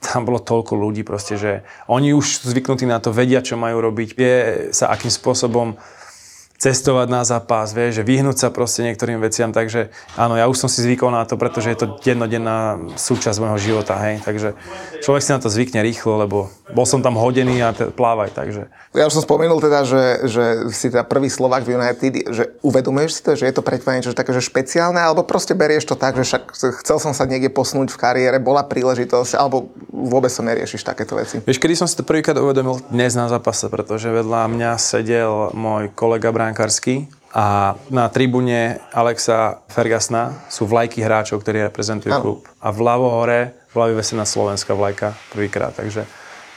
tam 0.03 0.27
bolo 0.27 0.43
toľko 0.43 0.75
ľudí 0.75 1.07
proste, 1.07 1.39
že 1.39 1.63
oni 1.87 2.11
už 2.11 2.43
zvyknutí 2.43 2.91
na 2.91 2.99
to, 2.99 3.15
vedia, 3.15 3.39
čo 3.39 3.55
majú 3.55 3.79
robiť, 3.79 4.09
vie 4.19 4.35
sa 4.75 4.91
akým 4.91 5.15
spôsobom 5.15 5.79
cestovať 6.59 7.07
na 7.07 7.23
zápas, 7.23 7.71
vieš, 7.71 8.03
že 8.03 8.07
vyhnúť 8.07 8.37
sa 8.43 8.49
proste 8.51 8.83
niektorým 8.83 9.23
veciam, 9.23 9.55
takže 9.55 9.95
áno, 10.19 10.35
ja 10.35 10.51
už 10.51 10.59
som 10.59 10.67
si 10.67 10.83
zvykol 10.83 11.15
na 11.15 11.23
to, 11.23 11.39
pretože 11.39 11.71
je 11.71 11.79
to 11.79 11.87
dennodenná 12.03 12.83
súčasť 12.99 13.39
môjho 13.39 13.59
života, 13.63 13.95
hej, 14.03 14.19
takže 14.27 14.59
človek 15.07 15.23
si 15.23 15.31
na 15.31 15.39
to 15.39 15.47
zvykne 15.47 15.79
rýchlo, 15.87 16.19
lebo 16.19 16.51
bol 16.75 16.83
som 16.83 16.99
tam 16.99 17.15
hodený 17.15 17.63
a 17.63 17.71
te, 17.71 17.87
plávaj, 17.95 18.35
takže. 18.35 18.67
Ja 18.91 19.07
už 19.07 19.23
som 19.23 19.23
spomenul 19.23 19.63
teda, 19.63 19.87
že, 19.87 20.27
že 20.27 20.45
si 20.75 20.91
teda 20.91 21.07
prvý 21.07 21.31
Slovak 21.31 21.63
v 21.63 21.79
United, 21.79 22.35
že 22.35 22.45
uvedomuješ 22.67 23.11
si 23.15 23.21
to, 23.23 23.31
že 23.39 23.47
je 23.47 23.55
to 23.55 23.63
pre 23.63 23.79
teba 23.79 23.95
niečo 23.95 24.11
také, 24.11 24.35
že 24.35 24.43
špeciálne, 24.43 24.99
alebo 24.99 25.23
proste 25.23 25.55
berieš 25.55 25.87
to 25.87 25.95
tak, 25.95 26.19
že 26.19 26.27
však 26.27 26.43
chcel 26.83 26.99
som 26.99 27.15
sa 27.15 27.23
niekde 27.23 27.55
posunúť 27.55 27.95
v 27.95 28.01
kariére, 28.03 28.43
bola 28.43 28.67
príležitosť, 28.67 29.39
alebo 29.39 29.71
vôbec 29.95 30.35
sa 30.35 30.43
neriešiš 30.43 30.83
takéto 30.83 31.15
veci. 31.15 31.39
Vieš, 31.39 31.63
kedy 31.63 31.75
som 31.79 31.87
si 31.87 31.95
to 31.95 32.03
prvýkrát 32.03 32.35
uvedomil? 32.35 32.83
Dnes 32.91 33.15
na 33.15 33.31
zápase, 33.31 33.71
pretože 33.71 34.11
vedľa 34.11 34.51
mňa 34.51 34.71
sedel 34.75 35.55
môj 35.55 35.95
kolega 35.95 36.35
Brian 36.35 36.48
bránkarsky 36.49 37.05
a 37.37 37.77
na 37.93 38.09
tribúne 38.09 38.81
Alexa 38.97 39.61
Fergasna 39.69 40.49
sú 40.49 40.65
vlajky 40.65 41.05
hráčov, 41.05 41.45
ktorí 41.45 41.69
reprezentujú 41.69 42.09
no. 42.17 42.23
klub. 42.25 42.39
A 42.65 42.73
vľavo 42.73 43.21
hore 43.21 43.69
bola 43.77 43.93
vyvesená 43.93 44.25
slovenská 44.25 44.73
vlajka 44.73 45.13
prvýkrát. 45.29 45.77
Takže 45.77 46.09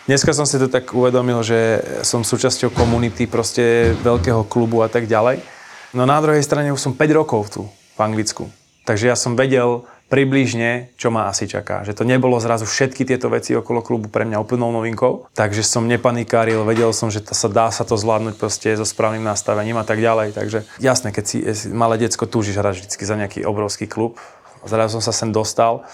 dneska 0.07 0.31
som 0.31 0.47
si 0.47 0.55
to 0.55 0.71
tak 0.71 0.87
uvedomil, 0.95 1.43
že 1.43 1.83
som 2.07 2.23
súčasťou 2.23 2.71
komunity 2.71 3.27
proste 3.27 3.91
veľkého 3.99 4.47
klubu 4.47 4.79
a 4.79 4.87
tak 4.87 5.11
ďalej. 5.11 5.43
No 5.91 6.07
na 6.07 6.23
druhej 6.23 6.39
strane 6.39 6.71
už 6.71 6.79
som 6.79 6.95
5 6.95 7.19
rokov 7.19 7.51
tu 7.51 7.67
v 7.67 7.99
Anglicku. 7.99 8.47
Takže 8.87 9.11
ja 9.11 9.19
som 9.19 9.35
vedel, 9.35 9.83
približne, 10.11 10.91
čo 10.99 11.07
ma 11.07 11.31
asi 11.31 11.47
čaká. 11.47 11.87
Že 11.87 11.95
to 11.95 12.03
nebolo 12.03 12.35
zrazu 12.43 12.67
všetky 12.67 13.07
tieto 13.07 13.31
veci 13.31 13.55
okolo 13.55 13.79
klubu 13.79 14.11
pre 14.11 14.27
mňa 14.27 14.43
úplnou 14.43 14.67
novinkou. 14.75 15.31
Takže 15.31 15.63
som 15.63 15.87
nepanikáril, 15.87 16.67
vedel 16.67 16.91
som, 16.91 17.07
že 17.07 17.23
to 17.23 17.31
sa 17.31 17.47
dá 17.47 17.71
sa 17.71 17.87
to 17.87 17.95
zvládnuť 17.95 18.35
proste 18.35 18.75
so 18.75 18.83
správnym 18.83 19.23
nastavením 19.23 19.79
a 19.79 19.87
tak 19.87 20.03
ďalej. 20.03 20.35
Takže 20.35 20.67
jasné, 20.83 21.15
keď 21.15 21.23
si, 21.23 21.37
si 21.55 21.71
malé 21.71 21.95
decko 21.95 22.27
túžiš 22.27 22.59
hrať 22.59 22.83
vždy 22.83 23.07
za 23.07 23.15
nejaký 23.15 23.39
obrovský 23.47 23.87
klub. 23.87 24.19
Zrazu 24.67 24.99
som 24.99 25.03
sa 25.07 25.15
sem 25.15 25.31
dostal. 25.31 25.87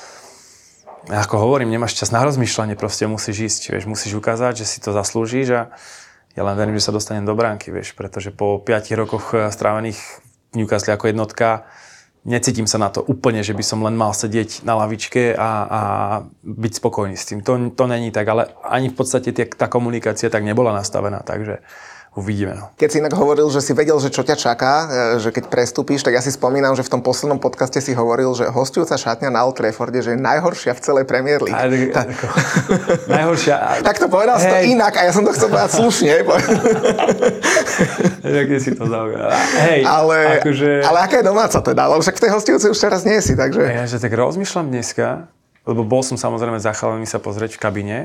Ako 1.08 1.38
hovorím, 1.38 1.70
nemáš 1.70 1.96
čas 1.96 2.10
na 2.10 2.26
rozmýšľanie, 2.26 2.76
proste 2.76 3.08
musíš 3.08 3.38
ísť, 3.54 3.62
vieš, 3.72 3.86
musíš 3.88 4.18
ukázať, 4.18 4.60
že 4.60 4.66
si 4.68 4.84
to 4.84 4.92
zaslúžiš 4.92 5.48
a 5.56 5.62
ja 6.36 6.42
len 6.44 6.58
verím, 6.60 6.76
že 6.76 6.90
sa 6.90 6.92
dostanem 6.92 7.24
do 7.24 7.32
bránky, 7.32 7.72
vieš, 7.72 7.96
pretože 7.96 8.36
po 8.36 8.60
5 8.60 8.92
rokoch 8.98 9.32
strávených 9.32 10.02
v 10.52 10.54
Newcastle 10.60 11.00
ako 11.00 11.06
jednotka 11.08 11.70
necítim 12.28 12.68
sa 12.68 12.76
na 12.78 12.92
to 12.92 13.00
úplne, 13.08 13.40
že 13.40 13.56
by 13.56 13.64
som 13.64 13.80
len 13.80 13.96
mal 13.96 14.12
sedieť 14.12 14.68
na 14.68 14.76
lavičke 14.76 15.34
a, 15.34 15.50
a 15.64 15.82
byť 16.44 16.74
spokojný 16.84 17.16
s 17.16 17.26
tým. 17.32 17.40
To, 17.48 17.72
to 17.72 17.84
není 17.88 18.12
tak, 18.12 18.28
ale 18.28 18.52
ani 18.68 18.92
v 18.92 18.96
podstate 19.00 19.32
tie, 19.32 19.48
tá 19.48 19.72
komunikácia 19.72 20.28
tak 20.28 20.44
nebola 20.44 20.76
nastavená, 20.76 21.24
takže 21.24 21.64
uvidíme. 22.18 22.58
No. 22.58 22.74
Keď 22.74 22.90
si 22.90 22.98
inak 22.98 23.14
hovoril, 23.14 23.46
že 23.54 23.62
si 23.62 23.78
vedel, 23.78 23.94
že 24.02 24.10
čo 24.10 24.26
ťa 24.26 24.34
čaká, 24.34 24.74
e, 24.90 25.22
že 25.22 25.30
keď 25.30 25.54
prestúpíš, 25.54 26.02
tak 26.02 26.18
ja 26.18 26.22
si 26.26 26.34
spomínam, 26.34 26.74
že 26.74 26.82
v 26.82 26.98
tom 26.98 27.02
poslednom 27.06 27.38
podcaste 27.38 27.78
si 27.78 27.94
hovoril, 27.94 28.34
že 28.34 28.50
hostujúca 28.50 28.98
šatňa 28.98 29.30
na 29.30 29.46
Old 29.46 29.62
Trafforde, 29.62 30.02
že 30.02 30.18
je 30.18 30.20
najhoršia 30.20 30.74
v 30.74 30.82
celej 30.82 31.06
Premier 31.06 31.38
League. 31.38 31.54
A, 31.54 31.70
tá... 31.94 32.10
ako, 32.10 32.26
najhoršia. 33.14 33.86
tak 33.86 34.02
to 34.02 34.10
povedal 34.10 34.42
hey. 34.42 34.44
si 34.44 34.48
to 34.50 34.58
inak 34.74 34.94
a 34.98 35.02
ja 35.06 35.12
som 35.14 35.22
to 35.22 35.32
chcel 35.38 35.48
povedať 35.54 35.72
slušne. 35.78 36.14
tak 38.42 38.48
si 38.58 38.72
to 38.74 38.84
zaujímavé. 38.90 39.38
Hej, 39.62 39.80
ale, 39.86 40.18
akože... 40.42 40.70
ale 40.82 40.98
aká 41.06 41.16
je 41.22 41.26
domáca 41.30 41.60
teda? 41.62 41.86
Lebo 41.86 42.02
však 42.02 42.18
v 42.18 42.22
tej 42.26 42.32
hostujúcej 42.34 42.70
už 42.74 42.80
teraz 42.82 43.06
nie 43.06 43.22
si, 43.22 43.38
takže... 43.38 43.62
Ja, 43.62 43.86
že 43.86 44.02
tak 44.02 44.18
rozmýšľam 44.18 44.74
dneska, 44.74 45.30
lebo 45.70 45.86
bol 45.86 46.02
som 46.02 46.18
samozrejme 46.18 46.58
zachalený 46.58 47.06
sa 47.06 47.22
pozrieť 47.22 47.56
v 47.56 47.62
kabine 47.62 47.98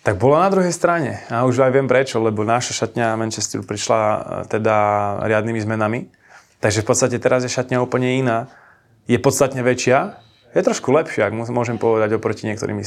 tak 0.00 0.16
bola 0.16 0.48
na 0.48 0.50
druhej 0.52 0.72
strane. 0.72 1.20
A 1.28 1.44
už 1.44 1.60
aj 1.60 1.76
viem 1.76 1.84
prečo, 1.84 2.16
lebo 2.20 2.40
naša 2.40 2.72
šatňa 2.84 3.20
Manchesteru 3.20 3.64
prišla 3.68 4.00
e, 4.00 4.18
teda 4.48 4.76
riadnymi 5.28 5.60
zmenami. 5.60 6.00
Takže 6.60 6.80
v 6.84 6.86
podstate 6.88 7.16
teraz 7.20 7.44
je 7.44 7.52
šatňa 7.52 7.84
úplne 7.84 8.16
iná. 8.16 8.48
Je 9.04 9.20
podstatne 9.20 9.60
väčšia, 9.60 10.20
je 10.50 10.66
trošku 10.66 10.90
lepšia, 10.90 11.30
ak 11.30 11.36
môžem 11.36 11.78
povedať 11.78 12.18
oproti 12.18 12.48
niektorým 12.48 12.80
e, 12.80 12.84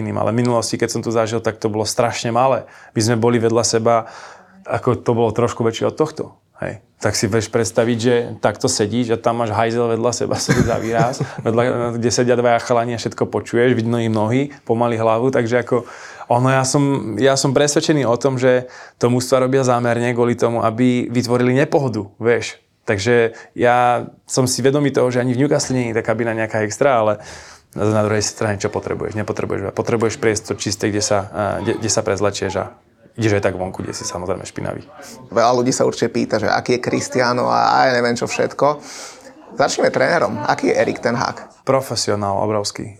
iným. 0.00 0.16
Ale 0.18 0.32
v 0.32 0.40
minulosti, 0.40 0.80
keď 0.80 0.88
som 0.88 1.00
tu 1.04 1.12
zažil, 1.12 1.38
tak 1.44 1.60
to 1.60 1.68
bolo 1.68 1.86
strašne 1.86 2.32
malé. 2.34 2.66
My 2.96 3.00
sme 3.00 3.16
boli 3.20 3.36
vedľa 3.38 3.62
seba, 3.62 4.08
ako 4.64 5.04
to 5.04 5.12
bolo 5.12 5.30
trošku 5.30 5.62
väčšie 5.62 5.92
od 5.92 5.96
tohto. 6.00 6.24
Hej. 6.64 6.80
Tak 7.02 7.12
si 7.18 7.26
vieš 7.28 7.52
predstaviť, 7.52 7.98
že 7.98 8.14
takto 8.40 8.70
sedíš 8.70 9.14
a 9.14 9.20
tam 9.20 9.42
máš 9.42 9.52
hajzel 9.52 9.94
vedľa 9.98 10.12
seba, 10.14 10.38
sedí 10.38 10.64
za 10.64 10.78
výraz, 10.80 11.20
vedľa, 11.44 11.62
kde 11.98 12.10
sedia 12.14 12.38
dvaja 12.38 12.62
chalani 12.62 12.94
a 12.94 12.98
všetko 13.02 13.26
počuješ, 13.28 13.74
vidno 13.74 13.98
im 13.98 14.14
nohy, 14.14 14.54
pomaly 14.64 14.96
hlavu, 14.96 15.34
takže 15.34 15.66
ako 15.66 15.84
ono, 16.28 16.48
ja 16.48 16.64
som, 16.64 17.14
ja 17.20 17.34
som 17.36 17.52
presvedčený 17.52 18.08
o 18.08 18.16
tom, 18.16 18.40
že 18.40 18.68
to 18.96 19.12
mústva 19.12 19.44
robia 19.44 19.64
zámerne 19.64 20.12
kvôli 20.16 20.38
tomu, 20.38 20.64
aby 20.64 21.08
vytvorili 21.12 21.52
nepohodu, 21.52 22.08
vieš. 22.16 22.60
Takže 22.84 23.32
ja 23.56 24.08
som 24.28 24.44
si 24.44 24.60
vedomý 24.60 24.92
toho, 24.92 25.08
že 25.08 25.20
ani 25.20 25.32
v 25.32 25.44
Newcastle 25.44 25.72
nie 25.72 25.92
je 25.92 25.96
tá 25.96 26.04
kabina 26.04 26.36
nejaká 26.36 26.60
extra, 26.68 27.00
ale 27.00 27.12
na 27.74 28.04
druhej 28.04 28.22
strane 28.22 28.60
čo 28.60 28.68
potrebuješ? 28.68 29.16
Nepotrebuješ. 29.16 29.72
Potrebuješ 29.72 30.20
priestor 30.20 30.54
čisté, 30.60 30.92
kde 30.92 31.00
sa, 31.00 31.18
kde, 31.64 31.80
kde 31.80 31.90
sa 31.90 32.04
prezlečieš 32.04 32.52
a 32.60 32.64
ideš 33.16 33.40
aj 33.40 33.44
tak 33.50 33.56
vonku, 33.56 33.82
kde 33.82 33.96
si 33.96 34.04
samozrejme 34.04 34.44
špinavý. 34.44 34.84
Veľa 35.32 35.52
ľudí 35.58 35.72
sa 35.72 35.88
určite 35.88 36.12
pýta, 36.12 36.36
že 36.36 36.46
aký 36.46 36.78
je 36.78 36.84
Cristiano 36.84 37.48
a 37.48 37.88
aj 37.88 37.88
neviem 37.98 38.14
čo 38.14 38.28
všetko. 38.28 38.84
Začneme 39.54 39.88
trénerom. 39.94 40.42
Aký 40.44 40.70
je 40.70 40.74
Erik 40.74 40.98
ten 40.98 41.14
Hag? 41.14 41.62
Profesionál, 41.62 42.42
obrovský. 42.42 42.98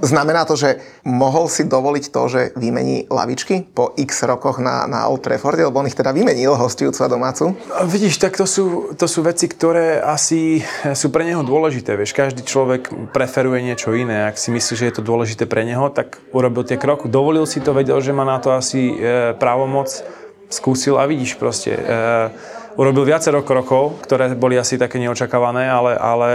Znamená 0.00 0.48
to, 0.48 0.56
že 0.56 0.80
mohol 1.04 1.44
si 1.52 1.68
dovoliť 1.68 2.04
to, 2.08 2.22
že 2.28 2.40
vymení 2.56 3.04
lavičky 3.12 3.68
po 3.68 3.92
x 4.00 4.24
rokoch 4.24 4.58
na, 4.58 4.88
na 4.88 5.04
Old 5.12 5.20
Trafforde, 5.20 5.60
lebo 5.60 5.76
on 5.76 5.88
ich 5.88 5.98
teda 5.98 6.16
vymenil 6.16 6.56
hostujúcu 6.56 7.00
a 7.04 7.12
domácu? 7.12 7.44
Vidíš, 7.84 8.16
tak 8.16 8.40
to 8.40 8.48
sú, 8.48 8.96
to 8.96 9.04
sú 9.04 9.20
veci, 9.20 9.52
ktoré 9.52 10.00
asi 10.00 10.64
sú 10.96 11.12
pre 11.12 11.28
neho 11.28 11.44
dôležité. 11.44 12.00
Vieš, 12.00 12.16
každý 12.16 12.42
človek 12.48 13.12
preferuje 13.12 13.60
niečo 13.60 13.92
iné. 13.92 14.24
Ak 14.24 14.40
si 14.40 14.48
myslí, 14.48 14.72
že 14.72 14.88
je 14.88 14.94
to 14.96 15.04
dôležité 15.04 15.44
pre 15.44 15.68
neho, 15.68 15.92
tak 15.92 16.16
urobil 16.32 16.64
tie 16.64 16.80
kroky. 16.80 17.12
Dovolil 17.12 17.44
si 17.44 17.60
to, 17.60 17.76
vedel, 17.76 18.00
že 18.00 18.16
má 18.16 18.24
na 18.24 18.40
to 18.40 18.56
asi 18.56 18.96
e, 18.96 19.36
právomoc, 19.36 19.92
skúsil 20.48 20.96
a 20.96 21.04
vidíš 21.04 21.36
proste. 21.36 21.76
E, 21.76 21.82
urobil 22.80 23.04
viacero 23.04 23.44
krokov, 23.44 24.00
ktoré 24.08 24.32
boli 24.32 24.56
asi 24.56 24.80
také 24.80 24.96
neočakávané, 24.96 25.68
ale, 25.68 25.92
ale 26.00 26.28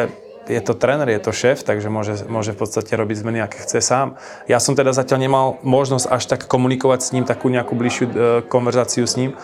je 0.48 0.62
to 0.64 0.74
tréner, 0.74 1.08
je 1.12 1.22
to 1.22 1.32
šéf, 1.36 1.64
takže 1.64 1.92
môže, 1.92 2.24
môže 2.26 2.56
v 2.56 2.60
podstate 2.64 2.96
robiť 2.96 3.18
zmeny, 3.22 3.40
aké 3.44 3.62
chce 3.64 3.84
sám. 3.84 4.16
Ja 4.48 4.64
som 4.64 4.74
teda 4.74 4.96
zatiaľ 4.96 5.20
nemal 5.20 5.46
možnosť 5.62 6.06
až 6.08 6.24
tak 6.26 6.42
komunikovať 6.48 7.00
s 7.04 7.10
ním, 7.12 7.24
takú 7.28 7.52
nejakú 7.52 7.76
bližšiu 7.76 8.06
e, 8.08 8.12
konverzáciu 8.48 9.04
s 9.04 9.16
ním 9.20 9.36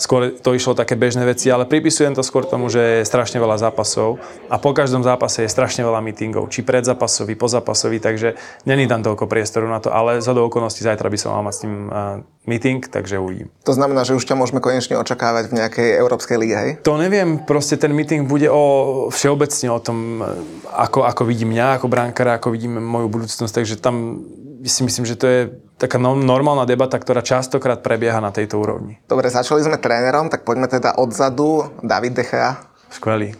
skôr 0.00 0.32
to 0.32 0.56
išlo 0.56 0.72
také 0.72 0.96
bežné 0.96 1.28
veci, 1.28 1.52
ale 1.52 1.68
pripisujem 1.68 2.16
to 2.16 2.24
skôr 2.24 2.48
tomu, 2.48 2.72
že 2.72 3.04
je 3.04 3.08
strašne 3.08 3.36
veľa 3.36 3.60
zápasov 3.60 4.16
a 4.48 4.56
po 4.56 4.72
každom 4.72 5.04
zápase 5.04 5.44
je 5.44 5.52
strašne 5.52 5.84
veľa 5.84 6.00
meetingov, 6.00 6.48
či 6.48 6.64
predzápasový, 6.64 7.36
pozápasový, 7.36 8.00
takže 8.00 8.40
není 8.64 8.88
tam 8.88 9.04
toľko 9.04 9.28
priestoru 9.28 9.68
na 9.68 9.78
to, 9.84 9.92
ale 9.92 10.24
za 10.24 10.32
do 10.32 10.48
okolností 10.48 10.80
zajtra 10.80 11.12
by 11.12 11.18
som 11.20 11.36
mal 11.36 11.44
mať 11.44 11.54
s 11.54 11.62
ním 11.68 11.76
uh, 11.92 12.24
meeting, 12.48 12.80
takže 12.80 13.20
uvidím. 13.20 13.52
To 13.68 13.76
znamená, 13.76 14.08
že 14.08 14.16
už 14.16 14.24
ťa 14.24 14.40
môžeme 14.40 14.64
konečne 14.64 14.96
očakávať 14.96 15.52
v 15.52 15.56
nejakej 15.60 15.88
Európskej 16.00 16.36
lige, 16.40 16.56
hej? 16.56 16.70
To 16.88 16.96
neviem, 16.96 17.44
proste 17.44 17.76
ten 17.76 17.92
meeting 17.92 18.24
bude 18.24 18.48
o 18.48 18.64
všeobecne 19.12 19.68
o 19.68 19.80
tom, 19.84 20.24
ako, 20.72 21.04
ako 21.04 21.22
vidím 21.28 21.52
mňa 21.52 21.76
ako 21.76 21.86
brankára, 21.92 22.40
ako 22.40 22.56
vidím 22.56 22.80
moju 22.80 23.12
budúcnosť, 23.12 23.52
takže 23.52 23.76
tam 23.76 24.24
si 24.64 24.80
myslím, 24.84 25.04
že 25.08 25.16
to 25.16 25.26
je 25.26 25.40
taká 25.80 25.96
no, 25.96 26.12
normálna 26.12 26.68
debata, 26.68 27.00
ktorá 27.00 27.24
častokrát 27.24 27.80
prebieha 27.80 28.20
na 28.20 28.28
tejto 28.28 28.60
úrovni. 28.60 29.00
Dobre, 29.08 29.32
začali 29.32 29.64
sme 29.64 29.80
trénerom, 29.80 30.28
tak 30.28 30.44
poďme 30.44 30.68
teda 30.68 31.00
odzadu. 31.00 31.72
David 31.80 32.20
Dechea. 32.20 32.60
Skvelý. 32.92 33.32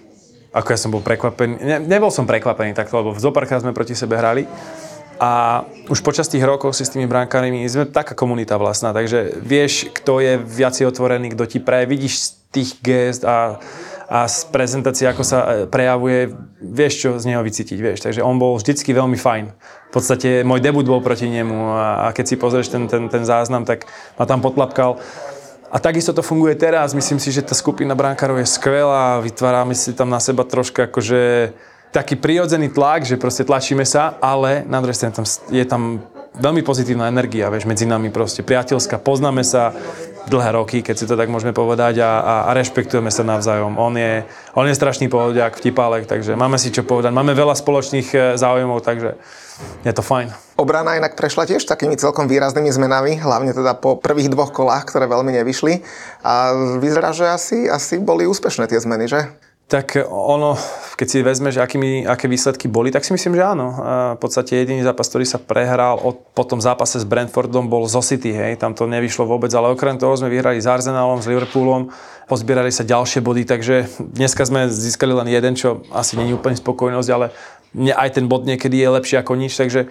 Ako 0.50 0.74
ja 0.74 0.78
som 0.80 0.90
bol 0.90 1.04
prekvapený. 1.04 1.62
Ne, 1.62 1.76
nebol 1.84 2.10
som 2.10 2.26
prekvapený 2.26 2.74
takto, 2.74 2.98
lebo 2.98 3.14
v 3.14 3.22
zopárkrát 3.22 3.62
sme 3.62 3.76
proti 3.76 3.94
sebe 3.94 4.18
hrali. 4.18 4.48
A 5.20 5.62
už 5.92 6.00
počas 6.00 6.32
tých 6.32 6.40
rokov 6.40 6.72
si 6.72 6.88
s 6.88 6.96
tými 6.96 7.04
brankármi 7.04 7.68
sme 7.68 7.84
taká 7.84 8.16
komunita 8.16 8.56
vlastná, 8.56 8.96
takže 8.96 9.36
vieš, 9.44 9.92
kto 9.92 10.16
je 10.16 10.40
viac 10.40 10.72
otvorený, 10.80 11.36
kto 11.36 11.44
ti 11.44 11.58
praje, 11.60 11.84
vidíš 11.92 12.14
z 12.16 12.28
tých 12.48 12.70
gest 12.80 13.22
a 13.28 13.60
a 14.10 14.26
z 14.26 14.50
prezentácie, 14.50 15.06
ako 15.06 15.22
sa 15.22 15.38
e, 15.38 15.46
prejavuje, 15.70 16.34
vieš, 16.58 16.94
čo 16.98 17.08
z 17.14 17.30
neho 17.30 17.46
vycítiť, 17.46 17.78
vieš. 17.78 18.02
Takže 18.02 18.26
on 18.26 18.42
bol 18.42 18.58
vždycky 18.58 18.90
veľmi 18.90 19.14
fajn. 19.14 19.54
V 19.54 19.92
podstate 19.94 20.42
môj 20.42 20.58
debut 20.58 20.82
bol 20.82 20.98
proti 20.98 21.30
nemu 21.30 21.78
a, 21.78 21.86
a 22.04 22.06
keď 22.10 22.24
si 22.26 22.34
pozrieš 22.34 22.74
ten, 22.74 22.90
ten, 22.90 23.06
ten 23.06 23.22
záznam, 23.22 23.62
tak 23.62 23.86
ma 24.18 24.26
tam 24.26 24.42
potlapkal. 24.42 24.98
A 25.70 25.78
takisto 25.78 26.10
to 26.10 26.26
funguje 26.26 26.58
teraz. 26.58 26.90
Myslím 26.90 27.22
si, 27.22 27.30
že 27.30 27.46
tá 27.46 27.54
skupina 27.54 27.94
brankárov 27.94 28.42
je 28.42 28.50
skvelá. 28.50 29.22
Vytvárame 29.22 29.78
si 29.78 29.94
tam 29.94 30.10
na 30.10 30.18
seba 30.18 30.42
troška 30.42 30.90
akože 30.90 31.54
taký 31.94 32.18
prirodzený 32.18 32.74
tlak, 32.74 33.06
že 33.06 33.14
proste 33.14 33.46
tlačíme 33.46 33.86
sa, 33.86 34.18
ale 34.18 34.66
na 34.66 34.82
druhej 34.82 34.98
strane 34.98 35.14
tam 35.14 35.26
je 35.26 35.64
tam 35.66 36.02
veľmi 36.38 36.62
pozitívna 36.62 37.10
energia, 37.10 37.50
vieš, 37.50 37.66
medzi 37.66 37.88
nami 37.88 38.12
proste 38.14 38.46
priateľská, 38.46 39.02
poznáme 39.02 39.42
sa, 39.42 39.74
dlhé 40.28 40.50
roky, 40.52 40.78
keď 40.84 40.94
si 40.94 41.08
to 41.08 41.16
tak 41.16 41.32
môžeme 41.32 41.56
povedať 41.56 42.04
a, 42.04 42.10
a, 42.20 42.34
a 42.46 42.50
rešpektujeme 42.52 43.08
sa 43.08 43.24
navzájom. 43.24 43.74
On 43.80 43.94
je, 43.96 44.26
on 44.52 44.68
je 44.68 44.74
strašný 44.76 45.08
pohodiak, 45.08 45.56
vtipálek, 45.56 46.04
takže 46.04 46.36
máme 46.36 46.60
si 46.60 46.68
čo 46.68 46.84
povedať. 46.84 47.14
Máme 47.14 47.32
veľa 47.32 47.56
spoločných 47.56 48.08
e, 48.12 48.18
záujmov, 48.36 48.84
takže 48.84 49.16
je 49.84 49.92
to 49.92 50.02
fajn. 50.04 50.32
Obrana 50.60 50.96
inak 51.00 51.16
prešla 51.16 51.48
tiež 51.48 51.64
takými 51.64 51.96
celkom 51.96 52.28
výraznými 52.28 52.68
zmenami, 52.68 53.16
hlavne 53.16 53.56
teda 53.56 53.76
po 53.76 53.96
prvých 53.96 54.28
dvoch 54.28 54.52
kolách, 54.52 54.88
ktoré 54.88 55.08
veľmi 55.08 55.32
nevyšli. 55.40 55.80
A 56.24 56.52
vyzerá, 56.80 57.16
že 57.16 57.28
asi, 57.28 57.68
asi 57.68 57.96
boli 57.96 58.28
úspešné 58.28 58.68
tie 58.68 58.80
zmeny, 58.80 59.08
že? 59.08 59.24
Tak 59.70 60.02
ono, 60.10 60.58
keď 60.98 61.06
si 61.06 61.22
vezmeš, 61.22 61.62
akými, 61.62 62.02
aké 62.02 62.26
výsledky 62.26 62.66
boli, 62.66 62.90
tak 62.90 63.06
si 63.06 63.14
myslím, 63.14 63.38
že 63.38 63.54
áno. 63.54 63.70
v 64.12 64.18
podstate 64.18 64.58
jediný 64.58 64.82
zápas, 64.82 65.06
ktorý 65.06 65.22
sa 65.22 65.38
prehral 65.38 65.94
od, 66.02 66.18
po 66.34 66.42
tom 66.42 66.58
zápase 66.58 66.98
s 66.98 67.06
Brentfordom 67.06 67.70
bol 67.70 67.86
zo 67.86 68.02
City, 68.02 68.34
hej. 68.34 68.58
Tam 68.58 68.74
to 68.74 68.90
nevyšlo 68.90 69.30
vôbec, 69.30 69.54
ale 69.54 69.70
okrem 69.70 69.94
toho 69.94 70.18
sme 70.18 70.26
vyhrali 70.26 70.58
s 70.58 70.66
Arsenalom, 70.66 71.22
s 71.22 71.30
Liverpoolom, 71.30 71.86
pozbierali 72.26 72.74
sa 72.74 72.82
ďalšie 72.82 73.22
body, 73.22 73.46
takže 73.46 73.86
dneska 74.02 74.42
sme 74.42 74.66
získali 74.66 75.14
len 75.14 75.30
jeden, 75.30 75.54
čo 75.54 75.86
asi 75.94 76.18
není 76.18 76.34
úplne 76.34 76.58
spokojnosť, 76.58 77.10
ale 77.14 77.30
aj 77.78 78.18
ten 78.18 78.26
bod 78.26 78.50
niekedy 78.50 78.74
je 78.74 78.90
lepší 78.90 79.22
ako 79.22 79.38
nič, 79.38 79.54
takže 79.54 79.86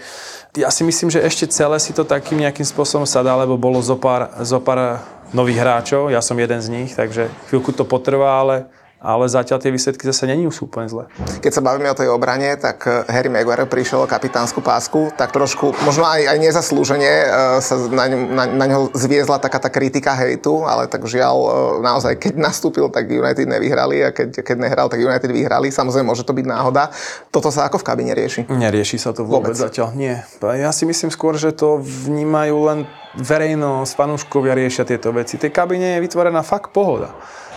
ja 0.60 0.68
si 0.76 0.84
myslím, 0.84 1.07
že 1.07 1.23
ešte 1.23 1.47
celé 1.47 1.80
si 1.80 1.95
to 1.95 2.03
takým 2.03 2.43
nejakým 2.43 2.68
spôsobom 2.68 3.07
sadá, 3.07 3.31
lebo 3.39 3.56
bolo 3.56 3.80
zo 3.80 3.95
pár, 3.95 4.27
zo 4.43 4.60
pár 4.60 4.99
nových 5.31 5.64
hráčov, 5.64 6.11
ja 6.11 6.19
som 6.19 6.35
jeden 6.35 6.60
z 6.60 6.68
nich, 6.68 6.91
takže 6.91 7.31
chvíľku 7.47 7.72
to 7.72 7.88
potrvá, 7.88 8.43
ale 8.43 8.68
ale 8.99 9.31
zatiaľ 9.31 9.63
tie 9.63 9.71
výsledky 9.71 10.03
zase 10.03 10.27
není 10.27 10.43
sú 10.51 10.67
úplne 10.67 10.91
zlé. 10.91 11.07
Keď 11.39 11.51
sa 11.55 11.63
bavíme 11.63 11.88
o 11.88 11.95
tej 11.95 12.11
obrane, 12.11 12.51
tak 12.59 12.84
eh, 12.84 13.07
Harry 13.07 13.31
Maguire 13.31 13.63
prišiel 13.63 14.03
o 14.03 14.07
kapitánsku 14.11 14.59
pásku, 14.59 15.07
tak 15.15 15.31
trošku, 15.31 15.71
možno 15.88 16.03
aj, 16.03 16.35
aj 16.35 16.38
nezaslúžene 16.38 17.07
eh, 17.07 17.27
sa 17.63 17.80
na, 17.88 18.11
na, 18.11 18.43
na 18.45 18.65
ňo 18.67 18.91
zviezla 18.91 19.39
taká 19.39 19.63
tá 19.63 19.71
kritika 19.71 20.11
hejtu, 20.19 20.67
ale 20.67 20.91
tak 20.91 21.07
žiaľ, 21.07 21.38
eh, 21.39 21.51
naozaj, 21.80 22.19
keď 22.19 22.34
nastúpil, 22.51 22.91
tak 22.91 23.07
United 23.07 23.47
nevyhrali 23.47 24.03
a 24.03 24.11
keď, 24.11 24.43
keď 24.43 24.57
nehral, 24.59 24.91
tak 24.91 24.99
United 24.99 25.31
vyhrali. 25.31 25.71
Samozrejme, 25.71 26.03
môže 26.03 26.27
to 26.27 26.35
byť 26.35 26.45
náhoda. 26.45 26.91
Toto 27.31 27.47
sa 27.55 27.71
ako 27.71 27.80
v 27.80 27.88
kabine 27.88 28.11
rieši? 28.11 28.51
Nerieši 28.51 28.99
sa 28.99 29.15
to 29.15 29.23
vôbec, 29.23 29.55
vôbec. 29.55 29.63
zatiaľ, 29.63 29.95
nie. 29.95 30.19
Ja 30.43 30.76
si 30.76 30.84
myslím 30.84 31.07
skôr, 31.07 31.39
že 31.39 31.55
to 31.55 31.80
vnímajú 31.80 32.57
len 32.67 32.80
verejnosť, 33.15 33.91
fanúškovia 33.95 34.53
riešia 34.53 34.84
tieto 34.85 35.09
veci. 35.15 35.39
Tej 35.39 35.49
kabine 35.49 35.97
je 35.97 36.03
vytvorená 36.03 36.43
fakt 36.45 36.76
pohoda 36.76 37.15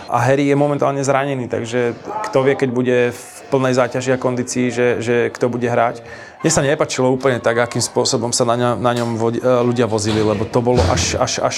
a 0.09 0.17
Harry 0.23 0.47
je 0.49 0.55
momentálne 0.57 1.03
zranený, 1.03 1.47
takže 1.47 1.93
kto 2.29 2.37
vie, 2.43 2.53
keď 2.55 2.69
bude 2.69 2.97
v 3.11 3.23
plnej 3.53 3.77
záťaži 3.77 4.15
a 4.15 4.21
kondícii, 4.21 4.73
že, 4.73 4.87
že 4.99 5.15
kto 5.29 5.51
bude 5.51 5.69
hrať. 5.69 6.01
Mne 6.41 6.51
sa 6.51 6.65
nepačilo 6.65 7.13
úplne 7.13 7.37
tak, 7.37 7.61
akým 7.61 7.81
spôsobom 7.83 8.33
sa 8.33 8.43
na, 8.49 8.55
ňa, 8.57 8.69
na 8.81 8.91
ňom 8.97 9.09
vodi, 9.15 9.39
e, 9.39 9.45
ľudia 9.45 9.85
vozili, 9.85 10.19
lebo 10.19 10.43
to 10.49 10.59
bolo 10.59 10.81
až, 10.89 11.15
až, 11.21 11.39
až 11.45 11.57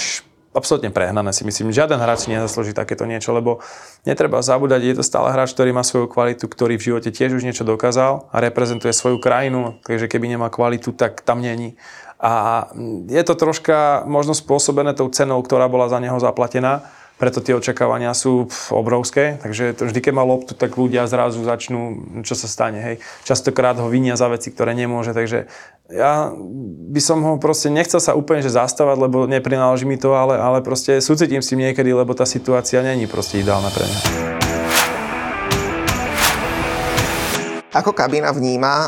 absolútne 0.56 0.92
prehnané 0.92 1.36
si 1.36 1.44
myslím. 1.44 1.76
Žiaden 1.76 2.00
hráč 2.00 2.26
si 2.26 2.32
nezaslúži 2.32 2.72
takéto 2.72 3.04
niečo, 3.04 3.36
lebo 3.36 3.60
netreba 4.08 4.40
zabúdať, 4.40 4.82
je 4.84 4.96
to 5.00 5.04
stále 5.04 5.28
hráč, 5.32 5.52
ktorý 5.52 5.76
má 5.76 5.84
svoju 5.84 6.08
kvalitu, 6.08 6.48
ktorý 6.48 6.80
v 6.80 6.86
živote 6.92 7.12
tiež 7.12 7.36
už 7.36 7.44
niečo 7.44 7.68
dokázal 7.68 8.32
a 8.32 8.36
reprezentuje 8.40 8.96
svoju 8.96 9.20
krajinu, 9.20 9.80
takže 9.84 10.08
keby 10.08 10.32
nemá 10.32 10.48
kvalitu, 10.48 10.96
tak 10.96 11.24
tam 11.28 11.44
není. 11.44 11.76
A 12.16 12.66
je 13.12 13.24
to 13.28 13.36
troška 13.36 14.08
možno 14.08 14.32
spôsobené 14.32 14.96
tou 14.96 15.12
cenou, 15.12 15.44
ktorá 15.44 15.68
bola 15.68 15.92
za 15.92 16.00
neho 16.00 16.16
zaplatená 16.16 16.88
preto 17.16 17.40
tie 17.40 17.56
očakávania 17.56 18.12
sú 18.12 18.52
obrovské, 18.76 19.40
takže 19.40 19.80
vždy, 19.80 20.00
keď 20.04 20.14
má 20.16 20.24
loptu, 20.28 20.52
tak 20.52 20.76
ľudia 20.76 21.08
zrazu 21.08 21.40
začnú, 21.48 22.04
čo 22.28 22.36
sa 22.36 22.52
stane, 22.52 22.80
hej. 22.84 22.96
Častokrát 23.24 23.80
ho 23.80 23.88
vinia 23.88 24.20
za 24.20 24.28
veci, 24.28 24.52
ktoré 24.52 24.76
nemôže, 24.76 25.16
takže 25.16 25.48
ja 25.88 26.34
by 26.92 27.02
som 27.04 27.24
ho 27.24 27.40
proste 27.40 27.72
nechcel 27.72 28.04
sa 28.04 28.18
úplne 28.18 28.44
že 28.44 28.52
zastávať, 28.52 28.98
lebo 29.00 29.32
neprináleží 29.32 29.88
mi 29.88 29.96
to, 29.96 30.12
ale, 30.12 30.36
ale 30.36 30.60
proste 30.60 31.00
súcitím 31.00 31.40
s 31.40 31.56
tým 31.56 31.64
niekedy, 31.64 31.96
lebo 31.96 32.12
tá 32.12 32.28
situácia 32.28 32.84
není 32.84 33.08
proste 33.08 33.40
ideálna 33.40 33.72
pre 33.72 33.86
mňa. 33.88 34.00
Ako 37.76 37.92
kabína 37.92 38.32
vníma, 38.32 38.74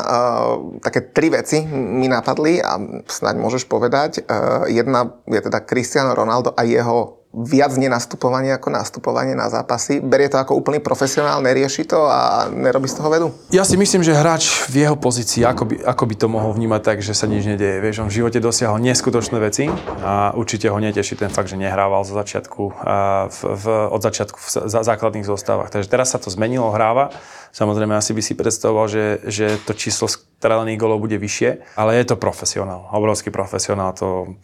také 0.80 1.12
tri 1.12 1.28
veci 1.28 1.60
mi 1.68 2.08
napadli 2.08 2.56
a 2.56 2.80
snáď 3.04 3.36
môžeš 3.36 3.68
povedať. 3.68 4.24
Uh, 4.24 4.64
jedna 4.64 5.12
je 5.28 5.44
teda 5.44 5.60
Cristiano 5.60 6.16
Ronaldo 6.16 6.56
a 6.56 6.64
jeho 6.64 7.17
viac 7.28 7.76
nenastupovanie 7.76 8.56
ako 8.56 8.72
nastupovanie 8.72 9.36
na 9.36 9.52
zápasy. 9.52 10.00
Berie 10.00 10.32
to 10.32 10.40
ako 10.40 10.56
úplný 10.56 10.80
profesionál, 10.80 11.44
nerieši 11.44 11.84
to 11.84 12.08
a 12.08 12.48
nerobí 12.48 12.88
z 12.88 12.96
toho 12.96 13.08
vedu? 13.12 13.28
Ja 13.52 13.68
si 13.68 13.76
myslím, 13.76 14.00
že 14.00 14.16
hráč 14.16 14.64
v 14.72 14.88
jeho 14.88 14.96
pozícii, 14.96 15.44
ako 15.44 15.68
by, 15.68 15.74
ako 15.84 16.04
by 16.08 16.14
to 16.16 16.26
mohol 16.32 16.56
vnímať 16.56 16.80
tak, 16.80 16.98
že 17.04 17.12
sa 17.12 17.28
nič 17.28 17.44
nedieje. 17.44 17.84
Vieš, 17.84 18.00
on 18.00 18.08
v 18.08 18.16
živote 18.24 18.40
dosiahol 18.40 18.80
neskutočné 18.80 19.36
veci 19.44 19.68
a 20.00 20.32
určite 20.32 20.72
ho 20.72 20.78
neteší 20.80 21.20
ten 21.20 21.28
fakt, 21.28 21.52
že 21.52 21.60
nehrával 21.60 22.00
zo 22.08 22.16
začiatku, 22.16 22.62
v, 23.28 23.38
v, 23.44 23.64
od 23.92 24.00
začiatku 24.00 24.36
v 24.40 24.48
základných 24.72 25.28
zostávach. 25.28 25.68
Takže 25.68 25.92
teraz 25.92 26.16
sa 26.16 26.18
to 26.18 26.32
zmenilo, 26.32 26.72
hráva. 26.72 27.12
Samozrejme, 27.52 27.92
asi 27.92 28.16
by 28.16 28.22
si 28.24 28.32
predstavoval, 28.36 28.88
že, 28.88 29.20
že 29.28 29.60
to 29.68 29.76
číslo 29.76 30.08
strelených 30.08 30.80
golov 30.80 31.04
bude 31.04 31.20
vyššie, 31.20 31.76
ale 31.76 32.00
je 32.00 32.08
to 32.08 32.16
profesionál, 32.16 32.88
obrovský 32.92 33.28
profesionál. 33.28 33.92
To, 34.00 34.36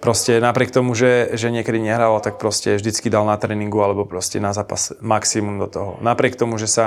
proste 0.00 0.38
napriek 0.38 0.70
tomu, 0.70 0.92
že, 0.92 1.32
že 1.34 1.48
niekedy 1.48 1.80
nehral, 1.80 2.20
tak 2.20 2.36
proste 2.36 2.76
vždycky 2.76 3.08
dal 3.08 3.24
na 3.24 3.36
tréningu 3.40 3.80
alebo 3.80 4.04
proste 4.04 4.38
na 4.38 4.52
zápas 4.52 4.92
maximum 5.00 5.56
do 5.62 5.68
toho. 5.68 5.90
Napriek 6.04 6.36
tomu, 6.36 6.60
že, 6.60 6.68
sa, 6.68 6.86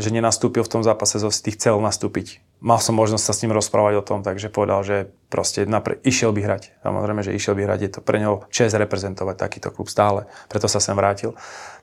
že 0.00 0.08
nenastúpil 0.08 0.64
v 0.64 0.72
tom 0.72 0.82
zápase, 0.82 1.20
zo 1.20 1.28
tých 1.28 1.60
chcel 1.60 1.78
nastúpiť. 1.78 2.40
Mal 2.64 2.80
som 2.80 2.96
možnosť 2.96 3.24
sa 3.24 3.32
s 3.36 3.40
ním 3.44 3.52
rozprávať 3.52 3.94
o 4.00 4.06
tom, 4.06 4.20
takže 4.24 4.48
povedal, 4.48 4.80
že 4.80 5.12
proste 5.28 5.68
napr- 5.68 6.00
išiel 6.02 6.32
by 6.32 6.40
hrať. 6.40 6.62
Samozrejme, 6.80 7.20
že 7.20 7.36
išiel 7.36 7.54
by 7.54 7.62
hrať, 7.68 7.80
je 7.84 7.90
to 7.96 8.00
pre 8.00 8.16
neho 8.16 8.48
čest 8.48 8.72
reprezentovať 8.72 9.36
takýto 9.36 9.68
klub 9.70 9.92
stále, 9.92 10.24
preto 10.48 10.66
sa 10.66 10.80
sem 10.80 10.96
vrátil. 10.96 11.36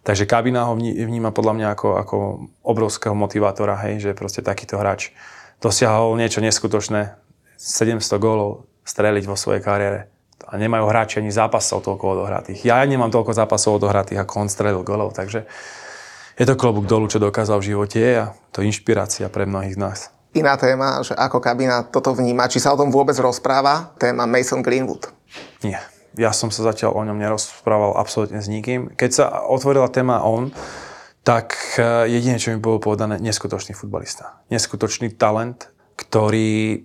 Takže 0.04 0.28
kabina 0.28 0.68
ho 0.68 0.76
vníma 0.76 1.32
podľa 1.32 1.54
mňa 1.56 1.68
ako, 1.78 1.90
ako 2.02 2.16
obrovského 2.66 3.16
motivátora, 3.16 3.80
hej, 3.88 4.04
že 4.04 4.18
proste 4.18 4.44
takýto 4.44 4.76
hráč 4.76 5.14
dosiahol 5.64 6.20
niečo 6.20 6.44
neskutočné, 6.44 7.16
700 7.56 8.04
gólov 8.20 8.68
streliť 8.84 9.24
vo 9.24 9.40
svojej 9.40 9.64
kariére 9.64 10.13
a 10.48 10.54
nemajú 10.60 10.86
hráči 10.88 11.20
ani 11.24 11.32
zápasov 11.32 11.84
toľko 11.84 12.20
odohratých. 12.20 12.68
Ja 12.68 12.84
nemám 12.84 13.10
toľko 13.10 13.32
zápasov 13.34 13.82
odohratých, 13.82 14.24
ako 14.24 14.34
on 14.46 14.50
strelil 14.52 14.84
golov, 14.84 15.16
takže 15.16 15.48
je 16.34 16.46
to 16.50 16.58
klobúk 16.58 16.90
dolu, 16.90 17.06
čo 17.06 17.22
dokázal 17.22 17.62
v 17.62 17.76
živote 17.76 18.02
a 18.18 18.34
to 18.50 18.62
je 18.62 18.70
inšpirácia 18.70 19.30
pre 19.30 19.46
mnohých 19.46 19.78
z 19.78 19.82
nás. 19.82 20.00
Iná 20.34 20.58
téma, 20.58 21.06
že 21.06 21.14
ako 21.14 21.38
kabina 21.38 21.86
toto 21.86 22.18
vníma, 22.18 22.50
či 22.50 22.58
sa 22.58 22.74
o 22.74 22.80
tom 22.80 22.90
vôbec 22.90 23.14
rozpráva, 23.22 23.94
téma 24.02 24.26
Mason 24.26 24.66
Greenwood. 24.66 25.14
Nie. 25.62 25.78
Ja 26.18 26.34
som 26.34 26.50
sa 26.50 26.66
zatiaľ 26.66 26.98
o 26.98 27.02
ňom 27.06 27.18
nerozprával 27.18 27.98
absolútne 27.98 28.42
s 28.42 28.50
nikým. 28.50 28.94
Keď 28.98 29.10
sa 29.14 29.26
otvorila 29.46 29.90
téma 29.94 30.26
on, 30.26 30.50
tak 31.22 31.54
eh, 31.78 32.10
jedine, 32.10 32.42
čo 32.42 32.54
mi 32.54 32.58
bolo 32.58 32.82
povedané, 32.82 33.22
neskutočný 33.22 33.78
futbalista. 33.78 34.42
Neskutočný 34.50 35.14
talent, 35.18 35.70
ktorý 35.98 36.82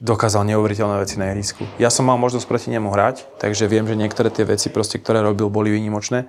dokázal 0.00 0.48
neuveriteľné 0.48 0.96
veci 0.96 1.20
na 1.20 1.30
ihrisku. 1.30 1.68
Ja 1.76 1.92
som 1.92 2.08
mal 2.08 2.16
možnosť 2.16 2.48
proti 2.48 2.68
nemu 2.72 2.88
hrať, 2.88 3.28
takže 3.36 3.68
viem, 3.68 3.84
že 3.84 3.94
niektoré 3.94 4.32
tie 4.32 4.48
veci, 4.48 4.72
proste, 4.72 4.96
ktoré 4.96 5.20
robil, 5.20 5.52
boli 5.52 5.68
výnimočné. 5.76 6.26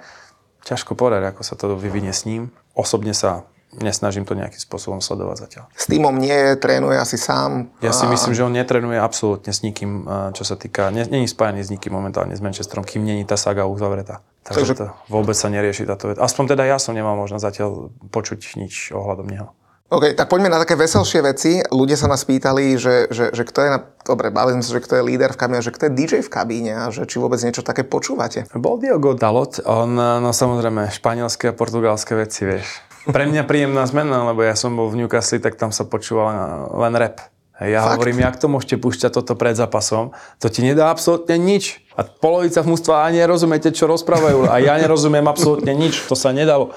Ťažko 0.67 0.93
povedať, 0.93 1.31
ako 1.31 1.41
sa 1.41 1.55
to 1.55 1.73
vyvinie 1.79 2.11
s 2.11 2.27
ním. 2.27 2.51
Osobne 2.75 3.15
sa 3.15 3.47
nesnažím 3.71 4.27
to 4.27 4.35
nejakým 4.35 4.59
spôsobom 4.59 4.99
sledovať 4.99 5.47
zatiaľ. 5.47 5.65
S 5.71 5.87
týmom 5.87 6.11
nie, 6.19 6.59
trénuje 6.59 6.99
asi 6.99 7.15
sám. 7.15 7.71
Ja 7.79 7.95
si 7.95 8.03
myslím, 8.03 8.35
že 8.35 8.43
on 8.43 8.51
netrénuje 8.51 8.99
absolútne 8.99 9.55
s 9.55 9.63
nikým, 9.63 10.03
čo 10.35 10.43
sa 10.43 10.59
týka, 10.59 10.91
není 10.91 11.23
spájany 11.23 11.63
s 11.63 11.71
nikým 11.71 11.95
momentálne 11.95 12.35
s 12.35 12.43
Manchesterom, 12.43 12.83
kým 12.83 13.07
není 13.07 13.23
tá 13.23 13.39
saga 13.39 13.63
uzavretá. 13.63 14.19
Takže, 14.43 14.59
Takže 14.59 14.73
to 14.75 14.85
vôbec 15.07 15.39
sa 15.39 15.47
nerieši 15.47 15.87
táto 15.87 16.11
vec. 16.11 16.19
Aspoň 16.19 16.57
teda 16.57 16.67
ja 16.67 16.83
som 16.83 16.91
nemal 16.91 17.15
možnosť 17.15 17.43
zatiaľ 17.47 17.95
počuť 18.11 18.59
nič 18.59 18.91
ohľadom 18.91 19.31
neho. 19.31 19.55
OK, 19.91 20.15
tak 20.15 20.31
poďme 20.31 20.47
na 20.47 20.63
také 20.63 20.79
veselšie 20.79 21.19
veci. 21.19 21.59
Ľudia 21.67 21.99
sa 21.99 22.07
nás 22.07 22.23
pýtali, 22.23 22.79
že, 22.79 23.11
že, 23.11 23.35
že 23.35 23.43
kto 23.43 23.59
je 23.59 23.69
na... 23.75 23.83
Dobre, 24.07 24.31
bavím 24.31 24.63
sa, 24.63 24.71
že 24.71 24.79
kto 24.79 25.03
je 25.03 25.03
líder 25.03 25.35
v 25.35 25.39
kabíne, 25.43 25.59
že 25.59 25.75
kto 25.75 25.91
je 25.91 25.91
DJ 25.91 26.23
v 26.23 26.31
kabíne 26.31 26.71
a 26.79 26.83
že 26.95 27.03
či 27.03 27.19
vôbec 27.19 27.43
niečo 27.43 27.59
také 27.59 27.83
počúvate. 27.83 28.47
Bol 28.55 28.79
Diogo 28.79 29.19
Dalot, 29.19 29.59
on, 29.67 29.99
no 29.99 30.31
samozrejme, 30.31 30.87
španielské 30.95 31.51
a 31.51 31.53
portugalské 31.53 32.15
veci, 32.15 32.47
vieš. 32.47 32.79
Pre 33.03 33.27
mňa 33.27 33.43
príjemná 33.43 33.83
zmena, 33.83 34.31
lebo 34.31 34.47
ja 34.47 34.55
som 34.55 34.71
bol 34.79 34.87
v 34.87 35.03
Newcastle, 35.03 35.43
tak 35.43 35.59
tam 35.59 35.75
sa 35.75 35.83
počúval 35.83 36.71
len 36.71 36.95
rap. 36.95 37.27
Ja 37.59 37.83
Fakt? 37.83 37.99
hovorím, 37.99 38.23
jak 38.23 38.39
to 38.39 38.47
môžete 38.47 38.79
púšťať 38.79 39.11
toto 39.11 39.35
pred 39.35 39.53
zápasom, 39.59 40.15
to 40.39 40.47
ti 40.47 40.65
nedá 40.65 40.87
absolútne 40.87 41.35
nič. 41.35 41.83
A 41.93 42.07
polovica 42.07 42.63
v 42.63 42.73
mústva 42.73 43.05
ani 43.05 43.19
nerozumiete, 43.21 43.75
čo 43.75 43.91
rozprávajú. 43.91 44.47
A 44.49 44.57
ja 44.63 44.79
nerozumiem 44.79 45.27
absolútne 45.27 45.75
nič, 45.75 45.99
to 46.07 46.15
sa 46.15 46.31
nedalo. 46.31 46.71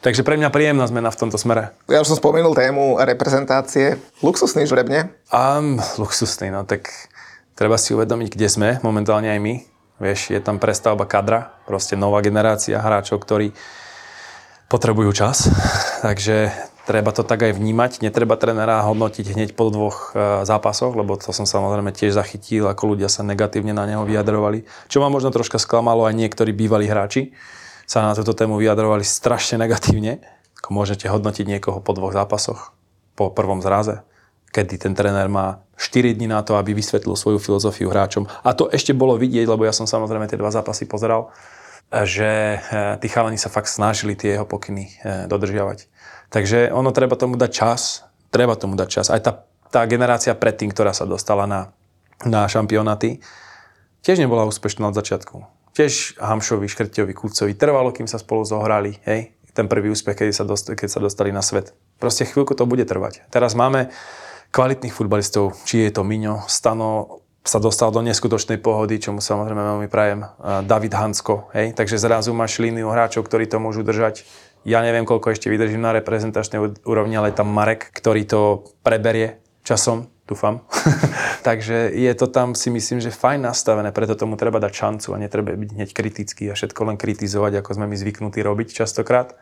Takže 0.00 0.24
pre 0.24 0.40
mňa 0.40 0.48
príjemná 0.48 0.88
zmena 0.88 1.12
v 1.12 1.20
tomto 1.20 1.36
smere. 1.36 1.76
Ja 1.84 2.00
už 2.00 2.16
som 2.16 2.16
spomenul 2.16 2.56
tému 2.56 2.96
reprezentácie. 2.96 4.00
Luxusný 4.24 4.64
žreb, 4.64 4.88
nie? 4.88 5.04
Um, 5.28 5.76
luxusný, 6.00 6.48
no 6.48 6.64
tak 6.64 6.88
treba 7.52 7.76
si 7.76 7.92
uvedomiť, 7.92 8.32
kde 8.32 8.48
sme, 8.48 8.68
momentálne 8.80 9.28
aj 9.28 9.40
my. 9.44 9.54
Vieš, 10.00 10.32
je 10.32 10.40
tam 10.40 10.56
prestavba 10.56 11.04
kadra, 11.04 11.52
proste 11.68 12.00
nová 12.00 12.24
generácia 12.24 12.80
hráčov, 12.80 13.20
ktorí 13.20 13.52
potrebujú 14.72 15.12
čas. 15.12 15.52
Takže 16.00 16.48
treba 16.88 17.12
to 17.12 17.20
tak 17.20 17.44
aj 17.44 17.60
vnímať. 17.60 18.00
Netreba 18.00 18.40
trénera 18.40 18.80
hodnotiť 18.88 19.36
hneď 19.36 19.52
po 19.52 19.68
dvoch 19.68 20.16
e, 20.16 20.48
zápasoch, 20.48 20.96
lebo 20.96 21.20
to 21.20 21.36
som 21.36 21.44
samozrejme 21.44 21.92
tiež 21.92 22.16
zachytil, 22.16 22.72
ako 22.72 22.96
ľudia 22.96 23.12
sa 23.12 23.20
negatívne 23.20 23.76
na 23.76 23.84
neho 23.84 24.08
vyjadrovali. 24.08 24.64
Čo 24.88 25.04
ma 25.04 25.12
možno 25.12 25.28
troška 25.28 25.60
sklamalo 25.60 26.08
aj 26.08 26.16
niektorí 26.16 26.56
bývalí 26.56 26.88
hráči, 26.88 27.36
sa 27.90 28.06
na 28.06 28.14
túto 28.14 28.38
tému 28.38 28.54
vyjadrovali 28.62 29.02
strašne 29.02 29.58
negatívne. 29.58 30.22
Ako 30.62 30.70
môžete 30.70 31.10
hodnotiť 31.10 31.42
niekoho 31.42 31.82
po 31.82 31.90
dvoch 31.90 32.14
zápasoch, 32.14 32.70
po 33.18 33.34
prvom 33.34 33.58
zraze, 33.58 34.06
kedy 34.54 34.78
ten 34.78 34.94
tréner 34.94 35.26
má 35.26 35.66
4 35.74 36.14
dní 36.14 36.30
na 36.30 36.46
to, 36.46 36.54
aby 36.54 36.70
vysvetlil 36.70 37.18
svoju 37.18 37.42
filozofiu 37.42 37.90
hráčom. 37.90 38.30
A 38.46 38.54
to 38.54 38.70
ešte 38.70 38.94
bolo 38.94 39.18
vidieť, 39.18 39.42
lebo 39.50 39.66
ja 39.66 39.74
som 39.74 39.90
samozrejme 39.90 40.30
tie 40.30 40.38
dva 40.38 40.54
zápasy 40.54 40.86
pozeral, 40.86 41.34
že 41.90 42.62
eh, 42.62 42.94
tí 43.02 43.10
chalani 43.10 43.34
sa 43.34 43.50
fakt 43.50 43.66
snažili 43.66 44.14
tie 44.14 44.38
jeho 44.38 44.46
pokyny 44.46 44.86
eh, 44.86 45.26
dodržiavať. 45.26 45.90
Takže 46.30 46.70
ono 46.70 46.94
treba 46.94 47.18
tomu 47.18 47.34
dať 47.34 47.50
čas, 47.50 48.06
treba 48.30 48.54
tomu 48.54 48.78
dať 48.78 48.86
čas. 48.86 49.06
Aj 49.10 49.18
tá, 49.18 49.42
tá 49.66 49.82
generácia 49.90 50.30
predtým, 50.38 50.70
ktorá 50.70 50.94
sa 50.94 51.10
dostala 51.10 51.50
na, 51.50 51.74
na 52.22 52.46
šampionáty, 52.46 53.18
tiež 54.06 54.22
nebola 54.22 54.46
úspešná 54.46 54.86
od 54.86 54.94
začiatku 54.94 55.58
tiež 55.74 56.18
Hamšovi, 56.18 56.66
Škrťovi, 56.66 57.12
Kucovi. 57.14 57.52
Trvalo, 57.54 57.94
kým 57.94 58.10
sa 58.10 58.18
spolu 58.18 58.42
zohrali, 58.46 58.98
hej, 59.06 59.34
ten 59.50 59.66
prvý 59.66 59.90
úspech, 59.90 60.14
keď 60.14 60.26
sa, 60.30 60.44
dostali, 60.46 60.74
keď 60.78 60.88
sa 60.88 61.00
dostali 61.02 61.30
na 61.34 61.42
svet. 61.42 61.74
Proste 61.98 62.26
chvíľku 62.26 62.54
to 62.54 62.64
bude 62.66 62.86
trvať. 62.86 63.26
Teraz 63.34 63.58
máme 63.58 63.90
kvalitných 64.50 64.94
futbalistov, 64.94 65.58
či 65.66 65.86
je 65.86 65.90
to 65.94 66.02
Miňo, 66.06 66.46
Stano 66.46 67.22
sa 67.40 67.56
dostal 67.56 67.88
do 67.88 68.04
neskutočnej 68.04 68.60
pohody, 68.60 69.00
čo 69.00 69.16
mu 69.16 69.24
samozrejme 69.24 69.64
veľmi 69.64 69.88
prajem, 69.88 70.28
David 70.68 70.92
Hansko, 70.92 71.48
hej, 71.56 71.72
takže 71.72 71.96
zrazu 71.96 72.36
máš 72.36 72.60
líniu 72.60 72.92
hráčov, 72.92 73.24
ktorí 73.24 73.48
to 73.48 73.56
môžu 73.56 73.80
držať. 73.80 74.28
Ja 74.68 74.84
neviem, 74.84 75.08
koľko 75.08 75.32
ešte 75.32 75.48
vydržím 75.48 75.80
na 75.80 75.96
reprezentačnej 75.96 76.84
úrovni, 76.84 77.16
ale 77.16 77.32
je 77.32 77.40
tam 77.40 77.48
Marek, 77.48 77.88
ktorý 77.96 78.28
to 78.28 78.68
preberie 78.84 79.40
časom 79.64 80.12
dúfam. 80.30 80.62
Takže 81.48 81.90
je 81.90 82.12
to 82.14 82.30
tam 82.30 82.54
si 82.54 82.70
myslím, 82.70 83.02
že 83.02 83.10
fajn 83.10 83.50
nastavené, 83.50 83.90
preto 83.90 84.14
tomu 84.14 84.38
treba 84.38 84.62
dať 84.62 84.72
šancu 84.72 85.08
a 85.12 85.18
netreba 85.18 85.58
byť 85.58 85.70
hneď 85.74 85.90
kritický 85.90 86.46
a 86.48 86.54
všetko 86.54 86.80
len 86.86 86.96
kritizovať, 86.96 87.58
ako 87.58 87.70
sme 87.74 87.90
my 87.90 87.96
zvyknutí 87.98 88.38
robiť 88.38 88.70
častokrát. 88.70 89.34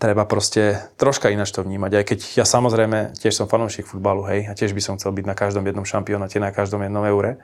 Treba 0.00 0.24
proste 0.24 0.80
troška 0.96 1.28
ináč 1.28 1.52
to 1.52 1.60
vnímať. 1.60 1.92
Aj 1.92 2.04
keď 2.08 2.18
ja 2.40 2.48
samozrejme 2.48 3.12
tiež 3.20 3.36
som 3.36 3.52
fanúšik 3.52 3.84
futbalu, 3.84 4.24
hej, 4.32 4.48
a 4.48 4.56
tiež 4.56 4.72
by 4.72 4.80
som 4.80 4.96
chcel 4.96 5.12
byť 5.12 5.28
na 5.28 5.36
každom 5.36 5.60
jednom 5.68 5.84
šampionáte, 5.84 6.40
na 6.40 6.56
každom 6.56 6.80
jednom 6.80 7.04
eure. 7.04 7.36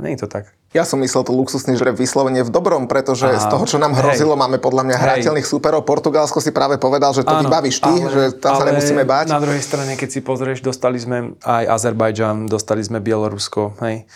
Nie 0.00 0.16
je 0.16 0.24
to 0.24 0.28
tak. 0.30 0.48
Ja 0.72 0.88
som 0.88 1.04
myslel 1.04 1.20
to 1.28 1.36
luxusný 1.36 1.76
žreb 1.76 2.00
vyslovene 2.00 2.40
v 2.40 2.48
dobrom, 2.48 2.88
pretože 2.88 3.28
Aha, 3.28 3.44
z 3.44 3.46
toho, 3.52 3.68
čo 3.68 3.76
nám 3.76 3.92
hrozilo, 3.92 4.32
hej, 4.32 4.40
máme 4.40 4.56
podľa 4.56 4.88
mňa 4.88 4.96
hrateľných 4.96 5.44
súperov. 5.44 5.84
Portugalsko 5.84 6.40
si 6.40 6.48
práve 6.48 6.80
povedal, 6.80 7.12
že 7.12 7.28
to 7.28 7.36
áno, 7.36 7.44
vybavíš 7.44 7.84
ty, 7.84 7.92
ale, 8.00 8.08
že 8.08 8.22
tam 8.40 8.56
sa 8.56 8.64
nemusíme 8.64 9.04
báť. 9.04 9.36
Na 9.36 9.44
druhej 9.44 9.60
strane, 9.60 10.00
keď 10.00 10.08
si 10.08 10.20
pozrieš, 10.24 10.64
dostali 10.64 10.96
sme 10.96 11.36
aj 11.44 11.76
Azerbajdžan, 11.76 12.48
dostali 12.48 12.80
sme 12.80 13.04
Bielorusko, 13.04 13.76
hej, 13.84 14.08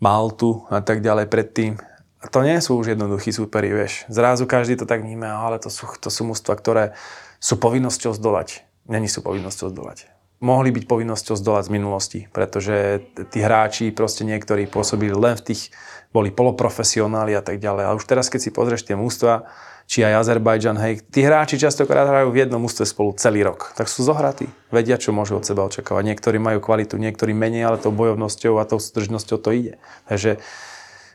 Maltu 0.00 0.64
a 0.72 0.80
tak 0.80 1.04
ďalej 1.04 1.28
predtým. 1.28 1.76
A 2.24 2.26
to 2.32 2.40
nie 2.40 2.56
sú 2.64 2.80
už 2.80 2.96
jednoduchí 2.96 3.28
súperi, 3.28 3.68
vieš. 3.68 4.08
Zrazu 4.08 4.48
každý 4.48 4.80
to 4.80 4.88
tak 4.88 5.04
vníma, 5.04 5.44
ale 5.44 5.60
to 5.60 5.68
sú, 5.68 5.84
to 6.00 6.08
sú 6.08 6.24
mústva, 6.24 6.56
ktoré 6.56 6.96
sú 7.36 7.60
povinnosťou 7.60 8.16
zdolať. 8.16 8.64
Není 8.88 9.12
sú 9.12 9.20
povinnosťou 9.20 9.68
zdolať 9.68 10.11
mohli 10.42 10.74
byť 10.74 10.84
povinnosťou 10.90 11.38
zdolať 11.38 11.70
z 11.70 11.74
minulosti, 11.74 12.20
pretože 12.34 13.06
tí 13.30 13.38
hráči 13.40 13.94
proste 13.94 14.26
niektorí 14.26 14.66
pôsobili 14.66 15.14
len 15.14 15.38
v 15.38 15.54
tých, 15.54 15.70
boli 16.10 16.34
poloprofesionáli 16.34 17.32
a 17.38 17.42
tak 17.46 17.62
ďalej. 17.62 17.84
A 17.86 17.96
už 17.96 18.04
teraz, 18.04 18.26
keď 18.26 18.40
si 18.42 18.50
pozrieš 18.50 18.84
tie 18.84 18.98
mústva, 18.98 19.46
či 19.86 20.02
aj 20.02 20.24
Azerbajdžan, 20.26 20.78
hej, 20.82 21.04
tí 21.10 21.22
hráči 21.22 21.58
častokrát 21.58 22.06
hrajú 22.06 22.34
v 22.34 22.46
jednom 22.46 22.62
mústve 22.62 22.86
spolu 22.86 23.14
celý 23.14 23.46
rok. 23.46 23.70
Tak 23.78 23.86
sú 23.86 24.02
zohratí, 24.06 24.50
vedia, 24.74 24.98
čo 24.98 25.14
môžu 25.14 25.38
od 25.38 25.46
seba 25.46 25.66
očakávať. 25.66 26.16
Niektorí 26.16 26.38
majú 26.42 26.58
kvalitu, 26.62 26.98
niektorí 26.98 27.34
menej, 27.34 27.66
ale 27.66 27.82
tou 27.82 27.94
bojovnosťou 27.94 28.58
a 28.58 28.66
tou 28.68 28.82
súdržnosťou 28.82 29.38
to 29.42 29.50
ide. 29.54 29.74
Takže 30.10 30.42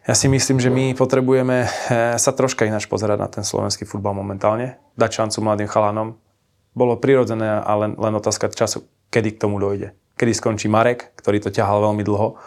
ja 0.08 0.16
si 0.16 0.28
myslím, 0.32 0.64
že 0.64 0.72
my 0.72 0.96
potrebujeme 0.96 1.68
eh, 1.68 2.16
sa 2.16 2.32
troška 2.32 2.64
ináč 2.64 2.88
pozerať 2.88 3.18
na 3.20 3.28
ten 3.28 3.44
slovenský 3.44 3.84
futbal 3.84 4.16
momentálne, 4.16 4.80
dať 4.96 5.26
šancu 5.26 5.38
mladým 5.44 5.68
chalanom. 5.68 6.16
Bolo 6.78 6.96
prirodzené 7.02 7.60
a 7.60 7.72
len, 7.76 7.98
len 7.98 8.14
otázka 8.14 8.54
času, 8.54 8.86
kedy 9.10 9.36
k 9.36 9.42
tomu 9.42 9.58
dojde. 9.58 9.94
Kedy 10.18 10.34
skončí 10.34 10.68
Marek, 10.68 11.14
ktorý 11.20 11.38
to 11.44 11.54
ťahal 11.54 11.82
veľmi 11.84 12.02
dlho. 12.02 12.38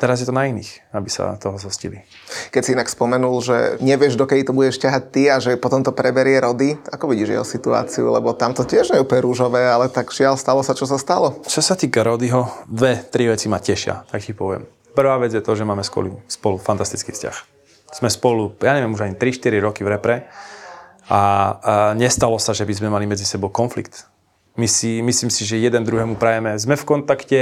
Teraz 0.00 0.16
je 0.24 0.24
to 0.24 0.32
na 0.32 0.48
iných, 0.48 0.80
aby 0.96 1.12
sa 1.12 1.36
toho 1.36 1.60
zostili. 1.60 2.00
Keď 2.48 2.62
si 2.64 2.72
inak 2.72 2.88
spomenul, 2.88 3.36
že 3.44 3.76
nevieš, 3.84 4.16
dokedy 4.16 4.48
to 4.48 4.56
budeš 4.56 4.80
ťahať 4.80 5.02
ty 5.12 5.28
a 5.28 5.36
že 5.36 5.60
potom 5.60 5.84
to 5.84 5.92
preberie 5.92 6.40
rody, 6.40 6.72
ako 6.88 7.12
vidíš 7.12 7.36
jeho 7.36 7.44
situáciu? 7.44 8.08
Lebo 8.08 8.32
tam 8.32 8.56
to 8.56 8.64
tiež 8.64 8.96
nie 8.96 8.96
je 8.96 9.04
úplne 9.04 9.28
rúžové, 9.28 9.60
ale 9.68 9.92
tak 9.92 10.08
žiaľ, 10.08 10.40
stalo 10.40 10.64
sa, 10.64 10.72
čo 10.72 10.88
sa 10.88 10.96
stalo. 10.96 11.44
Čo 11.44 11.60
sa 11.60 11.76
týka 11.76 12.00
Rodyho, 12.00 12.48
dve, 12.64 12.96
tri 13.12 13.28
veci 13.28 13.52
ma 13.52 13.60
tešia, 13.60 14.08
tak 14.08 14.24
ti 14.24 14.32
poviem. 14.32 14.64
Prvá 14.96 15.20
vec 15.20 15.36
je 15.36 15.44
to, 15.44 15.52
že 15.52 15.68
máme 15.68 15.84
spolu, 15.84 16.24
spolu 16.32 16.56
fantastický 16.56 17.12
vzťah. 17.12 17.36
Sme 17.92 18.08
spolu, 18.08 18.56
ja 18.64 18.72
neviem, 18.72 18.96
už 18.96 19.04
ani 19.04 19.14
3-4 19.20 19.60
roky 19.60 19.84
v 19.84 20.00
repre 20.00 20.16
a, 21.12 21.12
a 21.12 21.22
nestalo 21.92 22.40
sa, 22.40 22.56
že 22.56 22.64
by 22.64 22.72
sme 22.72 22.88
mali 22.88 23.04
medzi 23.04 23.28
sebou 23.28 23.52
konflikt 23.52 24.09
my 24.60 24.68
si, 24.68 25.00
myslím 25.00 25.32
si, 25.32 25.48
že 25.48 25.56
jeden 25.56 25.80
druhému 25.80 26.20
prajeme. 26.20 26.52
Sme 26.60 26.76
v 26.76 26.84
kontakte 26.84 27.40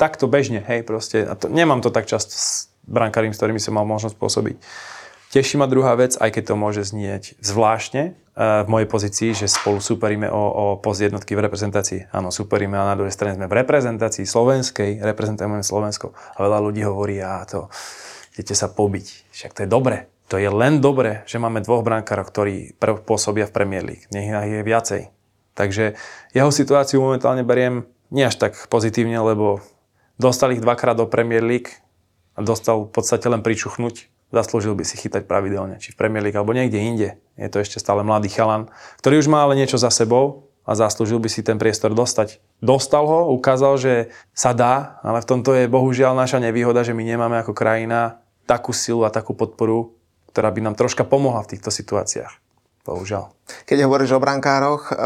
takto 0.00 0.24
bežne, 0.24 0.64
hej, 0.64 0.80
proste. 0.88 1.28
A 1.28 1.36
to, 1.36 1.52
nemám 1.52 1.84
to 1.84 1.92
tak 1.92 2.08
často 2.08 2.32
s 2.32 2.72
brankárím, 2.88 3.36
s 3.36 3.38
ktorými 3.38 3.60
som 3.60 3.76
mal 3.76 3.84
možnosť 3.84 4.16
pôsobiť. 4.16 4.56
Teší 5.36 5.60
ma 5.60 5.68
druhá 5.68 5.92
vec, 6.00 6.16
aj 6.16 6.32
keď 6.32 6.42
to 6.48 6.54
môže 6.56 6.82
znieť 6.88 7.36
zvláštne 7.44 8.16
uh, 8.16 8.64
v 8.64 8.68
mojej 8.72 8.88
pozícii, 8.88 9.30
že 9.36 9.52
spolu 9.52 9.84
superíme 9.84 10.32
o, 10.32 10.38
o 10.38 10.64
post 10.80 11.04
jednotky 11.04 11.36
v 11.36 11.44
reprezentácii. 11.44 12.08
Áno, 12.08 12.32
superíme 12.32 12.78
a 12.80 12.88
na 12.88 12.96
druhej 12.96 13.12
strane 13.12 13.36
sme 13.36 13.44
v 13.44 13.60
reprezentácii 13.60 14.24
slovenskej, 14.24 15.04
reprezentujeme 15.04 15.60
Slovensko. 15.60 16.16
A 16.16 16.40
veľa 16.40 16.64
ľudí 16.64 16.80
hovorí, 16.88 17.20
a 17.20 17.44
to, 17.44 17.68
idete 18.32 18.56
sa 18.56 18.72
pobiť. 18.72 19.28
Však 19.34 19.52
to 19.52 19.60
je 19.66 19.68
dobre. 19.68 20.08
To 20.32 20.40
je 20.40 20.48
len 20.48 20.80
dobre, 20.80 21.22
že 21.28 21.36
máme 21.36 21.60
dvoch 21.60 21.84
brankárov, 21.84 22.26
ktorí 22.26 22.74
pôsobia 23.04 23.44
v 23.46 23.54
Premier 23.54 23.84
League. 23.84 24.08
Nech 24.10 24.26
je 24.26 24.62
viacej. 24.64 25.15
Takže 25.56 25.96
jeho 26.36 26.52
situáciu 26.52 27.00
momentálne 27.00 27.40
beriem 27.42 27.88
nie 28.12 28.22
až 28.22 28.36
tak 28.36 28.68
pozitívne, 28.68 29.16
lebo 29.18 29.64
dostal 30.20 30.52
ich 30.52 30.62
dvakrát 30.62 31.00
do 31.00 31.08
Premier 31.08 31.42
League 31.42 31.72
a 32.36 32.44
dostal 32.44 32.86
v 32.86 32.92
podstate 32.92 33.26
len 33.26 33.40
pričuchnúť. 33.40 34.12
Zaslúžil 34.30 34.76
by 34.76 34.84
si 34.84 35.00
chytať 35.00 35.24
pravidelne, 35.24 35.80
či 35.80 35.96
v 35.96 35.98
Premier 35.98 36.20
League 36.20 36.36
alebo 36.36 36.52
niekde 36.52 36.76
inde. 36.76 37.08
Je 37.40 37.48
to 37.48 37.62
ešte 37.62 37.80
stále 37.80 38.04
mladý 38.04 38.28
chalan, 38.28 38.68
ktorý 39.00 39.22
už 39.22 39.32
má 39.32 39.46
ale 39.46 39.56
niečo 39.56 39.80
za 39.80 39.88
sebou 39.88 40.52
a 40.66 40.74
zaslúžil 40.74 41.22
by 41.22 41.30
si 41.30 41.46
ten 41.46 41.56
priestor 41.56 41.94
dostať. 41.94 42.42
Dostal 42.58 43.06
ho, 43.06 43.30
ukázal, 43.32 43.78
že 43.78 43.94
sa 44.34 44.50
dá, 44.50 44.98
ale 45.06 45.22
v 45.22 45.28
tomto 45.30 45.54
je 45.54 45.70
bohužiaľ 45.70 46.18
naša 46.18 46.42
nevýhoda, 46.42 46.82
že 46.82 46.92
my 46.92 47.06
nemáme 47.06 47.38
ako 47.38 47.54
krajina 47.54 48.20
takú 48.50 48.74
silu 48.74 49.06
a 49.06 49.14
takú 49.14 49.32
podporu, 49.32 49.94
ktorá 50.34 50.50
by 50.50 50.60
nám 50.66 50.74
troška 50.74 51.06
pomohla 51.06 51.46
v 51.46 51.56
týchto 51.56 51.70
situáciách. 51.70 52.45
Bohužiaľ. 52.86 53.34
Keď 53.66 53.86
hovoríš 53.86 54.14
o 54.14 54.22
brankároch, 54.22 54.90
eh, 54.90 54.96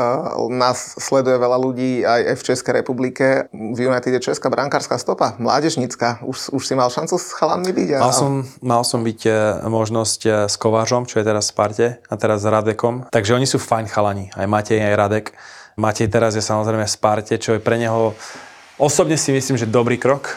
nás 0.52 0.97
sleduje 1.01 1.36
veľa 1.36 1.59
ľudí 1.61 2.05
aj 2.05 2.36
v 2.36 2.43
Českej 2.52 2.73
republike. 2.81 3.48
V 3.52 3.78
United 3.89 4.16
je 4.16 4.32
česká 4.32 4.48
brankárska 4.52 4.97
stopa, 4.97 5.36
mládežnícka. 5.40 6.24
Už, 6.24 6.52
už 6.52 6.62
si 6.65 6.77
mal 6.77 6.93
šancu 6.93 7.16
s 7.16 7.32
chalanmi 7.36 7.73
byť? 7.73 7.89
Mal 8.01 8.16
som, 8.16 8.44
mal 8.61 8.85
som 8.85 9.01
byť 9.01 9.20
eh, 9.28 9.35
možnosť 9.65 10.20
eh, 10.28 10.32
s 10.48 10.57
Kovážom, 10.61 11.09
čo 11.09 11.20
je 11.20 11.24
teraz 11.24 11.48
v 11.48 11.52
Sparte, 11.57 11.86
a 12.05 12.15
teraz 12.20 12.44
s 12.44 12.48
Radekom. 12.48 13.09
Takže 13.09 13.36
oni 13.36 13.48
sú 13.48 13.57
fajn 13.57 13.89
chalani, 13.89 14.32
aj 14.36 14.47
Matej, 14.48 14.81
aj 14.81 14.94
Radek. 14.97 15.27
Matej 15.81 16.12
teraz 16.12 16.36
je 16.36 16.44
samozrejme 16.44 16.85
v 16.85 16.93
Sparte, 16.93 17.35
čo 17.40 17.57
je 17.57 17.61
pre 17.61 17.81
neho 17.81 18.12
osobne 18.81 19.20
si 19.20 19.28
myslím, 19.32 19.61
že 19.61 19.69
dobrý 19.69 20.01
krok, 20.01 20.32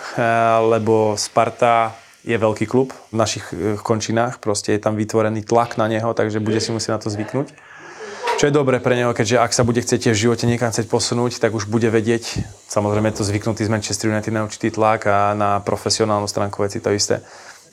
lebo 0.68 1.16
Sparta 1.16 1.96
je 2.24 2.36
veľký 2.40 2.66
klub 2.66 2.96
v 3.12 3.16
našich 3.20 3.46
e, 3.52 3.76
končinách, 3.80 4.40
proste 4.40 4.72
je 4.72 4.80
tam 4.80 4.96
vytvorený 4.96 5.44
tlak 5.44 5.76
na 5.76 5.92
neho, 5.92 6.16
takže 6.16 6.40
bude 6.40 6.58
si 6.64 6.72
musieť 6.72 6.96
na 6.96 7.00
to 7.04 7.12
zvyknúť. 7.12 7.52
Čo 8.40 8.50
je 8.50 8.60
dobré 8.60 8.82
pre 8.82 8.98
neho, 8.98 9.14
keďže 9.14 9.38
ak 9.40 9.52
sa 9.54 9.64
bude 9.64 9.80
chcieť 9.80 10.10
v 10.10 10.18
živote 10.18 10.50
niekam 10.50 10.74
chcieť 10.74 10.90
posunúť, 10.90 11.38
tak 11.38 11.54
už 11.54 11.70
bude 11.70 11.88
vedieť, 11.88 12.42
samozrejme 12.66 13.14
je 13.14 13.22
to 13.22 13.28
zvyknutý 13.30 13.68
z 13.68 13.72
Manchester 13.72 14.10
United 14.10 14.34
na 14.34 14.44
určitý 14.48 14.74
tlak 14.74 15.06
a 15.06 15.38
na 15.38 15.62
profesionálnu 15.62 16.26
stránku 16.26 16.64
veci 16.66 16.82
to 16.82 16.90
isté. 16.90 17.22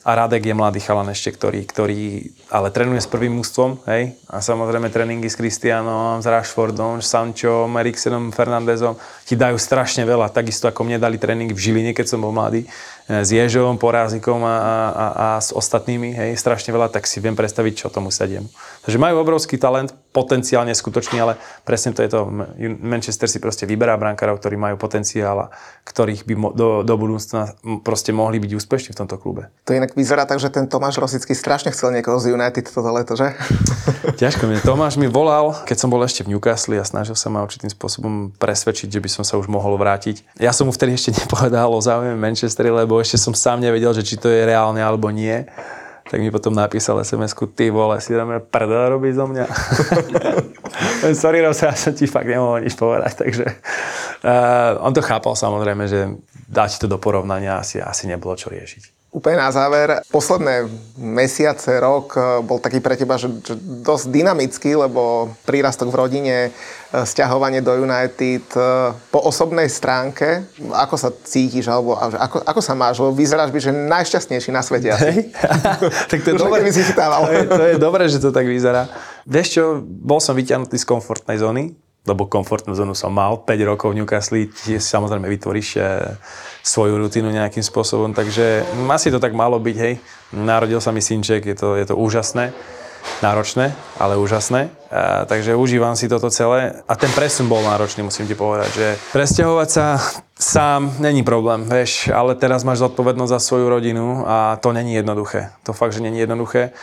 A 0.01 0.17
Radek 0.17 0.41
je 0.41 0.57
mladý 0.57 0.81
chalan 0.81 1.13
ešte, 1.13 1.29
ktorý, 1.29 1.61
ktorý 1.61 2.25
ale 2.49 2.73
trénuje 2.73 3.05
s 3.05 3.09
prvým 3.11 3.37
mústvom, 3.37 3.77
hej, 3.85 4.17
a 4.33 4.41
samozrejme 4.41 4.89
tréningy 4.89 5.29
s 5.29 5.37
Kristianom, 5.37 6.17
s 6.17 6.25
Rashfordom, 6.25 7.05
s 7.05 7.13
Sančom, 7.13 7.69
Eriksenom, 7.77 8.33
Fernandezom 8.33 8.97
ti 9.29 9.37
dajú 9.37 9.61
strašne 9.61 10.01
veľa, 10.01 10.33
takisto 10.33 10.65
ako 10.65 10.89
mne 10.89 10.97
dali 10.97 11.21
tréningy 11.21 11.53
v 11.53 11.63
Žiline, 11.69 11.91
keď 11.93 12.17
som 12.17 12.25
bol 12.25 12.33
mladý, 12.33 12.65
s 13.11 13.29
Ježom, 13.35 13.75
Porázikom 13.75 14.39
a, 14.47 14.55
a, 14.55 15.05
a, 15.11 15.27
s 15.43 15.51
ostatnými, 15.51 16.15
hej, 16.15 16.31
strašne 16.39 16.71
veľa, 16.71 16.87
tak 16.87 17.03
si 17.03 17.19
viem 17.19 17.35
predstaviť, 17.35 17.73
čo 17.75 17.87
tomu 17.91 18.07
sediem. 18.07 18.47
Takže 18.81 18.97
majú 18.97 19.21
obrovský 19.21 19.61
talent, 19.61 19.93
potenciálne 20.11 20.75
skutočný, 20.75 21.21
ale 21.23 21.33
presne 21.63 21.95
to 21.95 22.03
je 22.03 22.09
to, 22.11 22.27
Manchester 22.81 23.31
si 23.31 23.39
proste 23.39 23.63
vyberá 23.63 23.95
brankárov, 23.95 24.41
ktorí 24.41 24.59
majú 24.59 24.75
potenciál 24.75 25.47
a 25.47 25.51
ktorých 25.87 26.27
by 26.27 26.33
mo, 26.35 26.49
do, 26.51 26.83
do 26.83 26.95
budúcna 26.99 27.55
proste 27.85 28.11
mohli 28.11 28.41
byť 28.43 28.51
úspešní 28.57 28.91
v 28.91 28.99
tomto 28.99 29.15
klube. 29.21 29.47
To 29.69 29.77
inak 29.77 29.95
vyzerá 29.95 30.27
tak, 30.27 30.43
že 30.43 30.51
ten 30.51 30.67
Tomáš 30.67 30.99
Rosický 30.99 31.31
strašne 31.31 31.71
chcel 31.71 31.95
niekoho 31.95 32.19
z 32.19 32.35
United 32.35 32.67
toto 32.67 32.91
leto, 32.91 33.15
že? 33.15 33.31
Ťažko 34.21 34.49
mi. 34.51 34.59
Tomáš 34.59 34.99
mi 34.99 35.07
volal, 35.07 35.55
keď 35.63 35.77
som 35.79 35.87
bol 35.87 36.03
ešte 36.03 36.27
v 36.27 36.35
Newcastle 36.35 36.75
a 36.81 36.83
snažil 36.83 37.15
sa 37.15 37.31
ma 37.31 37.45
určitým 37.45 37.71
spôsobom 37.71 38.35
presvedčiť, 38.35 38.91
že 38.91 38.99
by 38.99 39.09
som 39.09 39.23
sa 39.23 39.39
už 39.39 39.47
mohol 39.47 39.79
vrátiť. 39.79 40.27
Ja 40.41 40.51
som 40.51 40.67
mu 40.67 40.75
vtedy 40.75 40.99
ešte 40.99 41.15
nepovedal 41.23 41.71
o 41.71 41.79
záujme 41.79 42.19
Manchesteri, 42.19 42.67
lebo 42.67 42.99
ešte 42.99 43.15
som 43.15 43.31
sám 43.31 43.63
nevedel, 43.63 43.95
že 43.95 44.03
či 44.03 44.19
to 44.19 44.27
je 44.27 44.43
reálne 44.43 44.83
alebo 44.83 45.07
nie. 45.07 45.47
Tak 46.11 46.19
mi 46.19 46.27
potom 46.27 46.51
napísal 46.51 46.99
SMS-ku, 47.07 47.47
ty 47.55 47.71
vole, 47.71 47.95
si 48.03 48.11
dáme 48.11 48.43
prdel 48.43 48.99
robí 48.99 49.15
zo 49.15 49.31
mňa. 49.31 49.47
Sorry, 51.15 51.39
Rosa, 51.39 51.71
ja 51.71 51.75
som 51.79 51.95
ti 51.95 52.03
fakt 52.03 52.27
nemohol 52.27 52.67
nič 52.67 52.75
povedať, 52.75 53.15
takže 53.15 53.47
uh, 54.27 54.75
on 54.83 54.91
to 54.91 54.99
chápal 54.99 55.39
samozrejme, 55.39 55.87
že 55.87 56.11
dať 56.51 56.83
to 56.83 56.91
do 56.91 56.99
porovnania 56.99 57.63
asi, 57.63 57.79
asi 57.79 58.11
nebolo 58.11 58.35
čo 58.35 58.51
riešiť. 58.51 59.00
Úplne 59.11 59.43
na 59.43 59.51
záver, 59.51 59.99
posledné 60.07 60.71
mesiace, 60.95 61.83
rok 61.83 62.15
e, 62.15 62.39
bol 62.47 62.63
taký 62.63 62.79
pre 62.79 62.95
teba, 62.95 63.19
že, 63.19 63.27
že 63.43 63.59
dosť 63.59 64.07
dynamický, 64.07 64.71
lebo 64.79 65.35
prírastok 65.43 65.91
v 65.91 65.99
rodine, 65.99 66.37
e, 66.47 66.49
sťahovanie 66.95 67.59
do 67.59 67.75
United, 67.75 68.47
e, 68.55 68.95
po 69.11 69.19
osobnej 69.19 69.67
stránke, 69.67 70.47
ako 70.71 70.95
sa 70.95 71.11
cítiš, 71.11 71.67
alebo 71.67 71.99
ako, 71.99 72.39
ako 72.39 72.61
sa 72.63 72.71
máš, 72.71 73.03
lebo 73.03 73.11
vyzeráš 73.11 73.51
byť, 73.51 73.63
že 73.67 73.73
najšťastnejší 73.75 74.49
na 74.55 74.63
svete 74.63 74.95
asi. 74.95 75.27
tak 76.15 76.19
to 76.23 76.31
je, 76.31 76.39
dobré, 76.39 76.71
to, 76.71 77.31
je, 77.35 77.41
to 77.51 77.63
je 77.67 77.75
dobré, 77.75 78.03
že 78.07 78.15
to 78.23 78.31
tak 78.31 78.47
vyzerá. 78.47 78.87
Vieš 79.27 79.47
čo, 79.59 79.63
bol 79.83 80.23
som 80.23 80.39
vyťahnutý 80.39 80.79
z 80.79 80.87
komfortnej 80.87 81.35
zóny, 81.35 81.75
lebo 82.01 82.25
komfortnú 82.25 82.73
zónu 82.73 82.97
som 82.97 83.13
mal. 83.13 83.37
5 83.45 83.69
rokov 83.69 83.93
v 83.93 84.01
Newcastle, 84.01 84.49
tiež 84.49 84.81
samozrejme 84.81 85.29
vytvoríš 85.29 85.77
svoju 86.65 86.97
rutinu 86.97 87.29
nejakým 87.29 87.61
spôsobom, 87.61 88.13
takže 88.13 88.65
asi 88.89 89.13
to 89.13 89.21
tak 89.21 89.37
malo 89.37 89.61
byť, 89.61 89.77
hej. 89.77 89.93
Narodil 90.33 90.81
sa 90.81 90.89
mi 90.89 91.01
synček, 91.01 91.45
je 91.45 91.55
to, 91.57 91.77
je 91.77 91.85
to 91.85 91.93
úžasné, 91.93 92.53
náročné, 93.21 93.73
ale 93.97 94.17
úžasné, 94.17 94.69
a, 94.89 95.25
takže 95.25 95.57
užívam 95.57 95.97
si 95.97 96.05
toto 96.05 96.29
celé. 96.29 96.81
A 96.85 96.93
ten 96.93 97.09
presun 97.13 97.49
bol 97.49 97.61
náročný, 97.65 98.05
musím 98.05 98.29
ti 98.29 98.37
povedať, 98.37 98.69
že 98.73 98.87
presťahovať 99.13 99.69
sa 99.69 99.97
sám 100.37 101.01
není 101.01 101.25
problém, 101.25 101.65
vieš, 101.65 102.09
ale 102.13 102.37
teraz 102.37 102.65
máš 102.65 102.85
zodpovednosť 102.85 103.33
za 103.33 103.41
svoju 103.41 103.69
rodinu 103.69 104.25
a 104.25 104.57
to 104.61 104.73
není 104.73 104.97
jednoduché, 104.97 105.53
to 105.65 105.73
fakt, 105.73 105.93
že 105.93 106.01
není 106.01 106.21
jednoduché 106.21 106.73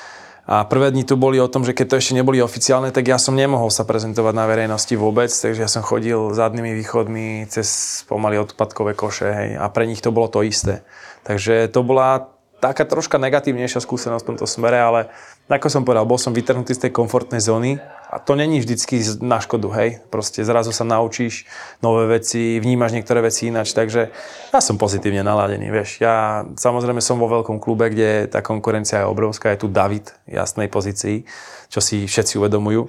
a 0.49 0.65
prvé 0.65 0.89
dni 0.89 1.05
tu 1.05 1.21
boli 1.21 1.37
o 1.37 1.53
tom, 1.53 1.61
že 1.61 1.77
keď 1.77 1.87
to 1.93 1.99
ešte 2.01 2.17
neboli 2.17 2.41
oficiálne, 2.41 2.89
tak 2.89 3.05
ja 3.05 3.21
som 3.21 3.37
nemohol 3.37 3.69
sa 3.69 3.85
prezentovať 3.85 4.33
na 4.33 4.49
verejnosti 4.49 4.97
vôbec, 4.97 5.29
takže 5.29 5.61
ja 5.61 5.69
som 5.69 5.85
chodil 5.85 6.17
zadnými 6.33 6.73
východmi 6.73 7.45
cez 7.53 8.01
pomaly 8.09 8.41
odpadkové 8.41 8.97
koše, 8.97 9.29
hej, 9.29 9.51
a 9.61 9.69
pre 9.69 9.85
nich 9.85 10.01
to 10.01 10.09
bolo 10.09 10.33
to 10.33 10.41
isté. 10.41 10.89
Takže 11.29 11.69
to 11.69 11.85
bola 11.85 12.33
taká 12.65 12.89
troška 12.89 13.21
negatívnejšia 13.21 13.85
skúsenosť 13.85 14.25
v 14.25 14.29
tomto 14.33 14.47
smere, 14.49 14.81
ale 14.81 15.01
ako 15.49 15.73
som 15.73 15.83
povedal, 15.83 16.05
bol 16.05 16.21
som 16.21 16.37
vytrhnutý 16.37 16.77
z 16.77 16.89
tej 16.89 16.93
komfortnej 16.93 17.41
zóny 17.41 17.81
a 18.13 18.21
to 18.21 18.37
není 18.37 18.61
vždycky 18.61 19.01
na 19.25 19.41
škodu, 19.41 19.73
hej. 19.81 20.01
Proste 20.13 20.45
zrazu 20.45 20.77
sa 20.77 20.85
naučíš 20.85 21.49
nové 21.81 22.21
veci, 22.21 22.61
vnímaš 22.61 22.93
niektoré 22.93 23.25
veci 23.25 23.49
ináč, 23.49 23.73
takže 23.73 24.13
ja 24.53 24.61
som 24.61 24.77
pozitívne 24.77 25.25
naladený, 25.25 25.73
vieš. 25.73 26.05
Ja 26.05 26.45
samozrejme 26.53 27.01
som 27.01 27.17
vo 27.17 27.33
veľkom 27.33 27.61
klube, 27.61 27.89
kde 27.89 28.29
tá 28.29 28.45
konkurencia 28.45 29.05
je 29.05 29.11
obrovská, 29.11 29.53
je 29.57 29.65
tu 29.65 29.69
David 29.73 30.13
v 30.29 30.37
jasnej 30.37 30.69
pozícii, 30.69 31.25
čo 31.73 31.81
si 31.81 32.05
všetci 32.05 32.37
uvedomujú 32.37 32.89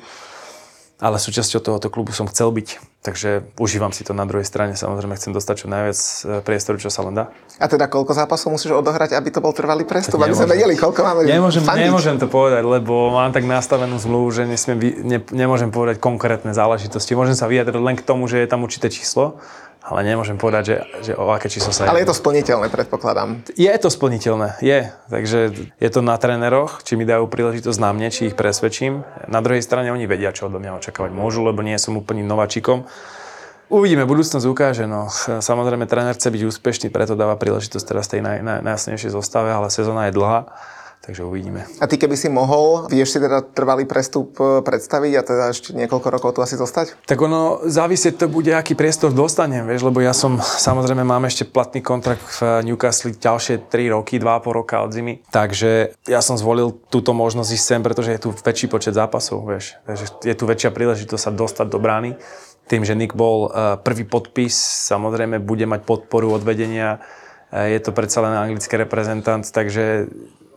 ale 0.99 1.15
súčasťou 1.15 1.63
tohoto 1.63 1.88
klubu 1.88 2.11
som 2.11 2.27
chcel 2.27 2.51
byť. 2.51 2.99
Takže 2.99 3.55
užívam 3.55 3.95
si 3.95 4.03
to 4.03 4.11
na 4.11 4.27
druhej 4.27 4.43
strane. 4.43 4.76
Samozrejme 4.76 5.15
chcem 5.15 5.31
dostať 5.31 5.55
čo 5.63 5.67
najviac 5.71 5.95
e, 5.95 6.43
priestoru, 6.43 6.76
čo 6.76 6.91
sa 6.91 7.07
len 7.07 7.15
dá. 7.15 7.31
A 7.55 7.71
teda 7.71 7.88
koľko 7.88 8.11
zápasov 8.11 8.51
musíš 8.51 8.76
odohrať, 8.76 9.15
aby 9.15 9.31
to 9.31 9.39
bol 9.39 9.55
trvalý 9.55 9.88
prestup? 9.88 10.19
Aby 10.19 10.35
sme 10.35 10.51
vedeli, 10.51 10.76
koľko 10.76 10.99
máme 10.99 11.23
nemôžem, 11.23 11.63
fandiť. 11.63 11.88
nemôžem 11.88 12.19
to 12.19 12.27
povedať, 12.27 12.67
lebo 12.67 13.15
mám 13.15 13.31
tak 13.31 13.47
nastavenú 13.47 13.95
zmluvu, 13.95 14.27
že 14.35 14.43
nesmiem, 14.43 14.77
ne, 15.07 15.19
nemôžem 15.31 15.71
povedať 15.71 16.03
konkrétne 16.03 16.51
záležitosti. 16.51 17.15
Môžem 17.15 17.39
sa 17.39 17.47
vyjadriť 17.47 17.80
len 17.80 17.95
k 17.95 18.03
tomu, 18.03 18.27
že 18.27 18.43
je 18.43 18.51
tam 18.51 18.67
určité 18.67 18.91
číslo, 18.91 19.39
ale 19.90 20.06
nemôžem 20.06 20.38
povedať, 20.38 20.64
že, 20.64 20.78
že 21.02 21.11
o 21.18 21.26
aké 21.34 21.49
číslo 21.49 21.74
sa 21.74 21.90
Ale 21.90 22.06
je 22.06 22.14
to 22.14 22.16
splniteľné, 22.16 22.70
predpokladám. 22.70 23.41
Je 23.57 23.74
to 23.82 23.90
splniteľné, 23.90 24.61
je. 24.61 24.94
Takže 25.10 25.40
je 25.82 25.90
to 25.90 26.06
na 26.06 26.14
tréneroch, 26.22 26.86
či 26.86 26.94
mi 26.94 27.10
dajú 27.10 27.26
príležitosť 27.26 27.80
na 27.82 27.90
mne, 27.90 28.14
či 28.14 28.30
ich 28.30 28.38
presvedčím. 28.38 29.02
Na 29.26 29.41
druhej 29.41 29.66
strane 29.66 29.90
oni 29.90 30.06
vedia, 30.06 30.30
čo 30.30 30.45
odo 30.45 30.61
mňa 30.61 30.78
očakávať 30.78 31.10
môžu, 31.10 31.41
lebo 31.41 31.66
nie 31.66 31.76
som 31.82 31.98
úplným 31.98 32.30
nováčikom. 32.30 32.86
Uvidíme, 33.70 34.06
budúcnosť 34.06 34.45
ukáže. 34.45 34.86
No, 34.86 35.10
samozrejme, 35.41 35.90
tréner 35.90 36.14
chce 36.14 36.30
byť 36.30 36.41
úspešný, 36.41 36.88
preto 36.94 37.18
dáva 37.18 37.38
príležitosť 37.38 37.86
teraz 37.86 38.06
tej 38.10 38.22
naj, 38.22 38.45
naj, 38.45 38.60
najjasnejšej 38.66 39.14
zostave, 39.14 39.49
ale 39.49 39.74
sezóna 39.74 40.10
je 40.10 40.18
dlhá 40.18 40.49
takže 40.99 41.23
uvidíme. 41.23 41.65
A 41.80 41.88
ty 41.88 41.95
keby 41.95 42.13
si 42.13 42.27
mohol, 42.27 42.85
vieš 42.91 43.15
si 43.15 43.19
teda 43.23 43.41
trvalý 43.41 43.88
prestup 43.88 44.35
e, 44.38 44.59
predstaviť 44.61 45.11
a 45.15 45.21
teda 45.23 45.43
ešte 45.49 45.73
niekoľko 45.73 46.07
rokov 46.11 46.30
tu 46.35 46.39
asi 46.43 46.59
zostať? 46.59 47.07
Tak 47.07 47.17
ono 47.17 47.63
závisí 47.65 48.11
to 48.11 48.27
bude, 48.27 48.51
aký 48.51 48.76
priestor 48.76 49.15
dostanem, 49.15 49.63
vieš, 49.63 49.88
lebo 49.88 50.03
ja 50.03 50.11
som, 50.11 50.38
samozrejme 50.38 51.01
mám 51.07 51.23
ešte 51.26 51.47
platný 51.47 51.80
kontrakt 51.80 52.21
v 52.38 52.67
Newcastle 52.67 53.15
ďalšie 53.15 53.71
3 53.71 53.95
roky, 53.95 54.19
2,5 54.19 54.59
roka 54.59 54.84
od 54.84 54.91
zimy, 54.91 55.23
takže 55.31 55.95
ja 56.05 56.19
som 56.19 56.35
zvolil 56.35 56.76
túto 56.91 57.15
možnosť 57.15 57.49
ísť 57.55 57.65
sem, 57.65 57.81
pretože 57.81 58.13
je 58.13 58.21
tu 58.21 58.30
väčší 58.35 58.67
počet 58.67 58.93
zápasov, 58.93 59.47
vieš, 59.47 59.80
takže 59.88 60.05
je 60.27 60.35
tu 60.35 60.43
väčšia 60.45 60.69
príležitosť 60.76 61.23
sa 61.26 61.31
dostať 61.31 61.67
do 61.71 61.80
brány. 61.80 62.11
Tým, 62.69 62.85
že 62.85 62.93
Nick 62.93 63.17
bol 63.17 63.49
e, 63.49 63.81
prvý 63.81 64.05
podpis, 64.05 64.53
samozrejme 64.93 65.41
bude 65.41 65.65
mať 65.65 65.89
podporu 65.89 66.38
od 66.38 66.45
vedenia, 66.45 67.01
e, 67.49 67.73
je 67.73 67.80
to 67.81 67.89
predsa 67.97 68.21
len 68.21 68.38
anglický 68.38 68.77
reprezentant, 68.77 69.41
takže 69.41 70.05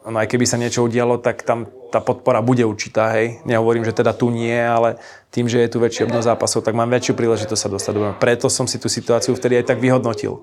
no 0.07 0.17
aj 0.19 0.29
keby 0.29 0.45
sa 0.47 0.59
niečo 0.59 0.83
udialo, 0.83 1.23
tak 1.23 1.47
tam 1.47 1.71
tá 1.93 2.01
podpora 2.01 2.43
bude 2.43 2.65
určitá, 2.65 3.13
hej. 3.15 3.39
Nehovorím, 3.47 3.85
že 3.85 3.95
teda 3.95 4.17
tu 4.17 4.33
nie, 4.33 4.57
ale 4.57 4.99
tým, 5.31 5.47
že 5.47 5.61
je 5.61 5.69
tu 5.71 5.79
väčší 5.79 6.09
obnos 6.09 6.25
zápasov, 6.25 6.65
tak 6.65 6.75
mám 6.75 6.91
väčšiu 6.91 7.15
príležitosť 7.15 7.61
sa 7.61 7.69
dostať 7.71 7.93
do 7.95 8.01
Preto 8.19 8.49
som 8.49 8.65
si 8.67 8.81
tú 8.81 8.89
situáciu 8.89 9.37
vtedy 9.37 9.61
aj 9.61 9.71
tak 9.71 9.79
vyhodnotil. 9.79 10.43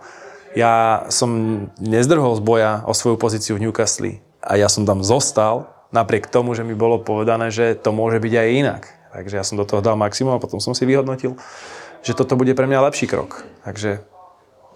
Ja 0.58 1.06
som 1.14 1.30
nezdrhol 1.78 2.34
z 2.38 2.42
boja 2.42 2.72
o 2.86 2.94
svoju 2.94 3.22
pozíciu 3.22 3.58
v 3.58 3.70
Newcastle 3.70 4.22
a 4.42 4.58
ja 4.58 4.66
som 4.70 4.86
tam 4.86 5.06
zostal, 5.06 5.70
napriek 5.94 6.30
tomu, 6.30 6.54
že 6.54 6.66
mi 6.66 6.74
bolo 6.74 7.02
povedané, 7.02 7.50
že 7.54 7.78
to 7.78 7.94
môže 7.94 8.22
byť 8.22 8.34
aj 8.34 8.48
inak. 8.54 8.84
Takže 9.10 9.36
ja 9.42 9.46
som 9.46 9.58
do 9.58 9.66
toho 9.66 9.82
dal 9.82 9.98
maximum 9.98 10.38
a 10.38 10.42
potom 10.42 10.62
som 10.62 10.78
si 10.78 10.86
vyhodnotil, 10.86 11.34
že 12.06 12.14
toto 12.14 12.38
bude 12.38 12.54
pre 12.54 12.70
mňa 12.70 12.86
lepší 12.90 13.10
krok. 13.10 13.42
Takže 13.66 14.06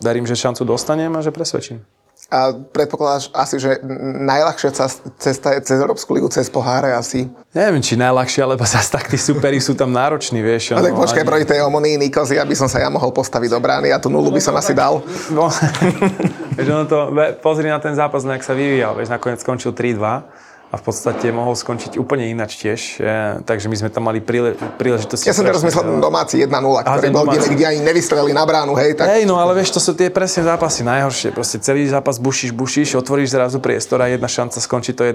verím, 0.01 0.25
že 0.25 0.37
šancu 0.37 0.65
dostanem 0.65 1.13
a 1.13 1.21
že 1.21 1.29
presvedčím. 1.29 1.85
A 2.33 2.49
predpokladáš 2.49 3.29
asi, 3.29 3.61
že 3.61 3.77
najľahšia 4.25 4.73
cesta 5.21 5.53
je 5.53 5.59
cez 5.61 5.77
Európsku 5.77 6.17
ligu, 6.17 6.25
cez 6.33 6.49
poháre 6.49 6.89
asi? 6.97 7.29
Neviem, 7.53 7.85
či 7.85 7.93
najľahšia, 7.93 8.49
lebo 8.49 8.65
zase 8.65 8.89
tak 8.89 9.05
tí 9.05 9.21
superi 9.21 9.61
sú 9.61 9.77
tam 9.77 9.93
nároční, 9.93 10.41
vieš. 10.41 10.73
No, 10.73 10.81
tak 10.81 10.97
počkaj, 10.97 11.21
ani... 11.21 11.29
proti 11.29 11.45
tej 11.45 11.61
Omonii 11.61 12.01
Nikozy, 12.01 12.41
aby 12.41 12.57
som 12.57 12.65
sa 12.65 12.81
ja 12.81 12.89
mohol 12.89 13.13
postaviť 13.13 13.53
do 13.53 13.61
brány 13.61 13.93
a 13.93 14.01
tú 14.01 14.09
nulu 14.09 14.33
by 14.33 14.41
som 14.41 14.57
asi 14.57 14.73
dal. 14.73 15.05
No, 15.29 15.53
vieš, 16.57 16.67
ono 16.73 16.89
to, 16.89 17.13
pozri 17.45 17.69
na 17.69 17.77
ten 17.77 17.93
zápas, 17.93 18.25
no, 18.25 18.33
jak 18.33 18.41
sa 18.41 18.57
vyvíjal, 18.57 18.97
vieš, 18.97 19.13
nakoniec 19.13 19.37
skončil 19.37 19.69
3-2 19.77 20.52
a 20.73 20.75
v 20.81 20.89
podstate 20.89 21.29
mohol 21.29 21.53
skončiť 21.53 22.01
úplne 22.01 22.25
ináč 22.33 22.57
tiež. 22.57 22.97
E, 22.97 23.45
takže 23.45 23.69
my 23.69 23.77
sme 23.77 23.89
tam 23.93 24.09
mali 24.09 24.25
príle, 24.25 24.57
príležitosť. 24.57 25.21
Ja 25.29 25.37
som 25.37 25.45
teraz 25.45 25.61
myslel 25.61 26.01
domáci 26.01 26.41
1-0, 26.41 26.49
ktorý 26.49 27.07
bol, 27.13 27.29
domáci. 27.29 27.53
kde 27.53 27.63
ani 27.69 27.85
nevystrelili 27.85 28.33
na 28.33 28.41
bránu, 28.41 28.73
hej. 28.81 28.97
Tak... 28.97 29.05
Hej, 29.05 29.29
no 29.29 29.37
ale 29.37 29.53
vieš, 29.53 29.77
to 29.77 29.77
sú 29.77 29.93
tie 29.93 30.09
presne 30.09 30.41
zápasy 30.41 30.81
najhoršie. 30.81 31.29
Proste 31.29 31.61
celý 31.61 31.85
zápas 31.85 32.17
bušíš, 32.17 32.57
bušíš, 32.57 32.97
otvoríš 32.97 33.37
zrazu 33.37 33.61
priestor 33.61 34.01
a 34.01 34.09
jedna 34.09 34.25
šanca 34.25 34.57
skončí 34.57 34.97
to 34.97 35.05
1-0, 35.05 35.13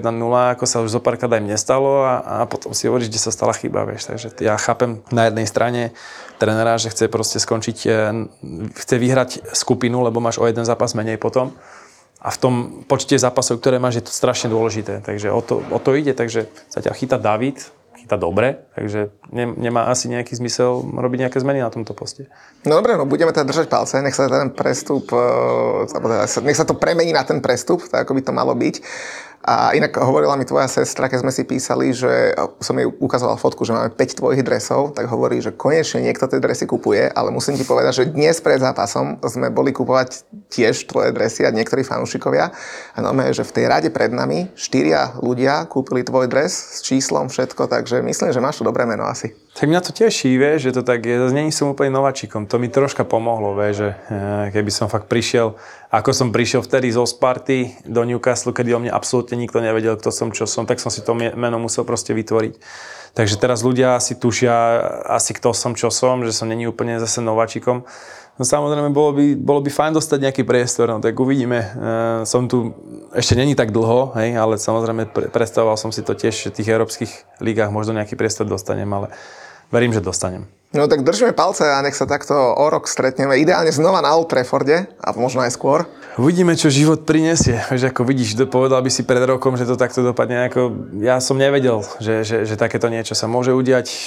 ako 0.55 0.63
sa 0.63 0.79
už 0.79 0.95
zo 0.95 1.03
párkrát 1.03 1.35
aj 1.35 1.43
mne 1.43 1.59
stalo 1.59 2.07
a, 2.07 2.23
a 2.23 2.35
potom 2.47 2.71
si 2.71 2.87
hovoríš, 2.87 3.11
kde 3.11 3.19
sa 3.19 3.35
stala 3.35 3.51
chyba, 3.51 3.83
vieš. 3.83 4.07
Takže 4.07 4.39
ja 4.39 4.55
chápem 4.55 5.03
na 5.11 5.27
jednej 5.27 5.43
strane 5.43 5.81
trénera, 6.39 6.79
že 6.79 6.87
chce 6.87 7.11
proste 7.11 7.35
skončiť, 7.35 7.77
e, 7.83 7.91
chce 8.79 8.95
vyhrať 8.95 9.51
skupinu, 9.51 10.07
lebo 10.07 10.23
máš 10.23 10.39
o 10.39 10.47
jeden 10.47 10.63
zápas 10.63 10.95
menej 10.95 11.19
potom 11.19 11.51
a 12.19 12.29
v 12.29 12.37
tom 12.37 12.53
počte 12.83 13.15
zápasov, 13.15 13.63
ktoré 13.63 13.79
máš, 13.79 14.03
je 14.03 14.05
to 14.07 14.13
strašne 14.13 14.51
dôležité. 14.51 14.99
Takže 14.99 15.31
o 15.31 15.39
to, 15.39 15.63
o 15.63 15.79
to 15.79 15.95
ide, 15.95 16.11
takže 16.11 16.51
sa 16.67 16.83
ťa 16.83 16.91
chytá 16.91 17.15
David, 17.15 17.63
tá 18.09 18.17
dobre, 18.17 18.65
takže 18.73 19.13
ne, 19.29 19.53
nemá 19.53 19.85
asi 19.85 20.09
nejaký 20.09 20.33
zmysel 20.33 20.81
robiť 20.81 21.29
nejaké 21.29 21.37
zmeny 21.37 21.61
na 21.61 21.69
tomto 21.69 21.93
poste. 21.93 22.25
No 22.65 22.81
dobre, 22.81 22.97
no 22.97 23.05
budeme 23.05 23.29
teda 23.29 23.45
držať 23.45 23.69
palce, 23.69 24.01
nech 24.01 24.17
sa 24.17 24.25
ten 24.25 24.49
prestup, 24.49 25.13
teda 25.93 26.25
nech 26.41 26.57
sa 26.57 26.65
to 26.65 26.73
premení 26.73 27.13
na 27.13 27.21
ten 27.21 27.37
prestup, 27.37 27.85
tak 27.85 28.09
ako 28.09 28.17
by 28.17 28.21
to 28.25 28.33
malo 28.33 28.57
byť. 28.57 28.75
A 29.39 29.71
inak 29.71 29.95
hovorila 29.95 30.35
mi 30.35 30.43
tvoja 30.43 30.67
sestra, 30.67 31.07
keď 31.07 31.23
sme 31.23 31.31
si 31.31 31.47
písali, 31.47 31.95
že 31.95 32.35
som 32.59 32.75
jej 32.75 32.85
ukazoval 32.85 33.39
fotku, 33.39 33.63
že 33.63 33.71
máme 33.71 33.95
5 33.95 34.19
tvojich 34.19 34.43
dresov, 34.43 34.91
tak 34.91 35.07
hovorí, 35.07 35.39
že 35.39 35.55
konečne 35.55 36.03
niekto 36.03 36.27
tie 36.27 36.43
dresy 36.43 36.67
kupuje, 36.67 37.07
ale 37.07 37.31
musím 37.31 37.55
ti 37.55 37.63
povedať, 37.63 38.03
že 38.03 38.11
dnes 38.11 38.35
pred 38.43 38.59
zápasom 38.59 39.15
sme 39.23 39.47
boli 39.47 39.71
kupovať 39.71 40.27
tiež 40.51 40.91
tvoje 40.91 41.15
dresy 41.15 41.47
a 41.47 41.55
niektorí 41.55 41.87
fanúšikovia. 41.87 42.51
A 42.93 42.97
no, 42.99 43.15
že 43.31 43.47
v 43.47 43.55
tej 43.55 43.65
rade 43.71 43.89
pred 43.95 44.11
nami 44.11 44.51
štyria 44.59 45.15
ľudia 45.23 45.63
kúpili 45.71 46.03
tvoj 46.03 46.27
dres 46.27 46.51
s 46.51 46.83
číslom, 46.83 47.31
všetko, 47.31 47.71
takže 47.71 48.03
myslím, 48.03 48.35
že 48.35 48.43
máš 48.43 48.59
to 48.59 48.67
dobré 48.67 48.83
meno 48.83 49.07
asi. 49.07 49.31
Tak 49.55 49.67
mňa 49.67 49.81
to 49.81 49.91
teší, 49.91 50.39
vie, 50.39 50.55
že 50.55 50.71
to 50.71 50.83
tak 50.87 51.03
je. 51.03 51.15
Není 51.31 51.51
som 51.51 51.71
úplne 51.71 51.91
nováčikom. 51.91 52.47
To 52.47 52.61
mi 52.61 52.71
troška 52.71 53.03
pomohlo, 53.03 53.55
vie, 53.59 53.71
že 53.75 53.87
eh, 53.91 54.53
keby 54.55 54.71
som 54.71 54.91
fakt 54.91 55.11
prišiel, 55.11 55.55
ako 55.89 56.13
som 56.13 56.29
prišiel 56.29 56.61
vtedy 56.61 56.93
zo 56.93 57.01
Sparty 57.01 57.81
do 57.89 58.05
Newcastle, 58.05 58.53
kedy 58.53 58.77
o 58.77 58.79
mne 58.79 58.93
absolútne 58.93 59.33
nikto 59.33 59.57
nevedel, 59.57 59.97
kto 59.97 60.13
som, 60.13 60.29
čo 60.29 60.45
som, 60.45 60.69
tak 60.69 60.77
som 60.77 60.93
si 60.93 61.01
to 61.01 61.17
meno 61.17 61.57
musel 61.57 61.81
proste 61.81 62.13
vytvoriť. 62.13 62.61
Takže 63.17 63.41
teraz 63.41 63.65
ľudia 63.65 63.97
si 63.97 64.13
tušia 64.13 64.53
asi 65.09 65.33
kto 65.33 65.49
som, 65.49 65.73
čo 65.73 65.89
som, 65.89 66.21
že 66.21 66.29
som 66.29 66.45
není 66.45 66.69
úplne 66.69 67.01
zase 67.01 67.25
nováčikom. 67.25 67.89
No 68.37 68.43
samozrejme, 68.47 68.93
bolo 68.93 69.17
by, 69.17 69.25
bolo 69.35 69.59
by 69.65 69.67
fajn 69.73 69.97
dostať 69.97 70.29
nejaký 70.29 70.43
priestor, 70.45 70.93
no 70.93 71.01
tak 71.01 71.17
uvidíme. 71.17 71.59
E, 71.59 71.67
som 72.23 72.45
tu, 72.45 72.71
ešte 73.11 73.35
není 73.35 73.57
tak 73.57 73.73
dlho, 73.73 74.15
hej, 74.15 74.37
ale 74.37 74.55
samozrejme 74.61 75.11
pre, 75.11 75.25
predstavoval 75.27 75.75
som 75.75 75.91
si 75.91 76.05
to 76.05 76.15
tiež, 76.15 76.47
že 76.47 76.49
v 76.53 76.57
tých 76.61 76.71
európskych 76.71 77.11
lígach 77.43 77.73
možno 77.73 77.97
nejaký 77.97 78.15
priestor 78.15 78.47
dostanem, 78.47 78.87
ale 78.93 79.11
verím, 79.73 79.91
že 79.91 80.05
dostanem. 80.05 80.47
No 80.69 80.85
tak 80.85 81.01
držíme 81.01 81.33
palce 81.33 81.65
a 81.65 81.81
nech 81.81 81.97
sa 81.97 82.05
takto 82.05 82.37
o 82.37 82.65
rok 82.69 82.85
stretneme. 82.85 83.41
Ideálne 83.41 83.73
znova 83.73 84.05
na 84.05 84.13
Old 84.13 84.29
Trafforde 84.29 84.85
a 85.01 85.07
možno 85.17 85.41
aj 85.41 85.57
skôr. 85.57 85.89
Uvidíme, 86.13 86.53
čo 86.53 86.69
život 86.69 87.09
prinesie. 87.09 87.57
Vieš, 87.73 87.89
ako 87.89 88.05
vidíš, 88.05 88.37
povedal 88.53 88.85
by 88.85 88.91
si 88.93 89.01
pred 89.01 89.25
rokom, 89.25 89.57
že 89.57 89.65
to 89.65 89.73
takto 89.73 90.05
dopadne. 90.05 90.45
Ako, 90.45 90.93
ja 91.01 91.17
som 91.25 91.41
nevedel, 91.41 91.81
že, 91.97 92.21
že, 92.21 92.45
že 92.45 92.53
takéto 92.53 92.85
niečo 92.85 93.17
sa 93.17 93.25
môže 93.25 93.49
udiať. 93.49 93.87
E, 93.89 93.97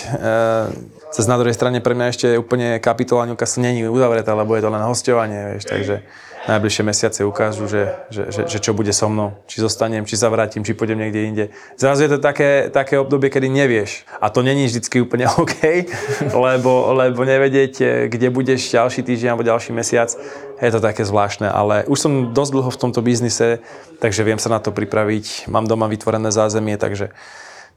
cez 1.11 1.27
na 1.27 1.35
druhej 1.35 1.59
strane 1.59 1.83
pre 1.83 1.99
mňa 1.99 2.07
ešte 2.15 2.29
úplne 2.39 2.79
kapitola 2.79 3.27
Newcastle 3.27 3.67
není 3.67 3.83
uzavretá, 3.91 4.31
lebo 4.39 4.55
je 4.55 4.63
to 4.63 4.71
len 4.71 4.87
hostovanie. 4.87 5.59
Vieš, 5.59 5.67
takže 5.67 6.07
najbližšie 6.43 6.83
mesiace 6.83 7.21
ukážu, 7.23 7.71
že, 7.71 7.95
že, 8.11 8.35
že, 8.35 8.43
že 8.51 8.59
čo 8.59 8.75
bude 8.75 8.91
so 8.91 9.07
mnou. 9.07 9.39
Či 9.47 9.63
zostanem, 9.63 10.03
či 10.03 10.19
sa 10.19 10.27
vrátim, 10.27 10.67
či 10.67 10.75
pôjdem 10.75 10.99
niekde 10.99 11.21
inde. 11.23 11.45
Zrazu 11.79 12.03
je 12.07 12.11
to 12.15 12.19
také, 12.19 12.67
také 12.75 12.99
obdobie, 12.99 13.31
kedy 13.31 13.47
nevieš. 13.47 14.03
A 14.19 14.27
to 14.27 14.43
není 14.43 14.67
vždycky 14.67 14.99
úplne 14.99 15.31
OK, 15.43 15.87
lebo, 16.35 16.95
lebo 16.99 17.21
nevedieť, 17.23 18.07
kde 18.11 18.29
budeš 18.35 18.75
ďalší 18.75 19.07
týždeň 19.07 19.29
alebo 19.31 19.47
ďalší 19.47 19.71
mesiac, 19.71 20.11
je 20.59 20.71
to 20.71 20.81
také 20.83 21.07
zvláštne. 21.07 21.47
Ale 21.47 21.87
už 21.87 21.99
som 21.99 22.13
dosť 22.35 22.51
dlho 22.51 22.71
v 22.71 22.81
tomto 22.81 23.01
biznise, 23.03 23.63
takže 24.03 24.27
viem 24.27 24.43
sa 24.43 24.51
na 24.51 24.59
to 24.59 24.75
pripraviť. 24.75 25.47
Mám 25.47 25.71
doma 25.71 25.87
vytvorené 25.87 26.35
zázemie, 26.35 26.75
takže 26.75 27.15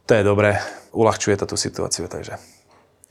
to 0.09 0.17
je 0.17 0.23
dobré. 0.25 0.57
Uľahčuje 0.89 1.37
to 1.37 1.45
tú 1.45 1.57
situáciu, 1.57 2.09
takže 2.09 2.37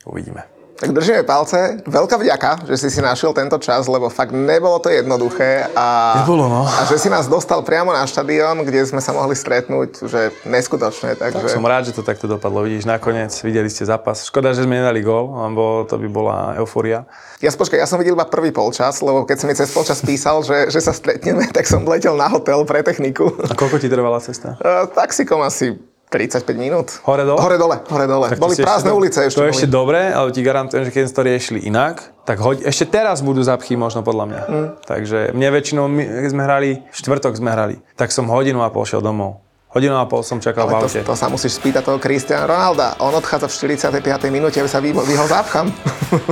uvidíme. 0.03 0.64
Tak 0.75 0.91
držíme 0.91 1.23
palce. 1.23 1.79
Veľká 1.87 2.19
vďaka, 2.19 2.67
že 2.67 2.75
si 2.75 2.87
si 2.91 2.99
našiel 2.99 3.31
tento 3.31 3.55
čas, 3.63 3.87
lebo 3.87 4.11
fakt 4.11 4.35
nebolo 4.35 4.75
to 4.83 4.91
jednoduché. 4.91 5.71
A, 5.71 6.19
Nebolo, 6.19 6.51
no. 6.51 6.67
A 6.67 6.83
že 6.83 6.99
si 6.99 7.07
nás 7.07 7.31
dostal 7.31 7.63
priamo 7.63 7.95
na 7.95 8.03
štadión, 8.03 8.59
kde 8.67 8.83
sme 8.83 8.99
sa 8.99 9.15
mohli 9.15 9.39
stretnúť, 9.39 10.03
že 10.03 10.35
neskutočné. 10.43 11.15
Takže... 11.15 11.47
Tak 11.47 11.55
som 11.55 11.63
rád, 11.63 11.87
že 11.87 11.95
to 11.95 12.03
takto 12.03 12.27
dopadlo. 12.27 12.67
Vidíš, 12.67 12.83
nakoniec 12.83 13.31
videli 13.39 13.71
ste 13.71 13.87
zápas. 13.87 14.27
Škoda, 14.27 14.51
že 14.51 14.67
sme 14.67 14.83
nedali 14.83 14.99
gól, 14.99 15.31
lebo 15.31 15.87
to 15.87 15.95
by 15.95 16.07
bola 16.11 16.37
euforia. 16.59 17.07
Ja 17.39 17.55
spočkaj, 17.55 17.79
ja 17.79 17.87
som 17.87 17.95
videl 17.95 18.19
iba 18.19 18.27
prvý 18.27 18.51
polčas, 18.51 18.99
lebo 18.99 19.23
keď 19.23 19.37
si 19.39 19.45
mi 19.47 19.55
cez 19.55 19.71
polčas 19.71 20.03
písal, 20.03 20.43
že, 20.43 20.67
že 20.67 20.83
sa 20.83 20.91
stretneme, 20.91 21.47
tak 21.55 21.71
som 21.71 21.87
letel 21.87 22.19
na 22.19 22.27
hotel 22.27 22.67
pre 22.67 22.83
techniku. 22.83 23.31
A 23.47 23.55
koľko 23.55 23.79
ti 23.79 23.87
trvala 23.87 24.19
cesta? 24.19 24.59
Taxikom 24.99 25.39
asi 25.39 25.94
35 26.09 26.55
minút. 26.55 26.87
Hore 27.03 27.25
dole? 27.25 27.41
Hore 27.41 27.57
dole, 27.57 27.77
hore 27.89 28.05
dole. 28.05 28.27
Tak 28.29 28.39
boli 28.39 28.55
prázdne 28.55 28.93
ešte, 28.93 28.99
ulice 28.99 29.19
ešte. 29.25 29.37
To 29.41 29.45
je 29.45 29.51
ešte 29.51 29.69
dobre, 29.69 30.13
ale 30.13 30.29
ti 30.29 30.45
garantujem, 30.45 30.85
že 30.85 30.91
keď 30.93 31.01
to 31.09 31.21
riešili 31.25 31.59
inak, 31.65 32.13
tak 32.23 32.37
hoď, 32.39 32.63
ešte 32.69 32.85
teraz 32.87 33.25
budú 33.25 33.41
zapchy 33.41 33.73
možno 33.73 34.05
podľa 34.05 34.25
mňa. 34.29 34.41
Mm. 34.45 34.67
Takže 34.85 35.19
mne 35.33 35.49
väčšinou, 35.49 35.85
my, 35.89 36.03
keď 36.05 36.29
sme 36.31 36.43
hrali, 36.45 36.69
štvrtok 36.93 37.33
sme 37.35 37.49
hrali, 37.51 37.75
tak 37.97 38.13
som 38.13 38.29
hodinu 38.29 38.61
a 38.61 38.69
pol 38.69 38.85
šiel 38.85 39.01
domov. 39.01 39.41
Hodinu 39.75 39.99
a 39.99 40.07
pol 40.07 40.23
som 40.23 40.39
čakal 40.39 40.71
Ale 40.71 40.71
v 40.71 40.75
aute. 40.87 40.99
To, 41.03 41.11
to 41.11 41.19
sa 41.19 41.27
musíš 41.27 41.59
spýtať 41.59 41.83
toho 41.83 41.99
Cristiano 41.99 42.47
Ronalda. 42.47 42.95
On 43.03 43.11
odchádza 43.11 43.51
v 43.51 43.75
45. 43.75 44.31
minúte, 44.31 44.55
aby 44.63 44.71
sa 44.71 44.79
vyhol, 44.79 45.03
vyhol 45.03 45.27
zápcham. 45.27 45.67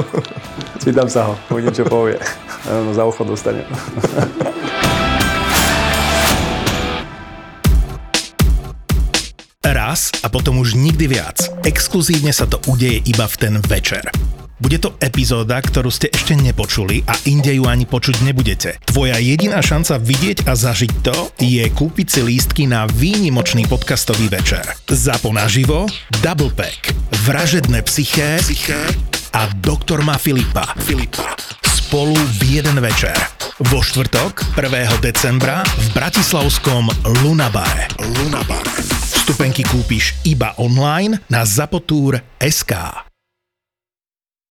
Spýtam 0.82 1.12
sa 1.12 1.28
ho, 1.28 1.34
uvidím, 1.52 1.76
čo 1.76 1.84
povie. 1.84 2.16
No, 2.72 2.96
za 2.96 3.04
ucho 3.04 3.28
dostanem. 3.28 3.68
raz 9.64 10.12
a 10.22 10.28
potom 10.28 10.60
už 10.60 10.76
nikdy 10.76 11.08
viac. 11.08 11.48
Exkluzívne 11.64 12.36
sa 12.36 12.44
to 12.44 12.60
udeje 12.68 13.00
iba 13.08 13.24
v 13.24 13.36
ten 13.40 13.56
večer. 13.64 14.04
Bude 14.64 14.80
to 14.80 14.96
epizóda, 15.04 15.60
ktorú 15.60 15.92
ste 15.92 16.08
ešte 16.08 16.40
nepočuli 16.40 17.04
a 17.04 17.20
inde 17.28 17.52
ju 17.52 17.68
ani 17.68 17.84
počuť 17.84 18.24
nebudete. 18.24 18.80
Tvoja 18.88 19.20
jediná 19.20 19.60
šanca 19.60 20.00
vidieť 20.00 20.48
a 20.48 20.56
zažiť 20.56 20.92
to 21.04 21.16
je 21.42 21.68
kúpiť 21.68 22.08
si 22.08 22.22
lístky 22.24 22.64
na 22.64 22.88
výnimočný 22.88 23.68
podcastový 23.68 24.32
večer. 24.32 24.64
Zapo 24.88 25.36
naživo, 25.36 25.84
Double 26.24 26.54
Pack, 26.56 26.96
Vražedné 27.28 27.84
psyché, 27.92 28.40
psyché 28.40 28.80
a 29.36 29.52
Doktor 29.60 30.00
má 30.00 30.16
Filipa. 30.16 30.64
Filipa. 30.80 31.36
Spolu 31.68 32.16
v 32.40 32.64
jeden 32.64 32.80
večer. 32.80 33.20
Vo 33.68 33.84
štvrtok 33.84 34.56
1. 34.56 35.04
decembra 35.04 35.60
v 35.66 35.88
Bratislavskom 35.92 36.88
Lunabare. 37.20 37.92
Lunabare. 38.00 39.13
Vstupenky 39.24 39.64
kúpiš 39.64 40.20
iba 40.28 40.52
online 40.60 41.16
na 41.32 41.48
zapotur.sk. 41.48 43.13